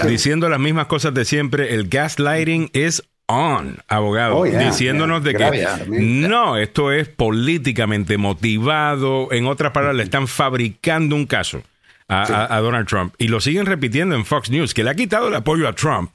diciendo 0.06 0.48
las 0.50 0.60
mismas 0.60 0.88
cosas 0.88 1.14
de 1.14 1.24
siempre. 1.24 1.74
El 1.74 1.88
gaslighting 1.88 2.70
es 2.74 3.02
on, 3.28 3.76
abogado, 3.88 4.38
oh, 4.38 4.44
diciéndonos 4.44 5.22
de 5.22 5.34
que 5.34 5.66
no, 5.88 6.56
esto 6.56 6.92
es 6.92 7.08
políticamente 7.08 8.16
motivado. 8.16 9.28
En 9.32 9.46
otras 9.46 9.72
palabras, 9.72 9.96
le 9.96 10.02
están 10.02 10.26
fabricando 10.26 11.14
un 11.14 11.26
caso 11.26 11.62
a, 12.08 12.58
Donald 12.60 12.88
Trump 12.88 13.14
y 13.18 13.28
lo 13.28 13.40
siguen 13.40 13.66
repitiendo 13.66 14.14
en 14.14 14.24
Fox 14.24 14.50
News, 14.50 14.72
que 14.72 14.82
le 14.82 14.90
ha 14.90 14.94
quitado 14.94 15.28
el 15.28 15.34
apoyo 15.34 15.68
a 15.68 15.74
Trump, 15.74 16.10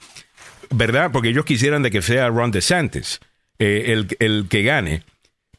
¿verdad? 0.71 1.11
Porque 1.11 1.29
ellos 1.29 1.45
quisieran 1.45 1.83
de 1.83 1.91
que 1.91 2.01
sea 2.01 2.29
Ron 2.29 2.49
DeSantis 2.49 3.19
eh, 3.59 3.85
el, 3.87 4.07
el 4.19 4.47
que 4.49 4.63
gane. 4.63 5.03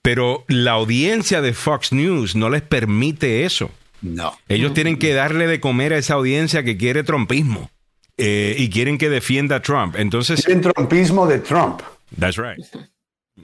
Pero 0.03 0.45
la 0.49 0.73
audiencia 0.73 1.41
de 1.41 1.55
Fox 1.55 1.93
News 1.93 2.35
no 2.35 2.51
les 2.51 2.63
permite 2.63 3.45
eso. 3.45 3.71
No. 4.03 4.37
Ellos 4.49 4.75
tienen 4.75 4.99
que 4.99 5.15
darle 5.15 5.47
de 5.47 5.61
comer 5.61 5.95
a 5.95 5.99
esa 5.99 6.15
audiencia 6.15 6.63
que 6.63 6.77
quiere 6.77 7.05
trumpismo 7.05 7.71
eh, 8.17 8.55
y 8.59 8.71
quieren 8.71 8.99
que 8.99 9.09
defienda 9.09 9.57
a 9.57 9.63
Trump. 9.63 9.97
Entonces. 9.97 10.45
Quieren 10.45 10.63
trumpismo 10.63 11.27
de 11.27 11.39
Trump. 11.39 11.83
That's 12.19 12.37
right. 12.37 12.65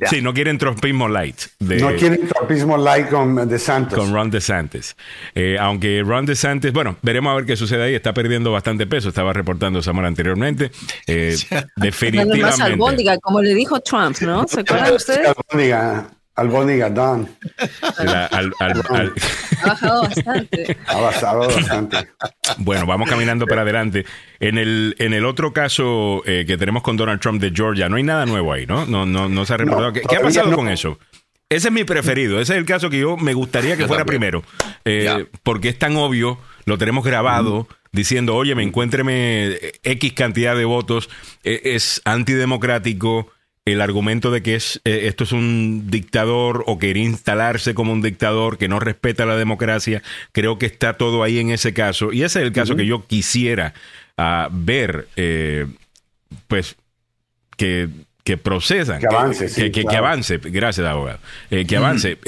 Sí, 0.09 0.23
no 0.23 0.33
quieren 0.33 0.57
trumpismo 0.57 1.09
light. 1.09 1.37
no 1.59 1.95
quieren 1.97 2.27
trumpismo 2.29 2.77
light 2.77 3.09
con 3.11 3.49
DeSantis. 3.49 3.99
Con 3.99 4.13
Ron 4.13 4.31
DeSantis. 4.31 4.97
Eh, 5.35 5.57
aunque 5.59 6.03
Ron 6.07 6.27
DeSantis, 6.27 6.73
bueno, 6.73 6.97
veremos 7.03 7.33
a 7.33 7.35
ver 7.35 7.45
qué 7.45 7.57
sucede 7.57 7.83
ahí. 7.83 7.95
Está 7.95 8.15
perdiendo 8.15 8.53
bastante 8.53 8.87
peso. 8.87 9.09
Estaba 9.09 9.33
reportando 9.33 9.83
Samuel 9.83 10.07
anteriormente. 10.07 10.71
Eh, 11.07 11.37
definitivamente. 11.77 12.43
Más 12.43 12.61
albóndiga, 12.61 13.19
como 13.19 13.43
le 13.43 13.55
dijo 13.55 13.81
Trump, 13.81 14.17
¿no? 14.21 14.47
¿Se 14.47 14.61
acuerdan 14.61 14.95
ustedes? 14.95 15.29
Albóniga 16.41 16.89
Don. 16.89 17.29
ha 17.99 18.41
bajado 19.67 20.03
bastante. 20.05 20.77
Ha 20.87 21.01
bajado 21.01 21.47
bastante. 21.49 21.97
Bueno, 22.57 22.87
vamos 22.87 23.11
caminando 23.11 23.47
para 23.47 23.61
adelante. 23.61 24.07
En 24.39 24.57
el, 24.57 24.97
en 24.99 25.13
el 25.13 25.27
otro 25.27 25.53
caso 25.53 26.23
eh, 26.25 26.47
que 26.47 26.57
tenemos 26.57 26.83
con 26.83 26.97
Donald 26.97 27.21
Trump 27.21 27.43
de 27.43 27.53
Georgia, 27.55 27.91
no 27.91 27.97
hay 27.97 28.05
nada 28.05 28.25
nuevo 28.25 28.55
ahí, 28.55 28.65
¿no? 28.65 28.87
No, 28.87 29.05
no, 29.05 29.29
no 29.29 29.45
se 29.45 29.53
ha 29.53 29.59
reportado. 29.59 29.93
¿Qué, 29.93 30.17
ha 30.17 30.21
pasado 30.21 30.51
con 30.57 30.69
eso? 30.69 30.99
Ese 31.51 31.69
es 31.69 31.75
mi 31.75 31.85
preferido. 31.85 32.41
Ese 32.41 32.55
es 32.55 32.59
el 32.59 32.65
caso 32.65 32.89
que 32.89 33.01
yo 33.01 33.19
me 33.19 33.35
gustaría 33.35 33.77
que 33.77 33.87
fuera 33.87 34.07
primero. 34.07 34.43
Eh, 34.87 35.27
porque 35.43 35.69
es 35.69 35.79
tan 35.79 35.95
obvio, 35.97 36.39
lo 36.65 36.79
tenemos 36.79 37.05
grabado. 37.05 37.69
Diciendo, 37.93 38.35
oye, 38.35 38.55
me 38.55 38.63
encuéntreme 38.63 39.59
X 39.83 40.13
cantidad 40.15 40.57
de 40.57 40.65
votos, 40.65 41.11
eh, 41.43 41.61
es 41.65 42.01
antidemocrático, 42.05 43.31
el 43.65 43.81
argumento 43.81 44.31
de 44.31 44.43
que 44.43 44.55
es, 44.55 44.81
eh, 44.85 45.03
esto 45.05 45.25
es 45.25 45.33
un 45.33 45.91
dictador 45.91 46.65
o 46.67 46.79
quería 46.79 47.05
instalarse 47.05 47.75
como 47.75 47.93
un 47.93 48.03
dictador 48.03 48.59
que 48.59 48.69
no 48.69 48.81
respeta 48.81 49.27
la 49.27 49.37
democracia, 49.37 50.03
creo 50.33 50.59
que 50.59 50.67
está 50.67 50.95
todo 50.95 51.23
ahí 51.23 51.39
en 51.39 51.51
ese 51.51 51.75
caso. 51.75 52.13
Y 52.13 52.23
ese 52.23 52.41
es 52.41 52.47
el 52.47 52.53
caso 52.53 52.77
que 52.77 52.87
yo 52.87 53.07
quisiera 53.07 53.75
ah, 54.17 54.49
ver, 54.51 55.09
eh, 55.17 55.67
pues, 56.49 56.77
que, 57.57 57.89
que 58.25 58.37
procesan. 58.37 59.01
Que 59.01 59.07
avance. 59.07 59.71
Que, 59.71 59.97
avance, 59.97 60.39
gracias, 60.39 60.87
abogado. 60.87 61.19
Eh, 61.51 61.67
que 61.67 61.77
avance. 61.77 62.19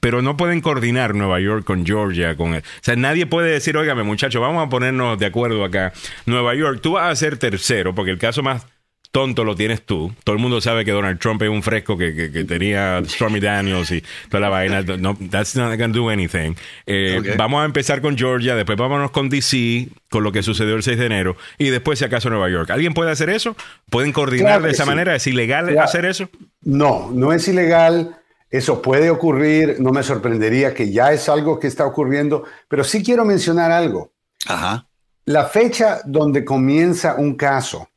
pero 0.00 0.20
no 0.20 0.36
pueden 0.36 0.60
coordinar 0.60 1.14
Nueva 1.14 1.40
York 1.40 1.64
con 1.64 1.86
Georgia, 1.86 2.36
con... 2.36 2.54
O 2.54 2.60
sea, 2.82 2.94
nadie 2.94 3.26
puede 3.26 3.50
decir, 3.50 3.76
óigame 3.76 4.02
muchachos, 4.02 4.40
vamos 4.40 4.66
a 4.66 4.68
ponernos 4.68 5.18
de 5.18 5.26
acuerdo 5.26 5.64
acá. 5.64 5.94
Nueva 6.26 6.54
York, 6.54 6.80
tú 6.82 6.92
vas 6.92 7.10
a 7.10 7.16
ser 7.16 7.38
tercero, 7.38 7.94
porque 7.94 8.10
el 8.10 8.18
caso 8.18 8.42
más 8.42 8.66
tonto 9.14 9.44
lo 9.44 9.54
tienes 9.54 9.82
tú. 9.82 10.12
Todo 10.24 10.34
el 10.34 10.42
mundo 10.42 10.60
sabe 10.60 10.84
que 10.84 10.90
Donald 10.90 11.20
Trump 11.20 11.40
es 11.42 11.48
un 11.48 11.62
fresco 11.62 11.96
que, 11.96 12.44
tenía 12.48 13.00
Stormy 13.06 13.38
Daniels 13.38 13.92
y 13.92 14.02
toda 14.28 14.40
la 14.40 14.48
vaina. 14.48 14.82
No, 14.82 15.16
that's 15.30 15.54
not 15.54 15.78
gonna 15.78 15.94
do 15.94 16.10
anything. 16.10 16.56
Eh, 16.84 17.36
vamos 17.38 17.62
a 17.62 17.64
empezar 17.64 18.00
con 18.00 18.18
Georgia, 18.18 18.56
después 18.56 18.76
vámonos 18.76 19.12
con 19.12 19.28
DC, 19.28 19.86
con 20.10 20.24
lo 20.24 20.32
que 20.32 20.42
sucedió 20.42 20.74
el 20.74 20.82
6 20.82 20.98
de 20.98 21.06
enero, 21.06 21.36
y 21.58 21.70
después, 21.70 22.00
si 22.00 22.04
acaso, 22.04 22.28
Nueva 22.28 22.50
York. 22.50 22.70
¿Alguien 22.70 22.92
puede 22.92 23.12
hacer 23.12 23.30
eso? 23.30 23.54
¿Pueden 23.88 24.12
coordinar 24.12 24.60
de 24.60 24.72
esa 24.72 24.84
manera? 24.84 25.14
¿Es 25.14 25.28
ilegal 25.28 25.78
hacer 25.78 26.06
eso? 26.06 26.28
No, 26.62 27.12
no 27.12 27.32
es 27.32 27.46
ilegal. 27.46 28.16
Eso 28.50 28.82
puede 28.82 29.10
ocurrir. 29.10 29.76
No 29.78 29.92
me 29.92 30.02
sorprendería 30.02 30.74
que 30.74 30.90
ya 30.90 31.12
es 31.12 31.28
algo 31.28 31.60
que 31.60 31.68
está 31.68 31.86
ocurriendo, 31.86 32.42
pero 32.66 32.82
sí 32.82 33.04
quiero 33.04 33.24
mencionar 33.24 33.70
algo. 33.70 34.12
Ajá. 34.48 34.88
La 35.26 35.44
fecha 35.44 36.00
donde 36.04 36.44
comienza 36.44 37.14
un 37.14 37.36
caso 37.36 37.88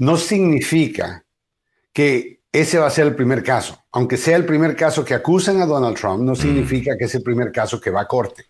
no 0.00 0.16
significa 0.16 1.24
que 1.92 2.40
ese 2.50 2.78
va 2.78 2.86
a 2.86 2.90
ser 2.90 3.06
el 3.06 3.14
primer 3.14 3.42
caso. 3.42 3.78
Aunque 3.92 4.16
sea 4.16 4.36
el 4.36 4.46
primer 4.46 4.74
caso 4.74 5.04
que 5.04 5.12
acusan 5.12 5.60
a 5.60 5.66
Donald 5.66 5.96
Trump, 5.96 6.22
no 6.22 6.32
mm. 6.32 6.36
significa 6.36 6.96
que 6.98 7.04
es 7.04 7.14
el 7.14 7.22
primer 7.22 7.52
caso 7.52 7.78
que 7.78 7.90
va 7.90 8.00
a 8.00 8.08
corte. 8.08 8.46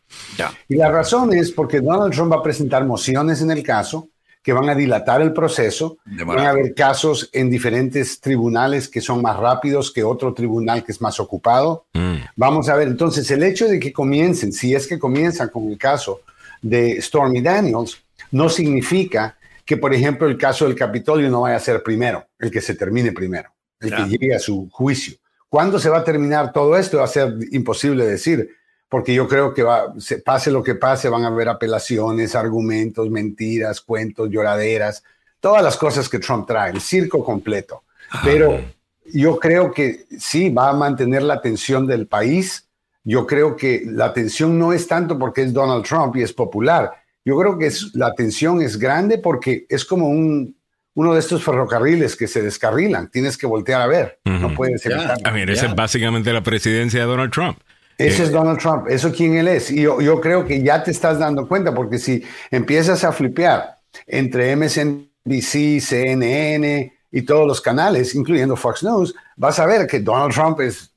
Y 0.69 0.77
la 0.77 0.91
razón 0.91 1.33
es 1.33 1.51
porque 1.51 1.81
Donald 1.81 2.15
Trump 2.15 2.33
va 2.33 2.37
a 2.37 2.43
presentar 2.43 2.85
mociones 2.87 3.43
en 3.43 3.51
el 3.51 3.65
caso 3.65 4.09
que 4.43 4.53
van 4.53 4.71
a 4.71 4.75
dilatar 4.75 5.21
el 5.21 5.33
proceso, 5.35 5.99
van 6.25 6.39
a 6.39 6.51
haber 6.51 6.73
casos 6.73 7.29
en 7.33 7.51
diferentes 7.51 8.21
tribunales 8.21 8.89
que 8.89 9.03
son 9.03 9.21
más 9.21 9.37
rápidos 9.37 9.93
que 9.93 10.03
otro 10.05 10.33
tribunal 10.33 10.85
que 10.85 10.93
es 10.93 11.01
más 11.01 11.19
ocupado. 11.19 11.85
Mm. 11.93 12.15
Vamos 12.37 12.69
a 12.69 12.77
ver, 12.77 12.89
entonces 12.89 13.29
el 13.33 13.43
hecho 13.43 13.67
de 13.67 13.81
que 13.81 13.93
comiencen, 13.93 14.53
si 14.53 14.75
es 14.75 14.87
que 14.87 15.01
comienzan 15.01 15.49
con 15.49 15.69
el 15.69 15.77
caso 15.77 16.21
de 16.63 17.03
Stormy 17.03 17.43
Daniels, 17.43 18.01
no 18.31 18.49
significa 18.49 19.37
que, 19.71 19.77
por 19.77 19.95
ejemplo, 19.95 20.27
el 20.27 20.37
caso 20.37 20.65
del 20.65 20.75
Capitolio 20.75 21.31
no 21.31 21.43
vaya 21.43 21.55
a 21.55 21.61
ser 21.61 21.81
primero, 21.85 22.27
el 22.41 22.51
que 22.51 22.61
se 22.61 22.75
termine 22.75 23.13
primero, 23.13 23.51
el 23.79 23.95
que 23.95 24.03
llegue 24.03 24.35
a 24.35 24.41
su 24.41 24.69
juicio. 24.69 25.15
¿Cuándo 25.49 25.79
se 25.79 25.89
va 25.89 25.99
a 25.99 26.05
terminar 26.05 26.53
todo 26.53 26.77
esto? 26.77 26.99
Va 26.99 27.05
a 27.05 27.07
ser 27.07 27.37
imposible 27.53 28.05
decir 28.05 28.51
porque 28.89 29.15
yo 29.15 29.29
creo 29.29 29.55
que 29.55 29.63
va, 29.63 29.95
pase 30.25 30.51
lo 30.51 30.65
que 30.65 30.75
pase, 30.75 31.09
van 31.09 31.23
a 31.23 31.29
haber 31.29 31.49
apelaciones, 31.49 32.35
argumentos, 32.35 33.09
mentiras, 33.11 33.81
cuentos, 33.81 34.29
lloraderas, 34.29 35.05
todas 35.39 35.63
las 35.63 35.77
cosas 35.77 36.09
que 36.09 36.19
Trump 36.19 36.49
trae, 36.49 36.73
el 36.73 36.81
circo 36.81 37.25
completo. 37.25 37.85
Pero 38.25 38.61
yo 39.05 39.39
creo 39.39 39.71
que 39.71 40.07
sí 40.19 40.51
va 40.51 40.71
a 40.71 40.73
mantener 40.73 41.23
la 41.23 41.35
atención 41.35 41.87
del 41.87 42.09
país. 42.09 42.67
Yo 43.05 43.25
creo 43.25 43.55
que 43.55 43.85
la 43.87 44.07
atención 44.07 44.59
no 44.59 44.73
es 44.73 44.89
tanto 44.89 45.17
porque 45.17 45.43
es 45.43 45.53
Donald 45.53 45.85
Trump 45.85 46.17
y 46.17 46.23
es 46.23 46.33
popular. 46.33 47.00
Yo 47.25 47.39
creo 47.39 47.59
que 47.59 47.67
es, 47.67 47.95
la 47.95 48.07
atención 48.07 48.63
es 48.63 48.79
grande 48.79 49.19
porque 49.19 49.67
es 49.69 49.85
como 49.85 50.09
un, 50.09 50.57
uno 50.95 51.15
de 51.15 51.21
estos 51.21 51.43
ferrocarriles 51.43 52.17
que 52.17 52.27
se 52.27 52.43
descarrilan. 52.43 53.11
Tienes 53.11 53.37
que 53.37 53.47
voltear 53.47 53.83
a 53.83 53.87
ver. 53.87 54.21
No 54.25 54.55
puedes 54.55 54.85
evitar. 54.87 55.19
A 55.25 55.31
ver, 55.31 55.51
esa 55.51 55.67
es 55.67 55.75
básicamente 55.75 56.33
la 56.33 56.43
presidencia 56.43 57.01
de 57.01 57.07
Donald 57.07 57.33
Trump. 57.33 57.59
Ese 57.99 58.23
es 58.23 58.33
Donald 58.33 58.59
Trump, 58.59 58.87
eso 58.89 59.13
quién 59.13 59.37
él 59.37 59.47
es. 59.47 59.71
Y 59.71 59.83
yo, 59.83 60.01
yo, 60.01 60.21
creo 60.23 60.47
que 60.47 60.63
ya 60.63 60.83
te 60.83 60.91
estás 60.91 61.19
dando 61.19 61.47
cuenta, 61.47 61.75
porque 61.75 61.99
si 61.99 62.25
empiezas 62.51 63.05
a 63.05 63.13
flipear 63.13 63.77
entre 64.07 64.57
MSNBC, 64.57 65.81
CNN 65.81 66.93
y 67.13 67.23
todos 67.23 67.47
los 67.47 67.61
canales, 67.61 68.15
incluyendo 68.15 68.57
Fox 68.57 68.83
News, 68.83 69.15
vas 69.37 69.59
a 69.59 69.67
ver 69.67 69.87
que 69.87 70.01
Donald 70.01 70.33
Trump 70.33 70.61
es, 70.61 70.90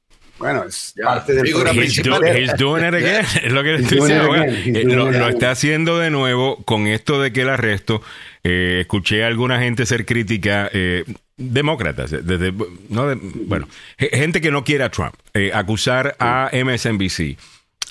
bueno, 0.44 0.66
es 0.66 0.94
parte 1.02 1.34
del 1.34 1.48
figura 1.48 1.72
principal. 1.72 2.22
He's 2.38 2.56
doing 2.58 2.86
it 2.86 2.94
again. 2.94 3.26
Es 3.44 3.52
lo 3.52 3.64
que 3.64 3.76
estoy 3.76 4.00
diciendo. 4.00 4.36
Eh, 4.36 4.84
lo, 4.86 5.12
lo 5.12 5.30
está 5.30 5.52
haciendo 5.52 5.98
de 6.00 6.10
nuevo 6.10 6.58
con 6.66 6.88
esto 6.88 7.22
de 7.22 7.32
que 7.32 7.42
el 7.42 7.50
arresto. 7.50 8.02
Eh, 8.44 8.80
escuché 8.82 9.24
a 9.24 9.28
alguna 9.28 9.60
gente 9.60 9.86
ser 9.86 10.06
crítica. 10.06 10.70
Eh, 10.74 11.06
demócratas, 11.38 12.12
desde, 12.12 12.54
no 12.90 13.16
bueno, 13.48 13.68
gente 13.98 14.40
que 14.40 14.52
no 14.52 14.64
quiere 14.64 14.84
a 14.84 14.90
Trump, 14.90 15.16
eh, 15.34 15.52
acusar 15.54 16.16
a 16.20 16.52
MSNBC 16.54 17.38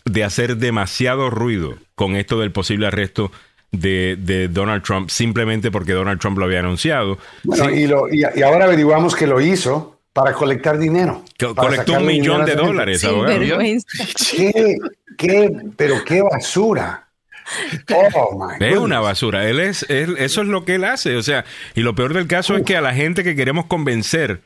de 0.05 0.25
hacer 0.25 0.59
demasiado 0.59 1.29
ruido 1.29 1.77
con 1.95 2.15
esto 2.15 2.39
del 2.39 2.53
posible 2.53 2.87
arresto 2.87 3.33
de, 3.73 4.49
Donald 4.51 4.83
Trump 4.83 5.11
simplemente 5.11 5.71
porque 5.71 5.93
Donald 5.93 6.21
Trump 6.21 6.39
lo 6.39 6.45
había 6.45 6.61
anunciado. 6.61 7.19
y, 7.45 8.43
ahora 8.43 8.67
averiguamos 8.67 9.17
que 9.17 9.27
lo 9.27 9.41
hizo 9.41 9.99
para 10.13 10.33
colectar 10.33 10.79
dinero. 10.79 11.23
colectó 11.57 11.95
un 11.95 12.07
millón 12.07 12.45
de 12.45 12.55
dólares, 12.55 13.05
abogado. 13.05 13.41
¿Qué, 15.19 15.51
pero 15.77 16.05
qué 16.05 16.23
basura. 16.23 17.09
Oh, 17.95 18.49
es 18.61 18.77
una 18.79 19.01
basura. 19.01 19.49
Él 19.49 19.61
es, 19.61 19.85
eso 19.89 20.43
es 20.43 20.49
lo 20.49 20.65
que 20.65 20.77
él 20.77 20.85
hace. 20.85 21.17
O 21.17 21.23
sea, 21.23 21.45
y 21.75 21.81
lo 21.81 21.95
peor 21.95 22.15
del 22.15 22.27
caso 22.27 22.57
es 22.57 22.63
que 22.63 22.77
a 22.77 22.81
la 22.81 22.95
gente 22.95 23.25
que 23.25 23.37
queremos 23.37 23.67
convencer, 23.67 24.41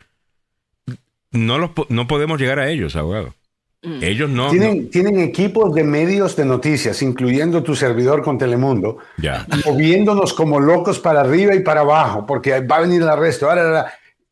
no, 1.31 1.59
los, 1.59 1.71
no 1.89 2.07
podemos 2.07 2.41
llegar 2.41 2.59
a 2.59 2.69
ellos, 2.69 2.97
abogado. 2.97 3.35
Mm. 3.83 4.03
Ellos 4.03 4.31
no 4.31 4.51
tienen, 4.51 4.91
tienen 4.91 5.21
equipos 5.21 5.75
de 5.75 5.85
medios 5.85 6.35
de 6.35 6.45
noticias, 6.45 7.03
incluyendo 7.03 7.63
tu 7.63 7.77
servidor 7.77 8.23
con 8.23 8.39
Telemundo, 8.39 8.99
moviéndonos 9.65 10.33
como 10.33 10.59
locos 10.59 10.99
para 10.99 11.21
arriba 11.21 11.55
y 11.55 11.61
para 11.61 11.83
abajo, 11.83 12.27
porque 12.27 12.61
va 12.61 12.77
a 12.77 12.81
venir 12.81 13.03
el 13.03 13.09
arresto. 13.09 13.49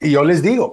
Y 0.05 0.11
yo 0.13 0.23
les 0.25 0.43
digo, 0.43 0.73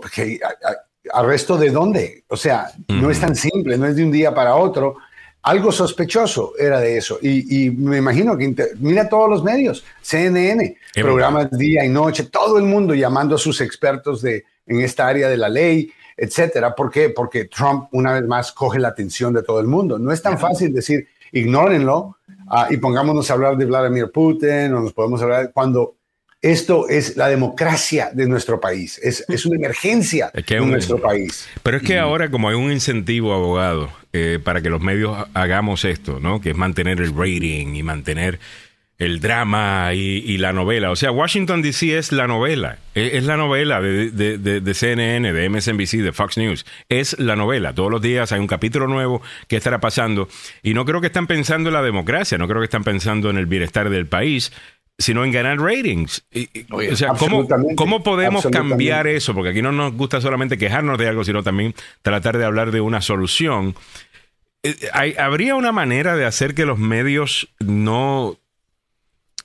¿arresto 1.14 1.58
de 1.58 1.70
dónde? 1.72 2.24
O 2.28 2.38
sea, 2.38 2.72
no 2.88 3.10
es 3.10 3.20
tan 3.20 3.36
simple, 3.36 3.78
no 3.78 3.88
es 3.88 3.95
de 3.95 4.03
un 4.03 4.12
día 4.12 4.34
para 4.34 4.56
otro 4.56 4.98
algo 5.44 5.72
sospechoso 5.72 6.53
era 6.58 6.80
de 6.80 6.98
eso. 6.98 7.18
Y, 7.22 7.72
me 7.72 7.98
imagino 7.98 8.38
que 8.38 8.53
mira 8.80 9.10
todos 9.10 9.30
los 9.30 9.44
medios, 9.44 9.84
CNN, 10.02 10.78
programas 10.95 11.49
día 11.52 11.84
y 11.84 11.90
noche, 11.90 12.26
todo 12.26 12.58
el 12.58 12.66
mundo 12.66 12.94
llamando 12.94 13.36
a 13.36 13.40
sus 13.40 13.62
expertos 13.62 14.22
de, 14.22 14.45
en 14.68 14.82
esta 14.82 15.08
área 15.08 15.30
de 15.30 15.38
la 15.38 15.49
ley, 15.49 15.91
etcétera. 16.16 16.76
¿Por 16.76 16.91
qué? 16.91 17.10
Porque 17.10 17.45
Trump 17.45 17.88
una 17.91 18.14
vez 18.14 18.28
más 18.28 18.52
coge 18.52 18.80
la 18.80 18.90
atención 18.90 19.34
de 19.34 19.44
todo 19.44 19.60
el 19.60 19.68
mundo. 19.68 19.98
No 19.98 20.12
es 20.12 20.22
tan 20.22 20.38
fácil 20.38 20.74
decir 20.74 21.08
ignórenlo 21.32 22.18
ah, 22.48 22.68
y 22.70 22.78
pongámonos 22.78 23.30
a 23.32 23.34
hablar 23.34 23.58
de 23.58 23.66
Vladimir 23.66 24.12
Putin 24.12 24.74
o 24.74 24.82
nos 24.82 24.94
podemos 24.94 25.22
hablar 25.22 25.52
cuando 25.53 25.95
esto 26.41 26.89
es 26.89 27.18
la 27.18 27.27
democracia 27.27 28.09
de 28.13 28.27
nuestro 28.27 28.59
país, 28.59 28.99
es, 29.03 29.23
es 29.27 29.45
una 29.45 29.57
emergencia 29.57 30.31
de 30.34 30.59
nuestro 30.61 30.99
país. 30.99 31.47
Pero 31.61 31.77
es 31.77 31.84
que 31.84 31.99
ahora 31.99 32.31
como 32.31 32.49
hay 32.49 32.55
un 32.55 32.72
incentivo, 32.72 33.34
abogado, 33.34 33.91
eh, 34.13 34.39
para 34.43 34.61
que 34.61 34.69
los 34.69 34.81
medios 34.81 35.18
hagamos 35.34 35.85
esto, 35.85 36.19
¿no? 36.19 36.41
Que 36.41 36.51
es 36.51 36.57
mantener 36.57 36.99
el 36.99 37.15
rating 37.15 37.76
y 37.76 37.84
mantener 37.84 38.39
el 39.01 39.19
drama 39.19 39.93
y, 39.95 40.38
la 40.38 40.53
novela. 40.53 40.91
O 40.91 40.95
sea, 40.95 41.11
Washington 41.11 41.63
DC 41.63 41.97
es 41.97 42.11
la 42.11 42.27
novela, 42.27 42.77
e, 42.93 43.18
es, 43.18 43.23
la 43.23 43.35
novela 43.35 43.81
de, 43.81 44.11
de, 44.11 44.73
CNN, 44.76 45.34
de 45.34 45.49
MSNBC, 45.49 46.03
de 46.03 46.11
Fox 46.11 46.38
News. 46.38 46.68
Es 46.88 47.18
la 47.18 47.35
novela. 47.35 47.73
Todos 47.73 47.89
los 47.89 48.01
días 48.01 48.31
hay 48.31 48.39
un 48.39 48.45
capítulo 48.45 48.88
nuevo 48.88 49.23
que 49.47 49.55
estará 49.55 49.80
pasando. 49.80 50.30
Y 50.61 50.76
no 50.76 50.85
creo 50.85 51.01
que 51.01 51.07
están 51.07 51.26
pensando 51.26 51.69
en 51.69 51.73
la 51.73 51.81
democracia, 51.81 52.38
no 52.38 52.47
creo 52.47 52.61
que 52.61 52.65
están 52.65 52.84
pensando 52.84 53.31
en 53.31 53.38
el 53.38 53.47
bienestar 53.47 53.89
del 53.89 54.05
país 54.05 54.51
sino 55.02 55.26
en 55.26 55.32
ganar 55.32 55.60
ratings. 55.60 56.23
o 56.72 56.95
sea, 56.95 57.10
¿cómo, 57.10 57.48
¿cómo, 57.76 58.03
podemos 58.03 58.48
cambiar 58.48 59.07
eso? 59.07 59.34
Porque 59.34 59.49
aquí 59.49 59.61
no 59.61 59.72
nos 59.72 59.94
gusta 59.94 60.22
solamente 60.22 60.57
quejarnos 60.57 60.98
de 60.98 61.07
algo, 61.07 61.23
sino 61.23 61.44
también 61.44 61.73
tratar 62.02 62.38
de 62.38 62.45
hablar 62.45 62.72
de 62.72 62.82
una 62.82 63.02
solución. 63.02 63.76
Eh, 64.64 64.76
¿Habría 65.18 65.56
una 65.56 65.72
manera 65.72 66.15
de 66.15 66.26
hacer 66.26 66.53
que 66.53 66.65
los 66.65 66.78
medios 66.78 67.49
no 67.60 68.38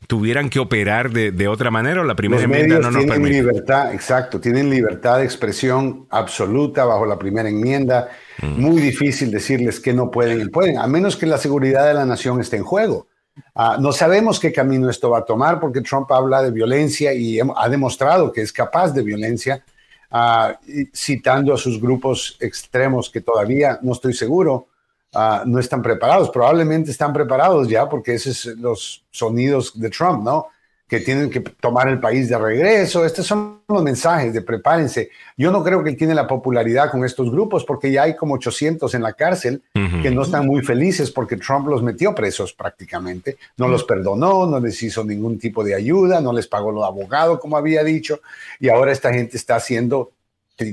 tuvieran 0.06 0.50
que 0.50 0.58
operar 0.58 1.10
de, 1.10 1.48
otra 1.48 1.70
manera 1.70 2.02
o 2.02 2.04
la 2.04 2.14
primera 2.14 2.42
enmienda 2.42 2.78
no 2.78 2.90
nos 2.90 3.06
tienen 3.06 3.28
libertad, 3.28 3.92
exacto, 3.92 4.40
tienen 4.40 4.70
libertad 4.70 5.18
de 5.18 5.24
expresión 5.24 6.06
absoluta 6.10 6.84
bajo 6.84 7.06
la 7.06 7.18
primera 7.18 7.48
enmienda. 7.48 8.08
Mm. 8.42 8.60
Muy 8.60 8.80
difícil 8.80 9.30
decirles 9.30 9.80
que 9.80 9.92
no 9.92 10.10
pueden 10.10 10.40
y 10.40 10.48
pueden, 10.48 10.78
a 10.78 10.86
menos 10.86 11.16
que 11.16 11.26
la 11.26 11.38
seguridad 11.38 11.86
de 11.86 11.94
la 11.94 12.04
nación 12.04 12.40
esté 12.40 12.56
en 12.56 12.64
juego. 12.64 13.08
Ah, 13.54 13.76
no 13.80 13.92
sabemos 13.92 14.40
qué 14.40 14.52
camino 14.52 14.88
esto 14.88 15.10
va 15.10 15.18
a 15.18 15.24
tomar 15.24 15.60
porque 15.60 15.80
Trump 15.80 16.10
habla 16.12 16.42
de 16.42 16.50
violencia 16.50 17.12
y 17.12 17.38
ha 17.40 17.68
demostrado 17.68 18.32
que 18.32 18.42
es 18.42 18.52
capaz 18.52 18.92
de 18.92 19.02
violencia, 19.02 19.64
ah, 20.10 20.58
citando 20.94 21.54
a 21.54 21.58
sus 21.58 21.80
grupos 21.80 22.36
extremos 22.40 23.10
que 23.10 23.20
todavía 23.20 23.78
no 23.82 23.92
estoy 23.92 24.14
seguro, 24.14 24.68
ah, 25.14 25.42
no 25.46 25.58
están 25.58 25.82
preparados. 25.82 26.30
Probablemente 26.30 26.90
están 26.90 27.12
preparados 27.12 27.68
ya 27.68 27.88
porque 27.88 28.14
esos 28.14 28.36
son 28.38 28.62
los 28.62 29.04
sonidos 29.10 29.78
de 29.78 29.90
Trump, 29.90 30.24
¿no? 30.24 30.48
Que 30.88 31.00
tienen 31.00 31.30
que 31.30 31.40
tomar 31.40 31.88
el 31.88 31.98
país 31.98 32.28
de 32.28 32.38
regreso. 32.38 33.04
Estos 33.04 33.26
son 33.26 33.60
los 33.68 33.82
mensajes 33.82 34.32
de 34.32 34.40
prepárense. 34.42 35.10
Yo 35.36 35.50
no 35.50 35.64
creo 35.64 35.82
que 35.82 35.90
él 35.90 35.96
tiene 35.96 36.14
la 36.14 36.28
popularidad 36.28 36.90
con 36.92 37.04
estos 37.04 37.30
grupos 37.30 37.64
porque 37.64 37.90
ya 37.90 38.04
hay 38.04 38.14
como 38.14 38.34
800 38.34 38.94
en 38.94 39.02
la 39.02 39.12
cárcel 39.12 39.62
que 39.72 40.10
no 40.12 40.22
están 40.22 40.46
muy 40.46 40.62
felices 40.62 41.10
porque 41.10 41.36
Trump 41.36 41.66
los 41.66 41.82
metió 41.82 42.14
presos 42.14 42.52
prácticamente. 42.52 43.36
No 43.56 43.66
los 43.66 43.82
perdonó, 43.82 44.46
no 44.46 44.60
les 44.60 44.80
hizo 44.82 45.04
ningún 45.04 45.38
tipo 45.40 45.64
de 45.64 45.74
ayuda, 45.74 46.20
no 46.20 46.32
les 46.32 46.46
pagó 46.46 46.70
los 46.70 46.84
abogados 46.84 47.40
como 47.40 47.56
había 47.56 47.82
dicho. 47.82 48.20
Y 48.60 48.68
ahora 48.68 48.92
esta 48.92 49.12
gente 49.12 49.36
está 49.36 49.56
haciendo 49.56 50.12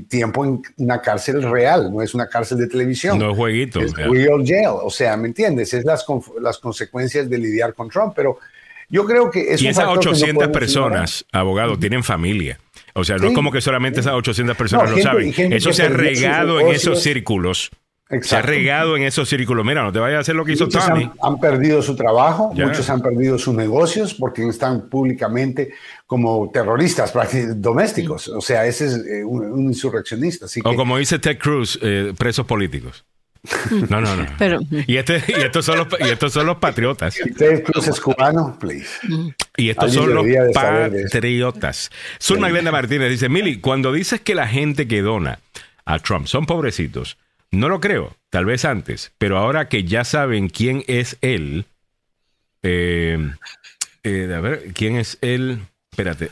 tiempo 0.08 0.44
en 0.44 0.62
una 0.78 1.00
cárcel 1.02 1.42
real, 1.42 1.92
no 1.92 2.00
es 2.00 2.14
una 2.14 2.28
cárcel 2.28 2.58
de 2.58 2.68
televisión. 2.68 3.18
No 3.18 3.32
es 3.32 3.36
jueguito. 3.36 3.80
Es 3.80 3.92
real 3.94 4.44
jail. 4.46 4.78
O 4.82 4.90
sea, 4.90 5.16
¿me 5.16 5.28
entiendes? 5.28 5.74
Es 5.74 5.84
las, 5.84 6.06
las 6.40 6.58
consecuencias 6.58 7.28
de 7.28 7.36
lidiar 7.36 7.74
con 7.74 7.90
Trump, 7.90 8.12
pero 8.14 8.38
yo 8.88 9.04
creo 9.06 9.30
que 9.30 9.54
es 9.54 9.62
Y 9.62 9.68
esas 9.68 9.86
800 9.88 10.48
personas, 10.48 11.26
abogado, 11.32 11.78
tienen 11.78 12.02
familia. 12.02 12.58
O 12.94 13.04
sea, 13.04 13.16
no 13.16 13.28
es 13.28 13.34
como 13.34 13.50
que 13.50 13.60
solamente 13.60 14.00
esas 14.00 14.14
800 14.14 14.56
personas 14.56 14.90
lo 14.90 14.98
saben. 14.98 15.34
Eso 15.52 15.72
se 15.72 15.82
ha 15.82 15.88
regado 15.88 16.60
en 16.60 16.68
esos 16.68 17.02
círculos. 17.02 17.70
Se 18.20 18.36
ha 18.36 18.42
regado 18.42 18.96
en 18.96 19.02
esos 19.02 19.28
círculos. 19.28 19.64
Mira, 19.64 19.82
no 19.82 19.92
te 19.92 19.98
vayas 19.98 20.18
a 20.18 20.20
hacer 20.20 20.36
lo 20.36 20.44
que 20.44 20.52
hizo 20.52 20.68
Tommy. 20.68 21.10
Han, 21.22 21.40
perdido 21.40 21.82
su 21.82 21.96
trabajo, 21.96 22.52
muchos 22.54 22.88
han 22.90 23.00
perdido 23.00 23.38
sus 23.38 23.54
negocios 23.54 24.14
porque 24.14 24.46
están 24.46 24.88
públicamente 24.88 25.72
como 26.06 26.50
terroristas 26.50 27.12
domésticos. 27.56 28.28
O 28.28 28.40
sea, 28.40 28.66
ese 28.66 28.86
es 28.86 28.94
eh, 29.06 29.24
un, 29.24 29.64
insurreccionista. 29.64 30.46
o 30.64 30.76
como 30.76 30.98
dice 30.98 31.18
Ted 31.18 31.38
Cruz, 31.38 31.78
eh, 31.82 32.12
presos 32.16 32.46
políticos. 32.46 33.04
No, 33.90 34.00
no, 34.00 34.16
no. 34.16 34.26
Pero, 34.38 34.60
y, 34.86 34.96
este, 34.96 35.22
y, 35.28 35.42
estos 35.42 35.64
son 35.64 35.78
los, 35.78 35.88
y 36.00 36.08
estos 36.08 36.32
son 36.32 36.46
los 36.46 36.56
patriotas. 36.56 37.16
Ted 37.36 37.62
Cruz 37.62 37.88
es 37.88 38.00
cubano, 38.00 38.56
please. 38.58 38.88
Y 39.56 39.70
estos 39.70 39.92
son 39.92 40.14
los 40.14 40.26
patriotas. 40.54 41.90
Sur 42.18 42.40
Magdalena 42.40 42.72
Martínez 42.72 43.10
dice, 43.10 43.28
Mili, 43.28 43.60
cuando 43.60 43.92
dices 43.92 44.20
que 44.20 44.34
la 44.34 44.48
gente 44.48 44.88
que 44.88 45.02
dona 45.02 45.38
a 45.84 45.98
Trump 45.98 46.26
son 46.26 46.46
pobrecitos, 46.46 47.18
no 47.50 47.68
lo 47.68 47.80
creo, 47.80 48.16
tal 48.30 48.46
vez 48.46 48.64
antes, 48.64 49.12
pero 49.18 49.38
ahora 49.38 49.68
que 49.68 49.84
ya 49.84 50.04
saben 50.04 50.48
quién 50.48 50.82
es 50.86 51.18
él, 51.20 51.66
eh, 52.62 53.18
eh, 54.02 54.32
a 54.34 54.40
ver, 54.40 54.72
quién 54.74 54.96
es 54.96 55.18
él, 55.20 55.60
espérate, 55.90 56.30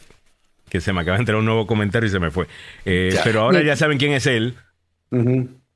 que 0.68 0.80
se 0.80 0.92
me 0.92 1.02
acaba 1.02 1.16
de 1.16 1.22
entrar 1.22 1.38
un 1.38 1.44
nuevo 1.44 1.66
comentario 1.66 2.08
y 2.08 2.10
se 2.10 2.18
me 2.18 2.30
fue. 2.30 2.46
Eh, 2.84 3.14
pero 3.22 3.42
ahora 3.42 3.62
ya 3.62 3.76
saben 3.76 3.98
quién 3.98 4.12
es 4.12 4.26
él. 4.26 4.56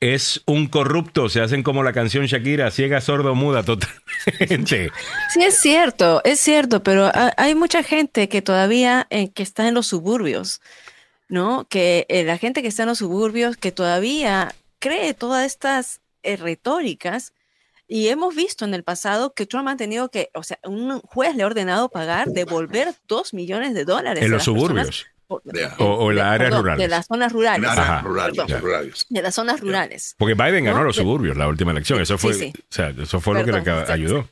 Es 0.01 0.43
un 0.47 0.67
corrupto, 0.67 1.29
se 1.29 1.41
hacen 1.41 1.63
como 1.63 1.83
la 1.83 1.93
canción 1.93 2.27
Shakira, 2.27 2.71
ciega, 2.71 3.01
sordo, 3.01 3.35
muda, 3.35 3.63
totalmente. 3.63 4.91
Sí, 5.33 5.43
es 5.43 5.59
cierto, 5.59 6.21
es 6.25 6.39
cierto, 6.39 6.83
pero 6.83 7.11
hay 7.37 7.55
mucha 7.55 7.83
gente 7.83 8.29
que 8.29 8.43
todavía 8.43 9.07
eh, 9.11 9.31
que 9.31 9.43
está 9.43 9.69
en 9.69 9.75
los 9.75 9.87
suburbios, 9.87 10.61
¿no? 11.29 11.67
Que 11.69 12.05
eh, 12.09 12.25
la 12.25 12.37
gente 12.37 12.61
que 12.61 12.69
está 12.69 12.83
en 12.83 12.91
los 12.91 12.99
suburbios, 12.99 13.57
que 13.57 13.73
todavía 13.73 14.55
cree 14.79 15.15
todas 15.15 15.47
estas 15.47 16.01
retóricas 16.23 17.33
y 17.89 18.09
hemos 18.09 18.35
visto 18.35 18.65
en 18.65 18.75
el 18.75 18.83
pasado 18.83 19.33
que 19.33 19.47
Trump 19.47 19.69
ha 19.69 19.77
tenido 19.77 20.11
que, 20.11 20.31
o 20.35 20.43
sea, 20.43 20.59
un 20.65 21.01
juez 21.01 21.37
le 21.37 21.45
ha 21.45 21.47
ordenado 21.47 21.89
pagar, 21.89 22.29
devolver 22.29 22.95
dos 23.07 23.33
millones 23.33 23.75
de 23.75 23.85
dólares. 23.85 24.25
En 24.25 24.31
los 24.31 24.45
suburbios. 24.45 25.07
O, 25.29 26.11
en 26.11 26.17
las 26.17 26.27
áreas 26.27 26.55
rurales. 26.55 26.79
De 26.79 26.89
las 26.89 27.07
zonas 27.07 27.33
rurales. 27.33 27.63
De 29.09 29.23
las 29.23 29.35
zonas 29.35 29.61
rurales. 29.61 30.15
Porque 30.19 30.35
Biden 30.35 30.65
ganó 30.65 30.85
los 30.85 30.97
suburbios 30.97 31.37
la 31.37 31.49
última 31.49 31.73
elección. 31.73 32.01
Eso 32.01 32.19
fue, 32.19 32.33
O 32.33 32.53
sea, 32.69 32.91
eso 32.91 33.21
fue 33.21 33.35
lo 33.35 33.45
que 33.45 33.53
le 33.53 33.93
ayudó. 33.93 34.29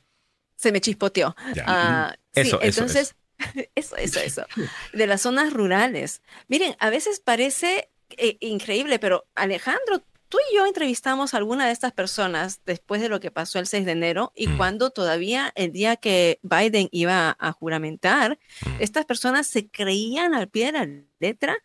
Se, 0.57 0.73
me 0.73 0.81
chispoteó. 0.81 1.35
Ah, 1.66 2.15
eso, 2.33 2.59
entonces, 2.62 3.15
eso, 3.75 3.97
eso, 3.97 4.21
eso. 4.21 4.47
De 4.93 5.07
las 5.07 5.23
zonas 5.23 5.53
rurales. 5.53 6.23
Miren, 6.49 6.77
a 6.79 6.91
veces 6.91 7.21
parece 7.21 7.91
eh, 8.16 8.37
increíble, 8.41 8.99
pero 8.99 9.27
Alejandro 9.35 10.03
tú 10.35 10.40
y 10.51 10.56
yo 10.56 10.66
entrevistamos 10.66 11.32
a 11.32 11.36
alguna 11.36 11.66
de 11.66 11.73
estas 11.73 11.93
personas 11.93 12.61
después 12.66 13.01
de 13.01 13.09
lo 13.09 13.20
que 13.20 13.31
pasó 13.31 13.61
el 13.61 13.69
6 13.69 13.86
de 13.86 13.93
enero 13.93 14.32
y 14.35 14.48
mm. 14.48 14.56
cuando 14.56 14.90
todavía 14.90 15.52
el 15.55 15.70
día 15.70 15.94
que 15.94 16.40
Biden 16.43 16.89
iba 16.90 17.36
a 17.39 17.52
juramentar, 17.52 18.36
mm. 18.66 18.82
estas 18.82 19.05
personas 19.05 19.47
se 19.47 19.69
creían 19.69 20.35
al 20.35 20.48
pie 20.48 20.66
de 20.66 20.73
la 20.73 20.89
letra 21.20 21.56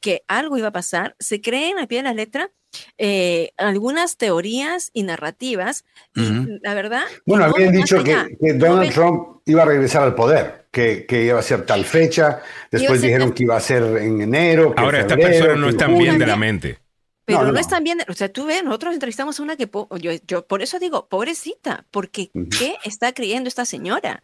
que 0.00 0.22
algo 0.26 0.56
iba 0.56 0.68
a 0.68 0.72
pasar, 0.72 1.16
se 1.18 1.42
creen 1.42 1.78
al 1.78 1.86
pie 1.86 1.98
de 1.98 2.04
la 2.04 2.14
letra 2.14 2.50
eh, 2.96 3.50
algunas 3.58 4.16
teorías 4.16 4.90
y 4.94 5.02
narrativas. 5.02 5.84
Y 6.14 6.60
la 6.62 6.72
verdad. 6.72 7.02
Bueno, 7.26 7.44
habían 7.44 7.72
dicho 7.72 8.02
que, 8.02 8.54
Donald 8.54 8.90
Trump 8.90 9.40
iba 9.44 9.64
a 9.64 9.66
regresar 9.66 10.02
al 10.02 10.14
poder, 10.14 10.66
que, 10.70 11.04
iba 11.10 11.38
a 11.38 11.42
ser 11.42 11.66
tal 11.66 11.84
fecha. 11.84 12.40
Después 12.70 13.02
dijeron 13.02 13.32
que 13.32 13.42
iba 13.42 13.56
a 13.56 13.60
ser 13.60 13.82
en 13.98 14.22
enero. 14.22 14.72
Ahora, 14.78 15.00
estas 15.00 15.18
personas 15.18 15.58
no 15.58 15.68
están 15.68 15.98
bien 15.98 16.18
de 16.18 16.26
la 16.26 16.36
mente. 16.36 16.87
Pero 17.28 17.52
no, 17.52 17.58
están 17.60 17.84
bien, 17.84 17.98
o 18.08 18.14
sea, 18.14 18.32
tú 18.32 18.46
ves, 18.46 18.64
nosotros 18.64 18.94
entrevistamos 18.94 19.38
a 19.38 19.42
una 19.42 19.56
que, 19.56 19.68
yo, 20.00 20.12
yo 20.26 20.46
por 20.46 20.62
eso 20.62 20.78
digo, 20.78 21.08
pobrecita, 21.08 21.84
porque 21.90 22.30
¿qué 22.58 22.76
está 22.84 23.12
creyendo 23.12 23.48
esta 23.48 23.66
señora? 23.66 24.22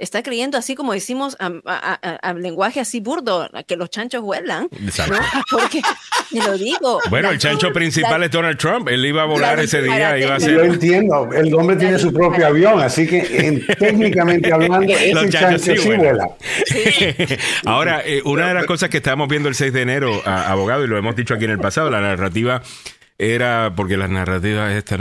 Está 0.00 0.22
creyendo 0.22 0.58
así 0.58 0.74
como 0.74 0.92
decimos 0.92 1.36
a, 1.40 2.34
lenguaje 2.34 2.80
así 2.80 3.00
burdo, 3.00 3.48
que 3.66 3.76
los 3.76 3.90
chanchos 3.90 4.22
vuelan. 4.22 4.68
Exacto. 4.82 5.16
Porque, 5.50 5.82
te 6.30 6.38
lo 6.38 6.56
digo. 6.56 7.00
Bueno, 7.10 7.30
el 7.30 7.38
chancho 7.38 7.72
principal 7.72 8.22
es 8.22 8.30
Donald 8.30 8.58
Trump. 8.58 8.88
Él 8.88 9.04
iba 9.04 9.22
a 9.22 9.26
volar 9.26 9.60
ese 9.60 9.82
día. 9.82 10.18
Iba 10.18 10.36
a 10.36 10.40
ser... 10.40 10.54
Yo 10.54 10.64
entiendo. 10.64 11.28
El 11.32 11.54
hombre 11.54 11.76
tiene 11.76 11.98
su 11.98 12.12
propio 12.12 12.46
avión, 12.46 12.80
así 12.80 13.06
que 13.06 13.20
técnicamente 13.78 14.52
hablando, 14.52 14.92
ese 14.92 15.28
chancho 15.28 15.76
sí, 15.76 15.88
vuela. 15.90 16.28
Ahora, 17.66 18.02
eh, 18.04 18.22
una 18.24 18.48
de 18.48 18.54
las 18.54 18.64
cosas 18.64 18.88
que 18.88 18.96
estábamos 18.96 19.28
viendo 19.28 19.48
el 19.48 19.54
6 19.54 19.72
de 19.72 19.82
enero, 19.82 20.22
abogado, 20.24 20.84
y 20.84 20.88
lo 20.88 20.96
hemos 20.96 21.14
dicho 21.14 21.34
aquí 21.34 21.44
en 21.44 21.50
el 21.52 21.58
pasado, 21.58 21.90
la 21.90 22.00
narrativa 22.00 22.62
era 23.20 23.74
porque 23.76 23.98
las 23.98 24.08
narrativas 24.08 24.72
estas 24.72 24.98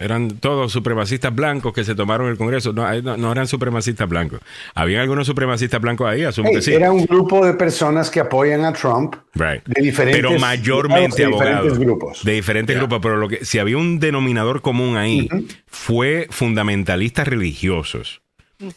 eran 0.00 0.38
todos 0.40 0.72
supremacistas 0.72 1.32
blancos 1.32 1.72
que 1.72 1.84
se 1.84 1.94
tomaron 1.94 2.28
el 2.28 2.36
Congreso. 2.36 2.72
No, 2.72 2.90
no, 3.16 3.30
eran 3.30 3.46
supremacistas 3.46 4.08
blancos. 4.08 4.40
Había 4.74 5.00
algunos 5.00 5.28
supremacistas 5.28 5.80
blancos 5.80 6.08
ahí, 6.08 6.24
asumo 6.24 6.50
que 6.50 6.60
sí. 6.60 6.74
Era 6.74 6.90
un 6.90 7.06
grupo 7.06 7.46
de 7.46 7.54
personas 7.54 8.10
que 8.10 8.18
apoyan 8.18 8.64
a 8.64 8.72
Trump 8.72 9.14
de 9.34 9.82
diferentes 9.82 10.20
Pero 10.20 10.36
mayormente 10.40 11.22
de 11.22 11.26
abogados. 11.26 11.78
grupos. 11.78 12.24
De 12.24 12.32
diferentes 12.32 12.76
grupos. 12.76 12.98
Pero 13.00 13.18
lo 13.18 13.28
que 13.28 13.44
si 13.44 13.60
había 13.60 13.78
un 13.78 14.00
denominador 14.00 14.60
común 14.60 14.96
ahí, 14.96 15.28
fue 15.68 16.26
fundamentalistas 16.30 17.28
religiosos. 17.28 18.20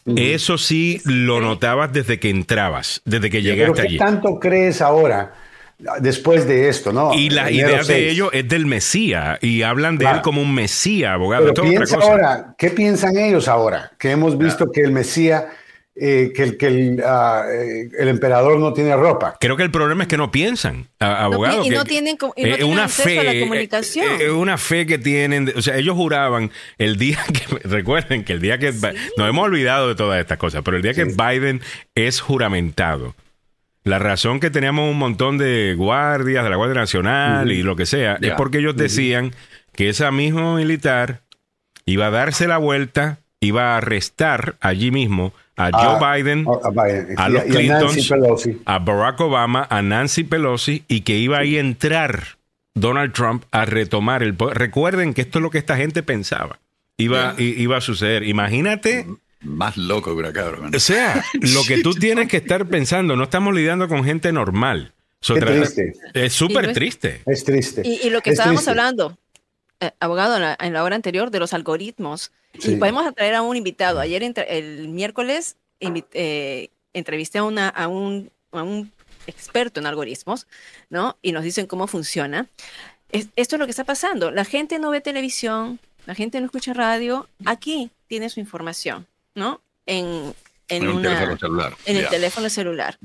Eso 0.06 0.58
sí 0.60 1.02
lo 1.06 1.42
notabas 1.42 1.94
desde 1.94 2.20
que 2.20 2.30
entrabas, 2.30 3.02
desde 3.06 3.30
que 3.32 3.42
llegaste 3.42 3.82
allí. 3.82 3.98
¿Qué 3.98 4.04
tanto 4.04 4.40
crees 4.40 4.82
ahora? 4.82 5.34
Después 6.00 6.48
de 6.48 6.70
esto, 6.70 6.92
¿no? 6.92 7.14
Y 7.14 7.30
la 7.30 7.52
idea 7.52 7.84
de 7.84 8.10
ellos 8.10 8.30
es 8.34 8.48
del 8.48 8.66
Mesías 8.66 9.38
y 9.42 9.62
hablan 9.62 9.98
de 9.98 10.06
él 10.06 10.22
como 10.22 10.42
un 10.42 10.54
Mesías, 10.54 11.12
abogado. 11.12 11.54
piensa 11.54 11.98
ahora, 11.98 12.56
¿qué 12.58 12.70
piensan 12.72 13.18
ellos 13.18 13.48
ahora? 13.48 13.92
Que 13.98 14.12
hemos 14.12 14.38
visto 14.38 14.72
que 14.72 14.82
el 14.82 14.92
Mesías, 14.92 15.46
eh, 15.96 16.32
que, 16.36 16.44
el, 16.44 16.58
que 16.58 16.98
ah, 17.06 17.44
eh, 17.52 17.90
el, 18.00 18.08
emperador 18.08 18.60
no 18.60 18.74
tiene 18.74 18.96
ropa. 18.96 19.36
Creo 19.40 19.56
que 19.56 19.64
el 19.64 19.72
problema 19.72 20.04
es 20.04 20.10
que 20.10 20.18
no 20.18 20.32
piensan, 20.32 20.88
abogado. 21.00 21.64
y, 21.64 21.70
no 21.70 21.86
tienen, 21.86 22.18
y 22.36 22.44
no 22.44 22.68
una 22.68 22.88
fe, 22.88 23.20
a 23.20 23.24
la 23.24 23.40
comunicación. 23.40 24.20
Es 24.20 24.30
una 24.30 24.58
fe 24.58 24.88
que 24.88 24.98
tienen, 24.98 25.54
o 25.56 25.62
sea, 25.62 25.78
ellos 25.78 25.96
juraban 25.96 26.52
el 26.80 26.98
día 26.98 27.20
que, 27.34 27.68
recuerden 27.68 28.24
que 28.24 28.34
el 28.34 28.42
día 28.42 28.58
que, 28.58 28.72
nos 28.72 29.30
hemos 29.30 29.46
olvidado 29.46 29.90
de 29.90 29.96
todas 29.96 30.20
estas 30.20 30.40
cosas, 30.40 30.64
pero 30.66 30.78
el 30.78 30.84
día 30.84 30.96
que 30.96 31.06
Biden 31.06 31.62
es 31.94 32.20
juramentado 32.20 33.14
la 33.88 34.00
razón 34.00 34.40
que 34.40 34.50
teníamos 34.50 34.92
un 34.92 34.98
montón 34.98 35.38
de 35.38 35.74
guardias 35.76 36.44
de 36.44 36.50
la 36.50 36.56
Guardia 36.58 36.82
Nacional 36.82 37.52
y 37.52 37.64
lo 37.64 37.76
que 37.76 37.86
sea 37.86 38.18
es 38.22 38.34
porque 38.34 38.60
ellos 38.60 38.76
decían 38.76 39.34
que 39.74 39.90
ese 39.90 40.10
mismo 40.12 40.56
militar 40.56 41.22
iba 41.86 42.08
a 42.08 42.12
darse 42.12 42.48
la 42.48 42.58
vuelta, 42.58 43.20
iba 43.40 43.74
a 43.74 43.78
arrestar 43.78 44.56
allí 44.60 44.92
mismo 44.92 45.34
a 45.56 45.72
Joe 45.72 45.98
ah, 46.00 46.16
Biden, 46.16 46.46
a, 47.18 47.30
los 47.30 47.44
Clinton, 47.44 47.90
a, 48.66 48.80
Barack 48.80 49.22
Obama, 49.22 49.66
a 49.70 49.82
Nancy 49.82 50.24
Pelosi 50.24 50.84
y 50.88 51.02
que 51.02 51.18
iba 51.18 51.38
a 51.38 51.42
a 51.42 51.46
entrar 51.46 52.38
Donald 52.76 53.14
Trump 53.14 53.46
a 53.52 53.66
retomar 53.66 54.22
el 54.22 54.36
poder. 54.36 54.58
Recuerden 54.58 55.14
que 55.14 55.22
esto 55.22 55.40
es 55.40 55.44
lo 55.44 55.50
que 55.50 55.58
esta 55.58 55.78
gente 55.78 56.04
pensaba. 56.04 56.60
Iba, 56.98 57.36
iba 57.38 57.78
a 57.78 57.82
suceder. 57.82 58.24
Imagínate 58.24 59.08
más 59.42 59.78
loco 59.78 60.14
que 60.14 60.20
una 60.20 60.34
cabra. 60.34 60.70
O 60.74 60.80
sea, 60.80 61.24
lo 61.34 61.64
que 61.64 61.82
tú 61.82 61.94
tienes 61.94 62.28
que 62.28 62.38
estar 62.38 62.68
pensando, 62.68 63.16
no 63.16 63.24
estamos 63.24 63.54
lidiando 63.54 63.88
con 63.88 64.04
gente 64.04 64.32
normal. 64.32 64.94
Es 66.14 66.34
súper 66.34 66.74
triste. 66.74 67.22
Es 67.26 67.44
triste. 67.44 67.82
Y, 67.86 68.10
lo 68.10 68.22
que 68.22 68.32
estábamos 68.32 68.68
hablando, 68.68 69.18
eh, 69.80 69.92
abogado, 70.00 70.38
en 70.60 70.74
la, 70.74 70.84
hora 70.84 70.96
anterior 70.96 71.32
de 71.32 71.40
los 71.40 71.54
algoritmos, 71.54 72.32
y 72.54 72.76
podemos 72.76 73.14
traer 73.16 73.36
a 73.36 73.42
un 73.42 73.56
invitado. 73.56 74.00
Ayer, 74.00 74.24
el 74.24 74.88
miércoles, 74.90 75.58
eh, 75.80 76.70
entrevisté 76.94 77.40
a, 77.40 77.44
una, 77.44 77.70
a, 77.70 77.88
un, 77.88 78.32
a 78.52 78.64
un 78.64 78.92
experto 79.28 79.80
en 79.80 79.86
algoritmos, 79.86 80.48
¿no? 80.90 81.18
Y 81.22 81.32
nos 81.32 81.44
dicen 81.44 81.68
cómo 81.68 81.88
funciona. 81.88 82.48
esto 83.12 83.32
es 83.36 83.60
lo 83.60 83.66
que 83.66 83.72
está 83.72 83.84
pasando. 83.84 84.32
La 84.32 84.46
gente 84.46 84.80
no 84.80 84.92
ve 84.92 85.02
televisión, 85.02 85.80
la 86.06 86.16
gente 86.16 86.40
no 86.40 86.46
escucha 86.46 86.74
radio. 86.74 87.28
Aquí 87.46 87.92
tiene 88.08 88.30
su 88.30 88.40
información. 88.40 89.08
¿No? 89.38 89.62
En, 89.86 90.34
en, 90.68 90.88
un 90.90 91.02
teléfono 91.02 91.38
celular. 91.38 91.78
En 91.86 91.98
el 91.98 92.10
teléfono 92.10 92.50
celular. 92.50 93.00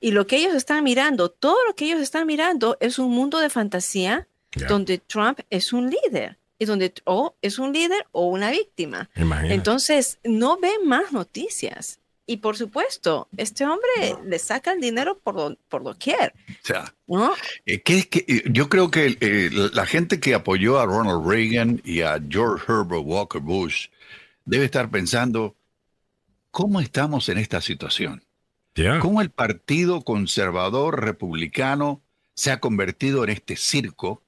Y 0.00 0.10
lo 0.10 0.26
que 0.26 0.36
ellos 0.36 0.54
están 0.54 0.82
mirando, 0.82 1.30
todo 1.30 1.56
lo 1.68 1.74
que 1.76 1.84
ellos 1.84 2.00
están 2.00 2.26
mirando 2.26 2.76
es 2.80 2.98
un 2.98 3.12
mundo 3.12 3.38
de 3.38 3.50
fantasía 3.50 4.26
donde 4.68 4.98
Trump 4.98 5.40
es 5.50 5.72
un 5.72 5.90
líder 5.90 6.38
y 6.58 6.64
donde 6.64 6.92
o 7.04 7.36
es 7.42 7.58
un 7.58 7.72
líder 7.72 8.06
o 8.12 8.26
una 8.26 8.50
víctima. 8.50 9.08
Entonces, 9.14 10.18
no 10.24 10.58
ven 10.58 10.86
más 10.86 11.12
noticias. 11.12 12.00
Y 12.28 12.38
por 12.38 12.56
supuesto, 12.56 13.28
este 13.36 13.64
hombre 13.64 14.16
le 14.24 14.40
saca 14.40 14.72
el 14.72 14.80
dinero 14.80 15.16
por, 15.18 15.56
por 15.68 15.84
doquier. 15.84 16.34
O 16.48 16.66
sea, 16.66 16.92
eh, 17.66 17.82
que, 17.82 18.08
eh, 18.26 18.42
yo 18.50 18.68
creo 18.68 18.90
que 18.90 19.16
eh, 19.20 19.50
la 19.72 19.86
gente 19.86 20.18
que 20.18 20.34
apoyó 20.34 20.80
a 20.80 20.86
Ronald 20.86 21.24
Reagan 21.24 21.80
y 21.84 22.00
a 22.00 22.20
George 22.28 22.64
Herbert 22.66 23.04
Walker 23.04 23.40
Bush 23.40 23.88
debe 24.44 24.64
estar 24.64 24.90
pensando, 24.90 25.55
¿Cómo 26.56 26.80
estamos 26.80 27.28
en 27.28 27.36
esta 27.36 27.60
situación? 27.60 28.24
¿Cómo 29.00 29.20
el 29.20 29.28
Partido 29.28 30.00
Conservador 30.00 31.04
Republicano 31.04 32.00
se 32.34 32.50
ha 32.50 32.60
convertido 32.60 33.24
en 33.24 33.28
este 33.28 33.56
circo? 33.56 34.22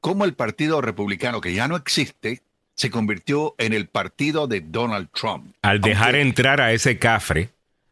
¿Cómo 0.00 0.24
el 0.24 0.32
Partido 0.32 0.80
Republicano, 0.80 1.42
que 1.42 1.52
ya 1.52 1.68
no 1.68 1.76
existe, 1.76 2.40
se 2.74 2.88
convirtió 2.88 3.54
en 3.58 3.74
el 3.74 3.86
partido 3.86 4.46
de 4.46 4.62
Donald 4.62 5.10
Trump? 5.12 5.54
Al 5.60 5.82
dejar 5.82 6.14
entrar 6.14 6.62
a 6.62 6.72
ese 6.72 6.98
cafre 6.98 7.50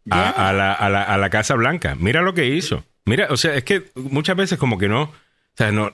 a, 0.08 0.54
la, 0.54 1.28
Casa 1.30 1.54
Blanca. 1.54 1.94
Mira 1.94 2.22
lo 2.22 2.32
que 2.32 2.46
hizo. 2.46 2.86
Mira, 3.04 3.26
o 3.28 3.36
sea, 3.36 3.56
es 3.56 3.64
que 3.64 3.90
muchas 3.94 4.36
veces 4.36 4.58
como 4.58 4.78
que 4.78 4.88
no... 4.88 5.02
O 5.02 5.12
sea, 5.54 5.70
no 5.70 5.92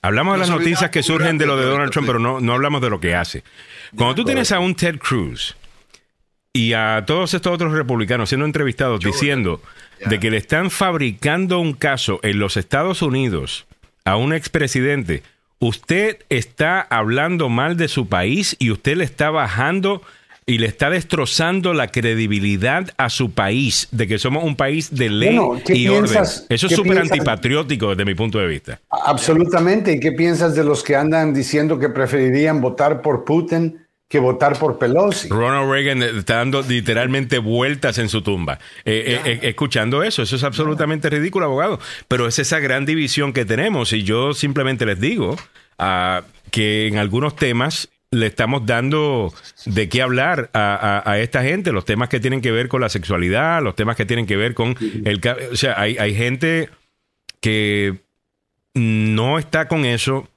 hablamos 0.00 0.36
de 0.36 0.38
las 0.38 0.48
noticias 0.48 0.88
que 0.88 1.02
surgen 1.02 1.36
de 1.36 1.44
lo 1.44 1.58
de 1.58 1.66
Donald 1.66 1.92
Trump, 1.92 2.06
pero 2.06 2.18
no, 2.18 2.40
no 2.40 2.54
hablamos 2.54 2.80
de 2.80 2.88
lo 2.88 2.98
que 2.98 3.14
hace. 3.14 3.44
Cuando 3.94 4.14
tú 4.14 4.24
tienes 4.24 4.52
a 4.52 4.58
un 4.58 4.74
Ted 4.74 4.98
Cruz 4.98 5.54
y 6.56 6.72
a 6.72 7.04
todos 7.06 7.34
estos 7.34 7.52
otros 7.52 7.74
republicanos 7.74 8.30
siendo 8.30 8.46
entrevistados 8.46 9.00
diciendo 9.00 9.60
de 10.06 10.18
que 10.18 10.30
le 10.30 10.38
están 10.38 10.70
fabricando 10.70 11.60
un 11.60 11.74
caso 11.74 12.18
en 12.22 12.38
los 12.38 12.56
Estados 12.56 13.02
Unidos 13.02 13.66
a 14.06 14.16
un 14.16 14.32
expresidente, 14.32 15.22
usted 15.58 16.18
está 16.30 16.80
hablando 16.80 17.50
mal 17.50 17.76
de 17.76 17.88
su 17.88 18.08
país 18.08 18.56
y 18.58 18.70
usted 18.70 18.96
le 18.96 19.04
está 19.04 19.28
bajando 19.30 20.00
y 20.46 20.56
le 20.56 20.66
está 20.66 20.88
destrozando 20.88 21.74
la 21.74 21.88
credibilidad 21.88 22.90
a 22.96 23.10
su 23.10 23.32
país 23.32 23.88
de 23.90 24.06
que 24.06 24.18
somos 24.18 24.42
un 24.42 24.56
país 24.56 24.94
de 24.94 25.10
ley 25.10 25.38
y 25.68 25.88
orden. 25.88 26.22
Eso 26.48 26.66
es 26.68 26.72
súper 26.72 27.00
antipatriótico 27.00 27.90
desde 27.90 28.06
mi 28.06 28.14
punto 28.14 28.38
de 28.38 28.46
vista. 28.46 28.80
Absolutamente. 28.88 29.92
¿Y 29.92 30.00
qué 30.00 30.12
piensas 30.12 30.54
de 30.54 30.64
los 30.64 30.82
que 30.82 30.96
andan 30.96 31.34
diciendo 31.34 31.78
que 31.78 31.90
preferirían 31.90 32.62
votar 32.62 33.02
por 33.02 33.24
Putin? 33.24 33.85
Que 34.08 34.20
votar 34.20 34.58
por 34.58 34.78
Pelosi. 34.78 35.28
Ronald 35.28 35.70
Reagan 35.70 36.02
está 36.02 36.36
dando 36.36 36.62
literalmente 36.62 37.38
vueltas 37.38 37.98
en 37.98 38.08
su 38.08 38.22
tumba. 38.22 38.58
Eh, 38.84 39.20
eh, 39.24 39.30
eh, 39.32 39.38
escuchando 39.42 40.02
eso, 40.02 40.22
eso 40.22 40.36
es 40.36 40.44
absolutamente 40.44 41.10
ridículo, 41.10 41.46
abogado. 41.46 41.80
Pero 42.06 42.28
es 42.28 42.38
esa 42.38 42.60
gran 42.60 42.86
división 42.86 43.32
que 43.32 43.44
tenemos 43.44 43.92
y 43.92 44.04
yo 44.04 44.32
simplemente 44.32 44.86
les 44.86 45.00
digo 45.00 45.36
uh, 45.78 46.22
que 46.52 46.86
en 46.86 46.98
algunos 46.98 47.34
temas 47.34 47.88
le 48.12 48.26
estamos 48.26 48.64
dando 48.64 49.34
de 49.66 49.88
qué 49.88 50.00
hablar 50.00 50.50
a, 50.54 51.18
esta 51.18 51.42
gente, 51.42 51.72
los 51.72 51.84
temas 51.84 52.08
que 52.08 52.20
tienen 52.20 52.40
que 52.40 52.52
ver 52.52 52.68
con 52.68 52.80
la 52.80 52.88
sexualidad, 52.88 53.60
los 53.60 53.74
temas 53.74 53.96
que 53.96 54.06
tienen 54.06 54.26
que 54.26 54.36
ver 54.36 54.54
con 54.54 54.76
el... 55.04 55.20
O 55.52 55.56
sea, 55.56 55.78
hay, 55.78 55.98
hay 55.98 56.14
gente 56.14 56.70
que 57.40 57.96
no 58.74 59.38
está 59.40 59.66
con 59.66 59.84
eso 59.84 60.28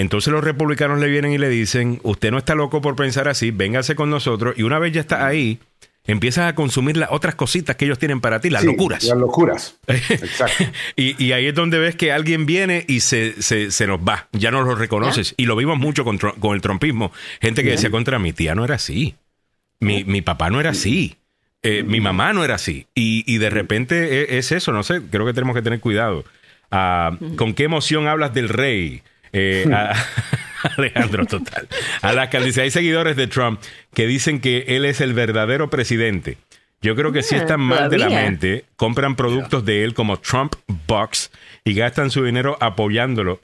entonces 0.00 0.32
los 0.32 0.42
republicanos 0.42 0.98
le 0.98 1.08
vienen 1.08 1.32
y 1.32 1.38
le 1.38 1.50
dicen, 1.50 2.00
usted 2.04 2.30
no 2.30 2.38
está 2.38 2.54
loco 2.54 2.80
por 2.80 2.96
pensar 2.96 3.28
así, 3.28 3.50
véngase 3.50 3.94
con 3.94 4.08
nosotros 4.08 4.54
y 4.56 4.62
una 4.62 4.78
vez 4.78 4.92
ya 4.94 5.02
está 5.02 5.26
ahí, 5.26 5.58
empiezas 6.06 6.48
a 6.48 6.54
consumir 6.54 6.96
las 6.96 7.10
otras 7.12 7.34
cositas 7.34 7.76
que 7.76 7.84
ellos 7.84 7.98
tienen 7.98 8.22
para 8.22 8.40
ti, 8.40 8.48
las 8.48 8.64
locuras. 8.64 9.04
Las 9.04 9.18
locuras. 9.18 9.76
Exacto. 9.86 10.64
y, 10.96 11.32
ahí 11.32 11.46
es 11.46 11.54
donde 11.54 11.78
ves 11.78 11.96
que 11.96 12.12
alguien 12.12 12.46
viene 12.46 12.82
y 12.88 13.00
se, 13.00 13.34
nos 13.86 14.00
va, 14.00 14.28
ya 14.32 14.50
no 14.50 14.62
lo 14.62 14.74
reconoces. 14.74 15.34
Y 15.36 15.44
lo 15.44 15.54
vimos 15.54 15.78
mucho 15.78 16.02
con, 16.02 16.18
el 16.54 16.60
trompismo. 16.62 17.12
Gente 17.42 17.62
que 17.62 17.70
decía 17.70 17.90
contra 17.90 18.18
mi 18.18 18.32
tía 18.32 18.54
no 18.54 18.64
era 18.64 18.76
así, 18.76 19.16
mi, 19.80 20.22
papá 20.22 20.48
no 20.48 20.60
era 20.60 20.70
así. 20.70 21.16
Eh, 21.62 21.82
mi 21.82 22.00
mamá 22.00 22.32
no 22.32 22.42
era 22.42 22.54
así. 22.54 22.86
Y, 22.94 23.36
de 23.36 23.50
repente 23.50 24.22
e, 24.22 24.38
es, 24.38 24.50
eso, 24.50 24.72
no 24.72 24.82
sé, 24.82 25.02
creo 25.10 25.26
que 25.26 25.34
tenemos 25.34 25.54
que 25.54 25.62
tener 25.62 25.80
cuidado. 25.80 26.24
Ah, 26.70 27.18
¿Con 27.36 27.52
qué 27.52 27.64
emoción 27.64 28.08
hablas 28.08 28.32
del 28.32 28.48
rey? 28.48 29.02
Eh, 29.32 29.66
Alejandro, 30.76 31.26
total. 31.26 31.68
A 32.02 32.12
las 32.12 32.30
dice, 32.30 32.62
hay 32.62 32.70
seguidores 32.70 33.16
de 33.16 33.26
Trump 33.26 33.60
que 33.94 34.06
dicen 34.06 34.40
que 34.40 34.64
él 34.68 34.84
es 34.84 35.00
el 35.00 35.14
verdadero 35.14 35.70
presidente. 35.70 36.38
Yo 36.82 36.96
creo 36.96 37.12
que 37.12 37.22
si 37.22 37.34
ah, 37.34 37.38
están 37.38 37.60
mal 37.60 37.90
de 37.90 37.98
la 37.98 38.08
mente, 38.08 38.64
compran 38.76 39.14
productos 39.14 39.64
de 39.66 39.84
él 39.84 39.92
como 39.92 40.18
Trump 40.18 40.54
Box 40.86 41.30
y 41.62 41.74
gastan 41.74 42.10
su 42.10 42.24
dinero 42.24 42.56
apoyándolo. 42.58 43.40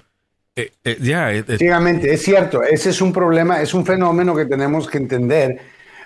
Eh, 0.55 0.73
eh, 0.85 0.97
ya, 1.03 1.33
Efectivamente, 1.33 2.15
es 2.15 2.23
cierto. 2.23 2.63
Ese 2.63 2.91
es 2.91 3.01
un 3.03 3.13
problema, 3.13 3.61
es 3.61 3.75
un 3.75 3.85
fenómeno 3.85 4.35
que 4.35 4.47
tenemos 4.47 4.89
que 4.89 4.97
entender 4.97 5.61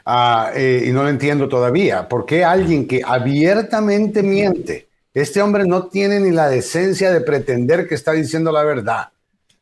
ah, 0.07 0.51
y 0.57 0.90
no 0.90 1.05
lo 1.05 1.09
entiendo 1.09 1.48
todavía. 1.48 2.09
¿Por 2.09 2.27
qué 2.27 2.43
alguien 2.43 2.89
que 2.89 3.01
abiertamente 3.07 4.24
miente? 4.24 4.89
Este 5.15 5.40
hombre 5.40 5.65
no 5.66 5.86
tiene 5.86 6.19
ni 6.19 6.32
la 6.32 6.48
decencia 6.48 7.12
de 7.12 7.20
pretender 7.20 7.86
que 7.86 7.94
está 7.94 8.11
diciendo 8.11 8.51
la 8.51 8.65
verdad 8.65 9.11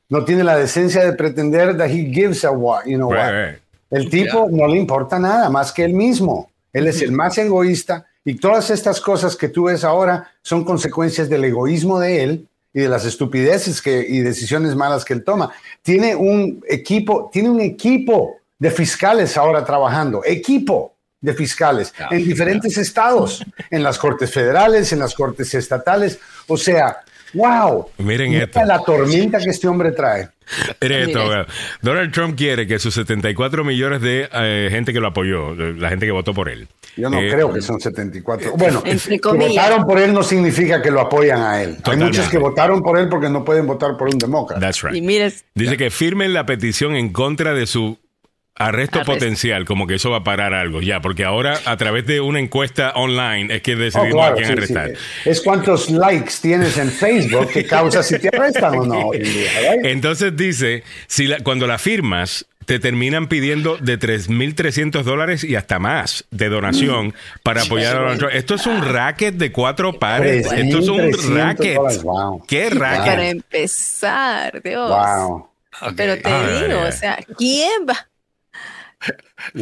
no 0.08 0.24
tiene 0.24 0.44
la 0.44 0.56
decencia 0.56 1.04
de 1.04 1.12
pretender 1.12 1.76
that 1.76 1.88
he 1.88 2.10
gives 2.12 2.44
a 2.44 2.50
what, 2.50 2.84
you 2.86 2.96
know 2.96 3.10
what. 3.10 3.56
El 3.90 4.10
tipo 4.10 4.48
no 4.50 4.66
le 4.66 4.76
importa 4.76 5.18
nada 5.18 5.48
más 5.48 5.72
que 5.72 5.84
él 5.84 5.94
mismo. 5.94 6.50
Él 6.72 6.86
es 6.86 7.00
el 7.02 7.12
más 7.12 7.38
egoísta 7.38 8.06
y 8.24 8.34
todas 8.34 8.70
estas 8.70 9.00
cosas 9.00 9.36
que 9.36 9.48
tú 9.48 9.64
ves 9.64 9.84
ahora 9.84 10.30
son 10.42 10.64
consecuencias 10.64 11.28
del 11.28 11.44
egoísmo 11.44 11.98
de 11.98 12.22
él 12.22 12.48
y 12.74 12.80
de 12.80 12.88
las 12.88 13.06
estupideces 13.06 13.80
que, 13.80 14.04
y 14.06 14.20
decisiones 14.20 14.76
malas 14.76 15.04
que 15.04 15.14
él 15.14 15.24
toma. 15.24 15.50
Tiene 15.82 16.14
un 16.14 16.62
equipo, 16.68 17.30
tiene 17.32 17.48
un 17.48 17.60
equipo 17.60 18.36
de 18.58 18.70
fiscales 18.70 19.36
ahora 19.36 19.64
trabajando, 19.64 20.22
equipo 20.24 20.94
de 21.20 21.32
fiscales 21.32 21.92
en 22.10 22.24
diferentes 22.24 22.76
estados, 22.76 23.44
en 23.70 23.82
las 23.82 23.98
cortes 23.98 24.30
federales, 24.30 24.92
en 24.92 25.00
las 25.00 25.14
cortes 25.14 25.54
estatales. 25.54 26.18
O 26.46 26.56
sea, 26.56 26.98
¡Wow! 27.34 27.90
Miren 27.98 28.34
esto. 28.34 28.64
la 28.64 28.78
tormenta 28.80 29.38
que 29.38 29.50
este 29.50 29.68
hombre 29.68 29.92
trae. 29.92 30.28
Miren 30.80 31.10
esto, 31.10 31.46
Donald 31.82 32.12
Trump 32.12 32.36
quiere 32.36 32.66
que 32.66 32.78
sus 32.78 32.94
74 32.94 33.64
millones 33.64 34.00
de 34.00 34.28
eh, 34.32 34.68
gente 34.70 34.92
que 34.92 35.00
lo 35.00 35.08
apoyó, 35.08 35.54
la 35.54 35.90
gente 35.90 36.06
que 36.06 36.12
votó 36.12 36.32
por 36.32 36.48
él. 36.48 36.68
Yo 36.96 37.08
no 37.08 37.20
eh, 37.20 37.30
creo 37.30 37.52
que 37.52 37.60
son 37.60 37.78
74. 37.78 38.52
Bueno, 38.56 38.82
que 38.82 39.18
votaron 39.20 39.84
por 39.86 39.98
él 39.98 40.12
no 40.12 40.22
significa 40.22 40.82
que 40.82 40.90
lo 40.90 41.00
apoyan 41.00 41.40
a 41.40 41.62
él. 41.62 41.76
Hay 41.84 41.96
muchos 41.96 42.28
que 42.28 42.38
votaron 42.38 42.82
por 42.82 42.98
él 42.98 43.08
porque 43.08 43.28
no 43.28 43.44
pueden 43.44 43.66
votar 43.66 43.96
por 43.96 44.08
un 44.08 44.18
demócrata. 44.18 44.60
That's 44.60 44.82
right. 44.82 45.02
Dice 45.54 45.76
que 45.76 45.90
firmen 45.90 46.32
la 46.32 46.46
petición 46.46 46.96
en 46.96 47.12
contra 47.12 47.54
de 47.54 47.66
su 47.66 47.98
Arresto, 48.58 49.02
potencial, 49.04 49.64
como 49.64 49.86
que 49.86 49.94
eso 49.94 50.10
va 50.10 50.18
a 50.18 50.24
parar 50.24 50.52
algo, 50.52 50.82
ya, 50.82 51.00
porque 51.00 51.24
ahora 51.24 51.60
a 51.64 51.76
través 51.76 52.06
de 52.06 52.20
una 52.20 52.40
encuesta 52.40 52.90
online 52.96 53.54
es 53.54 53.62
que 53.62 53.76
decidimos 53.76 54.26
oh, 54.26 54.32
a 54.32 54.34
quién 54.34 54.50
arrestar. 54.50 54.92
Es 55.24 55.40
cuántos 55.40 55.90
likes 55.90 56.32
tienes 56.42 56.76
en 56.76 56.90
Facebook 56.90 57.48
que 57.52 57.64
causa 57.64 58.02
si 58.02 58.18
te 58.18 58.28
arrestan 58.28 58.78
o 58.78 58.84
no. 58.84 59.10
Entonces 59.84 60.36
dice, 60.36 60.82
si 61.06 61.28
cuando 61.44 61.68
la 61.68 61.78
firmas, 61.78 62.46
te 62.68 62.78
terminan 62.78 63.28
pidiendo 63.28 63.78
de 63.78 63.98
3.300 63.98 65.02
dólares 65.02 65.42
y 65.42 65.54
hasta 65.56 65.78
más 65.78 66.26
de 66.30 66.50
donación 66.50 67.06
mm. 67.06 67.12
para 67.42 67.62
apoyar 67.62 67.96
a 67.96 68.00
Donald 68.00 68.18
Trump. 68.18 68.34
Esto 68.34 68.56
es 68.56 68.66
un 68.66 68.84
racket 68.84 69.36
de 69.36 69.52
cuatro 69.52 69.98
pares. 69.98 70.52
Esto 70.52 70.78
es 70.80 70.88
un 70.88 71.34
racket. 71.34 71.78
¿Qué 72.46 72.68
racket? 72.68 73.06
Para 73.06 73.28
empezar, 73.28 74.62
Dios. 74.62 74.92
Pero 75.96 76.18
te 76.18 76.28
digo, 76.28 76.80
o 76.86 76.92
sea, 76.92 77.18
¿quién 77.38 77.86
va? 77.88 78.06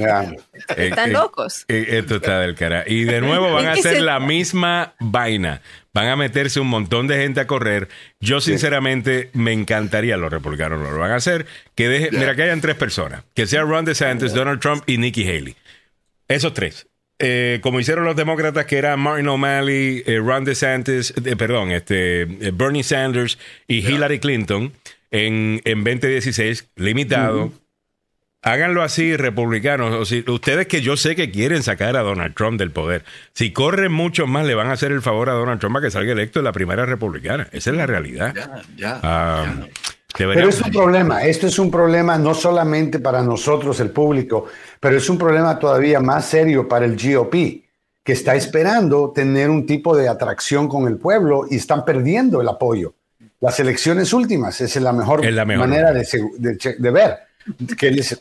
Están 0.77 1.11
eh, 1.11 1.13
locos. 1.13 1.65
Eh, 1.69 1.87
esto 1.91 2.17
está 2.17 2.41
del 2.41 2.55
cara. 2.55 2.85
Y 2.87 3.05
de 3.05 3.21
nuevo 3.21 3.53
van 3.53 3.67
a 3.67 3.73
hacer 3.73 4.01
la 4.03 4.21
misma 4.21 4.95
vaina. 4.99 5.61
Van 5.93 6.09
a 6.09 6.17
meterse 6.17 6.61
un 6.61 6.69
montón 6.69 7.07
de 7.07 7.17
gente 7.17 7.41
a 7.41 7.47
correr. 7.47 7.89
Yo, 8.21 8.41
sinceramente, 8.41 9.31
me 9.33 9.53
encantaría, 9.53 10.17
los 10.17 10.31
republicanos 10.31 10.81
lo 10.81 10.99
van 10.99 11.13
a 11.13 11.17
hacer, 11.17 11.47
que 11.75 11.89
deje, 11.89 12.11
mira, 12.13 12.35
que 12.35 12.43
hayan 12.43 12.61
tres 12.61 12.77
personas. 12.77 13.25
Que 13.35 13.47
sea 13.47 13.63
Ron 13.63 13.87
DeSantis, 13.87 14.35
Donald 14.35 14.61
Trump 14.61 14.83
y 14.87 14.99
Nikki 14.99 15.27
Haley. 15.27 15.57
Esos 16.29 16.53
tres. 16.53 16.87
Eh, 17.19 17.61
como 17.63 17.81
hicieron 17.81 18.05
los 18.05 18.15
demócratas, 18.15 18.67
que 18.67 18.77
eran 18.77 19.01
Martin 19.01 19.29
O'Malley, 19.29 20.03
Ron 20.19 20.45
DeSantis, 20.45 21.15
perdón, 21.39 21.71
este, 21.71 22.27
Bernie 22.27 22.83
Sanders 22.83 23.39
y 23.67 23.79
Hillary 23.79 24.19
Clinton 24.19 24.75
en, 25.11 25.63
en 25.65 25.83
2016, 25.83 26.69
limitado 26.77 27.53
háganlo 28.47 28.83
así, 28.83 29.17
republicanos. 29.17 29.93
O 29.95 30.05
si, 30.05 30.25
ustedes 30.29 30.67
que 30.67 30.81
yo 30.81 30.97
sé 30.97 31.17
que 31.17 31.31
quieren 31.31 31.63
sacar 31.63 31.97
a 31.97 32.03
Donald 32.03 32.35
Trump 32.35 32.59
del 32.59 32.71
poder, 32.71 33.05
si 33.35 33.53
corren 33.53 33.93
mucho 33.93 34.27
más, 34.27 34.47
le 34.47 34.55
van 34.55 34.69
a 34.69 34.73
hacer 34.73 34.93
el 34.93 35.03
favor 35.03 35.29
a 35.29 35.35
Donald 35.35 35.61
Trump 35.61 35.77
a 35.77 35.81
que 35.81 35.91
salga 35.91 36.13
electo 36.13 36.39
en 36.39 36.45
la 36.45 36.53
primera 36.53 36.87
republicana. 36.87 37.49
Esa 37.53 37.71
es 37.71 37.77
la 37.77 37.87
realidad. 37.87 38.33
Ya, 38.35 38.63
ya, 38.77 39.01
ah, 39.03 39.45
Pero 40.17 40.49
es 40.49 40.61
un 40.61 40.71
problema, 40.71 41.25
esto 41.25 41.47
es 41.47 41.59
un 41.59 41.71
problema 41.71 42.17
no 42.19 42.35
solamente 42.35 43.01
para 43.01 43.21
nosotros, 43.23 43.81
el 43.81 43.91
público, 43.91 44.47
pero 44.81 44.97
es 44.97 45.11
un 45.11 45.19
problema 45.19 45.59
todavía 45.59 46.01
más 46.01 46.27
serio 46.27 46.69
para 46.69 46.87
el 46.87 46.97
GOP, 46.97 47.35
que 48.05 48.13
está 48.13 48.37
esperando 48.37 49.11
tener 49.13 49.51
un 49.51 49.67
tipo 49.67 49.97
de 49.97 50.09
atracción 50.09 50.69
con 50.69 50.87
el 50.87 50.97
pueblo 50.97 51.47
y 51.51 51.57
están 51.57 51.85
perdiendo 51.85 52.41
el 52.41 52.49
apoyo. 52.49 52.95
Las 53.41 53.59
elecciones 53.59 54.13
últimas 54.13 54.61
es 54.61 54.77
la 54.77 54.93
mejor, 54.93 55.21
manera 55.45 55.93
de, 55.93 56.77
de 56.79 56.91
ver 56.91 57.26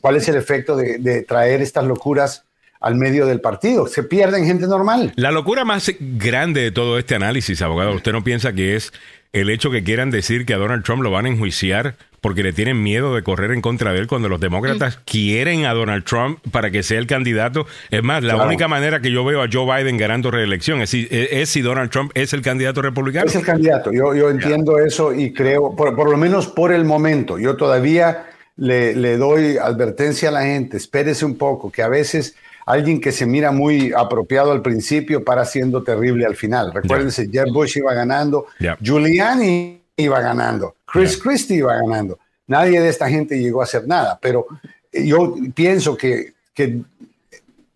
cuál 0.02 0.16
es 0.16 0.30
el 0.30 0.36
efecto 0.36 0.76
de, 0.76 1.26
traer 1.28 1.62
estas 1.62 1.86
locuras 1.86 2.44
al 2.80 2.96
medio 2.96 3.26
del 3.26 3.42
partido. 3.42 3.88
Se 3.88 4.04
pierden 4.04 4.46
gente 4.46 4.68
normal. 4.68 5.14
La 5.16 5.32
locura 5.32 5.66
más 5.66 5.92
grande 6.00 6.62
de 6.62 6.72
todo 6.72 7.00
este 7.00 7.16
análisis, 7.16 7.62
abogado, 7.62 7.94
¿usted 7.94 8.12
no 8.12 8.24
piensa 8.24 8.54
que 8.54 8.76
es 8.76 8.94
el 9.34 9.50
hecho 9.50 9.70
que 9.70 9.84
quieran 9.84 10.12
decir 10.12 10.46
que 10.46 10.54
a 10.54 10.58
Donald 10.58 10.84
Trump 10.84 11.04
lo 11.04 11.12
van 11.12 11.26
a 11.26 11.30
enjuiciar 11.30 11.96
porque 12.22 12.42
le 12.42 12.54
tienen 12.54 12.82
miedo 12.82 13.14
de 13.14 13.22
correr 13.22 13.52
en 13.52 13.62
contra 13.62 13.94
de 13.94 14.00
él 14.00 14.08
cuando 14.08 14.30
los 14.30 14.40
demócratas 14.40 14.98
quieren 15.06 15.66
a 15.66 15.74
Donald 15.74 16.06
Trump 16.06 16.40
para 16.52 16.72
que 16.72 16.82
sea 16.82 16.98
el 16.98 17.06
candidato. 17.06 17.68
Es 17.92 18.02
más, 18.02 18.24
la 18.24 18.36
única 18.38 18.68
manera 18.68 19.00
que 19.00 19.12
yo 19.12 19.24
veo 19.24 19.44
a 19.44 19.48
Joe 19.52 19.66
Biden 19.66 19.98
ganando 19.98 20.32
reelección 20.32 20.82
es 20.82 20.90
si, 20.90 21.62
Donald 21.62 21.92
Trump 21.92 22.12
es 22.16 22.34
el 22.34 22.42
candidato 22.42 22.82
republicano. 22.82 23.28
Es 23.28 23.36
el 23.36 23.46
candidato, 23.46 23.92
yo, 23.92 24.16
yo 24.16 24.32
entiendo 24.32 24.80
eso 24.80 25.14
y 25.14 25.34
creo, 25.34 25.76
por, 25.76 25.96
por, 25.96 26.10
lo 26.10 26.18
menos 26.18 26.48
por 26.48 26.72
el 26.72 26.84
momento, 26.84 27.38
yo 27.38 27.58
todavía 27.58 28.26
le, 28.58 29.18
doy 29.18 29.58
advertencia 29.58 30.30
a 30.30 30.32
la 30.32 30.44
gente, 30.44 30.78
espérese 30.78 31.26
un 31.26 31.38
poco, 31.38 31.72
que 31.72 31.82
a 31.82 31.90
veces 31.90 32.36
alguien 32.66 33.00
que 33.00 33.12
se 33.12 33.26
mira 33.26 33.52
muy 33.52 33.94
apropiado 33.96 34.52
al 34.52 34.62
principio 34.62 35.24
para 35.24 35.46
siendo 35.46 35.84
terrible 35.84 36.26
al 36.26 36.36
final. 36.36 36.74
Recuérdense, 36.74 37.30
Jeb 37.30 37.52
Bush 37.52 37.78
iba 37.78 37.94
ganando, 37.94 38.48
Giuliani 38.82 39.82
iba 39.98 40.20
ganando, 40.22 40.76
Chris 40.86 41.18
Christie 41.18 41.58
iba 41.58 41.76
ganando. 41.76 42.18
Nadie 42.48 42.80
de 42.80 42.90
esta 42.90 43.10
gente 43.10 43.40
llegó 43.40 43.62
a 43.62 43.66
hacer 43.66 43.88
nada, 43.88 44.18
pero 44.22 44.48
yo 44.92 45.36
pienso 45.54 45.98
que, 45.98 46.34
que 46.54 46.80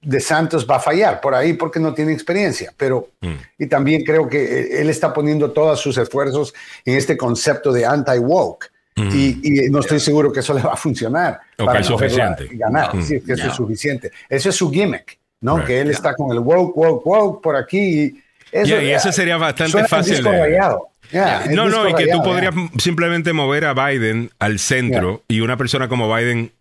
de 0.02 0.20
Santos 0.20 0.66
va 0.70 0.78
a 0.78 0.80
fallar 0.80 1.20
por 1.20 1.36
ahí 1.36 1.54
porque 1.54 1.80
no 1.80 1.94
tiene 1.94 2.14
experiencia, 2.14 2.74
pero 2.78 3.10
mm. 3.22 3.34
y 3.58 3.68
también 3.68 4.04
creo 4.04 4.30
que 4.30 4.80
él 4.80 4.90
está 4.90 5.14
poniendo 5.14 5.52
todos 5.52 5.80
sus 5.80 5.98
esfuerzos 5.98 6.54
en 6.86 6.96
este 6.96 7.18
concepto 7.18 7.74
de 7.74 7.86
anti-woke 7.86 8.72
y, 9.00 9.70
no 9.70 9.80
estoy 9.80 10.00
seguro 10.00 10.32
que 10.32 10.42
eso 10.42 10.54
le 10.54 10.62
va 10.62 10.74
a 10.74 10.78
funcionar. 10.78 11.40
para 11.58 11.84
suficiente. 11.84 12.50
Ganar, 12.52 12.92
sí, 13.02 13.22
que 13.22 13.34
eso 13.34 13.48
es 13.48 13.54
suficiente. 13.54 14.12
Eso 14.28 14.50
es 14.50 14.56
su 14.56 14.72
gimmick, 14.72 15.18
¿no? 15.42 15.64
Que 15.64 15.82
él 15.82 15.92
está 15.92 16.14
con 16.14 16.32
el 16.32 16.40
woke, 16.40 16.76
woke, 16.76 17.06
woke 17.06 17.42
por 17.42 17.56
aquí. 17.56 17.80
Y, 17.80 18.24
eso, 18.52 18.82
y 18.82 18.90
eso 18.90 19.12
sería 19.12 19.38
bastante 19.38 19.86
fácil. 19.86 20.24
no, 20.24 21.70
no, 21.70 21.90
y 21.90 21.94
que 21.94 22.08
tú 22.08 22.22
podrías 22.24 22.54
simplemente 22.78 23.34
mover 23.34 23.66
a 23.66 23.74
Biden 23.74 24.32
al 24.40 24.60
centro 24.60 25.24
y 25.28 25.42
una 25.42 25.58
persona 25.58 25.88
como 25.88 26.14
Biden 26.14 26.52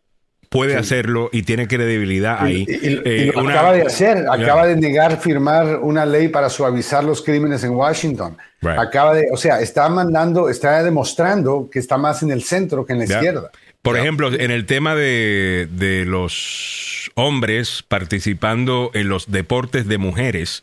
puede 0.49 0.77
hacerlo 0.77 1.29
y 1.33 1.43
tiene 1.43 1.69
credibilidad 1.69 2.39
ahí. 2.41 2.65
Y, 2.69 3.01
eh, 3.05 3.33
acaba 3.37 3.73
de 3.73 3.83
hacer, 3.83 4.27
acaba 4.31 4.67
de 4.67 4.77
negar 4.77 5.21
firmar 5.21 5.81
una 5.81 6.07
ley 6.07 6.29
para 6.29 6.49
suavizar 6.49 7.05
los 7.05 7.23
crímenes 7.23 7.65
en 7.65 7.71
Washington. 7.71 8.37
Acaba 8.63 9.15
de, 9.15 9.29
o 9.33 9.37
sea, 9.37 9.61
está 9.61 9.89
mandando, 9.89 10.49
está 10.49 10.83
demostrando 10.83 11.69
que 11.71 11.79
está 11.79 11.97
más 11.97 12.23
en 12.23 12.31
el 12.31 12.43
centro 12.43 12.85
que 12.85 12.93
en 12.93 13.01
la 13.01 13.05
izquierda. 13.05 13.51
Por 13.83 13.97
ejemplo, 13.97 14.33
en 14.33 14.51
el 14.51 14.67
tema 14.67 14.95
de, 14.95 15.69
de, 15.71 16.05
los 16.05 17.11
hombres 17.15 17.85
participando 17.87 18.91
en 18.93 19.09
los 19.09 19.31
deportes 19.31 19.87
de 19.87 19.99
mujeres, 19.99 20.63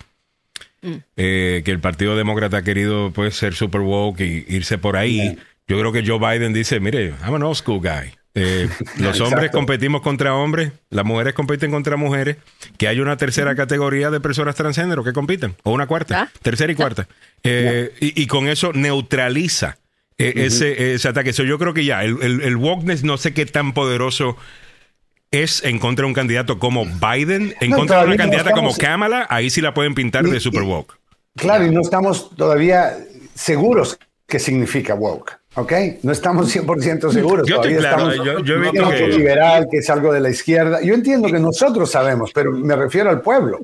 mm. 0.82 0.94
eh, 1.16 1.62
que 1.64 1.72
el 1.72 1.80
Partido 1.80 2.18
Demócrata 2.18 2.57
ha 2.57 2.64
querido 2.64 3.12
pues, 3.12 3.36
ser 3.36 3.56
super 3.56 3.82
woke 3.82 4.20
y 4.20 4.45
irse 4.49 4.78
por 4.78 4.98
ahí. 4.98 5.38
Yo 5.68 5.80
creo 5.80 5.91
que 5.91 6.06
Joe 6.06 6.20
Biden 6.20 6.53
dice, 6.53 6.80
mire, 6.80 7.14
I'm 7.24 7.36
an 7.36 7.44
old 7.44 7.56
school 7.56 7.80
guy. 7.80 8.12
Eh, 8.36 8.70
los 8.98 9.20
hombres 9.22 9.49
competimos 9.49 10.02
contra 10.02 10.36
hombres, 10.36 10.74
las 10.90 11.06
mujeres 11.06 11.34
compiten 11.34 11.72
contra 11.72 11.95
mujeres, 11.95 12.38
que 12.78 12.88
hay 12.88 12.99
una 12.99 13.18
tercera 13.18 13.56
categoría 13.56 14.12
de 14.12 14.20
personas 14.20 14.56
transgénero 14.56 15.03
que 15.03 15.14
compiten, 15.14 15.56
o 15.64 15.72
una 15.72 15.88
cuarta, 15.88 16.24
ah. 16.24 16.40
tercera 16.41 16.72
y 16.72 16.76
cuarta. 16.76 17.07
Eh, 17.44 17.94
y, 17.99 18.28
con 18.28 18.48
eso 18.48 18.74
neutraliza 18.74 19.78
eh, 20.18 20.34
ese, 20.36 21.07
ataque. 21.07 21.32
yo 21.32 21.57
creo 21.57 21.74
que 21.74 21.86
ya, 21.86 22.03
el, 22.03 22.41
el, 22.41 22.56
wokeness 22.57 23.03
no 23.03 23.18
sé 23.18 23.34
qué 23.34 23.45
tan 23.45 23.74
poderoso 23.74 24.36
es 25.32 25.64
en 25.64 25.80
contra 25.80 26.03
de 26.03 26.07
un 26.07 26.14
candidato 26.14 26.60
como 26.60 26.86
Biden, 26.86 27.56
en 27.62 27.72
contra 27.72 28.02
de 28.02 28.07
una 28.07 28.18
candidata 28.18 28.52
como 28.52 28.76
Kamala, 28.76 29.28
ahí 29.30 29.49
sí 29.49 29.62
la 29.62 29.74
pueden 29.74 29.95
pintar 29.95 30.26
de 30.26 30.40
super 30.40 30.64
woke. 30.64 30.98
Claro, 31.36 31.66
y 31.66 31.72
no 31.72 31.82
estamos 31.82 32.36
todavía 32.36 32.98
seguros 33.34 33.99
qué 34.28 34.40
significa 34.40 34.95
woke. 34.95 35.38
¿Ok? 35.56 35.73
No 36.03 36.11
estamos 36.11 36.53
100% 36.53 37.11
seguros. 37.11 37.48
Yo 37.48 37.56
estoy 37.56 37.76
claro, 37.76 38.14
yo, 38.44 38.61
que... 38.91 39.07
liberal, 39.07 39.68
que 39.72 39.77
es 39.77 39.90
algo 39.90 40.11
de 40.11 40.19
la 40.19 40.30
izquierda. 40.30 40.82
Yo 40.82 40.94
entiendo 40.94 41.27
que 41.30 41.40
nosotros 41.40 41.90
sabemos, 41.90 42.32
pero 42.34 42.52
me 42.52 42.76
refiero 42.76 43.10
al 43.10 43.22
pueblo. 43.22 43.61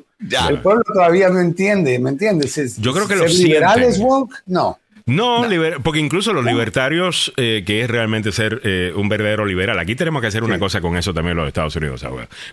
El 0.50 0.60
pueblo 0.60 0.84
todavía 0.84 1.30
no 1.30 1.40
entiende, 1.40 1.98
¿me 2.00 2.12
entiendes? 2.12 2.78
yo 2.78 2.94
creo 2.94 3.08
que 3.08 3.16
los 3.16 3.34
liberales 3.34 4.00
woke? 4.00 4.34
No. 4.46 4.78
No, 5.06 5.46
porque 5.84 6.00
incluso 6.00 6.32
los 6.32 6.46
libertarios, 6.46 7.34
eh, 7.36 7.64
que 7.66 7.82
es 7.82 7.90
realmente 7.90 8.32
ser 8.32 8.62
eh, 8.64 8.94
un 8.96 9.10
verdadero 9.10 9.46
liberal, 9.46 9.80
aquí 9.80 9.96
tenemos 9.96 10.22
que 10.22 10.28
hacer 10.28 10.44
una 10.44 10.60
cosa 10.60 10.80
con 10.80 10.96
eso 10.96 11.14
también 11.14 11.36
los 11.36 11.48
Estados 11.48 11.76
Unidos. 11.76 12.06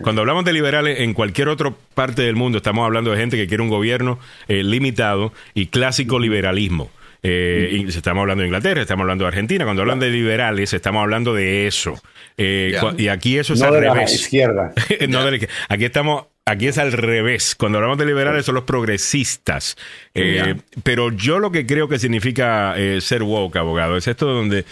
Cuando 0.02 0.22
hablamos 0.22 0.44
de 0.44 0.52
liberales 0.52 1.00
en 1.00 1.14
cualquier 1.14 1.48
otra 1.48 1.72
parte 1.94 2.22
del 2.22 2.36
mundo, 2.36 2.58
estamos 2.58 2.84
hablando 2.84 3.10
de 3.10 3.18
gente 3.18 3.36
que 3.36 3.46
quiere 3.46 3.62
un 3.62 3.68
gobierno 3.68 4.18
eh, 4.48 4.62
limitado 4.62 5.32
y 5.54 5.66
clásico 5.66 6.18
liberalismo. 6.18 6.90
Eh, 7.22 7.84
estamos 7.88 8.22
hablando 8.22 8.42
de 8.42 8.48
Inglaterra, 8.48 8.82
estamos 8.82 9.02
hablando 9.02 9.24
de 9.24 9.28
Argentina. 9.28 9.64
Cuando 9.64 9.82
hablan 9.82 9.98
de 9.98 10.10
liberales, 10.10 10.72
estamos 10.72 11.02
hablando 11.02 11.34
de 11.34 11.66
eso. 11.66 12.00
Eh, 12.36 12.78
y 12.96 13.08
aquí 13.08 13.38
eso 13.38 13.54
es 13.54 13.62
al 13.62 13.80
revés. 13.80 14.14
izquierda. 14.20 14.72
aquí 15.68 15.84
estamos. 15.84 16.26
Aquí 16.44 16.66
es 16.66 16.78
al 16.78 16.92
revés. 16.92 17.54
Cuando 17.54 17.76
hablamos 17.76 17.98
de 17.98 18.06
liberales 18.06 18.46
son 18.46 18.54
los 18.54 18.64
progresistas. 18.64 19.76
Eh, 20.14 20.54
pero 20.82 21.10
yo 21.12 21.40
lo 21.40 21.52
que 21.52 21.66
creo 21.66 21.88
que 21.88 21.98
significa 21.98 22.74
ser 23.00 23.22
woke, 23.22 23.56
abogado, 23.56 23.98
es 23.98 24.08
esto 24.08 24.26
donde 24.26 24.64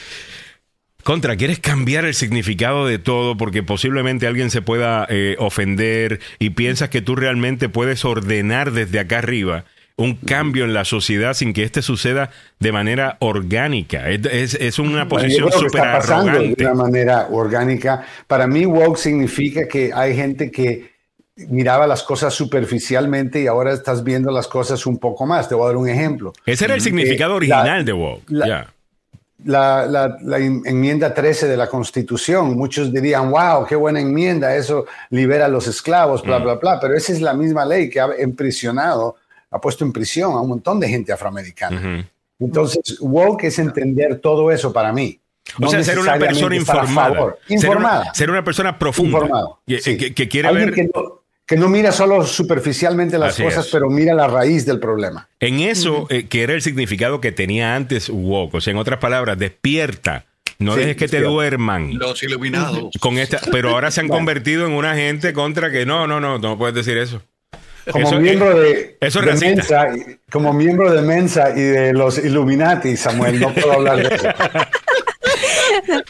contra, 1.03 1.37
quieres 1.37 1.59
cambiar 1.59 2.07
el 2.07 2.15
significado 2.15 2.87
de 2.87 2.99
todo 2.99 3.37
porque 3.37 3.63
posiblemente 3.63 4.27
alguien 4.27 4.51
se 4.51 4.63
pueda 4.63 5.07
ofender 5.37 6.21
y 6.39 6.51
piensas 6.51 6.89
que 6.89 7.03
tú 7.03 7.15
realmente 7.15 7.69
puedes 7.69 8.07
ordenar 8.07 8.73
desde 8.73 8.99
acá 8.99 9.19
arriba 9.19 9.67
un 9.97 10.15
cambio 10.15 10.65
en 10.65 10.75
la 10.75 10.85
sociedad 10.85 11.33
sin 11.33 11.55
que 11.55 11.63
este 11.63 11.81
suceda 11.81 12.31
de 12.61 12.71
manera 12.71 13.17
orgánica. 13.21 14.09
Es, 14.11 14.55
es, 14.55 14.79
una 14.79 15.09
posición 15.09 15.51
súper 15.51 15.81
arrogante. 15.81 16.55
De 16.57 16.65
una 16.65 16.75
manera 16.75 17.29
orgánica. 17.31 18.05
Para 18.27 18.47
mí, 18.47 18.67
woke 18.67 18.99
significa 18.99 19.67
que 19.67 19.93
hay 19.95 20.15
gente 20.15 20.51
que 20.51 20.97
miraba 21.49 21.87
las 21.87 22.03
cosas 22.03 22.35
superficialmente 22.35 23.41
y 23.41 23.47
ahora 23.47 23.73
estás 23.73 24.05
viendo 24.05 24.31
las 24.31 24.47
cosas 24.49 24.85
un 24.87 24.99
poco 24.99 25.25
más. 25.25 25.49
Te 25.49 25.55
voy 25.55 25.65
a 25.65 25.69
dar 25.69 25.77
un 25.77 25.89
ejemplo. 25.89 26.35
Ese 26.45 26.67
era 26.67 26.75
el 26.75 26.83
significado 26.83 27.33
eh, 27.33 27.37
original 27.37 27.85
de 27.85 27.93
woke. 27.93 28.31
La, 29.45 29.87
la, 29.87 30.17
la, 30.23 30.39
enmienda 30.39 31.13
13 31.13 31.47
de 31.47 31.57
la 31.57 31.69
Constitución. 31.69 32.57
Muchos 32.57 32.93
dirían, 32.93 33.31
wow, 33.31 33.67
qué 33.67 33.77
buena 33.77 34.01
enmienda, 34.01 34.57
eso 34.57 34.87
libera 35.11 35.45
a 35.45 35.49
los 35.49 35.69
esclavos, 35.69 36.23
bla, 36.23 36.39
mm. 36.39 36.43
bla, 36.43 36.55
bla. 36.55 36.81
Pero 36.81 36.95
esa 36.95 37.13
es 37.13 37.21
la 37.21 37.35
misma 37.35 37.65
ley 37.65 37.89
que 37.89 38.01
ha 38.01 38.09
impresionado 38.21 39.17
ha 39.51 39.61
puesto 39.61 39.85
en 39.85 39.93
prisión 39.93 40.33
a 40.33 40.41
un 40.41 40.49
montón 40.49 40.81
de 40.81 40.89
gente 40.89 41.13
afroamericana. 41.13 42.09
Entonces, 42.39 42.99
woke 43.01 43.45
es 43.45 43.59
entender 43.59 44.19
todo 44.21 44.51
eso 44.51 44.73
para 44.73 44.93
mí. 44.93 45.19
o 45.61 45.69
sea, 45.69 45.83
ser 45.83 45.99
una 45.99 46.19
persona 46.19 46.57
informada. 46.57 47.37
Informada. 47.49 48.15
Ser, 48.15 48.31
una 48.31 48.45
persona 48.45 48.79
profunda. 48.79 49.29
Que, 49.67 50.29
quiere 50.29 50.53
ver... 50.53 50.91
Que 51.47 51.57
no, 51.57 51.69
mira 51.69 51.93
solo 51.93 52.27
superficialmente 52.27 53.19
las 53.19 53.37
cosas, 53.37 53.69
pero 53.71 53.89
mira 53.89 54.15
la 54.15 54.27
raíz 54.27 54.67
del 54.67 54.81
problema. 54.81 55.29
En 55.39 55.61
eso, 55.61 56.09
eh, 56.11 56.27
que 56.27 56.43
era 56.43 56.55
el 56.55 56.63
significado 56.63 57.21
que 57.21 57.31
tenía 57.31 57.77
antes 57.77 58.11
woke. 58.11 58.55
O 58.55 58.61
sea, 58.61 58.73
en 58.73 58.79
otras 58.79 58.99
palabras, 58.99 59.39
despierta. 59.39 60.25
No 60.59 60.75
dejes 60.75 60.97
que 60.97 61.07
te 61.07 61.21
duerman. 61.21 61.99
Los 61.99 62.23
iluminados. 62.23 62.91
Con 62.99 63.19
esta, 63.19 63.41
pero 63.53 63.71
ahora 63.71 63.91
se 63.91 64.01
han 64.01 64.09
convertido 64.09 64.67
en 64.67 64.73
una 64.73 64.97
gente 64.97 65.33
contra 65.33 65.71
que 65.71 65.87
no, 65.87 66.07
no, 66.07 66.19
no, 66.19 66.39
no 66.39 66.59
puedes 66.59 66.75
decir 66.75 66.99
eso. 66.99 67.23
Como 67.91 68.19
miembro 68.19 68.59
de, 68.59 68.97
Mensa, 69.41 69.87
como 70.31 70.53
miembro 70.53 70.93
de 70.93 71.03
Mensa 71.03 71.51
y 71.51 71.63
de 71.63 71.93
los 71.93 72.19
Illuminati, 72.19 72.97
Samuel, 72.97 73.39
no 73.39 73.55
puedo 73.55 73.73
hablar 73.73 73.97
de 73.97 74.15
eso. 74.15 74.29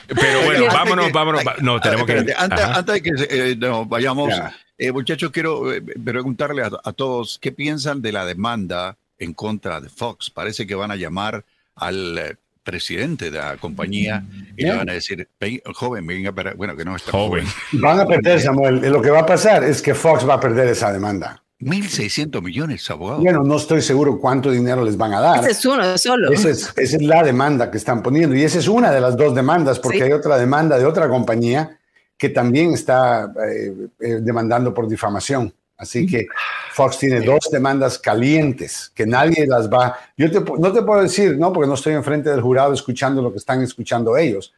Pero 0.09 0.45
bueno, 0.45 0.67
vámonos, 0.67 1.13
vámonos. 1.13 1.43
No, 1.61 1.81
tenemos 1.81 2.07
que. 2.07 2.35
Antes, 2.37 2.61
antes 2.61 2.95
de 2.95 3.03
que 3.03 3.11
eh, 3.31 3.57
vayamos, 3.87 4.33
eh, 4.79 4.93
muchachos, 4.93 5.31
quiero 5.31 5.73
eh, 5.73 5.83
preguntarle 5.83 6.63
a, 6.63 6.93
todos 6.93 7.39
qué 7.41 7.53
piensan 7.53 8.01
de 8.03 8.13
la 8.13 8.25
demanda 8.25 8.97
en 9.19 9.35
contra 9.35 9.81
de 9.81 9.89
Fox. 9.89 10.31
Parece 10.31 10.67
que 10.67 10.75
van 10.75 10.91
a 10.91 10.97
llamar 10.97 11.45
al 11.75 12.39
presidente 12.63 13.31
de 13.31 13.39
la 13.39 13.57
compañía 13.59 14.25
y 14.57 14.65
le 14.65 14.75
van 14.75 14.91
a 14.91 14.95
decir, 14.95 15.29
joven, 15.75 16.07
venga 16.07 16.33
para. 16.33 16.55
Bueno, 16.55 16.77
que 16.77 16.85
no 16.85 16.97
está 16.97 17.13
joven. 17.13 17.47
Van 17.73 18.01
a 18.01 18.07
perder, 18.07 18.41
Samuel. 18.41 18.81
Lo 18.91 19.03
que 19.03 19.11
va 19.11 19.21
a 19.21 19.27
pasar 19.27 19.65
es 19.65 19.83
que 19.83 19.95
Fox 19.95 20.29
va 20.29 20.35
a 20.35 20.41
perder 20.41 20.69
esa 20.69 20.93
demanda. 20.93 21.43
1.600 21.61 22.43
millones, 22.43 22.91
abogado. 22.91 23.23
Bueno, 23.23 23.43
no 23.43 23.57
estoy 23.57 23.81
seguro 23.81 24.19
cuánto 24.19 24.51
dinero 24.51 24.85
les 24.85 24.97
van 24.97 25.15
a 25.15 25.21
dar. 25.21 25.41
Ese 25.41 25.53
es 25.53 25.65
uno 25.65 25.97
solo. 25.97 26.31
Esa 26.31 26.51
es, 26.51 27.03
la 27.03 27.23
demanda 27.23 27.71
que 27.71 27.79
están 27.79 28.03
poniendo. 28.03 28.37
Y 28.37 28.43
esa 28.43 28.59
es 28.59 28.69
una 28.69 28.91
de 28.91 29.01
las 29.01 29.17
dos 29.17 29.35
demandas, 29.35 29.79
porque 29.79 30.03
hay 30.03 30.13
otra 30.13 30.37
demanda 30.37 30.79
de 30.79 30.85
otra 30.85 31.09
compañía 31.09 31.79
que 32.19 32.29
también 32.29 32.75
está 32.75 33.33
eh, 33.49 33.89
eh, 34.01 34.19
demandando 34.21 34.75
por 34.75 34.87
difamación. 34.87 35.53
Así 35.79 36.07
que 36.07 36.27
Fox 36.73 36.99
tiene 36.99 37.21
dos 37.21 37.49
demandas 37.51 37.99
calientes 37.99 38.91
que 38.95 39.07
nadie 39.07 39.47
las 39.47 39.71
va. 39.71 39.99
Yo 40.17 40.29
no 40.29 40.73
te 40.73 40.83
puedo 40.83 41.03
decir, 41.03 41.37
no, 41.39 41.53
porque 41.53 41.69
no 41.69 41.75
estoy 41.75 41.95
enfrente 41.95 42.31
del 42.31 42.41
jurado 42.41 42.73
escuchando 42.73 43.21
lo 43.21 43.31
que 43.31 43.39
están 43.39 43.63
escuchando 43.63 44.17
ellos. 44.17 44.55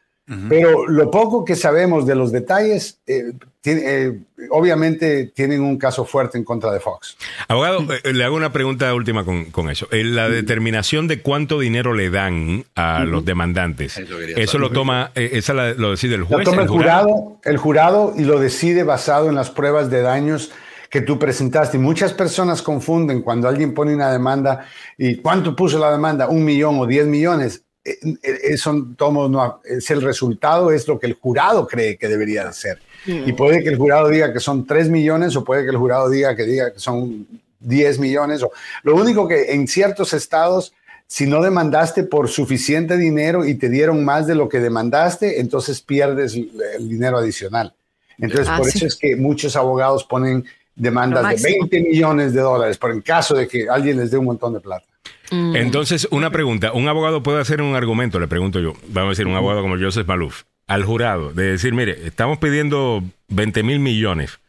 Pero 0.47 0.87
lo 0.87 1.09
poco 1.09 1.43
que 1.43 1.55
sabemos 1.55 2.05
de 2.05 2.13
los 2.13 2.31
detalles, 2.31 2.99
eh, 3.07 3.33
eh, 3.65 4.19
obviamente 4.51 5.31
tienen 5.35 5.61
un 5.61 5.79
caso 5.79 6.05
fuerte 6.05 6.37
en 6.37 6.43
contra 6.43 6.71
de 6.71 6.79
Fox. 6.79 7.17
Abogado, 7.47 7.83
eh, 8.03 8.13
le 8.13 8.23
hago 8.23 8.35
una 8.35 8.51
pregunta 8.51 8.93
última 8.93 9.25
con, 9.25 9.69
eso. 9.71 9.87
la 9.91 10.29
determinación 10.29 11.07
de 11.07 11.23
cuánto 11.23 11.59
dinero 11.59 11.95
le 11.95 12.11
dan 12.11 12.63
a 12.75 13.05
los 13.05 13.25
demandantes, 13.25 13.97
eso, 13.97 14.59
lo 14.59 14.69
toma, 14.69 15.11
esa 15.15 15.53
lo 15.53 15.91
decide 15.91 16.13
el 16.13 16.25
juez. 16.25 16.45
Lo 16.45 16.51
toma 16.51 16.61
el, 16.61 16.67
jurado, 16.67 17.39
el 17.43 17.57
jurado 17.57 18.13
y 18.15 18.23
lo 18.23 18.39
decide 18.39 18.83
basado 18.83 19.29
en 19.29 19.35
las 19.35 19.49
pruebas 19.49 19.89
de 19.89 20.01
daños 20.01 20.51
que 20.91 21.01
tú 21.01 21.17
presentaste. 21.17 21.77
Muchas 21.77 22.13
personas 22.13 22.61
confunden 22.61 23.21
cuando 23.21 23.47
alguien 23.47 23.73
pone 23.73 23.95
una 23.95 24.11
demanda 24.11 24.65
y 24.97 25.17
cuánto 25.17 25.55
puso 25.55 25.79
la 25.79 25.91
demanda, 25.91 26.27
un 26.27 26.43
millón 26.43 26.79
o 26.79 26.85
diez 26.85 27.07
millones. 27.07 27.65
Eh, 27.89 28.17
eh, 28.21 28.39
eso 28.43 28.73
no, 28.73 29.61
es 29.63 29.89
el 29.89 30.01
resultado, 30.01 30.71
es 30.71 30.87
lo 30.87 30.99
que 30.99 31.07
el 31.07 31.13
jurado 31.13 31.67
cree 31.67 31.97
que 31.97 32.07
debería 32.07 32.45
de 32.45 32.53
ser. 32.53 32.79
Y 33.05 33.31
puede 33.33 33.63
que 33.63 33.69
el 33.69 33.77
jurado 33.77 34.09
diga 34.09 34.31
que 34.33 34.39
son 34.39 34.65
3 34.67 34.89
millones 34.89 35.35
o 35.35 35.43
puede 35.43 35.63
que 35.63 35.69
el 35.69 35.77
jurado 35.77 36.09
diga 36.09 36.35
que 36.35 36.43
diga 36.43 36.71
que 36.73 36.79
son 36.79 37.25
10 37.61 37.99
millones. 37.99 38.43
O, 38.43 38.51
lo 38.83 38.95
único 38.95 39.27
que 39.27 39.53
en 39.53 39.67
ciertos 39.67 40.13
estados, 40.13 40.73
si 41.07 41.25
no 41.25 41.41
demandaste 41.41 42.03
por 42.03 42.27
suficiente 42.27 42.97
dinero 42.97 43.45
y 43.45 43.55
te 43.55 43.69
dieron 43.69 44.03
más 44.03 44.27
de 44.27 44.35
lo 44.35 44.49
que 44.49 44.59
demandaste, 44.59 45.39
entonces 45.39 45.81
pierdes 45.81 46.35
el 46.35 46.89
dinero 46.89 47.17
adicional. 47.17 47.73
Entonces, 48.19 48.47
ah, 48.49 48.57
por 48.57 48.67
eso 48.67 48.85
es 48.85 48.95
que 48.95 49.15
muchos 49.15 49.55
abogados 49.55 50.03
ponen 50.03 50.45
demandas 50.75 51.41
de 51.41 51.57
20 51.57 51.81
millones 51.81 52.33
de 52.33 52.41
dólares 52.41 52.77
por 52.77 52.91
el 52.91 53.01
caso 53.01 53.33
de 53.33 53.47
que 53.47 53.69
alguien 53.69 53.97
les 53.97 54.11
dé 54.11 54.17
un 54.17 54.25
montón 54.25 54.53
de 54.53 54.59
plata. 54.59 54.85
Mm. 55.31 55.55
Entonces, 55.55 56.07
una 56.11 56.31
pregunta. 56.31 56.71
Un 56.73 56.87
abogado 56.87 57.23
puede 57.23 57.41
hacer 57.41 57.61
un 57.61 57.75
argumento, 57.75 58.19
le 58.19 58.27
pregunto 58.27 58.59
yo, 58.59 58.73
vamos 58.87 59.09
a 59.09 59.09
decir, 59.09 59.27
un 59.27 59.35
abogado 59.35 59.61
como 59.61 59.77
Joseph 59.77 60.07
Maluf, 60.07 60.43
al 60.67 60.83
jurado, 60.83 61.33
de 61.33 61.51
decir, 61.51 61.73
mire, 61.73 62.07
estamos 62.07 62.37
pidiendo 62.37 63.03
20 63.29 63.63
mil 63.63 63.79
millones, 63.79 64.39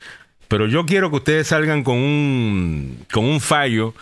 pero 0.48 0.66
yo 0.66 0.86
quiero 0.86 1.10
que 1.10 1.16
ustedes 1.16 1.46
salgan 1.48 1.84
con 1.84 1.96
un, 1.96 2.98
con 3.12 3.24
un 3.24 3.40
fallo 3.40 3.94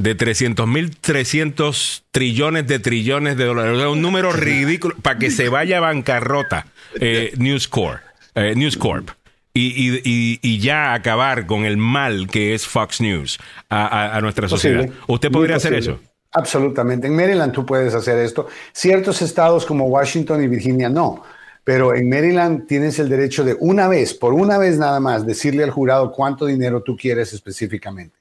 de 0.00 0.14
300 0.14 0.66
mil 0.66 0.96
300 0.96 2.04
trillones 2.10 2.66
de 2.66 2.78
trillones 2.78 3.36
de 3.36 3.44
dólares. 3.44 3.86
un 3.86 4.00
número 4.00 4.32
ridículo 4.32 4.96
para 5.02 5.18
que 5.18 5.30
se 5.30 5.50
vaya 5.50 5.76
a 5.76 5.80
bancarrota 5.80 6.66
eh, 6.98 7.32
News 7.36 7.68
Corp. 7.68 8.00
Eh, 8.34 8.54
News 8.56 8.76
Corp. 8.76 9.10
Y, 9.52 10.58
ya 10.58 10.94
acabar 10.94 11.44
con 11.46 11.66
el 11.66 11.76
mal 11.76 12.28
que 12.28 12.54
es 12.54 12.66
Fox 12.66 13.00
News 13.00 13.38
a, 13.68 14.18
nuestra 14.22 14.48
sociedad. 14.48 14.88
¿Usted 15.06 15.30
podría 15.30 15.56
hacer 15.56 15.74
eso? 15.74 16.00
Absolutamente. 16.32 17.06
En 17.06 17.16
Maryland 17.16 17.52
tú 17.52 17.66
puedes 17.66 17.94
hacer 17.94 18.18
esto. 18.18 18.46
Ciertos 18.72 19.20
estados 19.22 19.66
como 19.66 19.86
Washington 19.86 20.42
y 20.42 20.48
Virginia 20.48 20.88
no. 20.88 21.22
Pero 21.64 21.94
en 21.94 22.08
Maryland 22.08 22.66
tienes 22.66 22.98
el 22.98 23.08
derecho 23.08 23.44
de 23.44 23.56
una 23.60 23.86
vez, 23.86 24.14
por 24.14 24.32
una 24.32 24.58
vez 24.58 24.78
nada 24.78 24.98
más, 24.98 25.26
decirle 25.26 25.62
al 25.62 25.70
jurado 25.70 26.10
cuánto 26.10 26.46
dinero 26.46 26.82
tú 26.82 26.96
quieres 26.96 27.32
específicamente. 27.32 28.16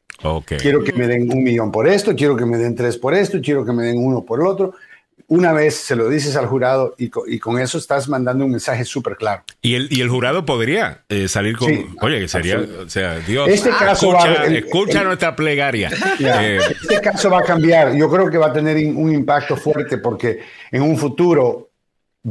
Quiero 0.57 0.83
que 0.83 0.91
me 0.91 1.07
den 1.07 1.31
un 1.31 1.41
millón 1.41 1.71
por 1.71 1.87
esto, 1.87 2.13
quiero 2.15 2.35
que 2.35 2.45
me 2.45 2.57
den 2.57 2.75
tres 2.75 2.97
por 2.97 3.13
esto, 3.13 3.39
quiero 3.41 3.63
que 3.63 3.71
me 3.71 3.83
den 3.83 3.97
uno 3.97 4.25
por 4.25 4.41
el 4.41 4.47
otro. 4.47 4.73
Una 5.29 5.53
vez 5.53 5.75
se 5.75 5.95
lo 5.95 6.09
dices 6.09 6.35
al 6.35 6.47
jurado 6.47 6.95
y, 6.97 7.09
con 7.09 7.59
eso 7.59 7.77
estás 7.77 8.09
mandando 8.09 8.45
un 8.45 8.51
mensaje 8.51 8.83
súper 8.83 9.15
claro. 9.15 9.43
Y 9.61 9.75
el, 9.75 9.87
y 9.91 10.01
el 10.01 10.09
jurado 10.09 10.43
podría 10.43 11.03
eh, 11.07 11.27
salir 11.27 11.55
con, 11.55 11.69
oye, 12.01 12.19
que 12.19 12.27
sería, 12.27 12.59
o 12.59 12.89
sea, 12.89 13.19
Dios, 13.19 13.47
este 13.47 13.69
caso 13.69 14.11
escucha, 14.17 14.45
escucha 14.45 15.03
nuestra 15.03 15.35
plegaria. 15.35 15.91
Eh, 16.19 16.59
este 16.81 16.99
caso 16.99 17.29
va 17.29 17.39
a 17.39 17.43
cambiar. 17.43 17.95
Yo 17.95 18.09
creo 18.09 18.29
que 18.29 18.37
va 18.37 18.47
a 18.47 18.53
tener 18.53 18.75
un 18.93 19.13
impacto 19.13 19.55
fuerte 19.55 19.99
porque 19.99 20.39
en 20.71 20.81
un 20.81 20.97
futuro 20.97 21.69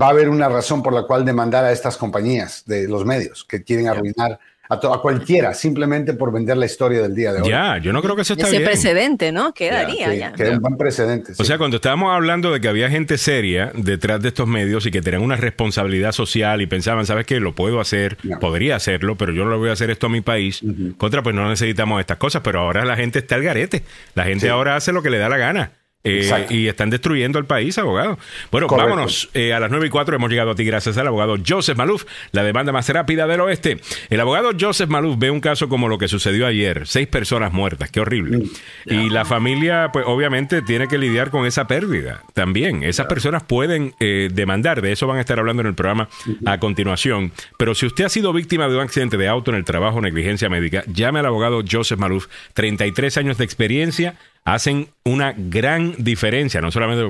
va 0.01 0.07
a 0.07 0.11
haber 0.11 0.29
una 0.29 0.49
razón 0.49 0.83
por 0.83 0.93
la 0.93 1.05
cual 1.05 1.25
demandar 1.25 1.65
a 1.65 1.73
estas 1.73 1.97
compañías 1.97 2.65
de 2.67 2.89
los 2.89 3.05
medios 3.05 3.45
que 3.45 3.63
quieren 3.63 3.89
arruinar 3.89 4.39
a, 4.69 5.01
cualquiera, 5.01 5.55
simplemente 5.55 6.13
por 6.13 6.33
vender 6.33 6.57
la 6.57 6.67
historia 6.67 7.03
del 7.03 7.15
día 7.15 7.33
de 7.33 7.43
hoy. 7.43 7.49
Ya, 7.49 7.79
yo 7.79 7.93
no 7.93 8.03
creo 8.03 8.15
que 8.17 8.23
eso 8.23 8.35
está 8.35 8.49
Ese 8.49 8.61
precedente, 8.61 9.33
¿no? 9.33 9.53
Quedaría 9.55 10.15
ya. 10.15 10.33
Queda 10.33 10.53
un 10.53 10.61
buen 10.61 10.77
precedente. 10.77 11.33
O 11.39 11.45
sea, 11.45 11.59
cuando 11.59 11.77
estábamos 11.77 12.15
hablando 12.15 12.53
de 12.53 12.61
que 12.61 12.69
había 12.69 12.91
gente 12.91 13.19
seria 13.19 13.73
detrás 13.75 14.21
de 14.21 14.29
estos 14.29 14.47
medios 14.47 14.85
y 14.87 14.91
que 14.91 15.01
tenían 15.01 15.23
una 15.23 15.37
responsabilidad 15.37 16.13
social 16.13 16.61
y 16.61 16.67
pensaban, 16.67 17.07
¿sabes 17.07 17.27
qué? 17.27 17.41
Lo 17.41 17.55
puedo 17.55 17.81
hacer, 17.81 18.19
podría 18.41 18.77
hacerlo, 18.77 19.17
pero 19.17 19.33
yo 19.33 19.45
no 19.45 19.51
lo 19.51 19.59
voy 19.59 19.71
a 19.71 19.73
hacer 19.73 19.91
esto 19.91 20.07
a 20.07 20.11
mi 20.11 20.21
país. 20.21 20.61
Contra, 20.97 21.23
pues 21.23 21.35
no 21.35 21.49
necesitamos 21.49 22.01
estas 22.01 22.19
cosas, 22.19 22.43
pero 22.45 22.61
ahora 22.61 22.85
la 22.85 22.97
gente 22.97 23.21
está 23.21 23.37
al 23.37 23.43
garete. 23.43 23.83
La 24.15 24.25
gente 24.25 24.49
ahora 24.51 24.77
hace 24.77 24.93
lo 24.93 25.03
que 25.03 25.11
le 25.11 25.19
da 25.19 25.29
la 25.29 25.39
gana. 25.39 25.73
Eh, 26.09 26.47
y 26.51 26.67
están 26.69 26.91
destruyendo 26.91 27.39
el 27.39 27.45
país, 27.45 27.79
abogado. 27.79 28.19
Bueno, 28.51 28.67
vámonos. 28.69 29.29
Eh, 29.35 29.53
a 29.53 29.61
las 29.61 29.71
9 29.71 29.87
y 29.87 29.91
4 29.91 30.17
hemos 30.17 30.31
llegado 30.31 30.53
a 30.53 30.55
ti 30.55 30.65
gracias 30.65 30.97
al 30.99 31.07
abogado 31.07 31.37
Joseph 31.47 31.77
Maluf, 31.77 32.05
la 32.33 32.43
demanda 32.43 32.73
más 32.73 32.89
rápida 32.89 33.27
del 33.27 33.41
oeste. 33.41 33.81
El 34.11 34.21
abogado 34.21 34.51
Joseph 34.59 34.89
Maluf 34.89 35.19
ve 35.19 35.31
un 35.31 35.41
caso 35.41 35.69
como 35.69 35.89
lo 35.89 35.99
que 35.99 36.09
sucedió 36.09 36.47
ayer. 36.47 36.87
Seis 36.87 37.09
personas 37.09 37.53
muertas, 37.53 37.91
qué 37.91 38.01
horrible. 38.01 38.43
Y 38.87 39.11
la 39.11 39.25
familia, 39.25 39.91
pues 39.93 40.05
obviamente, 40.07 40.63
tiene 40.63 40.89
que 40.89 40.99
lidiar 40.99 41.31
con 41.31 41.47
esa 41.47 41.67
pérdida 41.67 42.23
también. 42.35 42.83
Esas 42.83 43.07
personas 43.07 43.43
pueden 43.43 43.95
eh, 44.01 44.29
demandar, 44.33 44.83
de 44.83 44.93
eso 44.93 45.07
van 45.07 45.19
a 45.19 45.21
estar 45.21 45.39
hablando 45.39 45.63
en 45.63 45.69
el 45.69 45.75
programa 45.75 46.09
a 46.47 46.59
continuación. 46.59 47.33
Pero 47.57 47.75
si 47.75 47.87
usted 47.87 48.05
ha 48.05 48.09
sido 48.09 48.33
víctima 48.33 48.69
de 48.69 48.77
un 48.77 48.83
accidente 48.83 49.17
de 49.17 49.29
auto 49.29 49.51
en 49.51 49.57
el 49.57 49.65
trabajo, 49.65 50.01
negligencia 50.01 50.49
médica, 50.49 50.85
llame 50.87 51.21
al 51.21 51.27
abogado 51.27 51.63
Joseph 51.69 51.99
Maluf, 51.99 52.27
33 52.55 53.17
años 53.19 53.39
de 53.39 53.45
experiencia 53.45 54.15
hacen 54.45 54.89
una 55.05 55.35
gran 55.37 55.95
diferencia. 55.99 56.61
No 56.61 56.71
solamente 56.71 57.05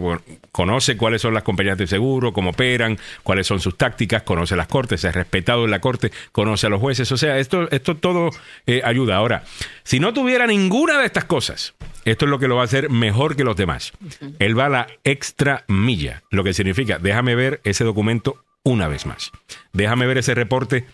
conoce 0.53 0.97
cuáles 0.97 1.23
son 1.23 1.35
las 1.35 1.43
compañías 1.43 1.79
de 1.79 1.87
seguro, 1.87 2.33
cómo 2.33 2.51
operan, 2.51 2.99
cuáles 3.23 3.47
son 3.47 3.61
sus 3.61 3.77
tácticas, 3.77 4.23
conoce 4.23 4.57
las 4.57 4.69
cortes, 4.69 5.05
es 5.05 5.15
respetado 5.15 5.65
en 5.65 5.71
la 5.71 5.81
corte, 5.81 6.11
conoce 6.33 6.67
a 6.67 6.71
los 6.71 6.81
jueces. 6.81 7.11
O 7.13 7.17
sea, 7.17 7.39
esto, 7.39 7.71
esto 7.71 7.97
todo 7.97 8.31
eh, 8.67 8.83
ayuda. 8.85 9.17
Ahora, 9.17 9.45
si 9.85 10.01
no 10.01 10.13
tuviera 10.13 10.47
ninguna 10.47 10.99
de 10.99 11.07
estas 11.07 11.25
cosas, 11.25 11.75
esto 12.05 12.25
es 12.25 12.31
lo 12.31 12.39
que 12.39 12.49
lo 12.49 12.57
va 12.57 12.63
a 12.63 12.67
hacer 12.67 12.91
mejor 12.91 13.37
que 13.37 13.45
los 13.45 13.57
demás. 13.57 13.93
Él 14.39 14.59
va 14.59 14.67
a 14.67 14.71
la 14.71 14.87
extra 15.05 15.65
milla, 15.69 16.23
lo 16.31 16.45
que 16.45 16.55
significa, 16.55 16.99
déjame 16.99 17.35
ver 17.35 17.61
ese 17.65 17.85
documento 17.85 18.45
una 18.65 18.89
vez 18.89 19.07
más. 19.07 19.31
Déjame 19.73 20.07
ver 20.07 20.19
ese 20.19 20.35
reporte 20.35 20.87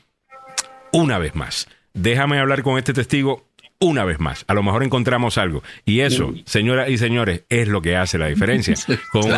una 0.93 1.19
vez 1.19 1.35
más. 1.35 1.69
Déjame 1.93 2.39
hablar 2.39 2.63
con 2.63 2.79
este 2.79 2.93
testigo 2.93 3.47
una 3.85 4.05
vez 4.05 4.19
más. 4.19 4.45
A 4.49 4.55
lo 4.55 4.63
mejor 4.63 4.83
encontramos 4.83 5.37
algo. 5.39 5.63
Y 5.85 6.01
eso, 6.01 6.35
señoras 6.47 6.89
y 6.89 6.97
señores, 6.99 7.43
es 7.49 7.69
lo 7.69 7.81
que 7.83 7.97
hace 7.97 8.19
la 8.19 8.27
diferencia 8.29 8.75
con, 9.13 9.31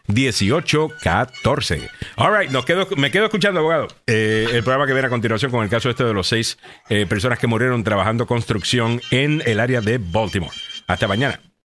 301-933-1814. 0.05 1.89
All 2.17 2.37
right, 2.37 2.51
nos 2.51 2.65
quedo, 2.65 2.87
me 2.97 3.11
quedo 3.11 3.25
escuchando, 3.25 3.59
abogado. 3.59 3.87
Eh, 4.07 4.47
el 4.51 4.63
programa 4.63 4.85
que 4.85 4.93
viene 4.93 5.07
a 5.07 5.09
continuación 5.09 5.51
con 5.51 5.63
el 5.63 5.69
caso 5.69 5.89
este 5.89 6.03
de 6.03 6.13
los 6.13 6.27
seis 6.27 6.57
eh, 6.89 7.05
personas 7.07 7.39
que 7.39 7.47
murieron 7.47 7.83
trabajando 7.83 8.27
construcción 8.27 9.01
en 9.11 9.41
el 9.45 9.59
área 9.59 9.81
de 9.81 9.97
Baltimore. 9.97 10.55
Hasta 10.87 11.07
mañana. 11.07 11.39